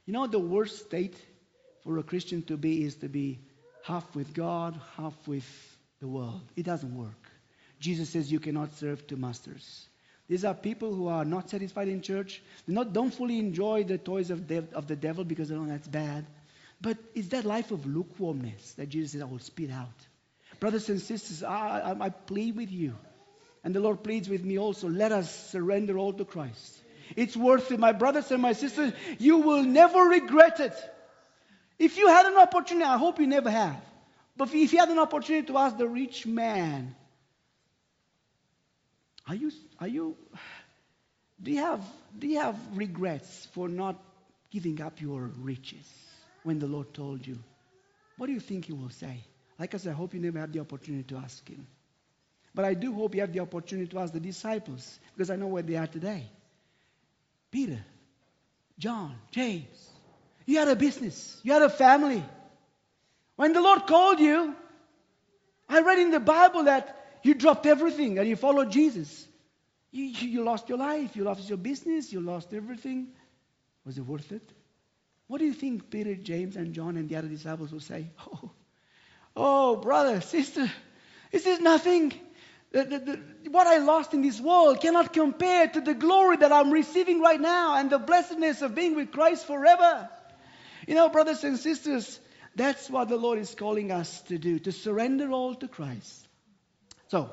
you 0.04 0.12
know 0.12 0.26
the 0.26 0.38
worst 0.38 0.86
state 0.86 1.16
for 1.84 1.98
a 1.98 2.02
Christian 2.02 2.42
to 2.44 2.56
be 2.56 2.84
is 2.84 2.96
to 2.96 3.08
be 3.08 3.40
half 3.84 4.14
with 4.14 4.34
God, 4.34 4.78
half 4.96 5.14
with 5.26 5.46
the 6.00 6.08
world. 6.08 6.42
It 6.56 6.64
doesn't 6.64 6.96
work. 6.96 7.30
Jesus 7.78 8.10
says 8.10 8.30
you 8.30 8.40
cannot 8.40 8.74
serve 8.74 9.06
two 9.06 9.16
masters. 9.16 9.86
These 10.28 10.44
are 10.44 10.54
people 10.54 10.94
who 10.94 11.08
are 11.08 11.24
not 11.24 11.50
satisfied 11.50 11.88
in 11.88 12.00
church. 12.00 12.42
They 12.66 12.74
not, 12.74 12.92
don't 12.92 13.12
fully 13.12 13.38
enjoy 13.38 13.84
the 13.84 13.98
toys 13.98 14.30
of, 14.30 14.46
dev, 14.46 14.72
of 14.72 14.86
the 14.86 14.96
devil 14.96 15.24
because 15.24 15.48
they 15.48 15.54
know 15.54 15.66
that's 15.66 15.88
bad. 15.88 16.26
But 16.80 16.96
it's 17.14 17.28
that 17.28 17.44
life 17.44 17.70
of 17.70 17.86
lukewarmness 17.86 18.72
that 18.74 18.88
Jesus 18.88 19.12
says, 19.12 19.22
I 19.22 19.26
will 19.26 19.38
spit 19.40 19.70
out. 19.70 19.88
Brothers 20.62 20.88
and 20.90 21.00
sisters, 21.00 21.42
I, 21.42 21.80
I, 21.80 22.04
I 22.04 22.10
plead 22.10 22.54
with 22.54 22.70
you. 22.70 22.94
And 23.64 23.74
the 23.74 23.80
Lord 23.80 24.04
pleads 24.04 24.28
with 24.28 24.44
me 24.44 24.60
also. 24.60 24.88
Let 24.88 25.10
us 25.10 25.50
surrender 25.50 25.98
all 25.98 26.12
to 26.12 26.24
Christ. 26.24 26.78
It's 27.16 27.36
worth 27.36 27.72
it. 27.72 27.80
My 27.80 27.90
brothers 27.90 28.30
and 28.30 28.40
my 28.40 28.52
sisters, 28.52 28.92
you 29.18 29.38
will 29.38 29.64
never 29.64 29.98
regret 29.98 30.60
it. 30.60 30.74
If 31.80 31.98
you 31.98 32.06
had 32.06 32.26
an 32.26 32.36
opportunity, 32.36 32.84
I 32.84 32.96
hope 32.96 33.18
you 33.18 33.26
never 33.26 33.50
have. 33.50 33.82
But 34.36 34.54
if 34.54 34.72
you 34.72 34.78
had 34.78 34.88
an 34.88 35.00
opportunity 35.00 35.48
to 35.48 35.58
ask 35.58 35.76
the 35.78 35.88
rich 35.88 36.26
man, 36.26 36.94
are 39.26 39.34
you, 39.34 39.50
are 39.80 39.88
you, 39.88 40.16
do 41.42 41.50
you 41.50 41.58
have, 41.58 41.84
do 42.16 42.28
you 42.28 42.38
have 42.38 42.56
regrets 42.74 43.48
for 43.50 43.68
not 43.68 44.00
giving 44.52 44.80
up 44.80 45.00
your 45.00 45.28
riches 45.40 45.92
when 46.44 46.60
the 46.60 46.68
Lord 46.68 46.94
told 46.94 47.26
you? 47.26 47.40
What 48.16 48.28
do 48.28 48.32
you 48.32 48.38
think 48.38 48.66
he 48.66 48.72
will 48.72 48.90
say? 48.90 49.24
Like 49.62 49.76
I 49.76 49.78
said, 49.78 49.92
I 49.92 49.94
hope 49.94 50.12
you 50.12 50.18
never 50.18 50.40
have 50.40 50.50
the 50.50 50.58
opportunity 50.58 51.04
to 51.04 51.18
ask 51.18 51.48
him. 51.48 51.68
But 52.52 52.64
I 52.64 52.74
do 52.74 52.92
hope 52.92 53.14
you 53.14 53.20
have 53.20 53.32
the 53.32 53.38
opportunity 53.38 53.86
to 53.92 54.00
ask 54.00 54.12
the 54.12 54.18
disciples 54.18 54.98
because 55.14 55.30
I 55.30 55.36
know 55.36 55.46
where 55.46 55.62
they 55.62 55.76
are 55.76 55.86
today. 55.86 56.28
Peter, 57.52 57.78
John, 58.76 59.14
James, 59.30 59.90
you 60.46 60.58
had 60.58 60.66
a 60.66 60.74
business, 60.74 61.38
you 61.44 61.52
had 61.52 61.62
a 61.62 61.70
family. 61.70 62.24
When 63.36 63.52
the 63.52 63.60
Lord 63.60 63.86
called 63.86 64.18
you, 64.18 64.56
I 65.68 65.80
read 65.82 66.00
in 66.00 66.10
the 66.10 66.18
Bible 66.18 66.64
that 66.64 67.20
you 67.22 67.34
dropped 67.34 67.64
everything 67.64 68.18
and 68.18 68.28
you 68.28 68.34
followed 68.34 68.72
Jesus. 68.72 69.28
You, 69.92 70.06
you, 70.06 70.42
lost 70.42 70.68
your 70.68 70.78
life, 70.78 71.14
you 71.14 71.22
lost 71.22 71.48
your 71.48 71.58
business, 71.58 72.12
you 72.12 72.18
lost 72.18 72.52
everything. 72.52 73.12
Was 73.86 73.96
it 73.96 74.04
worth 74.04 74.32
it? 74.32 74.50
What 75.28 75.38
do 75.38 75.44
you 75.44 75.54
think 75.54 75.88
Peter, 75.88 76.16
James, 76.16 76.56
and 76.56 76.74
John 76.74 76.96
and 76.96 77.08
the 77.08 77.14
other 77.14 77.28
disciples 77.28 77.70
will 77.70 77.78
say? 77.78 78.10
Oh, 78.26 78.50
oh 79.36 79.76
brother, 79.76 80.20
sister, 80.20 80.70
this 81.30 81.46
is 81.46 81.60
nothing. 81.60 82.12
The, 82.72 82.84
the, 82.84 82.98
the, 82.98 83.50
what 83.50 83.66
I 83.66 83.78
lost 83.78 84.14
in 84.14 84.22
this 84.22 84.40
world 84.40 84.80
cannot 84.80 85.12
compare 85.12 85.68
to 85.68 85.80
the 85.80 85.94
glory 85.94 86.38
that 86.38 86.52
I'm 86.52 86.70
receiving 86.70 87.20
right 87.20 87.40
now 87.40 87.76
and 87.76 87.90
the 87.90 87.98
blessedness 87.98 88.62
of 88.62 88.74
being 88.74 88.96
with 88.96 89.12
Christ 89.12 89.46
forever. 89.46 90.08
You 90.86 90.94
know, 90.94 91.10
brothers 91.10 91.44
and 91.44 91.58
sisters, 91.58 92.18
that's 92.56 92.88
what 92.88 93.08
the 93.08 93.16
Lord 93.16 93.38
is 93.38 93.54
calling 93.54 93.92
us 93.92 94.20
to 94.22 94.38
do, 94.38 94.58
to 94.60 94.72
surrender 94.72 95.30
all 95.30 95.54
to 95.56 95.68
Christ. 95.68 96.26
So, 97.08 97.30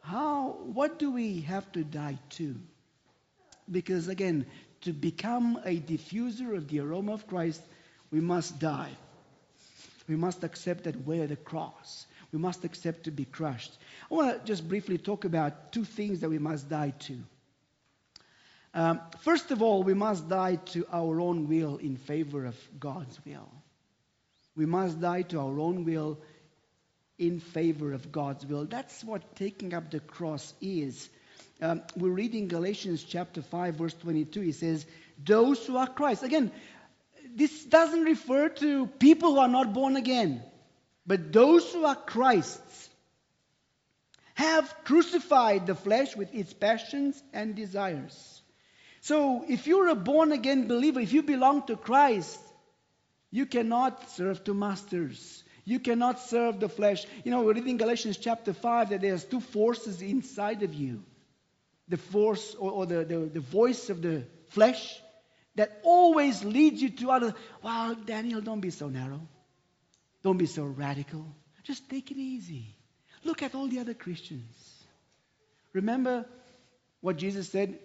how, 0.00 0.58
what 0.64 0.98
do 0.98 1.10
we 1.10 1.40
have 1.42 1.70
to 1.72 1.82
die 1.82 2.18
to? 2.30 2.56
Because 3.70 4.08
again, 4.08 4.44
to 4.82 4.92
become 4.92 5.58
a 5.64 5.78
diffuser 5.80 6.54
of 6.54 6.68
the 6.68 6.80
aroma 6.80 7.14
of 7.14 7.26
Christ, 7.26 7.62
we 8.10 8.20
must 8.20 8.58
die. 8.58 8.90
We 10.08 10.16
must 10.16 10.44
accept 10.44 10.84
that 10.84 11.06
wear 11.06 11.26
the 11.26 11.36
cross. 11.36 12.06
We 12.32 12.38
must 12.38 12.64
accept 12.64 13.04
to 13.04 13.10
be 13.10 13.24
crushed. 13.24 13.76
I 14.10 14.14
want 14.14 14.40
to 14.40 14.44
just 14.46 14.68
briefly 14.68 14.98
talk 14.98 15.24
about 15.24 15.72
two 15.72 15.84
things 15.84 16.20
that 16.20 16.28
we 16.28 16.38
must 16.38 16.68
die 16.68 16.92
to. 17.00 17.18
Um, 18.74 19.00
first 19.20 19.52
of 19.52 19.62
all, 19.62 19.84
we 19.84 19.94
must 19.94 20.28
die 20.28 20.56
to 20.56 20.84
our 20.92 21.20
own 21.20 21.48
will 21.48 21.76
in 21.76 21.96
favor 21.96 22.44
of 22.44 22.56
God's 22.80 23.18
will. 23.24 23.48
We 24.56 24.66
must 24.66 25.00
die 25.00 25.22
to 25.22 25.38
our 25.38 25.58
own 25.60 25.84
will 25.84 26.18
in 27.18 27.38
favor 27.38 27.92
of 27.92 28.10
God's 28.10 28.44
will. 28.44 28.64
That's 28.64 29.04
what 29.04 29.36
taking 29.36 29.74
up 29.74 29.90
the 29.90 30.00
cross 30.00 30.52
is. 30.60 31.08
Um, 31.62 31.82
we're 31.96 32.10
reading 32.10 32.48
Galatians 32.48 33.04
chapter 33.04 33.42
5, 33.42 33.76
verse 33.76 33.94
22. 33.94 34.42
It 34.42 34.54
says, 34.56 34.86
Those 35.24 35.64
who 35.64 35.76
are 35.76 35.86
Christ. 35.86 36.24
Again, 36.24 36.50
this 37.34 37.64
doesn't 37.64 38.04
refer 38.04 38.48
to 38.48 38.86
people 38.86 39.34
who 39.34 39.40
are 39.40 39.48
not 39.48 39.72
born 39.74 39.96
again, 39.96 40.42
but 41.06 41.32
those 41.32 41.70
who 41.72 41.84
are 41.84 41.96
Christ's 41.96 42.88
have 44.34 44.74
crucified 44.84 45.66
the 45.66 45.74
flesh 45.74 46.16
with 46.16 46.34
its 46.34 46.52
passions 46.52 47.22
and 47.32 47.54
desires. 47.54 48.42
So, 49.00 49.44
if 49.48 49.66
you're 49.66 49.88
a 49.88 49.94
born 49.94 50.32
again 50.32 50.66
believer, 50.66 51.00
if 51.00 51.12
you 51.12 51.22
belong 51.22 51.66
to 51.66 51.76
Christ, 51.76 52.40
you 53.30 53.46
cannot 53.46 54.10
serve 54.10 54.44
two 54.44 54.54
masters. 54.54 55.44
You 55.64 55.80
cannot 55.80 56.20
serve 56.20 56.60
the 56.60 56.68
flesh. 56.68 57.06
You 57.24 57.30
know, 57.30 57.42
we're 57.42 57.54
reading 57.54 57.76
Galatians 57.76 58.16
chapter 58.16 58.52
5 58.52 58.90
that 58.90 59.00
there's 59.00 59.24
two 59.24 59.40
forces 59.40 60.02
inside 60.02 60.62
of 60.62 60.72
you 60.72 61.02
the 61.88 61.96
force 61.98 62.54
or, 62.54 62.70
or 62.70 62.86
the, 62.86 63.04
the, 63.04 63.18
the 63.18 63.40
voice 63.40 63.90
of 63.90 64.00
the 64.00 64.24
flesh 64.48 65.00
that 65.56 65.80
always 65.82 66.44
leads 66.44 66.82
you 66.82 66.90
to 66.90 67.10
other. 67.10 67.34
Well, 67.62 67.94
Daniel, 67.94 68.40
don't 68.40 68.60
be 68.60 68.70
so 68.70 68.88
narrow. 68.88 69.20
Don't 70.22 70.38
be 70.38 70.46
so 70.46 70.64
radical. 70.64 71.26
Just 71.62 71.88
take 71.88 72.10
it 72.10 72.18
easy. 72.18 72.76
Look 73.24 73.42
at 73.42 73.54
all 73.54 73.68
the 73.68 73.78
other 73.78 73.94
Christians. 73.94 74.84
Remember 75.72 76.26
what 77.00 77.16
Jesus 77.16 77.48
said? 77.48 77.78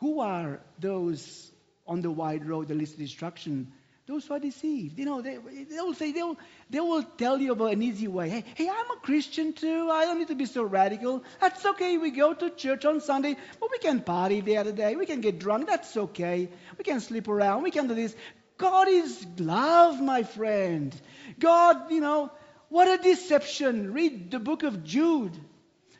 Who 0.00 0.20
are 0.20 0.60
those 0.78 1.50
on 1.86 2.00
the 2.00 2.10
wide 2.10 2.46
road 2.46 2.68
that 2.68 2.76
leads 2.76 2.92
to 2.92 2.98
destruction? 2.98 3.72
Those 4.10 4.26
who 4.26 4.34
are 4.34 4.40
deceived. 4.40 4.98
You 4.98 5.04
know, 5.04 5.22
they, 5.22 5.38
they'll 5.70 5.94
say, 5.94 6.10
they'll, 6.10 6.36
they 6.68 6.80
will 6.80 7.04
tell 7.04 7.40
you 7.40 7.52
about 7.52 7.74
an 7.74 7.80
easy 7.80 8.08
way. 8.08 8.28
Hey, 8.28 8.44
hey, 8.56 8.68
I'm 8.68 8.90
a 8.90 8.96
Christian 8.96 9.52
too. 9.52 9.88
I 9.88 10.04
don't 10.04 10.18
need 10.18 10.26
to 10.28 10.34
be 10.34 10.46
so 10.46 10.64
radical. 10.64 11.22
That's 11.40 11.64
okay. 11.64 11.96
We 11.96 12.10
go 12.10 12.34
to 12.34 12.50
church 12.50 12.84
on 12.84 13.00
Sunday, 13.02 13.36
but 13.60 13.70
we 13.70 13.78
can 13.78 14.00
party 14.00 14.40
the 14.40 14.56
other 14.56 14.72
day. 14.72 14.96
We 14.96 15.06
can 15.06 15.20
get 15.20 15.38
drunk. 15.38 15.68
That's 15.68 15.96
okay. 15.96 16.48
We 16.76 16.82
can 16.82 16.98
sleep 16.98 17.28
around. 17.28 17.62
We 17.62 17.70
can 17.70 17.86
do 17.86 17.94
this. 17.94 18.16
God 18.58 18.88
is 18.88 19.24
love, 19.38 20.02
my 20.02 20.24
friend. 20.24 20.92
God, 21.38 21.92
you 21.92 22.00
know, 22.00 22.32
what 22.68 22.88
a 22.88 23.00
deception. 23.00 23.92
Read 23.92 24.32
the 24.32 24.40
book 24.40 24.64
of 24.64 24.82
Jude 24.82 25.38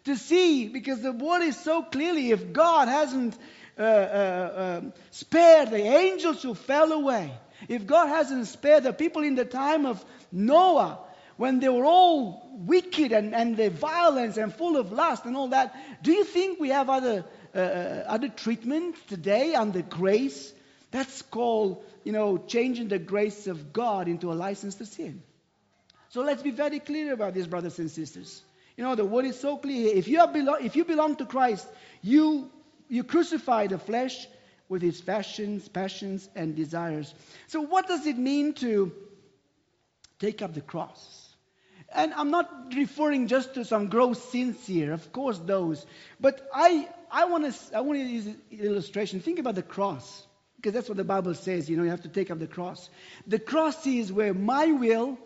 to 0.07 0.17
see, 0.17 0.67
because 0.67 1.01
the 1.01 1.13
word 1.13 1.43
is 1.43 1.57
so 1.57 1.85
clearly 1.85 2.33
if 2.33 2.53
God 2.53 2.89
hasn't 2.89 3.39
uh, 3.79 3.83
uh, 3.83 3.87
uh, 3.87 4.81
spared 5.13 5.71
the 5.71 5.79
angels 5.79 6.43
who 6.43 6.55
fell 6.55 6.91
away, 6.91 7.33
if 7.69 7.87
God 7.87 8.09
hasn't 8.09 8.47
spared 8.47 8.85
the 8.85 8.93
people 8.93 9.23
in 9.23 9.35
the 9.35 9.45
time 9.45 9.87
of 9.87 10.05
Noah, 10.33 10.99
when 11.37 11.59
they 11.59 11.69
were 11.69 11.87
all 11.87 12.51
wicked 12.53 13.13
and, 13.13 13.35
and 13.35 13.57
the 13.57 13.71
violence 13.71 14.37
and 14.37 14.55
full 14.55 14.77
of 14.77 14.93
lust 14.93 15.25
and 15.25 15.37
all 15.37 15.49
that, 15.49 15.75
do 16.03 16.13
you 16.13 16.25
think 16.25 16.61
we 16.61 16.69
have 16.69 16.91
other, 16.91 17.25
uh, 17.55 17.59
other 17.59 18.29
treatment 18.29 18.97
today 19.09 19.55
under 19.55 19.81
grace? 19.81 20.53
That's 20.91 21.23
called, 21.23 21.85
you 22.05 22.13
know, 22.13 22.37
changing 22.37 22.89
the 22.89 22.99
grace 22.99 23.47
of 23.47 23.73
God 23.73 24.09
into 24.09 24.31
a 24.33 24.35
license 24.35 24.75
to 24.77 24.87
sin. 24.87 25.23
So 26.11 26.23
let's 26.23 26.43
be 26.43 26.51
very 26.51 26.81
clear 26.81 27.13
about 27.13 27.35
this, 27.35 27.47
brothers 27.47 27.79
and 27.79 27.91
sisters. 27.91 28.43
You 28.77 28.85
know, 28.85 28.95
the 28.95 29.05
word 29.05 29.25
is 29.25 29.39
so 29.39 29.57
clear. 29.57 29.95
If 29.95 30.09
you, 30.09 30.19
belo- 30.19 30.61
if 30.61 30.77
you 30.77 30.85
belong 30.85 31.17
to 31.17 31.27
Christ, 31.27 31.67
you, 32.03 32.51
you 32.89 33.05
crucify 33.05 33.69
the 33.69 33.79
flesh 33.79 34.27
with 34.71 34.81
his 34.81 35.01
passions, 35.03 35.69
passions, 35.69 36.31
and 36.35 36.57
desires. 36.57 37.13
So, 37.49 37.61
what 37.61 37.89
does 37.89 38.07
it 38.07 38.17
mean 38.17 38.55
to 38.55 38.93
take 40.19 40.41
up 40.41 40.55
the 40.55 40.63
cross? 40.63 41.27
And 41.93 42.15
I'm 42.15 42.31
not 42.31 42.73
referring 42.75 43.27
just 43.27 43.55
to 43.55 43.65
some 43.65 43.89
gross 43.89 44.23
sins 44.31 44.65
here, 44.65 44.93
of 44.93 45.13
course, 45.13 45.39
those. 45.39 45.85
But 46.21 46.49
I, 46.55 46.89
I 47.11 47.25
want 47.25 47.53
to 47.53 47.77
I 47.77 47.81
want 47.81 47.99
to 47.99 48.05
use 48.05 48.27
an 48.27 48.41
illustration. 48.53 49.21
Think 49.21 49.41
about 49.41 49.57
the 49.57 49.63
cross, 49.63 50.25
because 50.57 50.73
that's 50.73 50.89
what 50.89 50.97
the 50.97 51.05
Bible 51.05 51.35
says. 51.35 51.69
You 51.69 51.77
know, 51.77 51.83
you 51.83 51.91
have 51.91 52.03
to 52.03 52.09
take 52.09 52.31
up 52.31 52.39
the 52.39 52.47
cross. 52.47 52.89
The 53.27 53.41
cross 53.41 53.85
is 53.87 54.13
where 54.13 54.33
my 54.33 54.67
will 54.67 55.19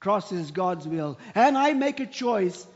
crosses 0.00 0.50
God's 0.50 0.88
will. 0.88 1.20
And 1.36 1.56
I 1.56 1.72
make 1.74 2.00
a 2.00 2.06
choice 2.06 2.66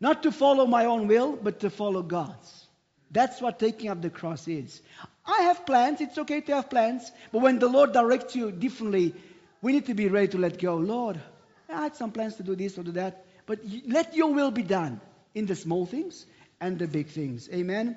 not 0.00 0.22
to 0.22 0.30
follow 0.30 0.66
my 0.66 0.84
own 0.84 1.08
will, 1.08 1.34
but 1.34 1.60
to 1.60 1.70
follow 1.70 2.02
God's. 2.02 2.66
That's 3.10 3.40
what 3.40 3.58
taking 3.58 3.90
up 3.90 4.00
the 4.00 4.10
cross 4.10 4.46
is. 4.48 4.80
I 5.24 5.42
have 5.42 5.64
plans. 5.64 6.00
It's 6.00 6.18
okay 6.18 6.40
to 6.40 6.54
have 6.56 6.70
plans. 6.70 7.10
But 7.30 7.42
when 7.42 7.58
the 7.58 7.68
Lord 7.68 7.92
directs 7.92 8.34
you 8.34 8.50
differently, 8.50 9.14
we 9.60 9.72
need 9.72 9.86
to 9.86 9.94
be 9.94 10.08
ready 10.08 10.28
to 10.28 10.38
let 10.38 10.58
go. 10.58 10.76
Lord, 10.76 11.20
I 11.68 11.82
had 11.82 11.96
some 11.96 12.10
plans 12.10 12.36
to 12.36 12.42
do 12.42 12.56
this 12.56 12.76
or 12.78 12.82
do 12.82 12.92
that. 12.92 13.24
But 13.46 13.60
let 13.86 14.14
your 14.14 14.32
will 14.32 14.50
be 14.50 14.62
done 14.62 15.00
in 15.34 15.46
the 15.46 15.54
small 15.54 15.86
things 15.86 16.26
and 16.60 16.78
the 16.78 16.86
big 16.86 17.08
things. 17.08 17.48
Amen. 17.52 17.96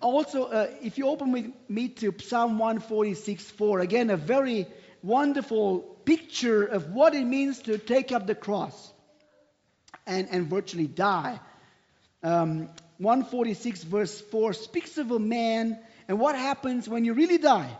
Also, 0.00 0.44
uh, 0.44 0.66
if 0.82 0.98
you 0.98 1.08
open 1.08 1.32
with 1.32 1.50
me 1.68 1.88
to 1.88 2.14
Psalm 2.18 2.58
146 2.58 3.50
4, 3.52 3.80
again, 3.80 4.10
a 4.10 4.16
very 4.16 4.66
wonderful 5.02 5.78
picture 6.04 6.64
of 6.64 6.90
what 6.90 7.14
it 7.14 7.24
means 7.24 7.60
to 7.60 7.78
take 7.78 8.12
up 8.12 8.26
the 8.26 8.34
cross 8.34 8.92
and, 10.06 10.28
and 10.30 10.46
virtually 10.48 10.86
die. 10.86 11.40
Um, 12.22 12.68
146 12.98 13.84
verse 13.84 14.20
4 14.20 14.52
speaks 14.52 14.98
of 14.98 15.10
a 15.10 15.18
man 15.18 15.78
and 16.08 16.18
what 16.18 16.36
happens 16.36 16.88
when 16.88 17.04
you 17.04 17.14
really 17.14 17.38
die. 17.38 17.70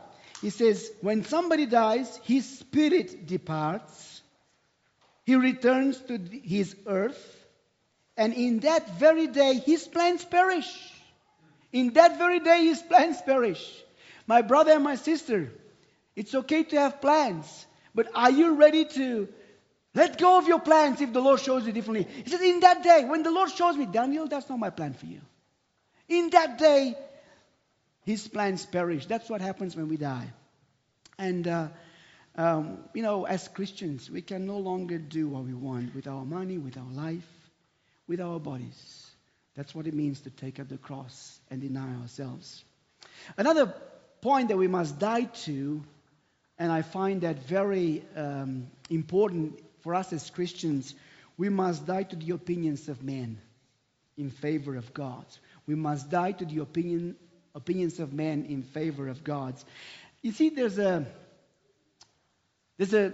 He 0.41 0.51
says, 0.51 0.91
when 1.01 1.25
somebody 1.25 1.67
dies, 1.67 2.21
his 2.25 2.59
spirit 2.59 3.27
departs, 3.27 4.23
he 5.25 5.37
returns 5.37 5.99
to 6.03 6.19
his 6.19 6.77
earth, 6.87 7.47
and 8.17 8.35
in 8.35 8.61
that 8.61 8.99
very 8.99 9.27
day, 9.27 9.55
his 9.55 9.87
plans 9.89 10.25
perish. 10.25 10.71
In 11.73 11.95
that 11.95 12.19
very 12.19 12.41
day, 12.41 12.65
his 12.65 12.83
plans 12.83 13.21
perish. 13.23 13.83
My 14.27 14.43
brother 14.43 14.73
and 14.73 14.85
my 14.85 14.97
sister, 14.97 15.51
it's 16.15 16.35
okay 16.35 16.63
to 16.65 16.79
have 16.79 17.01
plans, 17.01 17.67
but 17.95 18.09
are 18.15 18.31
you 18.31 18.55
ready 18.55 18.85
to 18.85 19.29
let 19.95 20.19
go 20.19 20.39
of 20.39 20.47
your 20.47 20.61
plans 20.61 21.01
if 21.01 21.13
the 21.13 21.21
Lord 21.21 21.41
shows 21.41 21.67
you 21.67 21.73
differently? 21.73 22.07
He 22.25 22.31
says, 22.31 22.41
In 22.41 22.61
that 22.61 22.83
day, 22.83 23.05
when 23.05 23.23
the 23.23 23.31
Lord 23.31 23.51
shows 23.51 23.77
me, 23.77 23.87
Daniel, 23.87 24.29
that's 24.29 24.49
not 24.49 24.59
my 24.59 24.71
plan 24.71 24.95
for 24.95 25.07
you. 25.07 25.21
In 26.09 26.31
that 26.31 26.59
day, 26.59 26.97
his 28.05 28.27
plans 28.29 28.65
perish. 28.67 29.07
That's 29.07 29.29
what 29.29 29.41
happens 29.41 29.75
when 29.77 29.89
we 29.89 29.97
die. 29.97 30.31
And, 31.19 31.47
uh, 31.47 31.69
um, 32.37 32.79
you 32.93 33.03
know, 33.03 33.25
as 33.25 33.49
Christians, 33.49 34.11
we 34.11 34.23
can 34.23 34.47
no 34.47 34.59
longer 34.59 34.99
do 34.99 35.29
what 35.29 35.45
we 35.45 35.55
want 35.55 35.95
with 35.95 36.07
our 36.07 36.25
money, 36.25 36.59
with 36.59 36.77
our 36.77 36.91
life, 36.93 37.29
with 38.07 38.21
our 38.21 38.39
bodies. 38.39 39.11
That's 39.57 39.75
what 39.75 39.87
it 39.87 39.95
means 39.95 40.21
to 40.23 40.31
take 40.31 40.59
up 40.59 40.69
the 40.69 40.77
cross 40.77 41.39
and 41.51 41.61
deny 41.61 41.95
ourselves. 42.01 42.65
Another 43.37 43.73
point 44.21 44.49
that 44.49 44.57
we 44.57 44.67
must 44.67 44.99
die 44.99 45.25
to, 45.45 45.83
and 46.59 46.73
I 46.73 46.83
find 46.83 47.21
that 47.21 47.47
very 47.47 48.05
um, 48.17 48.67
important 48.91 49.61
for 49.81 49.95
us 49.95 50.13
as 50.13 50.29
Christians, 50.31 50.95
we 51.37 51.49
must 51.49 51.87
die 51.87 52.03
to 52.03 52.17
the 52.17 52.33
opinions 52.33 52.89
of 52.89 53.03
men 53.03 53.39
in 54.17 54.31
favor 54.31 54.77
of 54.77 54.93
God. 54.93 55.25
We 55.67 55.75
must 55.75 56.11
die 56.11 56.33
to 56.33 56.45
the 56.45 56.59
opinion, 56.59 57.17
opinions 57.55 58.01
of 58.01 58.13
men 58.13 58.47
in 58.47 58.63
favor 58.63 59.09
of 59.09 59.25
God's. 59.25 59.65
You 60.23 60.33
see, 60.33 60.49
there's 60.49 60.79
a 60.79 61.07
there's 62.77 62.95
a 62.95 63.13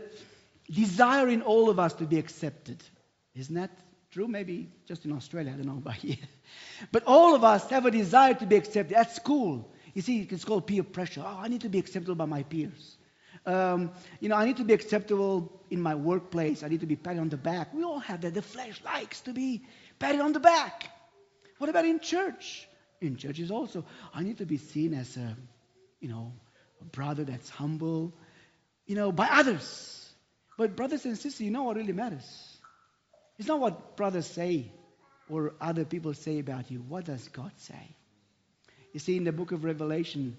desire 0.70 1.28
in 1.28 1.42
all 1.42 1.68
of 1.68 1.78
us 1.78 1.94
to 1.94 2.04
be 2.04 2.18
accepted. 2.18 2.82
Isn't 3.34 3.54
that 3.56 3.70
true? 4.10 4.26
Maybe 4.26 4.70
just 4.86 5.04
in 5.04 5.12
Australia, 5.12 5.52
I 5.52 5.56
don't 5.56 5.66
know 5.66 5.78
about 5.78 5.94
here. 6.08 6.16
But 6.92 7.04
all 7.06 7.34
of 7.34 7.44
us 7.44 7.68
have 7.70 7.86
a 7.86 7.90
desire 7.90 8.34
to 8.34 8.46
be 8.46 8.56
accepted. 8.56 8.96
At 8.96 9.14
school, 9.14 9.70
you 9.94 10.02
see, 10.02 10.26
it's 10.30 10.44
called 10.44 10.66
peer 10.66 10.82
pressure. 10.82 11.22
Oh, 11.24 11.38
I 11.40 11.48
need 11.48 11.62
to 11.62 11.68
be 11.68 11.78
acceptable 11.78 12.14
by 12.14 12.26
my 12.26 12.42
peers. 12.42 12.96
Um, 13.46 13.92
you 14.20 14.28
know, 14.28 14.36
I 14.36 14.44
need 14.44 14.58
to 14.58 14.64
be 14.64 14.74
acceptable 14.74 15.60
in 15.70 15.80
my 15.80 15.94
workplace. 15.94 16.62
I 16.62 16.68
need 16.68 16.80
to 16.80 16.86
be 16.86 16.96
patted 16.96 17.20
on 17.20 17.28
the 17.28 17.36
back. 17.36 17.72
We 17.72 17.84
all 17.84 17.98
have 18.00 18.20
that. 18.22 18.34
The 18.34 18.42
flesh 18.42 18.80
likes 18.84 19.20
to 19.22 19.32
be 19.32 19.62
patted 19.98 20.20
on 20.20 20.32
the 20.32 20.40
back. 20.40 20.88
What 21.58 21.70
about 21.70 21.84
in 21.84 22.00
church? 22.00 22.68
In 23.00 23.16
churches 23.16 23.50
also, 23.50 23.84
I 24.14 24.22
need 24.22 24.38
to 24.38 24.46
be 24.46 24.58
seen 24.58 24.94
as 24.94 25.16
a, 25.16 25.36
you 26.00 26.08
know, 26.08 26.32
a 26.80 26.84
brother 26.84 27.24
that's 27.24 27.48
humble, 27.48 28.12
you 28.86 28.94
know, 28.94 29.10
by 29.12 29.26
others. 29.30 30.08
But 30.58 30.76
brothers 30.76 31.04
and 31.06 31.16
sisters, 31.16 31.40
you 31.40 31.50
know 31.50 31.62
what 31.64 31.76
really 31.76 31.94
matters? 31.94 32.58
It's 33.38 33.48
not 33.48 33.60
what 33.60 33.96
brothers 33.96 34.26
say 34.26 34.70
or 35.30 35.54
other 35.60 35.84
people 35.84 36.12
say 36.12 36.38
about 36.38 36.70
you. 36.70 36.84
What 36.86 37.06
does 37.06 37.26
God 37.28 37.52
say? 37.56 37.96
You 38.92 39.00
see, 39.00 39.16
in 39.16 39.24
the 39.24 39.32
book 39.32 39.52
of 39.52 39.64
Revelation, 39.64 40.36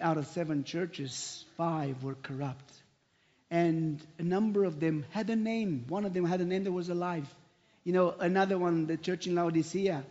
out 0.00 0.18
of 0.18 0.26
seven 0.28 0.64
churches, 0.64 1.44
five 1.56 2.02
were 2.02 2.14
corrupt. 2.14 2.72
And 3.50 4.00
a 4.18 4.22
number 4.22 4.64
of 4.64 4.80
them 4.80 5.04
had 5.10 5.28
a 5.30 5.36
name. 5.36 5.84
One 5.88 6.04
of 6.04 6.14
them 6.14 6.24
had 6.24 6.40
a 6.40 6.44
name 6.44 6.64
that 6.64 6.72
was 6.72 6.88
alive. 6.88 7.32
You 7.84 7.92
know, 7.92 8.14
another 8.18 8.58
one, 8.58 8.86
the 8.86 8.96
church 8.96 9.26
in 9.26 9.34
Laodicea, 9.34 10.04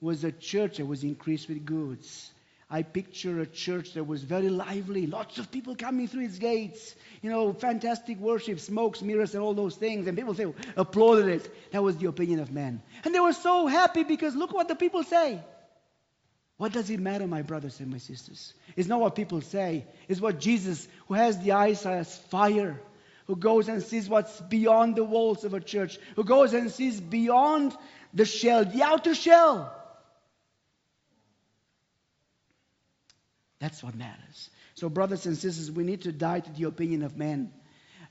was 0.00 0.24
a 0.24 0.32
church 0.32 0.78
that 0.78 0.86
was 0.86 1.04
increased 1.04 1.48
with 1.48 1.64
goods. 1.64 2.30
I 2.72 2.82
picture 2.82 3.40
a 3.40 3.46
church 3.46 3.94
that 3.94 4.04
was 4.04 4.22
very 4.22 4.48
lively, 4.48 5.08
lots 5.08 5.38
of 5.38 5.50
people 5.50 5.74
coming 5.74 6.06
through 6.06 6.26
its 6.26 6.38
gates, 6.38 6.94
you 7.20 7.28
know, 7.28 7.52
fantastic 7.52 8.18
worship, 8.18 8.60
smokes, 8.60 9.02
mirrors, 9.02 9.34
and 9.34 9.42
all 9.42 9.54
those 9.54 9.74
things. 9.74 10.06
And 10.06 10.16
people 10.16 10.34
say, 10.34 10.46
applauded 10.76 11.28
it. 11.28 11.72
That 11.72 11.82
was 11.82 11.96
the 11.96 12.06
opinion 12.06 12.38
of 12.38 12.52
men. 12.52 12.80
And 13.04 13.12
they 13.12 13.18
were 13.18 13.32
so 13.32 13.66
happy 13.66 14.04
because 14.04 14.36
look 14.36 14.52
what 14.54 14.68
the 14.68 14.76
people 14.76 15.02
say. 15.02 15.40
What 16.58 16.72
does 16.72 16.90
it 16.90 17.00
matter, 17.00 17.26
my 17.26 17.42
brothers 17.42 17.80
and 17.80 17.90
my 17.90 17.98
sisters? 17.98 18.54
It's 18.76 18.86
not 18.86 19.00
what 19.00 19.16
people 19.16 19.40
say, 19.40 19.86
it's 20.08 20.20
what 20.20 20.38
Jesus, 20.38 20.86
who 21.08 21.14
has 21.14 21.38
the 21.38 21.52
eyes 21.52 21.84
as 21.86 22.16
fire, 22.28 22.78
who 23.26 23.34
goes 23.34 23.68
and 23.68 23.82
sees 23.82 24.08
what's 24.08 24.40
beyond 24.42 24.94
the 24.94 25.02
walls 25.02 25.44
of 25.44 25.54
a 25.54 25.60
church, 25.60 25.98
who 26.14 26.22
goes 26.22 26.52
and 26.52 26.70
sees 26.70 27.00
beyond 27.00 27.76
the 28.14 28.26
shell, 28.26 28.64
the 28.64 28.82
outer 28.82 29.14
shell. 29.14 29.74
That's 33.60 33.82
what 33.82 33.94
matters. 33.94 34.50
So, 34.74 34.88
brothers 34.88 35.26
and 35.26 35.36
sisters, 35.36 35.70
we 35.70 35.84
need 35.84 36.02
to 36.02 36.12
die 36.12 36.40
to 36.40 36.50
the 36.50 36.64
opinion 36.64 37.02
of 37.02 37.16
men. 37.16 37.52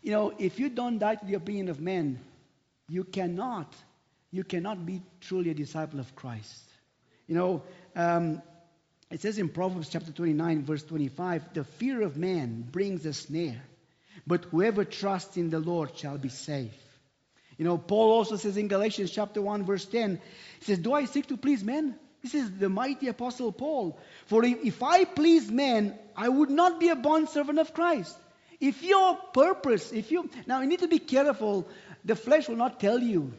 You 0.02 0.12
know, 0.12 0.34
if 0.38 0.60
you 0.60 0.70
don't 0.70 1.00
die 1.00 1.16
to 1.16 1.26
the 1.26 1.34
opinion 1.34 1.70
of 1.70 1.82
men, 1.82 2.20
you 2.88 3.04
cannot, 3.04 3.74
you 4.32 4.44
cannot 4.44 4.86
be 4.86 5.02
truly 5.22 5.50
a 5.50 5.54
disciple 5.54 6.00
of 6.00 6.16
Christ. 6.16 6.64
You 7.28 7.36
know, 7.36 7.64
um, 7.96 8.42
it 9.12 9.22
says 9.22 9.40
in 9.40 9.50
Proverbs 9.50 9.90
chapter 9.90 10.12
29, 10.12 10.66
verse 10.66 10.84
25, 10.84 11.54
the 11.54 11.64
fear 11.64 12.04
of 12.04 12.16
man 12.16 12.68
brings 12.72 13.06
a 13.06 13.14
snare, 13.14 13.62
but 14.28 14.46
whoever 14.46 14.86
trusts 14.86 15.36
in 15.36 15.50
the 15.50 15.60
Lord 15.60 15.98
shall 15.98 16.18
be 16.18 16.30
safe. 16.30 16.78
You 17.58 17.66
know, 17.66 17.78
Paul 17.78 18.12
also 18.12 18.38
says 18.38 18.56
in 18.56 18.68
Galatians 18.68 19.12
chapter 19.12 19.42
1, 19.42 19.66
verse 19.66 19.86
10, 19.86 20.22
he 20.60 20.66
says, 20.66 20.80
Do 20.80 20.94
I 20.94 21.06
seek 21.06 21.28
to 21.28 21.38
please 21.38 21.64
men? 21.64 21.96
This 22.22 22.34
is 22.34 22.52
the 22.52 22.70
mighty 22.70 23.08
apostle 23.08 23.52
Paul. 23.52 23.98
For 24.26 24.44
if, 24.44 24.84
I 24.84 25.06
please 25.06 25.50
men, 25.50 25.98
I 26.16 26.28
would 26.28 26.50
not 26.50 26.80
be 26.80 26.90
a 26.90 26.96
bondservant 26.96 27.60
of 27.60 27.74
Christ. 27.74 28.18
If 28.60 28.84
your 28.84 29.16
purpose, 29.34 29.94
if 29.94 30.12
you 30.12 30.30
now 30.46 30.62
you 30.62 30.68
need 30.68 30.80
to 30.80 30.90
be 30.90 31.00
careful, 31.00 31.68
the 32.04 32.16
flesh 32.16 32.50
will 32.50 32.58
not 32.58 32.80
tell 32.80 33.00
you 33.00 33.32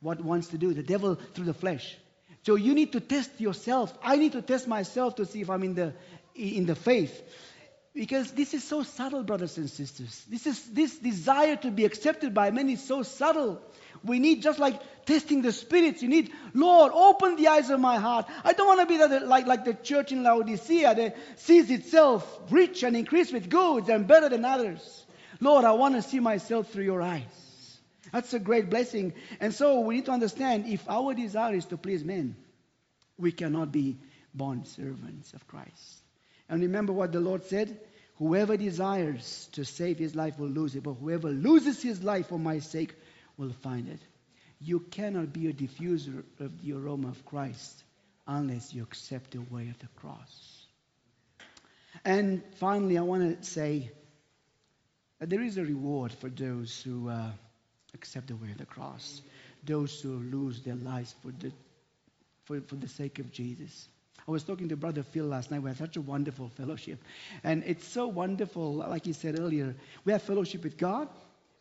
what 0.00 0.20
wants 0.20 0.48
to 0.48 0.58
do, 0.58 0.74
the 0.74 0.82
devil 0.82 1.14
through 1.14 1.44
the 1.44 1.54
flesh. 1.54 1.96
So 2.44 2.56
you 2.56 2.74
need 2.74 2.92
to 2.92 3.00
test 3.00 3.40
yourself. 3.40 3.96
I 4.02 4.16
need 4.16 4.32
to 4.32 4.42
test 4.42 4.66
myself 4.66 5.16
to 5.16 5.26
see 5.26 5.42
if 5.42 5.50
I'm 5.50 5.62
in 5.62 5.74
the 5.74 5.92
in 6.34 6.66
the 6.66 6.74
faith. 6.74 7.22
Because 7.94 8.32
this 8.32 8.54
is 8.54 8.64
so 8.64 8.82
subtle, 8.82 9.22
brothers 9.22 9.58
and 9.58 9.70
sisters. 9.70 10.24
This 10.28 10.46
is 10.46 10.62
this 10.70 10.96
desire 10.98 11.56
to 11.56 11.70
be 11.70 11.84
accepted 11.84 12.34
by 12.34 12.50
men 12.50 12.68
is 12.68 12.82
so 12.82 13.02
subtle. 13.02 13.60
We 14.04 14.18
need 14.18 14.42
just 14.42 14.58
like 14.58 14.80
testing 15.06 15.42
the 15.42 15.52
spirits. 15.52 16.02
You 16.02 16.08
need, 16.08 16.30
Lord, 16.54 16.92
open 16.94 17.36
the 17.36 17.48
eyes 17.48 17.70
of 17.70 17.80
my 17.80 17.96
heart. 17.98 18.26
I 18.44 18.52
don't 18.52 18.66
want 18.66 18.80
to 18.80 18.86
be 18.86 18.96
the, 18.96 19.20
like, 19.20 19.46
like 19.46 19.64
the 19.64 19.74
church 19.74 20.12
in 20.12 20.22
Laodicea 20.22 20.94
that 20.94 21.16
sees 21.36 21.70
itself 21.70 22.40
rich 22.50 22.82
and 22.82 22.96
increased 22.96 23.32
with 23.32 23.48
goods 23.48 23.88
and 23.88 24.06
better 24.06 24.28
than 24.28 24.44
others. 24.44 25.06
Lord, 25.40 25.64
I 25.64 25.72
want 25.72 25.94
to 25.94 26.02
see 26.02 26.20
myself 26.20 26.70
through 26.70 26.84
your 26.84 27.02
eyes. 27.02 27.24
That's 28.12 28.34
a 28.34 28.38
great 28.38 28.70
blessing. 28.70 29.12
And 29.40 29.54
so 29.54 29.80
we 29.80 29.96
need 29.96 30.06
to 30.06 30.12
understand 30.12 30.66
if 30.66 30.88
our 30.88 31.14
desire 31.14 31.54
is 31.54 31.66
to 31.66 31.76
please 31.76 32.04
men, 32.04 32.36
we 33.18 33.32
cannot 33.32 33.72
be 33.72 33.98
bond 34.34 34.66
servants 34.66 35.32
of 35.32 35.46
Christ. 35.46 36.02
And 36.48 36.62
remember 36.62 36.92
what 36.92 37.12
the 37.12 37.20
Lord 37.20 37.44
said? 37.44 37.78
Whoever 38.16 38.56
desires 38.56 39.48
to 39.52 39.64
save 39.64 39.98
his 39.98 40.16
life 40.16 40.38
will 40.38 40.48
lose 40.48 40.74
it, 40.74 40.82
but 40.82 40.94
whoever 40.94 41.28
loses 41.28 41.80
his 41.80 42.02
life 42.02 42.28
for 42.28 42.38
my 42.38 42.58
sake 42.58 42.94
will 43.38 43.52
find 43.62 43.88
it. 43.88 44.00
You 44.60 44.80
cannot 44.80 45.32
be 45.32 45.48
a 45.48 45.52
diffuser 45.52 46.24
of 46.40 46.62
the 46.62 46.72
aroma 46.72 47.08
of 47.08 47.24
Christ 47.24 47.84
unless 48.26 48.74
you 48.74 48.82
accept 48.82 49.30
the 49.30 49.40
way 49.50 49.68
of 49.68 49.78
the 49.78 49.86
cross. 49.96 50.66
And 52.04 52.42
finally, 52.56 52.98
I 52.98 53.02
want 53.02 53.40
to 53.40 53.48
say 53.48 53.90
that 55.18 55.30
there 55.30 55.42
is 55.42 55.56
a 55.56 55.64
reward 55.64 56.12
for 56.12 56.28
those 56.28 56.82
who 56.82 57.08
uh, 57.08 57.30
accept 57.94 58.26
the 58.26 58.36
way 58.36 58.50
of 58.50 58.58
the 58.58 58.66
cross, 58.66 59.22
those 59.64 60.00
who 60.00 60.18
lose 60.18 60.60
their 60.60 60.76
lives 60.76 61.14
for 61.22 61.32
the, 61.32 61.52
for, 62.44 62.60
for 62.60 62.76
the 62.76 62.88
sake 62.88 63.18
of 63.18 63.32
Jesus. 63.32 63.88
I 64.26 64.30
was 64.30 64.44
talking 64.44 64.68
to 64.68 64.76
Brother 64.76 65.02
Phil 65.02 65.24
last 65.24 65.50
night. 65.50 65.62
We 65.62 65.70
had 65.70 65.78
such 65.78 65.96
a 65.96 66.02
wonderful 66.02 66.50
fellowship. 66.50 67.02
And 67.42 67.62
it's 67.64 67.86
so 67.86 68.08
wonderful, 68.08 68.74
like 68.74 69.06
he 69.06 69.14
said 69.14 69.38
earlier, 69.38 69.74
we 70.04 70.12
have 70.12 70.22
fellowship 70.22 70.64
with 70.64 70.76
God, 70.76 71.08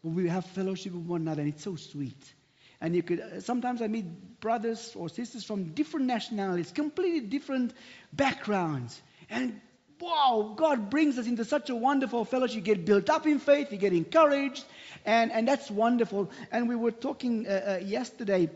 we 0.08 0.28
have 0.30 0.46
fellowship 0.46 0.94
with 0.94 1.04
one 1.04 1.22
another, 1.22 1.42
and 1.42 1.54
it's 1.54 1.64
so 1.64 1.76
sweet. 1.76 2.34
And 2.80 2.96
you 2.96 3.04
could 3.04 3.44
sometimes 3.44 3.82
I 3.82 3.88
meet 3.88 4.40
brothers 4.40 4.94
or 4.96 5.10
sisters 5.10 5.44
from 5.44 5.74
different 5.74 6.06
nationalities, 6.06 6.72
completely 6.72 7.22
different 7.22 7.74
backgrounds. 8.14 9.02
And 9.30 9.60
wow, 10.00 10.54
God 10.56 10.90
brings 10.90 11.18
us 11.18 11.28
into 11.28 11.44
such 11.44 11.70
a 11.70 11.76
wonderful 11.76 12.24
fellowship. 12.26 12.56
You 12.56 12.62
get 12.62 12.86
built 12.86 13.10
up 13.10 13.26
in 13.26 13.40
faith, 13.40 13.72
you 13.72 13.78
get 13.78 13.94
encouraged, 13.94 14.64
and, 15.06 15.32
and 15.32 15.48
that's 15.48 15.72
wonderful. 15.72 16.30
And 16.52 16.70
we 16.70 16.76
were 16.76 16.92
talking 16.92 17.48
uh, 17.48 17.80
uh, 17.82 17.86
yesterday 17.86 18.50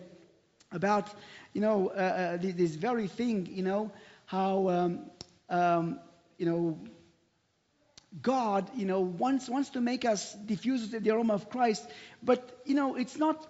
about, 0.71 1.09
you 1.53 1.61
know, 1.61 1.89
uh, 1.89 1.99
uh 1.99 2.37
this 2.37 2.75
very 2.75 3.07
thing, 3.07 3.47
you 3.51 3.63
know, 3.63 3.91
how, 4.25 4.69
um, 4.69 5.05
um, 5.49 5.99
you 6.37 6.45
know, 6.45 6.79
God, 8.21 8.69
you 8.75 8.85
know, 8.85 8.99
wants, 8.99 9.47
wants 9.47 9.69
to 9.71 9.81
make 9.81 10.03
us 10.03 10.33
diffuse 10.33 10.89
the 10.89 11.09
aroma 11.11 11.33
of 11.33 11.49
Christ, 11.49 11.87
but, 12.21 12.61
you 12.65 12.75
know, 12.75 12.95
it's 12.95 13.17
not, 13.17 13.47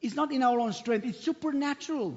it's 0.00 0.14
not 0.14 0.32
in 0.32 0.42
our 0.42 0.60
own 0.60 0.72
strength. 0.72 1.04
It's 1.04 1.20
supernatural. 1.20 2.16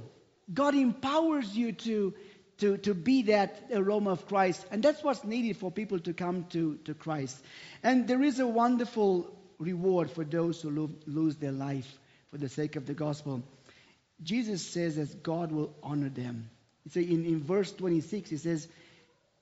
God 0.53 0.75
empowers 0.75 1.55
you 1.55 1.71
to, 1.71 2.13
to, 2.59 2.77
to 2.77 2.93
be 2.93 3.23
that 3.23 3.71
aroma 3.73 4.11
of 4.11 4.27
Christ. 4.27 4.63
And 4.69 4.83
that's 4.83 5.03
what's 5.03 5.23
needed 5.23 5.57
for 5.57 5.71
people 5.71 5.99
to 5.99 6.13
come 6.13 6.45
to, 6.51 6.77
to 6.85 6.93
Christ. 6.93 7.37
And 7.81 8.07
there 8.07 8.21
is 8.21 8.39
a 8.39 8.47
wonderful 8.47 9.35
reward 9.57 10.11
for 10.11 10.23
those 10.23 10.61
who 10.61 10.69
lo- 10.69 10.91
lose 11.07 11.37
their 11.37 11.51
life 11.51 11.91
for 12.29 12.37
the 12.37 12.49
sake 12.49 12.75
of 12.75 12.85
the 12.85 12.93
gospel. 12.93 13.41
Jesus 14.21 14.61
says 14.61 14.97
that 14.97 15.23
God 15.23 15.51
will 15.51 15.73
honor 15.81 16.09
them. 16.09 16.49
So 16.91 16.99
In, 16.99 17.25
in 17.25 17.41
verse 17.43 17.71
26, 17.71 18.29
he 18.29 18.37
says, 18.37 18.67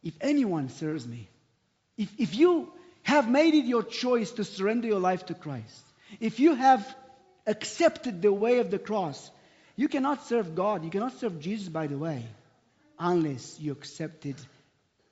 If 0.04 0.14
anyone 0.22 0.70
serves 0.70 1.08
me, 1.08 1.30
if, 2.00 2.10
if 2.18 2.36
you 2.36 2.72
have 3.04 3.30
made 3.30 3.54
it 3.54 3.66
your 3.66 3.84
choice 3.84 4.32
to 4.32 4.46
surrender 4.46 4.88
your 4.88 5.02
life 5.02 5.26
to 5.26 5.34
Christ, 5.34 5.84
if 6.22 6.40
you 6.40 6.56
have 6.56 6.96
accepted 7.46 8.22
the 8.22 8.32
way 8.32 8.60
of 8.60 8.72
the 8.72 8.80
cross, 8.80 9.30
you 9.76 9.90
cannot 9.90 10.26
serve 10.28 10.56
God, 10.56 10.86
you 10.86 10.90
cannot 10.90 11.20
serve 11.20 11.42
Jesus, 11.42 11.68
by 11.68 11.88
the 11.88 11.98
way, 11.98 12.26
unless 12.98 13.60
you 13.60 13.74
accepted 13.74 14.38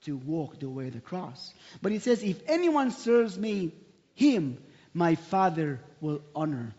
to 0.05 0.15
walk 0.15 0.59
the 0.59 0.69
way 0.69 0.87
of 0.87 0.93
the 0.93 1.01
cross. 1.01 1.53
But 1.81 1.91
he 1.91 1.99
says, 1.99 2.23
If 2.23 2.41
anyone 2.47 2.91
serves 2.91 3.37
me, 3.37 3.73
him 4.15 4.57
my 4.93 5.15
Father 5.15 5.81
will 5.99 6.21
honor. 6.33 6.73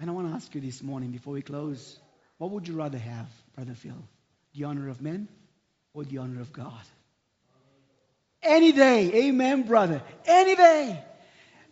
And 0.00 0.08
I 0.08 0.12
want 0.14 0.28
to 0.28 0.34
ask 0.34 0.54
you 0.54 0.62
this 0.62 0.82
morning 0.82 1.10
before 1.10 1.34
we 1.34 1.42
close 1.42 1.98
what 2.38 2.50
would 2.50 2.66
you 2.66 2.74
rather 2.74 2.98
have, 2.98 3.28
Brother 3.54 3.74
Phil? 3.74 4.02
The 4.54 4.64
honor 4.64 4.88
of 4.88 5.02
men 5.02 5.28
or 5.92 6.04
the 6.04 6.18
honor 6.18 6.40
of 6.40 6.52
God? 6.52 6.82
Any 8.42 8.72
day. 8.72 9.26
Amen, 9.28 9.62
brother. 9.62 10.02
Any 10.26 10.56
day. 10.56 11.04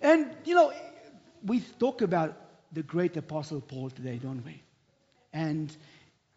And, 0.01 0.35
you 0.45 0.55
know, 0.55 0.73
we 1.45 1.61
talk 1.79 2.03
about 2.03 2.37
the 2.73 2.83
great 2.83 3.17
apostle 3.17 3.61
Paul 3.61 3.91
today, 3.91 4.19
don't 4.23 4.45
we? 4.45 4.63
And, 5.33 5.75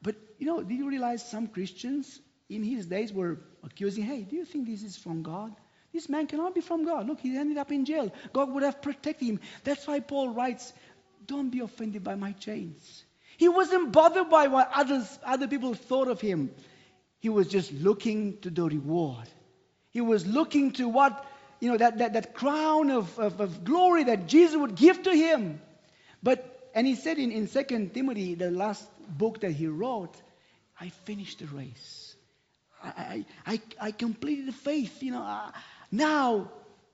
but, 0.02 0.16
you 0.40 0.48
know, 0.48 0.64
do 0.64 0.74
you 0.74 0.90
realize 0.90 1.28
some 1.28 1.48
Christians 1.48 2.20
in 2.50 2.64
his 2.64 2.86
days 2.86 3.14
were 3.14 3.40
accusing, 3.64 4.04
hey, 4.04 4.22
do 4.22 4.36
you 4.36 4.46
think 4.46 4.68
this 4.68 4.84
is 4.84 4.98
from 4.98 5.24
God? 5.24 5.56
This 5.94 6.10
man 6.10 6.26
cannot 6.26 6.56
be 6.56 6.62
from 6.62 6.86
God. 6.86 7.08
Look, 7.08 7.20
he 7.20 7.38
ended 7.38 7.58
up 7.58 7.72
in 7.72 7.86
jail. 7.86 8.12
God 8.34 8.52
would 8.52 8.64
have 8.64 8.82
protected 8.82 9.28
him. 9.28 9.40
That's 9.64 9.86
why 9.86 10.00
Paul 10.00 10.30
writes, 10.30 10.74
don't 11.28 11.50
be 11.50 11.60
offended 11.60 12.04
by 12.04 12.16
my 12.16 12.32
chains. 12.32 13.06
He 13.38 13.48
wasn't 13.48 13.92
bothered 13.92 14.30
by 14.30 14.48
what 14.48 14.72
others, 14.74 15.20
other 15.24 15.48
people 15.48 15.74
thought 15.76 16.08
of 16.08 16.20
him. 16.20 16.52
He 17.20 17.30
was 17.30 17.48
just 17.48 17.72
looking 17.72 18.40
to 18.42 18.50
the 18.50 18.64
reward. 18.64 19.30
He 19.94 20.02
was 20.02 20.26
looking 20.26 20.72
to 20.74 20.90
what, 20.90 21.26
you 21.60 21.72
know, 21.72 21.78
that, 21.78 22.00
that, 22.00 22.14
that 22.14 22.34
crown 22.34 22.90
of, 22.90 23.18
of, 23.20 23.40
of 23.40 23.64
glory 23.64 24.06
that 24.06 24.28
Jesus 24.28 24.58
would 24.58 24.76
give 24.76 25.04
to 25.04 25.12
him. 25.12 25.62
But, 26.24 26.70
and 26.74 26.88
he 26.88 26.96
said 26.96 27.20
in, 27.20 27.32
in 27.32 27.48
2 27.48 27.92
Timothy, 27.94 28.34
the 28.34 28.50
last 28.50 28.84
book 29.08 29.42
that 29.42 29.52
he 29.52 29.68
wrote, 29.68 30.16
I 30.82 30.90
finished 30.90 31.40
the 31.40 31.46
race. 31.46 32.16
I, 32.84 33.26
I, 33.46 33.62
I 33.80 33.92
completed 33.92 34.48
the 34.48 34.52
faith. 34.54 35.04
You 35.04 35.12
know, 35.12 35.24
uh, 35.24 35.52
now 35.92 36.50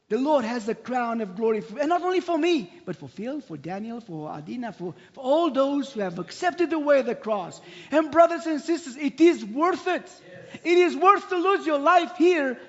the 0.09 0.17
Lord 0.17 0.43
has 0.43 0.65
the 0.65 0.75
crown 0.75 1.21
of 1.21 1.35
glory, 1.35 1.61
for, 1.61 1.79
and 1.79 1.89
not 1.89 2.01
only 2.01 2.19
for 2.19 2.37
me, 2.37 2.71
but 2.85 2.97
for 2.97 3.07
Phil, 3.07 3.39
for 3.41 3.55
Daniel, 3.57 4.01
for 4.01 4.29
Adina, 4.29 4.73
for, 4.73 4.93
for 5.13 5.21
all 5.21 5.51
those 5.51 5.93
who 5.93 6.01
have 6.01 6.19
accepted 6.19 6.69
the 6.69 6.79
way 6.79 6.99
of 6.99 7.05
the 7.05 7.15
cross. 7.15 7.61
And 7.91 8.11
brothers 8.11 8.45
and 8.45 8.59
sisters, 8.59 8.97
it 8.97 9.21
is 9.21 9.45
worth 9.45 9.87
it. 9.87 10.01
Yes. 10.03 10.61
It 10.63 10.77
is 10.77 10.95
worth 10.95 11.29
to 11.29 11.37
lose 11.37 11.65
your 11.65 11.79
life 11.79 12.17
here 12.17 12.59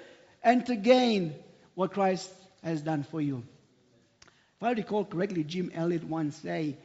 and 0.43 0.65
to 0.67 0.77
gain 0.77 1.35
what 1.75 1.93
Christ 1.93 2.31
has 2.63 2.83
done 2.83 3.03
for 3.03 3.21
you. 3.21 3.43
If 4.57 4.63
I 4.63 4.73
recall 4.73 5.05
correctly, 5.05 5.45
Jim 5.45 5.71
Elliot 5.75 6.05
once 6.05 6.37
say, 6.37 6.77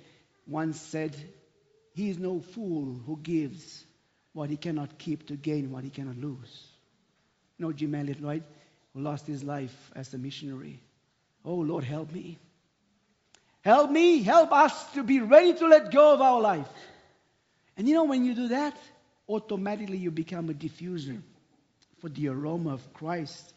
once 0.48 0.80
said, 0.80 1.16
"He 1.94 2.10
is 2.10 2.18
no 2.18 2.40
fool 2.40 2.94
who 3.06 3.18
gives 3.18 3.84
what 4.36 4.50
he 4.50 4.58
cannot 4.58 4.98
keep 4.98 5.28
to 5.28 5.36
gain 5.36 5.72
what 5.72 5.84
he 5.84 5.90
cannot 5.90 6.18
lose. 6.18 6.68
You 7.58 7.66
know 7.66 7.72
Jim 7.72 7.96
Elliot, 7.96 8.18
right? 8.22 8.44
Who 8.94 9.00
lost 9.02 9.26
his 9.26 9.44
life 9.44 9.92
as 9.96 10.14
a 10.14 10.18
missionary. 10.18 10.82
Oh, 11.46 11.56
Lord, 11.56 11.86
help 11.86 12.12
me. 12.12 12.38
Help 13.62 13.90
me, 13.90 14.22
help 14.24 14.52
us 14.52 14.92
to 14.92 15.04
be 15.04 15.22
ready 15.22 15.54
to 15.54 15.68
let 15.68 15.92
go 15.92 16.14
of 16.14 16.22
our 16.22 16.42
life. 16.42 16.68
And 17.78 17.88
you 17.88 17.96
know, 17.96 18.04
when 18.04 18.26
you 18.26 18.36
do 18.36 18.50
that, 18.50 18.76
automatically 19.28 19.98
you 19.98 20.12
become 20.12 20.50
a 20.50 20.54
diffuser 20.54 21.22
for 22.06 22.10
the 22.10 22.28
aroma 22.28 22.72
of 22.72 22.94
Christ. 22.94 23.52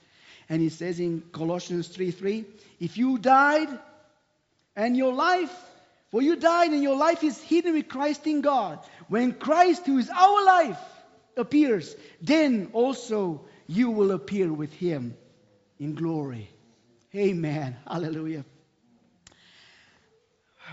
And 0.49 0.62
he 0.62 0.70
says 0.70 0.99
in 0.99 1.20
Colossians 1.33 1.87
3 1.89 2.11
3, 2.11 2.47
if 2.81 2.97
you 2.97 3.19
died 3.19 3.69
and 4.75 4.97
your 4.97 5.12
life, 5.12 5.55
for 6.11 6.23
you 6.23 6.35
died 6.35 6.70
and 6.70 6.83
your 6.83 6.97
life 6.97 7.23
is 7.23 7.39
hidden 7.43 7.75
with 7.75 7.89
Christ 7.89 8.27
in 8.27 8.41
God, 8.41 8.79
when 9.09 9.35
Christ, 9.35 9.85
who 9.85 9.99
is 9.99 10.09
our 10.09 10.45
life, 10.47 10.81
appears, 11.37 11.95
then 12.23 12.70
also 12.73 13.43
you 13.66 13.91
will 13.91 14.12
appear 14.12 14.51
with 14.51 14.73
him 14.73 15.15
in 15.79 15.95
glory. 15.95 16.49
Amen. 17.15 17.77
Hallelujah. 17.87 18.47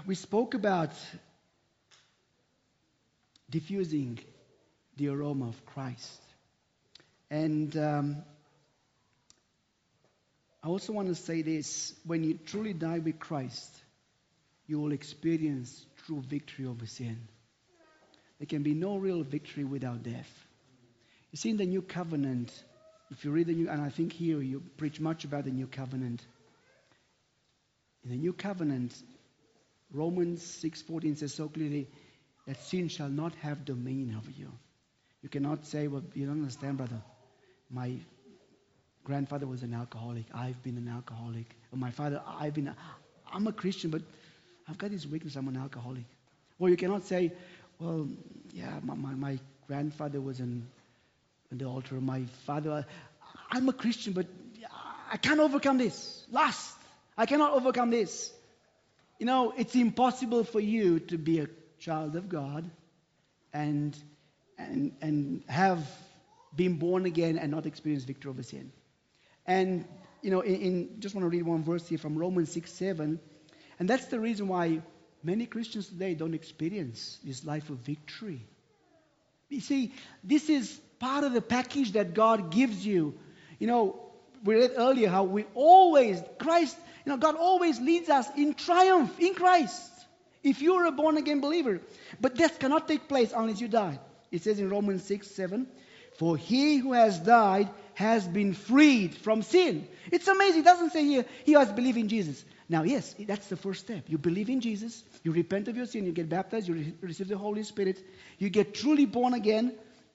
We 0.05 0.15
spoke 0.15 0.53
about 0.53 0.93
diffusing 3.49 4.19
the 4.95 5.09
aroma 5.09 5.49
of 5.49 5.65
Christ. 5.65 6.21
And 7.35 7.75
um, 7.75 8.23
I 10.63 10.69
also 10.69 10.93
want 10.93 11.09
to 11.09 11.15
say 11.15 11.41
this 11.41 11.93
when 12.05 12.23
you 12.23 12.39
truly 12.45 12.71
die 12.71 12.99
with 12.99 13.19
Christ, 13.19 13.75
you 14.67 14.79
will 14.79 14.93
experience 14.93 15.85
true 16.05 16.21
victory 16.21 16.65
over 16.65 16.85
sin. 16.85 17.27
There 18.39 18.45
can 18.45 18.63
be 18.63 18.73
no 18.73 18.95
real 18.95 19.21
victory 19.23 19.65
without 19.65 20.01
death. 20.01 20.29
You 21.33 21.37
see, 21.37 21.49
in 21.49 21.57
the 21.57 21.65
new 21.65 21.81
covenant, 21.81 22.53
if 23.11 23.25
you 23.25 23.31
read 23.31 23.47
the 23.47 23.53
new, 23.53 23.69
and 23.69 23.81
I 23.81 23.89
think 23.89 24.13
here 24.13 24.41
you 24.41 24.63
preach 24.77 25.01
much 25.01 25.25
about 25.25 25.43
the 25.43 25.51
new 25.51 25.67
covenant. 25.67 26.21
In 28.05 28.11
the 28.11 28.17
new 28.17 28.31
covenant, 28.31 28.93
Romans 29.91 30.41
6:14 30.63 31.17
says 31.17 31.33
so 31.33 31.49
clearly 31.49 31.89
that 32.47 32.61
sin 32.61 32.87
shall 32.87 33.09
not 33.09 33.35
have 33.35 33.65
dominion 33.65 34.15
over 34.15 34.31
you. 34.31 34.53
You 35.21 35.27
cannot 35.27 35.65
say, 35.65 35.89
well, 35.89 36.03
you 36.13 36.27
don't 36.27 36.39
understand, 36.39 36.77
brother. 36.77 37.01
My 37.69 37.93
grandfather 39.03 39.47
was 39.47 39.63
an 39.63 39.73
alcoholic. 39.73 40.25
I've 40.33 40.61
been 40.63 40.77
an 40.77 40.87
alcoholic. 40.87 41.45
My 41.73 41.91
father, 41.91 42.21
I've 42.25 42.53
been, 42.53 42.67
a, 42.67 42.75
I'm 43.31 43.47
a 43.47 43.53
Christian, 43.53 43.89
but 43.89 44.01
I've 44.67 44.77
got 44.77 44.91
this 44.91 45.05
weakness. 45.05 45.35
I'm 45.35 45.47
an 45.47 45.57
alcoholic. 45.57 46.05
Or 46.59 46.69
you 46.69 46.77
cannot 46.77 47.03
say, 47.03 47.31
well, 47.79 48.07
yeah, 48.53 48.79
my, 48.83 48.95
my, 48.95 49.13
my 49.13 49.39
grandfather 49.67 50.21
was 50.21 50.39
an, 50.39 50.67
the 51.51 51.65
altar. 51.65 51.95
My 51.95 52.23
father, 52.45 52.85
I'm 53.51 53.69
a 53.69 53.73
Christian, 53.73 54.13
but 54.13 54.27
I 55.11 55.17
can't 55.17 55.39
overcome 55.39 55.77
this. 55.77 56.25
Lust. 56.31 56.77
I 57.17 57.25
cannot 57.25 57.53
overcome 57.53 57.89
this. 57.89 58.33
You 59.19 59.25
know, 59.25 59.53
it's 59.57 59.75
impossible 59.75 60.43
for 60.43 60.59
you 60.59 60.99
to 60.99 61.17
be 61.17 61.39
a 61.39 61.47
child 61.79 62.15
of 62.15 62.27
God 62.27 62.69
and, 63.53 63.95
and, 64.57 64.93
and 65.01 65.43
have 65.47 65.87
been 66.55 66.75
born 66.75 67.05
again 67.05 67.37
and 67.37 67.51
not 67.51 67.65
experience 67.65 68.03
victory 68.03 68.29
over 68.29 68.43
sin. 68.43 68.71
And, 69.45 69.85
you 70.21 70.31
know, 70.31 70.41
in, 70.41 70.55
in 70.55 70.99
just 70.99 71.15
want 71.15 71.25
to 71.25 71.29
read 71.29 71.43
one 71.43 71.63
verse 71.63 71.87
here 71.87 71.97
from 71.97 72.17
Romans 72.17 72.51
6 72.51 72.71
7. 72.71 73.19
And 73.79 73.89
that's 73.89 74.05
the 74.05 74.19
reason 74.19 74.47
why 74.47 74.81
many 75.23 75.45
Christians 75.45 75.87
today 75.87 76.15
don't 76.15 76.33
experience 76.33 77.19
this 77.23 77.43
life 77.45 77.69
of 77.69 77.77
victory. 77.77 78.41
You 79.49 79.61
see, 79.61 79.93
this 80.23 80.49
is 80.49 80.79
part 80.99 81.23
of 81.23 81.33
the 81.33 81.41
package 81.41 81.93
that 81.93 82.13
God 82.13 82.51
gives 82.51 82.85
you. 82.85 83.17
You 83.59 83.67
know, 83.67 83.99
we 84.43 84.55
read 84.55 84.71
earlier 84.75 85.09
how 85.09 85.23
we 85.23 85.45
always, 85.53 86.21
Christ, 86.39 86.77
you 87.05 87.11
know, 87.11 87.17
God 87.17 87.35
always 87.35 87.79
leads 87.79 88.09
us 88.09 88.27
in 88.35 88.53
triumph 88.53 89.19
in 89.19 89.33
Christ. 89.33 89.91
If 90.43 90.61
you're 90.61 90.85
a 90.85 90.91
born 90.91 91.17
again 91.17 91.41
believer. 91.41 91.81
But 92.21 92.35
death 92.35 92.59
cannot 92.59 92.87
take 92.87 93.07
place 93.07 93.33
unless 93.35 93.59
you 93.59 93.67
die. 93.67 93.99
It 94.31 94.43
says 94.43 94.59
in 94.59 94.69
Romans 94.69 95.03
6 95.03 95.27
7, 95.31 95.67
For 96.17 96.37
he 96.37 96.77
who 96.77 96.93
has 96.93 97.19
died 97.19 97.69
has 97.93 98.27
been 98.27 98.53
freed 98.53 99.15
from 99.15 99.41
sin. 99.41 99.87
It's 100.11 100.27
amazing. 100.27 100.61
It 100.61 100.65
doesn't 100.65 100.91
say 100.91 101.03
here 101.03 101.25
he 101.45 101.53
has 101.53 101.71
believed 101.71 101.97
in 101.97 102.07
Jesus. 102.07 102.43
Now, 102.67 102.83
yes, 102.83 103.13
that's 103.19 103.47
the 103.47 103.57
first 103.57 103.81
step. 103.81 104.05
You 104.07 104.17
believe 104.17 104.49
in 104.49 104.59
Jesus, 104.59 105.03
you 105.23 105.31
repent 105.31 105.67
of 105.67 105.77
your 105.77 105.85
sin, 105.85 106.05
you 106.05 106.11
get 106.11 106.29
baptized, 106.29 106.67
you 106.67 106.73
re- 106.73 106.93
receive 107.01 107.27
the 107.27 107.37
Holy 107.37 107.63
Spirit, 107.63 108.03
you 108.39 108.49
get 108.49 108.73
truly 108.73 109.05
born 109.05 109.35
again, 109.35 109.73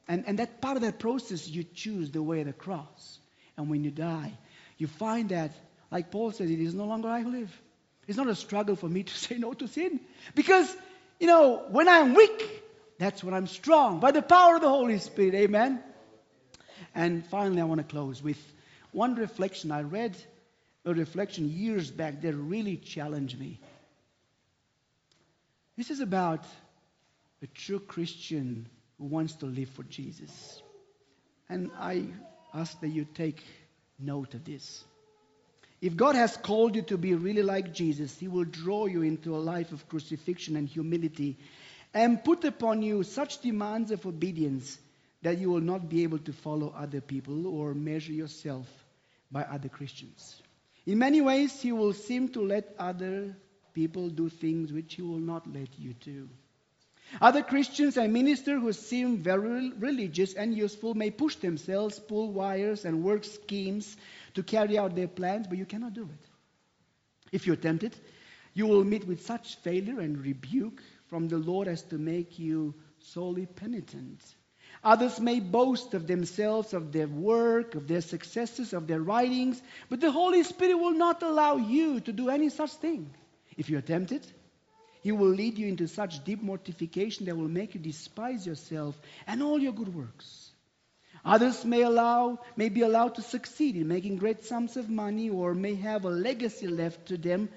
and, 0.09 0.25
and 0.27 0.39
that 0.41 0.61
part 0.61 0.77
of 0.77 0.83
that 0.83 0.99
process, 0.99 1.47
you 1.49 1.63
choose 1.63 2.11
the 2.11 2.23
way 2.23 2.41
of 2.41 2.47
the 2.47 2.53
cross. 2.53 3.19
And 3.57 3.71
when 3.71 3.85
you 3.85 3.93
die, 3.93 4.33
you 4.79 4.89
find 4.89 5.29
that, 5.29 5.53
like 5.93 6.11
Paul 6.11 6.33
says, 6.33 6.51
it 6.51 6.59
is 6.59 6.75
no 6.75 6.87
longer 6.87 7.09
I 7.09 7.23
who 7.23 7.31
live. 7.31 7.63
It's 8.09 8.19
not 8.19 8.27
a 8.27 8.35
struggle 8.35 8.75
for 8.75 8.89
me 8.89 9.05
to 9.05 9.13
say 9.17 9.39
no 9.39 9.53
to 9.53 9.69
sin. 9.69 10.01
Because, 10.35 10.75
you 11.21 11.29
know, 11.29 11.67
when 11.71 11.89
I'm 11.89 12.15
weak, 12.15 12.65
that's 12.99 13.23
when 13.23 13.33
I'm 13.33 13.47
strong. 13.47 14.01
By 14.01 14.11
the 14.11 14.23
power 14.23 14.57
of 14.57 14.63
the 14.63 14.69
Holy 14.69 14.99
Spirit. 14.99 15.35
Amen. 15.35 15.81
And 16.95 17.25
finally, 17.27 17.61
I 17.61 17.65
want 17.65 17.79
to 17.79 17.87
close 17.87 18.23
with 18.23 18.41
one 18.93 19.15
reflection. 19.15 19.71
I 19.71 19.83
read 19.83 20.17
a 20.85 20.95
reflection 20.95 21.51
years 21.51 21.91
back 21.91 22.23
that 22.23 22.35
really 22.35 22.77
challenged 22.77 23.39
me. 23.39 23.61
This 25.77 25.91
is 25.91 26.01
about 26.01 26.45
a 27.43 27.47
true 27.47 27.81
Christian 27.81 28.69
who 28.99 29.07
wants 29.07 29.35
to 29.37 29.47
live 29.47 29.69
for 29.71 29.83
Jesus. 29.85 30.63
And 31.49 31.71
I 31.79 32.07
ask 32.53 32.79
that 32.81 32.89
you 32.89 33.07
take 33.15 33.43
note 33.99 34.35
of 34.35 34.45
this. 34.45 34.85
If 35.81 35.97
God 35.97 36.15
has 36.15 36.37
called 36.37 36.77
you 36.77 36.83
to 36.83 36.99
be 36.99 37.15
really 37.15 37.43
like 37.43 37.73
Jesus, 37.73 38.19
He 38.19 38.29
will 38.29 38.45
draw 38.45 38.87
you 38.87 39.03
into 39.03 39.35
a 39.35 39.39
life 39.39 39.73
of 39.73 39.89
crucifixion 39.89 40.57
and 40.57 40.69
humility 40.69 41.39
and 41.95 42.23
put 42.23 42.45
upon 42.45 42.83
you 42.83 43.03
such 43.03 43.41
demands 43.41 43.91
of 43.91 44.05
obedience 44.07 44.79
that 45.23 45.39
you 45.39 45.51
will 45.51 45.61
not 45.61 45.89
be 45.89 46.03
able 46.03 46.19
to 46.19 46.33
follow 46.33 46.73
other 46.77 47.01
people 47.01 47.47
or 47.47 47.75
measure 47.75 48.13
yourself 48.13 48.67
by 49.31 49.43
other 49.43 49.69
Christians. 49.69 50.43
In 50.87 50.99
many 50.99 51.21
ways, 51.21 51.61
He 51.61 51.73
will 51.73 51.93
seem 51.93 52.29
to 52.31 52.43
let 52.43 52.75
other 52.79 53.37
people 53.75 54.09
do 54.09 54.29
things 54.29 54.73
which 54.73 54.95
He 54.95 55.03
will 55.03 55.19
not 55.19 55.47
let 55.53 55.69
you 55.79 55.95
do. 55.95 56.29
Other 57.21 57.43
Christians 57.43 57.97
and 57.97 58.13
ministers 58.13 58.61
who 58.61 58.73
seem 58.73 59.19
very 59.19 59.71
religious 59.73 60.35
and 60.35 60.57
useful 60.57 60.95
may 60.95 61.11
push 61.11 61.35
themselves, 61.37 61.99
pull 61.99 62.31
wires, 62.33 62.85
and 62.85 63.03
work 63.03 63.25
schemes 63.25 63.97
to 64.35 64.43
carry 64.43 64.79
out 64.79 64.95
their 64.95 65.09
plans, 65.09 65.47
but 65.49 65.59
you 65.59 65.67
cannot 65.67 65.93
do 65.93 66.05
it. 66.05 66.27
If 67.33 67.47
you're 67.47 67.57
tempted, 67.57 67.97
you 68.55 68.67
will 68.67 68.85
meet 68.85 69.07
with 69.07 69.27
such 69.27 69.57
failure 69.57 70.01
and 70.01 70.25
rebuke 70.25 70.83
from 71.09 71.29
the 71.29 71.39
Lord 71.39 71.67
as 71.69 71.83
to 71.85 71.99
make 71.99 72.39
you 72.39 72.75
solely 73.01 73.47
penitent. 73.47 74.21
Others 74.83 75.21
may 75.21 75.41
boast 75.41 75.93
of 75.93 76.07
themselves, 76.07 76.73
of 76.73 76.91
their 76.93 77.07
work, 77.07 77.75
of 77.75 77.87
their 77.87 78.01
successes, 78.01 78.73
of 78.73 78.87
their 78.87 79.01
writings, 79.01 79.61
but 79.89 80.01
the 80.01 80.11
Holy 80.11 80.43
Spirit 80.43 80.77
will 80.77 80.95
not 80.95 81.23
allow 81.23 81.57
you 81.57 82.01
to 82.01 82.13
do 82.13 82.31
any 82.31 82.49
such 82.49 82.73
thing. 82.73 83.11
If 83.57 83.69
you 83.69 83.77
attempt 83.77 84.13
it, 84.13 84.33
He 85.03 85.13
will 85.13 85.29
lead 85.29 85.59
you 85.59 85.67
into 85.67 85.87
such 85.87 86.25
deep 86.25 86.43
mortification 86.43 87.27
that 87.27 87.37
will 87.37 87.49
make 87.49 87.75
you 87.75 87.81
despise 87.81 88.47
yourself 88.47 88.99
and 89.27 89.43
all 89.43 89.59
your 89.59 89.73
good 89.73 89.95
works. 89.95 90.51
Others 91.25 91.67
may 91.67 91.83
allow 91.83 92.39
may 92.57 92.71
be 92.71 92.81
allowed 92.81 93.17
to 93.17 93.23
succeed 93.23 93.77
in 93.77 93.87
making 93.87 94.17
great 94.17 94.45
sums 94.45 94.79
of 94.79 94.89
money 94.89 95.29
or 95.29 95.55
may 95.55 95.75
have 95.75 96.07
a 96.07 96.11
legacy 96.11 96.67
left 96.67 97.07
to 97.09 97.19
them, 97.19 97.51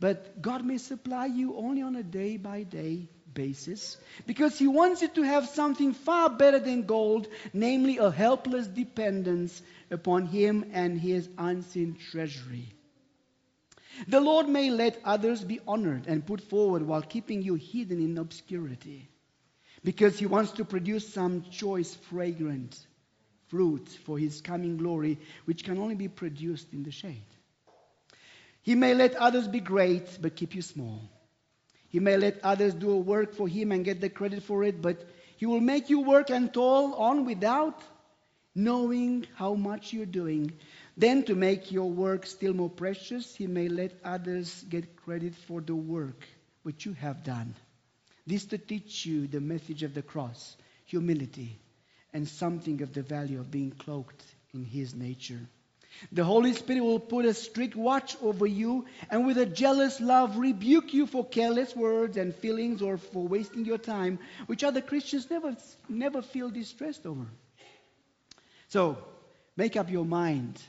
but 0.00 0.40
God 0.40 0.64
may 0.64 0.78
supply 0.78 1.26
you 1.26 1.54
only 1.56 1.82
on 1.82 1.96
a 1.96 2.02
day 2.02 2.38
by 2.38 2.62
day 2.62 3.08
basis 3.34 3.96
because 4.26 4.58
he 4.58 4.66
wants 4.66 5.02
you 5.02 5.08
to 5.08 5.22
have 5.22 5.48
something 5.48 5.92
far 5.92 6.30
better 6.30 6.58
than 6.58 6.82
gold, 6.86 7.28
namely 7.52 7.98
a 7.98 8.10
helpless 8.10 8.66
dependence 8.66 9.62
upon 9.90 10.26
him 10.26 10.70
and 10.72 11.00
his 11.00 11.28
unseen 11.38 11.96
treasury. 12.10 12.72
The 14.08 14.20
Lord 14.20 14.48
may 14.48 14.70
let 14.70 15.00
others 15.04 15.44
be 15.44 15.60
honored 15.66 16.06
and 16.06 16.26
put 16.26 16.40
forward 16.40 16.82
while 16.82 17.02
keeping 17.02 17.42
you 17.42 17.54
hidden 17.54 18.00
in 18.02 18.18
obscurity 18.18 19.08
because 19.84 20.18
he 20.18 20.26
wants 20.26 20.52
to 20.52 20.64
produce 20.64 21.12
some 21.12 21.42
choice, 21.50 21.94
fragrant 21.94 22.86
fruit 23.52 23.86
for 24.06 24.18
his 24.18 24.40
coming 24.40 24.78
glory, 24.78 25.18
which 25.44 25.62
can 25.62 25.76
only 25.78 25.94
be 25.94 26.08
produced 26.08 26.72
in 26.72 26.82
the 26.82 26.90
shade. 26.90 27.26
He 28.62 28.74
may 28.74 28.94
let 28.94 29.14
others 29.16 29.46
be 29.46 29.60
great, 29.60 30.18
but 30.22 30.36
keep 30.36 30.54
you 30.54 30.62
small. 30.62 31.11
He 31.92 32.00
may 32.00 32.16
let 32.16 32.42
others 32.42 32.72
do 32.72 32.90
a 32.90 32.96
work 32.96 33.34
for 33.34 33.46
him 33.46 33.70
and 33.70 33.84
get 33.84 34.00
the 34.00 34.08
credit 34.08 34.42
for 34.42 34.64
it, 34.64 34.80
but 34.80 35.06
he 35.36 35.44
will 35.44 35.60
make 35.60 35.90
you 35.90 36.00
work 36.00 36.30
and 36.30 36.52
toil 36.52 36.94
on 36.94 37.26
without 37.26 37.82
knowing 38.54 39.26
how 39.34 39.52
much 39.54 39.92
you're 39.92 40.06
doing. 40.06 40.52
Then, 40.96 41.22
to 41.24 41.34
make 41.34 41.70
your 41.70 41.90
work 41.90 42.24
still 42.24 42.54
more 42.54 42.70
precious, 42.70 43.34
he 43.34 43.46
may 43.46 43.68
let 43.68 43.92
others 44.02 44.64
get 44.70 44.96
credit 44.96 45.34
for 45.34 45.60
the 45.60 45.74
work 45.76 46.24
which 46.62 46.86
you 46.86 46.94
have 46.94 47.24
done. 47.24 47.54
This 48.26 48.46
to 48.46 48.56
teach 48.58 49.04
you 49.04 49.26
the 49.26 49.40
message 49.40 49.82
of 49.82 49.92
the 49.92 50.02
cross 50.02 50.56
humility, 50.86 51.58
and 52.14 52.26
something 52.26 52.80
of 52.80 52.94
the 52.94 53.02
value 53.02 53.38
of 53.40 53.50
being 53.50 53.70
cloaked 53.70 54.24
in 54.54 54.64
His 54.64 54.94
nature. 54.94 55.40
The 56.10 56.24
Holy 56.24 56.52
Spirit 56.52 56.82
will 56.82 57.00
put 57.00 57.24
a 57.24 57.34
strict 57.34 57.76
watch 57.76 58.16
over 58.22 58.46
you 58.46 58.86
and 59.10 59.26
with 59.26 59.38
a 59.38 59.46
jealous 59.46 60.00
love 60.00 60.36
rebuke 60.36 60.92
you 60.92 61.06
for 61.06 61.24
careless 61.24 61.76
words 61.76 62.16
and 62.16 62.34
feelings 62.34 62.82
or 62.82 62.96
for 62.96 63.26
wasting 63.26 63.64
your 63.64 63.78
time, 63.78 64.18
which 64.46 64.64
other 64.64 64.80
Christians 64.80 65.30
never, 65.30 65.56
never 65.88 66.22
feel 66.22 66.50
distressed 66.50 67.06
over. 67.06 67.26
So, 68.68 68.98
make 69.56 69.76
up 69.76 69.90
your 69.90 70.04
mind 70.04 70.60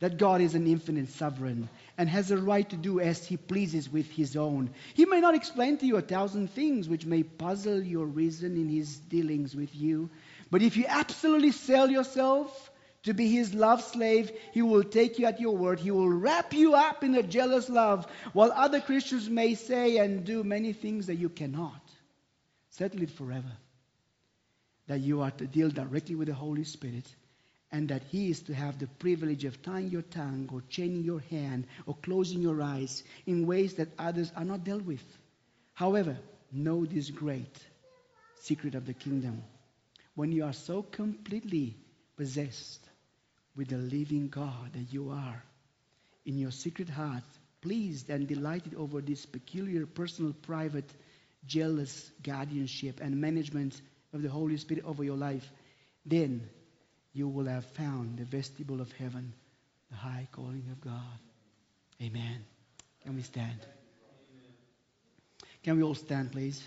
that 0.00 0.16
God 0.16 0.40
is 0.40 0.54
an 0.54 0.66
infinite 0.66 1.10
sovereign 1.10 1.68
and 1.98 2.08
has 2.08 2.30
a 2.30 2.38
right 2.38 2.68
to 2.70 2.76
do 2.76 3.00
as 3.00 3.26
he 3.26 3.36
pleases 3.36 3.90
with 3.90 4.10
his 4.10 4.36
own. 4.36 4.70
He 4.94 5.04
may 5.04 5.20
not 5.20 5.34
explain 5.34 5.76
to 5.78 5.86
you 5.86 5.96
a 5.96 6.02
thousand 6.02 6.50
things 6.50 6.88
which 6.88 7.04
may 7.04 7.22
puzzle 7.22 7.82
your 7.82 8.06
reason 8.06 8.56
in 8.56 8.68
his 8.68 8.96
dealings 8.96 9.54
with 9.54 9.74
you, 9.74 10.08
but 10.50 10.62
if 10.62 10.76
you 10.76 10.86
absolutely 10.88 11.52
sell 11.52 11.90
yourself 11.90 12.69
to 13.04 13.14
be 13.14 13.30
his 13.30 13.54
love 13.54 13.82
slave, 13.82 14.30
he 14.52 14.60
will 14.60 14.84
take 14.84 15.18
you 15.18 15.26
at 15.26 15.40
your 15.40 15.56
word. 15.56 15.80
He 15.80 15.90
will 15.90 16.10
wrap 16.10 16.52
you 16.52 16.74
up 16.74 17.02
in 17.02 17.14
a 17.14 17.22
jealous 17.22 17.68
love, 17.70 18.06
while 18.34 18.52
other 18.52 18.80
Christians 18.80 19.28
may 19.28 19.54
say 19.54 19.96
and 19.96 20.24
do 20.24 20.44
many 20.44 20.72
things 20.72 21.06
that 21.06 21.16
you 21.16 21.30
cannot. 21.30 21.80
Settle 22.70 23.02
it 23.02 23.10
forever. 23.10 23.52
That 24.86 25.00
you 25.00 25.22
are 25.22 25.30
to 25.30 25.46
deal 25.46 25.70
directly 25.70 26.14
with 26.14 26.28
the 26.28 26.34
Holy 26.34 26.64
Spirit 26.64 27.06
and 27.72 27.88
that 27.88 28.02
He 28.10 28.30
is 28.30 28.40
to 28.42 28.54
have 28.54 28.78
the 28.78 28.86
privilege 28.86 29.44
of 29.44 29.62
tying 29.62 29.90
your 29.90 30.02
tongue 30.02 30.48
or 30.52 30.62
chaining 30.68 31.02
your 31.02 31.20
hand 31.20 31.66
or 31.86 31.96
closing 32.02 32.42
your 32.42 32.60
eyes 32.60 33.02
in 33.26 33.46
ways 33.46 33.74
that 33.74 33.88
others 33.98 34.32
are 34.36 34.44
not 34.44 34.64
dealt 34.64 34.82
with. 34.82 35.04
However, 35.72 36.18
know 36.52 36.84
this 36.84 37.10
great 37.10 37.56
secret 38.40 38.74
of 38.74 38.86
the 38.86 38.94
kingdom. 38.94 39.42
When 40.16 40.32
you 40.32 40.44
are 40.44 40.52
so 40.52 40.82
completely 40.82 41.76
possessed 42.16 42.89
with 43.56 43.68
the 43.68 43.76
living 43.76 44.28
God 44.28 44.72
that 44.72 44.92
you 44.92 45.10
are, 45.10 45.42
in 46.24 46.38
your 46.38 46.50
secret 46.50 46.88
heart, 46.88 47.24
pleased 47.60 48.10
and 48.10 48.26
delighted 48.26 48.74
over 48.74 49.00
this 49.00 49.26
peculiar, 49.26 49.86
personal, 49.86 50.32
private, 50.42 50.88
jealous 51.46 52.10
guardianship 52.22 53.00
and 53.00 53.20
management 53.20 53.80
of 54.12 54.22
the 54.22 54.28
Holy 54.28 54.56
Spirit 54.56 54.84
over 54.84 55.04
your 55.04 55.16
life, 55.16 55.50
then 56.06 56.48
you 57.12 57.28
will 57.28 57.46
have 57.46 57.64
found 57.64 58.18
the 58.18 58.24
vestibule 58.24 58.80
of 58.80 58.90
heaven, 58.92 59.32
the 59.90 59.96
high 59.96 60.28
calling 60.32 60.64
of 60.70 60.80
God. 60.80 61.18
Amen. 62.02 62.44
Can 63.02 63.16
we 63.16 63.22
stand? 63.22 63.58
Can 65.62 65.76
we 65.76 65.82
all 65.82 65.94
stand, 65.94 66.32
please? 66.32 66.62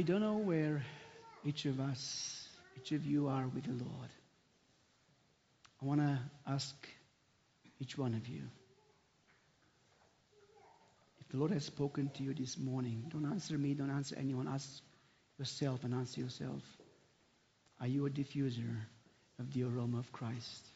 I 0.00 0.02
don't 0.02 0.22
know 0.22 0.38
where 0.38 0.82
each 1.44 1.66
of 1.66 1.78
us, 1.78 2.48
each 2.78 2.92
of 2.92 3.04
you 3.04 3.28
are 3.28 3.46
with 3.54 3.64
the 3.64 3.84
Lord. 3.84 4.08
I 5.82 5.84
want 5.84 6.00
to 6.00 6.18
ask 6.46 6.74
each 7.78 7.98
one 7.98 8.14
of 8.14 8.26
you. 8.26 8.40
If 11.20 11.28
the 11.28 11.36
Lord 11.36 11.50
has 11.50 11.66
spoken 11.66 12.10
to 12.14 12.22
you 12.22 12.32
this 12.32 12.56
morning, 12.56 13.04
don't 13.10 13.26
answer 13.26 13.58
me, 13.58 13.74
don't 13.74 13.90
answer 13.90 14.16
anyone. 14.18 14.48
Ask 14.48 14.80
yourself 15.38 15.84
and 15.84 15.92
answer 15.92 16.22
yourself. 16.22 16.62
Are 17.78 17.86
you 17.86 18.06
a 18.06 18.10
diffuser 18.10 18.78
of 19.38 19.52
the 19.52 19.64
aroma 19.64 19.98
of 19.98 20.10
Christ? 20.12 20.66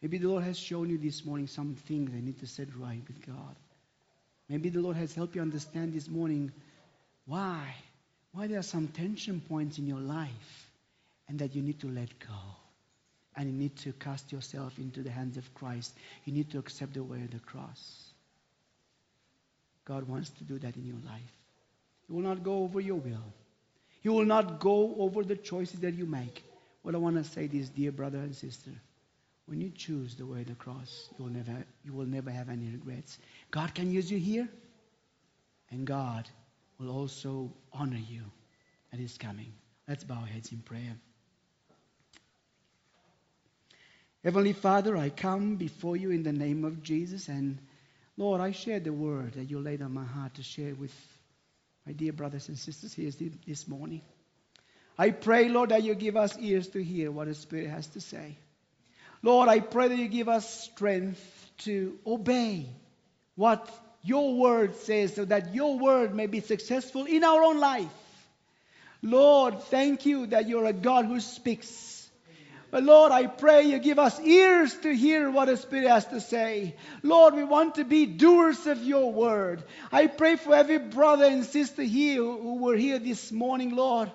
Maybe 0.00 0.18
the 0.18 0.28
Lord 0.28 0.44
has 0.44 0.56
shown 0.56 0.88
you 0.88 0.98
this 0.98 1.24
morning 1.24 1.48
some 1.48 1.74
things 1.74 2.12
that 2.12 2.22
need 2.22 2.38
to 2.38 2.46
set 2.46 2.68
right 2.76 3.02
with 3.08 3.26
God. 3.26 3.56
Maybe 4.48 4.68
the 4.68 4.78
Lord 4.78 4.94
has 4.98 5.16
helped 5.16 5.34
you 5.34 5.42
understand 5.42 5.94
this 5.94 6.08
morning 6.08 6.52
why, 7.26 7.74
why 8.32 8.46
there 8.46 8.58
are 8.58 8.62
some 8.62 8.88
tension 8.88 9.40
points 9.48 9.78
in 9.78 9.86
your 9.86 10.00
life 10.00 10.68
and 11.28 11.38
that 11.38 11.54
you 11.54 11.62
need 11.62 11.80
to 11.80 11.88
let 11.88 12.08
go. 12.18 12.34
And 13.36 13.50
you 13.50 13.56
need 13.56 13.76
to 13.76 13.92
cast 13.94 14.30
yourself 14.30 14.78
into 14.78 15.02
the 15.02 15.10
hands 15.10 15.38
of 15.38 15.54
Christ. 15.54 15.94
You 16.26 16.34
need 16.34 16.50
to 16.50 16.58
accept 16.58 16.94
the 16.94 17.02
way 17.02 17.22
of 17.22 17.30
the 17.30 17.38
cross. 17.38 18.10
God 19.86 20.06
wants 20.06 20.30
to 20.30 20.44
do 20.44 20.58
that 20.58 20.76
in 20.76 20.84
your 20.84 20.98
life. 21.06 21.32
He 22.06 22.12
will 22.12 22.22
not 22.22 22.42
go 22.42 22.62
over 22.62 22.80
your 22.80 22.96
will. 22.96 23.24
He 24.02 24.08
will 24.08 24.24
not 24.24 24.60
go 24.60 24.94
over 24.98 25.22
the 25.22 25.36
choices 25.36 25.80
that 25.80 25.94
you 25.94 26.04
make. 26.04 26.44
What 26.82 26.94
I 26.94 26.98
want 26.98 27.16
to 27.16 27.24
say 27.24 27.48
is, 27.52 27.70
dear 27.70 27.92
brother 27.92 28.18
and 28.18 28.34
sister, 28.34 28.70
when 29.46 29.60
you 29.60 29.70
choose 29.70 30.14
the 30.14 30.26
way 30.26 30.40
of 30.40 30.48
the 30.48 30.54
cross, 30.54 31.08
you 31.16 31.24
will 31.24 31.32
never, 31.32 31.64
you 31.84 31.92
will 31.92 32.06
never 32.06 32.30
have 32.30 32.48
any 32.48 32.68
regrets. 32.70 33.18
God 33.50 33.74
can 33.74 33.90
use 33.90 34.10
you 34.10 34.18
here, 34.18 34.48
and 35.70 35.86
God 35.86 36.28
will 36.82 36.90
also 36.90 37.52
honor 37.72 38.00
you 38.08 38.22
at 38.92 38.98
His 38.98 39.16
coming. 39.16 39.52
Let's 39.88 40.04
bow 40.04 40.16
our 40.16 40.26
heads 40.26 40.52
in 40.52 40.58
prayer. 40.58 40.96
Heavenly 44.24 44.52
Father, 44.52 44.96
I 44.96 45.10
come 45.10 45.56
before 45.56 45.96
you 45.96 46.10
in 46.10 46.22
the 46.22 46.32
name 46.32 46.64
of 46.64 46.82
Jesus, 46.82 47.28
and 47.28 47.58
Lord, 48.16 48.40
I 48.40 48.52
share 48.52 48.80
the 48.80 48.92
word 48.92 49.34
that 49.34 49.50
you 49.50 49.58
laid 49.58 49.82
on 49.82 49.92
my 49.92 50.04
heart 50.04 50.34
to 50.34 50.42
share 50.42 50.74
with 50.74 50.94
my 51.86 51.92
dear 51.92 52.12
brothers 52.12 52.48
and 52.48 52.58
sisters 52.58 52.92
here 52.92 53.10
this 53.46 53.66
morning. 53.66 54.02
I 54.96 55.10
pray, 55.10 55.48
Lord, 55.48 55.70
that 55.70 55.82
you 55.82 55.94
give 55.94 56.16
us 56.16 56.38
ears 56.38 56.68
to 56.68 56.82
hear 56.82 57.10
what 57.10 57.26
the 57.26 57.34
Spirit 57.34 57.70
has 57.70 57.86
to 57.88 58.00
say. 58.00 58.36
Lord, 59.22 59.48
I 59.48 59.60
pray 59.60 59.88
that 59.88 59.98
you 59.98 60.08
give 60.08 60.28
us 60.28 60.64
strength 60.64 61.20
to 61.58 61.98
obey 62.06 62.68
what 63.34 63.68
your 64.02 64.34
word 64.34 64.76
says 64.76 65.14
so 65.14 65.24
that 65.24 65.54
your 65.54 65.78
word 65.78 66.14
may 66.14 66.26
be 66.26 66.40
successful 66.40 67.04
in 67.04 67.24
our 67.24 67.42
own 67.42 67.60
life. 67.60 67.90
Lord, 69.02 69.62
thank 69.64 70.06
you 70.06 70.26
that 70.26 70.48
you're 70.48 70.66
a 70.66 70.72
God 70.72 71.06
who 71.06 71.20
speaks. 71.20 72.08
But 72.70 72.84
Lord, 72.84 73.12
I 73.12 73.26
pray 73.26 73.64
you 73.64 73.78
give 73.78 73.98
us 73.98 74.18
ears 74.20 74.74
to 74.78 74.94
hear 74.94 75.30
what 75.30 75.44
the 75.46 75.58
Spirit 75.58 75.88
has 75.88 76.06
to 76.06 76.22
say. 76.22 76.74
Lord, 77.02 77.34
we 77.34 77.44
want 77.44 77.74
to 77.74 77.84
be 77.84 78.06
doers 78.06 78.66
of 78.66 78.82
your 78.82 79.12
word. 79.12 79.62
I 79.92 80.06
pray 80.06 80.36
for 80.36 80.54
every 80.54 80.78
brother 80.78 81.26
and 81.26 81.44
sister 81.44 81.82
here 81.82 82.22
who 82.22 82.56
were 82.56 82.76
here 82.76 82.98
this 82.98 83.30
morning, 83.30 83.76
Lord. 83.76 84.10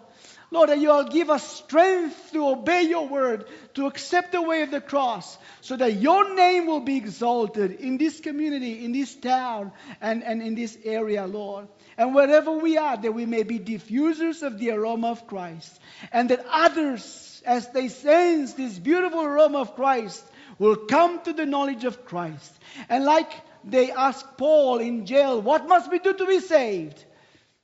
Lord, 0.50 0.70
that 0.70 0.80
you'll 0.80 1.04
give 1.04 1.30
us 1.30 1.46
strength 1.58 2.32
to 2.32 2.48
obey 2.48 2.84
your 2.84 3.08
word, 3.08 3.46
to 3.74 3.86
accept 3.86 4.32
the 4.32 4.42
way 4.42 4.62
of 4.62 4.72
the 4.72 4.80
cross, 4.80 5.38
so 5.60 5.76
that 5.76 5.96
your 5.96 6.36
name 6.36 6.68
will 6.68 6.80
be 6.80 6.96
exalted 6.96 7.72
in 7.82 7.98
this 7.98 8.22
community, 8.22 8.86
in 8.86 8.94
this 8.94 9.14
town, 9.16 9.74
and, 10.00 10.24
and 10.24 10.42
in 10.42 10.56
this 10.56 10.78
area, 10.86 11.28
Lord. 11.28 11.68
And 11.98 12.16
wherever 12.16 12.52
we 12.52 12.78
are, 12.78 12.96
that 12.96 13.14
we 13.14 13.26
may 13.26 13.44
be 13.44 13.60
diffusers 13.60 14.42
of 14.42 14.58
the 14.58 14.72
aroma 14.72 15.10
of 15.10 15.28
Christ, 15.28 15.78
and 16.14 16.30
that 16.30 16.46
others, 16.50 17.42
as 17.46 17.68
they 17.72 17.90
sense 17.90 18.54
this 18.54 18.80
beautiful 18.80 19.24
aroma 19.24 19.60
of 19.60 19.76
Christ, 19.76 20.24
will 20.60 20.78
come 20.78 21.22
to 21.24 21.34
the 21.34 21.46
knowledge 21.46 21.84
of 21.84 22.06
Christ. 22.06 22.54
And 22.88 23.04
like 23.04 23.32
they 23.66 23.92
asked 23.92 24.38
Paul 24.38 24.80
in 24.80 25.06
jail, 25.06 25.42
What 25.42 25.68
must 25.68 25.92
we 25.92 26.00
do 26.00 26.14
to 26.14 26.26
be 26.26 26.40
saved? 26.40 27.04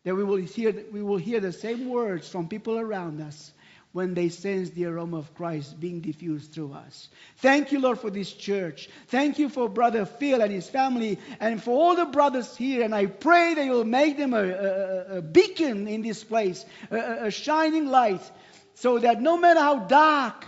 That 0.03 0.15
we 0.15 0.23
will 0.23 0.37
hear 0.37 0.73
we 0.91 1.01
will 1.01 1.17
hear 1.17 1.39
the 1.39 1.53
same 1.53 1.89
words 1.89 2.27
from 2.27 2.47
people 2.47 2.77
around 2.77 3.21
us 3.21 3.53
when 3.93 4.15
they 4.15 4.27
sense 4.27 4.71
the 4.71 4.85
aroma 4.85 5.17
of 5.17 5.33
Christ 5.35 5.79
being 5.79 6.01
diffused 6.01 6.51
through 6.51 6.73
us. 6.73 7.09
Thank 7.37 7.71
you, 7.71 7.79
Lord, 7.79 7.99
for 7.99 8.09
this 8.09 8.33
church. 8.33 8.89
Thank 9.07 9.37
you 9.37 9.49
for 9.49 9.69
Brother 9.69 10.05
Phil 10.05 10.41
and 10.41 10.51
his 10.51 10.67
family 10.67 11.19
and 11.39 11.61
for 11.61 11.71
all 11.71 11.95
the 11.95 12.05
brothers 12.05 12.57
here. 12.57 12.83
And 12.83 12.93
I 12.93 13.05
pray 13.05 13.53
that 13.53 13.63
you'll 13.63 13.85
make 13.85 14.17
them 14.17 14.33
a, 14.33 14.43
a, 14.43 15.17
a 15.17 15.21
beacon 15.21 15.87
in 15.87 16.01
this 16.01 16.23
place, 16.23 16.65
a, 16.89 17.27
a 17.27 17.31
shining 17.31 17.85
light, 17.85 18.29
so 18.73 18.97
that 18.97 19.21
no 19.21 19.37
matter 19.37 19.59
how 19.59 19.85
dark 19.85 20.43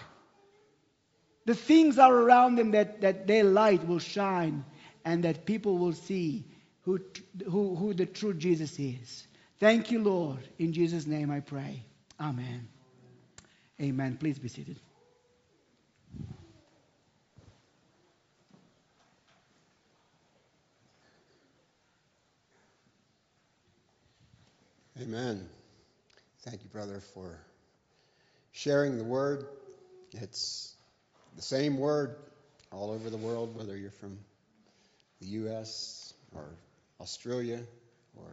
the 1.45 1.53
things 1.53 1.99
are 1.99 2.13
around 2.13 2.55
them, 2.55 2.71
that, 2.71 3.01
that 3.01 3.27
their 3.27 3.43
light 3.43 3.87
will 3.87 3.99
shine 3.99 4.65
and 5.05 5.23
that 5.23 5.45
people 5.45 5.77
will 5.77 5.93
see 5.93 6.45
who, 6.81 6.99
who, 7.47 7.75
who 7.75 7.93
the 7.93 8.07
true 8.07 8.33
Jesus 8.33 8.79
is. 8.79 9.27
Thank 9.59 9.91
you, 9.91 10.03
Lord. 10.03 10.47
In 10.59 10.73
Jesus' 10.73 11.05
name 11.07 11.31
I 11.31 11.39
pray. 11.39 11.83
Amen. 12.19 12.67
Amen. 13.81 14.17
Please 14.17 14.37
be 14.37 14.47
seated. 14.47 14.79
Amen. 25.01 25.47
Thank 26.43 26.63
you, 26.63 26.69
brother, 26.69 27.01
for 27.13 27.39
sharing 28.51 28.97
the 28.97 29.03
word. 29.03 29.45
It's 30.13 30.75
the 31.35 31.41
same 31.41 31.77
word 31.77 32.15
all 32.71 32.91
over 32.91 33.09
the 33.09 33.17
world, 33.17 33.57
whether 33.57 33.75
you're 33.75 33.91
from 33.91 34.17
the 35.19 35.27
U.S. 35.27 36.13
or 36.33 36.55
Australia 37.01 37.61
or 38.15 38.29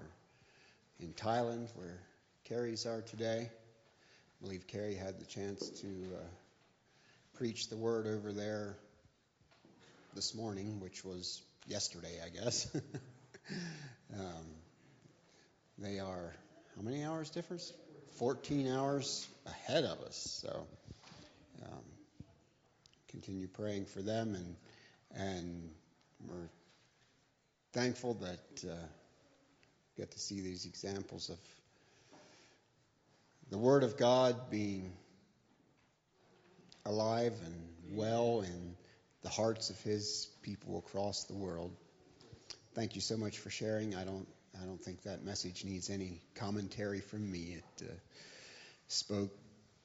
in 1.02 1.12
Thailand, 1.14 1.68
where 1.74 1.98
Carrie's 2.44 2.86
are 2.86 3.02
today. 3.02 3.50
I 3.50 4.44
believe 4.44 4.66
Carrie 4.68 4.94
had 4.94 5.18
the 5.18 5.24
chance 5.24 5.68
to 5.80 5.86
uh, 5.86 6.24
preach 7.34 7.68
the 7.68 7.76
word 7.76 8.06
over 8.06 8.32
there 8.32 8.76
this 10.14 10.34
morning, 10.34 10.80
which 10.80 11.04
was 11.04 11.42
yesterday, 11.66 12.20
I 12.24 12.28
guess. 12.28 12.68
um, 14.14 14.46
they 15.78 15.98
are, 15.98 16.32
how 16.76 16.82
many 16.82 17.04
hours 17.04 17.30
difference? 17.30 17.72
14 18.18 18.68
hours 18.68 19.26
ahead 19.46 19.84
of 19.84 20.00
us. 20.02 20.40
So 20.42 20.66
um, 21.64 21.82
continue 23.08 23.48
praying 23.48 23.86
for 23.86 24.02
them, 24.02 24.36
and, 24.36 24.56
and 25.14 25.70
we're 26.28 26.48
thankful 27.72 28.14
that 28.14 28.70
uh, 28.70 28.74
get 29.97 30.10
to 30.12 30.19
see 30.19 30.40
these 30.40 30.66
examples 30.66 31.28
of 31.28 31.39
the 33.51 33.59
Word 33.59 33.82
of 33.82 33.97
God 33.97 34.51
being 34.51 34.93
alive 36.86 37.35
and 37.44 37.97
well 37.97 38.40
in 38.40 38.74
the 39.23 39.28
hearts 39.28 39.70
of 39.70 39.81
His 39.82 40.28
people 40.43 40.78
across 40.78 41.24
the 41.24 41.35
world. 41.35 41.73
Thank 42.74 42.94
you 42.94 43.01
so 43.01 43.16
much 43.16 43.39
for 43.39 43.51
sharing. 43.51 43.94
I 43.94 44.05
don't, 44.05 44.27
I 44.60 44.64
don't 44.64 44.82
think 44.82 45.02
that 45.02 45.24
message 45.24 45.64
needs 45.64 45.90
any 45.90 46.23
commentary 46.35 47.01
from 47.01 47.31
me. 47.31 47.59
It 47.59 47.89
uh, 47.89 47.93
spoke 48.89 49.31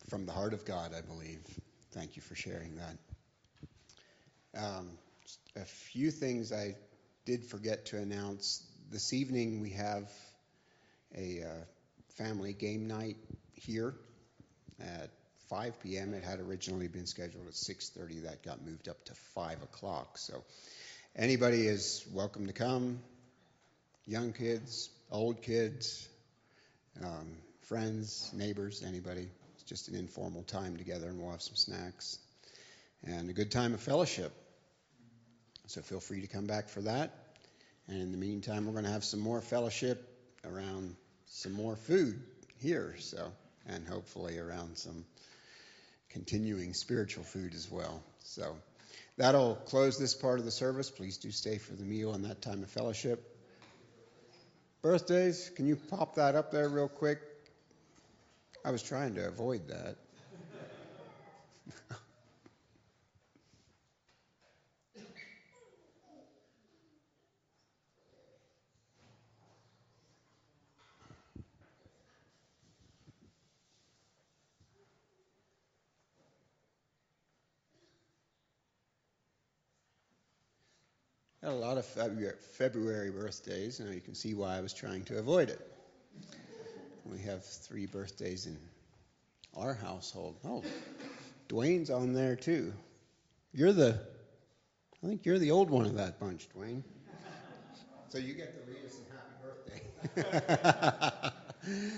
from 0.09 0.25
the 0.25 0.31
heart 0.31 0.53
of 0.53 0.63
God, 0.63 0.93
I 0.97 1.01
believe. 1.01 1.41
Thank 1.91 2.15
you 2.15 2.21
for 2.21 2.35
sharing 2.35 2.77
that. 2.77 2.97
Um, 4.57 4.89
a 5.55 5.65
few 5.65 6.11
things 6.11 6.53
I 6.53 6.75
did 7.25 7.43
forget 7.43 7.87
to 7.87 7.97
announce. 7.97 8.63
This 8.89 9.11
evening 9.11 9.61
we 9.61 9.71
have 9.71 10.09
a 11.13 11.43
uh, 11.43 11.47
family 12.15 12.53
game 12.53 12.87
night 12.87 13.17
here 13.51 13.93
at 14.79 15.09
5 15.49 15.81
p.m. 15.83 16.13
It 16.13 16.23
had 16.23 16.39
originally 16.39 16.87
been 16.87 17.05
scheduled 17.05 17.47
at 17.47 17.53
6:30. 17.53 18.23
That 18.23 18.43
got 18.43 18.65
moved 18.65 18.87
up 18.87 19.03
to 19.05 19.13
5 19.35 19.61
o'clock. 19.61 20.17
So 20.17 20.41
anybody 21.17 21.67
is 21.67 22.05
welcome 22.13 22.47
to 22.47 22.53
come. 22.53 23.01
Young 24.05 24.31
kids, 24.31 24.89
old 25.11 25.41
kids, 25.41 26.07
um, 27.03 27.27
friends, 27.63 28.31
neighbors, 28.33 28.83
anybody. 28.87 29.27
It's 29.55 29.63
just 29.63 29.89
an 29.89 29.95
informal 29.95 30.43
time 30.43 30.77
together, 30.77 31.09
and 31.09 31.19
we'll 31.19 31.31
have 31.31 31.41
some 31.41 31.57
snacks 31.57 32.19
and 33.03 33.29
a 33.29 33.33
good 33.33 33.51
time 33.51 33.73
of 33.73 33.81
fellowship. 33.81 34.31
So 35.65 35.81
feel 35.81 35.99
free 35.99 36.21
to 36.21 36.27
come 36.27 36.47
back 36.47 36.69
for 36.69 36.79
that. 36.83 37.26
And 37.87 38.01
in 38.01 38.11
the 38.11 38.17
meantime, 38.17 38.65
we're 38.65 38.73
going 38.73 38.85
to 38.85 38.91
have 38.91 39.05
some 39.05 39.19
more 39.19 39.41
fellowship 39.41 40.07
around 40.45 40.95
some 41.27 41.53
more 41.53 41.75
food 41.75 42.21
here. 42.59 42.95
So 42.99 43.31
and 43.67 43.87
hopefully 43.87 44.39
around 44.39 44.77
some 44.77 45.05
continuing 46.09 46.73
spiritual 46.73 47.23
food 47.23 47.53
as 47.53 47.69
well. 47.69 48.01
So 48.19 48.55
that'll 49.17 49.55
close 49.55 49.97
this 49.97 50.13
part 50.13 50.39
of 50.39 50.45
the 50.45 50.51
service. 50.51 50.89
Please 50.89 51.17
do 51.17 51.31
stay 51.31 51.57
for 51.57 51.73
the 51.73 51.83
meal 51.83 52.13
and 52.13 52.25
that 52.25 52.41
time 52.41 52.63
of 52.63 52.69
fellowship. 52.69 53.35
Birthdays, 54.81 55.51
can 55.55 55.67
you 55.67 55.75
pop 55.75 56.15
that 56.15 56.35
up 56.35 56.51
there 56.51 56.69
real 56.69 56.87
quick? 56.87 57.19
I 58.63 58.71
was 58.71 58.83
trying 58.83 59.15
to 59.15 59.27
avoid 59.27 59.67
that. 59.67 59.97
Got 81.47 81.53
a 81.53 81.59
lot 81.59 81.77
of 81.77 81.85
February 81.85 83.09
birthdays. 83.09 83.79
Now 83.79 83.89
you 83.89 84.01
can 84.01 84.13
see 84.13 84.33
why 84.33 84.57
I 84.57 84.59
was 84.59 84.73
trying 84.73 85.05
to 85.05 85.17
avoid 85.17 85.49
it. 85.49 85.65
We 87.05 87.19
have 87.19 87.45
three 87.45 87.85
birthdays 87.85 88.47
in 88.47 88.57
our 89.55 89.73
household. 89.73 90.35
Oh, 90.43 90.61
Dwayne's 91.47 91.89
on 91.89 92.11
there 92.11 92.35
too. 92.35 92.73
You're 93.53 93.71
the, 93.71 93.97
I 95.01 95.07
think 95.07 95.25
you're 95.25 95.39
the 95.39 95.51
old 95.51 95.69
one 95.69 95.85
of 95.85 95.95
that 95.95 96.19
bunch, 96.19 96.49
Dwayne. 96.53 96.83
So 98.09 98.17
you 98.17 98.33
get 98.33 98.53
to 98.65 98.69
lead 98.69 98.83
us 98.85 98.99
happy 100.13 100.19
birthday. 100.19 101.31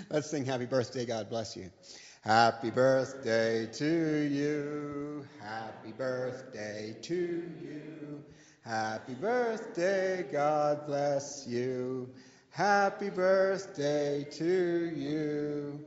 Let's 0.10 0.30
sing 0.30 0.44
happy 0.44 0.66
birthday, 0.66 1.04
God 1.04 1.28
bless 1.28 1.56
you. 1.56 1.72
Happy 2.20 2.70
birthday 2.70 3.66
to 3.72 4.28
you. 4.30 5.26
Happy 5.40 5.90
birthday 5.90 6.94
to 7.02 7.14
you. 7.16 8.22
Happy 8.64 9.14
birthday, 9.14 10.22
God 10.30 10.86
bless 10.86 11.46
you. 11.48 12.10
Happy 12.50 13.08
birthday 13.08 14.26
to 14.32 14.92
you. 14.94 15.80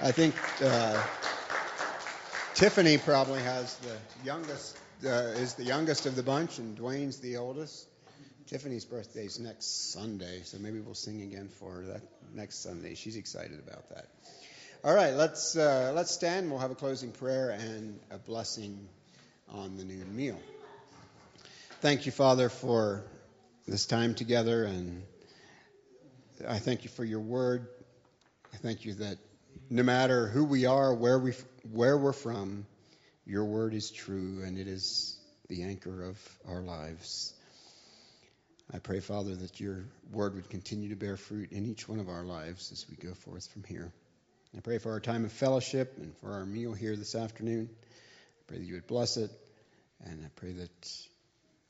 I 0.00 0.12
think 0.12 0.36
uh, 0.62 1.02
Tiffany 2.54 2.96
probably 2.96 3.40
has 3.40 3.74
the 3.78 3.96
youngest, 4.24 4.78
uh, 5.04 5.08
is 5.08 5.54
the 5.54 5.64
youngest 5.64 6.06
of 6.06 6.14
the 6.14 6.22
bunch, 6.22 6.58
and 6.58 6.78
Dwayne's 6.78 7.18
the 7.18 7.38
oldest. 7.38 7.88
Tiffany's 8.46 8.84
birthday 8.84 9.24
is 9.24 9.40
next 9.40 9.92
Sunday, 9.92 10.42
so 10.44 10.58
maybe 10.58 10.78
we'll 10.78 10.94
sing 10.94 11.22
again 11.22 11.48
for 11.48 11.72
her 11.72 11.82
that 11.86 12.02
next 12.34 12.62
Sunday. 12.62 12.94
She's 12.94 13.16
excited 13.16 13.58
about 13.58 13.88
that. 13.90 14.06
All 14.84 14.94
right, 14.94 15.14
let's 15.14 15.56
uh, 15.56 15.90
let's 15.92 16.12
stand. 16.12 16.48
We'll 16.48 16.60
have 16.60 16.70
a 16.70 16.76
closing 16.76 17.10
prayer 17.10 17.50
and 17.50 17.98
a 18.12 18.18
blessing 18.18 18.88
on 19.48 19.76
the 19.76 19.84
noon 19.84 20.14
meal. 20.14 20.38
Thank 21.80 22.06
you, 22.06 22.12
Father, 22.12 22.48
for 22.48 23.04
this 23.68 23.86
time 23.86 24.16
together, 24.16 24.64
and 24.64 25.04
I 26.48 26.58
thank 26.58 26.82
you 26.82 26.90
for 26.90 27.04
your 27.04 27.20
word. 27.20 27.68
I 28.52 28.56
thank 28.56 28.84
you 28.84 28.94
that 28.94 29.18
no 29.70 29.84
matter 29.84 30.26
who 30.26 30.42
we 30.42 30.66
are, 30.66 30.92
where 30.92 31.20
we 31.20 31.34
where 31.70 31.96
we're 31.96 32.12
from, 32.12 32.66
your 33.26 33.44
word 33.44 33.74
is 33.74 33.92
true, 33.92 34.42
and 34.44 34.58
it 34.58 34.66
is 34.66 35.20
the 35.48 35.62
anchor 35.62 36.02
of 36.02 36.18
our 36.48 36.62
lives. 36.62 37.32
I 38.74 38.80
pray, 38.80 38.98
Father, 38.98 39.36
that 39.36 39.60
your 39.60 39.84
word 40.10 40.34
would 40.34 40.50
continue 40.50 40.88
to 40.88 40.96
bear 40.96 41.16
fruit 41.16 41.52
in 41.52 41.64
each 41.64 41.88
one 41.88 42.00
of 42.00 42.08
our 42.08 42.24
lives 42.24 42.72
as 42.72 42.86
we 42.90 42.96
go 42.96 43.14
forth 43.14 43.46
from 43.52 43.62
here. 43.62 43.92
I 44.56 44.60
pray 44.62 44.78
for 44.78 44.90
our 44.90 45.00
time 45.00 45.24
of 45.24 45.30
fellowship 45.30 45.94
and 45.98 46.12
for 46.16 46.32
our 46.32 46.44
meal 46.44 46.72
here 46.72 46.96
this 46.96 47.14
afternoon. 47.14 47.70
I 47.70 48.42
pray 48.48 48.58
that 48.58 48.64
you 48.64 48.74
would 48.74 48.88
bless 48.88 49.16
it, 49.16 49.30
and 50.04 50.24
I 50.24 50.28
pray 50.34 50.54
that 50.54 51.08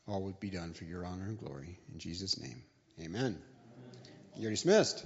all 0.09 0.23
would 0.23 0.41
be 0.41 0.51
done 0.51 0.73
for 0.73 0.85
your 0.85 1.05
honor 1.05 1.27
and 1.27 1.39
glory. 1.39 1.79
In 1.93 1.99
Jesus' 1.99 2.41
name, 2.41 2.63
amen. 3.01 3.21
amen. 3.21 3.39
You're 4.37 4.51
dismissed. 4.51 5.05